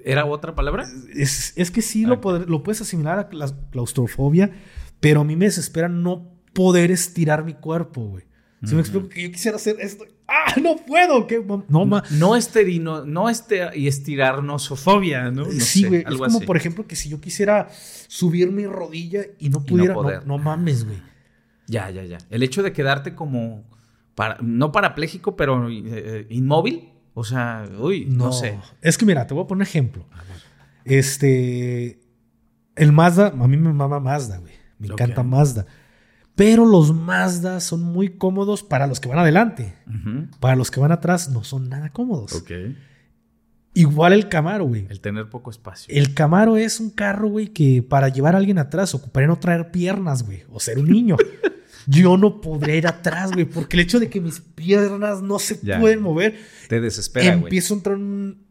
[0.04, 0.86] ¿Era otra palabra?
[1.14, 4.50] Es, es que sí lo, poder- lo puedes asimilar a la claustrofobia,
[5.00, 8.24] pero a mí me desespera no poder estirar mi cuerpo, güey.
[8.64, 10.54] Si me explico que yo quisiera hacer esto, ¡ah!
[10.62, 11.26] ¡No puedo!
[11.26, 11.44] ¿Qué?
[11.68, 15.44] No, ma- No esterino, no este y estirarnosofobia, ¿no?
[15.46, 16.00] No sí, güey.
[16.00, 16.46] es como, así.
[16.46, 17.68] por ejemplo, que si yo quisiera
[18.06, 19.94] subir mi rodilla y no no pudiera.
[19.94, 20.26] no, poder.
[20.26, 20.98] no mames, güey.
[21.66, 22.18] Ya, ya, ya.
[22.30, 23.64] El hecho de quedarte como
[24.14, 26.90] para, no parapléjico, pero eh, inmóvil.
[27.14, 28.58] O sea, uy, no, sé.
[28.80, 30.06] Es que mira, te voy a poner un ejemplo.
[30.84, 31.98] Este.
[32.76, 34.52] El Mazda, a mí me mama Mazda, güey.
[34.78, 35.66] Me encanta Mazda.
[36.38, 39.74] Pero los Mazda son muy cómodos para los que van adelante.
[40.40, 42.32] Para los que van atrás no son nada cómodos.
[42.32, 42.50] Ok.
[43.74, 44.86] Igual el Camaro, güey.
[44.88, 45.94] El tener poco espacio.
[45.94, 49.70] El Camaro es un carro, güey, que para llevar a alguien atrás ocuparía no traer
[49.70, 51.16] piernas, güey, o ser un niño.
[51.86, 55.58] Yo no podría ir atrás, güey, porque el hecho de que mis piernas no se
[55.62, 55.78] Ya.
[55.80, 57.44] pueden mover, Te desespera, güey.
[57.44, 58.48] empiezo a entrar en un-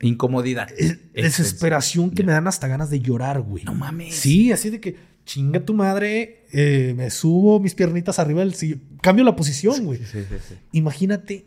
[0.00, 0.68] Incomodidad.
[0.78, 3.64] eh, desesperación que me dan hasta ganas de llorar, güey.
[3.64, 4.14] No mames.
[4.16, 8.82] Sí, así de que chinga tu madre, eh, me subo mis piernitas arriba del sillón,
[9.00, 9.98] cambio la posición, güey.
[10.00, 10.54] Sí, sí, sí.
[10.72, 11.46] Imagínate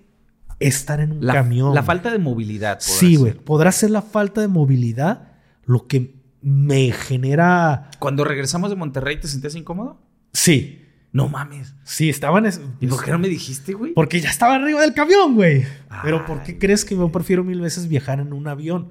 [0.60, 1.74] estar en un La, camión.
[1.76, 2.78] la falta de movilidad.
[2.80, 3.34] Sí, güey.
[3.34, 5.34] Podrá ser la falta de movilidad
[5.66, 7.90] lo que me genera.
[8.00, 10.00] Cuando regresamos de Monterrey, ¿te sentías incómodo?
[10.34, 10.82] Sí,
[11.12, 11.74] No mames.
[11.84, 12.46] sí, estaban.
[12.46, 13.94] es- ¿Y por qué no me dijiste, güey?
[13.94, 15.66] Porque ya estaba arriba del camión, güey.
[16.04, 18.90] Pero ¿por qué crees que yo prefiero mil veces viajar en un avión?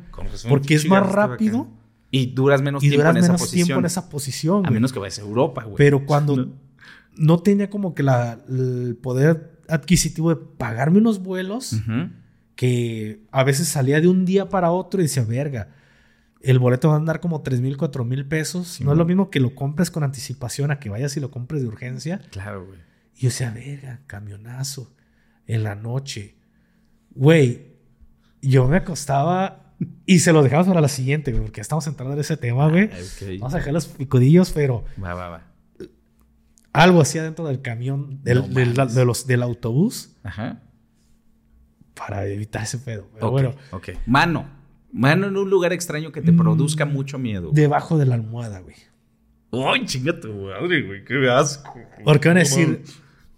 [0.48, 1.70] Porque es más rápido acá.
[2.16, 3.66] Y duras menos y tiempo duras en esa menos posición.
[3.66, 4.66] tiempo en esa posición.
[4.66, 5.76] A menos que vayas a Europa, güey.
[5.76, 6.52] Pero cuando No.
[7.16, 7.38] no.
[7.40, 11.76] tenía como que la, el poder adquisitivo de pagarme unos vuelos,
[12.54, 15.70] que a veces salía de un día para otro y decía, verga,
[16.40, 18.68] el boleto va a andar como 3 mil, 4 mil pesos.
[18.68, 21.30] Sí, no es lo mismo que lo compres con anticipación a que vayas y lo
[21.30, 22.20] compres de urgencia.
[22.30, 22.78] Claro, güey.
[23.16, 24.92] Y yo decía, verga, camionazo,
[25.46, 26.36] en la noche.
[27.14, 27.72] Güey,
[28.42, 29.63] yo me acostaba
[30.06, 32.90] y se lo dejamos para la siguiente, güey, porque estamos entrando en ese tema, güey.
[32.92, 32.96] Ah.
[33.40, 35.42] Vamos a dejar los picodillos, pero Va, va, va.
[36.72, 38.94] algo hacía dentro del camión, del, No del- mames.
[38.94, 40.60] de los, del autobús, Ajá.
[41.94, 43.08] para evitar ese pedo.
[43.14, 43.90] Pero bueno, ok.
[44.06, 44.46] Mano.
[44.92, 46.36] Mano en un lugar extraño que te Mm.
[46.36, 47.50] produzca mucho miedo.
[47.52, 48.76] debajo de la almohada, güey.
[49.52, 51.04] Ay, chinga tu madre, güey.
[51.04, 51.74] Qué asco.
[52.04, 52.82] Porque van a decir.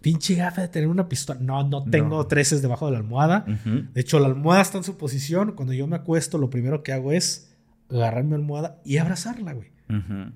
[0.07, 1.41] Pinche gafa de tener una pistola.
[1.43, 2.27] No, no tengo No.
[2.29, 3.45] treces debajo de la almohada.
[3.93, 5.51] De hecho, la almohada está en su posición.
[5.57, 7.53] Cuando yo me acuesto, lo primero que hago es
[7.91, 9.71] agarrar mi almohada y abrazarla, güey.
[9.91, 10.31] Ujú.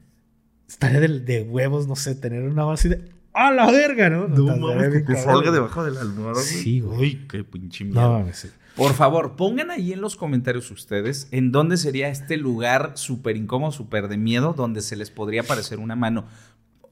[0.69, 4.11] Estaría de, de huevos, no sé, tener una así de ¡A la verga!
[4.11, 6.45] No, No Estaría mames, que te salga debajo de la almohada, güey.
[6.45, 7.01] Sí, güey.
[7.01, 7.85] Ay, qué pinche.
[7.85, 8.39] No mames.
[8.39, 8.49] sí.
[8.77, 13.73] Por favor, pongan ahí en los comentarios ustedes en dónde sería este lugar súper incómodo,
[13.73, 16.25] súper de miedo, donde se les podría aparecer una mano.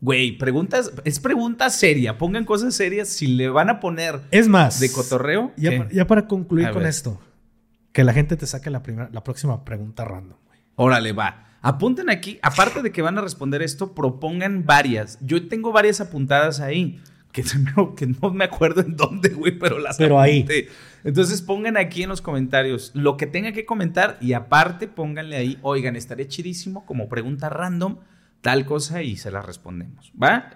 [0.00, 2.18] Güey, preguntas, es pregunta seria.
[2.18, 3.08] Pongan cosas serias.
[3.08, 5.78] Si le van a poner Es más, de cotorreo, ya, ¿qué?
[5.80, 6.90] pa- ya para concluir A con ver.
[6.90, 7.20] esto,
[7.92, 10.38] que la gente te saque la, primera, la próxima pregunta random.
[10.46, 10.60] güey.
[10.76, 11.44] Órale, va.
[11.60, 15.18] Apunten aquí, aparte de que van a responder esto, propongan varias.
[15.20, 17.00] Yo tengo varias apuntadas ahí,
[17.32, 20.46] que, me- que no me acuerdo en dónde, güey, pero las Pero ahí.
[21.02, 25.58] Entonces pongan aquí en los comentarios lo que tengan que comentar y aparte pónganle ahí,
[25.62, 27.98] oigan, estaría chidísimo como pregunta random,
[28.41, 30.50] tal cosa y se la respondemos, ¿va?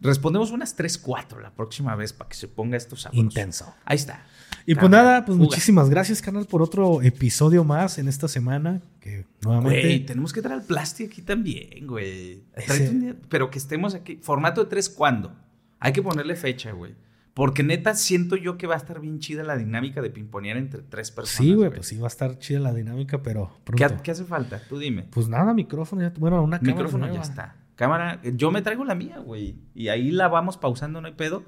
[0.00, 3.20] Respondemos unas 3, 4 la próxima vez para que se ponga esto sabroso.
[3.22, 3.74] Intenso.
[3.84, 4.24] Ahí está.
[4.66, 5.48] Y pues nada, pues fuga.
[5.48, 8.82] muchísimas gracias, canal, por otro episodio más en esta semana.
[9.00, 9.80] Que nuevamente.
[9.80, 12.42] Güey, tenemos que traer el plástico aquí también, güey.
[12.56, 14.16] Ese- pero que estemos aquí.
[14.16, 15.34] Formato de tres, ¿cuándo?
[15.78, 16.94] Hay que ponerle fecha, güey.
[17.36, 20.80] Porque neta, siento yo que va a estar bien chida la dinámica de pimponear entre
[20.80, 21.36] tres personas.
[21.36, 24.02] sí, güey, pues sí va a estar chida la dinámica, pero ¿Qué, pronto.
[24.02, 24.58] qué hace falta?
[24.66, 25.02] Tú dime.
[25.10, 27.56] Pues nada, micrófono, ya, bueno, una cámara Micrófono ya está.
[27.74, 29.54] Cámara, yo me traigo la mía, güey.
[29.74, 31.44] Y ahí la vamos pausando, no hay pedo.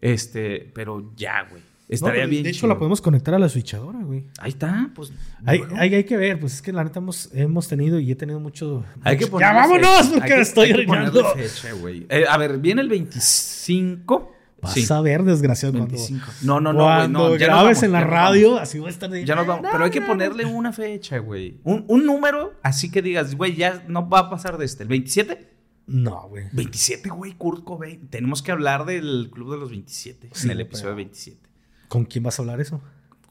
[0.00, 1.62] Este, pero ya, güey.
[1.88, 2.42] Estaría No, bien.
[2.42, 2.68] De hecho, chido.
[2.70, 4.24] la podemos conectar a la switchadora, güey.
[4.40, 5.12] Ahí está, pues.
[5.46, 5.76] Hay, bueno.
[5.78, 8.40] hay, hay que ver, pues es que la neta hemos, hemos tenido y he tenido
[8.40, 8.84] mucho.
[9.02, 10.08] Hay que ¡Ya vámonos!
[10.12, 11.34] Porque Hay que- me estoy hay que ponerle orinando.
[11.34, 12.06] fecha, güey.
[12.10, 14.34] Eh, a ver, viene el 25.
[14.60, 16.26] Vas Sí, a ver, desgraciado, cuando, 25.
[16.42, 16.96] No, no, no, güey.
[16.96, 18.62] cuando No, ya grabes vamos, en la radio, vamos.
[18.62, 19.24] así va a estar de.
[19.24, 19.68] Ya nos vamos.
[19.70, 21.60] Pero hay que ponerle una fecha, güey.
[21.64, 24.82] Un, un número así que digas, güey, ya no va a pasar de este.
[24.82, 25.56] ¿El 27?
[25.86, 26.46] No, güey.
[26.52, 28.08] 27, güey, Kurt Cobain.
[28.08, 31.48] Tenemos que hablar del Club de los 27 Sí, en el pero- episodio 27.
[31.88, 32.82] ¿Con quién vas a hablar eso?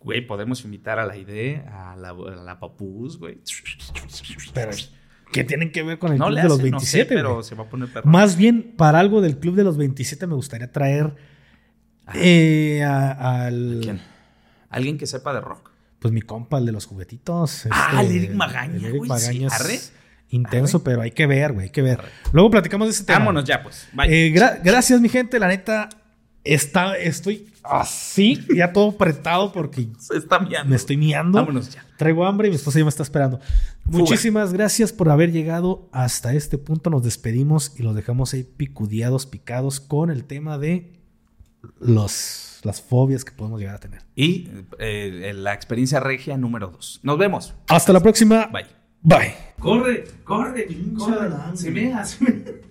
[0.04, 3.40] Güey, podemos invitar a la idea, a la, a la Papús, güey.
[4.54, 4.72] Pero,
[5.32, 7.16] ¿qué tienen que ver con el No Club de los hace, no sé, 27?
[7.16, 8.10] pero se va a poner perro.
[8.10, 11.16] Más bien, para algo del Club de los 27 me gustaría traer
[12.14, 13.80] eh, a- al...
[13.84, 14.02] ¿Quién?
[14.70, 15.72] Alguien que sepa de rock.
[16.00, 17.68] Pues mi compa, el de los juguetitos.
[17.72, 19.74] Ah, este, el Eric Magaña, el Eric güey, Magaña sí, arre.
[19.76, 19.94] es
[20.30, 22.00] intenso, pero hay que ver, güey, hay que ver.
[22.34, 23.20] Luego platicamos de ese tema.
[23.20, 23.88] Vámonos ya, pues.
[23.94, 24.08] Bye.
[24.28, 25.40] Eh, gra- gracias, mi gente.
[25.40, 25.90] La neta,
[26.54, 30.70] está, estoy así, ya todo apretado porque Se está miando.
[30.70, 31.40] me estoy miando.
[31.40, 31.86] Vámonos ya.
[31.98, 33.40] Traigo hambre y mi esposa ya me está esperando.
[33.86, 33.98] Fuga.
[34.00, 36.90] Muchísimas gracias por haber llegado hasta este punto.
[36.90, 40.94] Nos despedimos y los dejamos ahí picudeados, picados con el tema de
[41.80, 44.02] los, las fobias que podemos llegar a tener.
[44.16, 47.00] Y eh, la experiencia regia número 2.
[47.04, 47.54] Nos vemos.
[47.68, 48.48] Hasta la próxima.
[48.48, 48.66] Bye.
[49.02, 49.36] Bye.
[49.60, 50.68] Corre, corre,
[50.98, 51.58] corre.
[51.58, 52.62] Se me hace.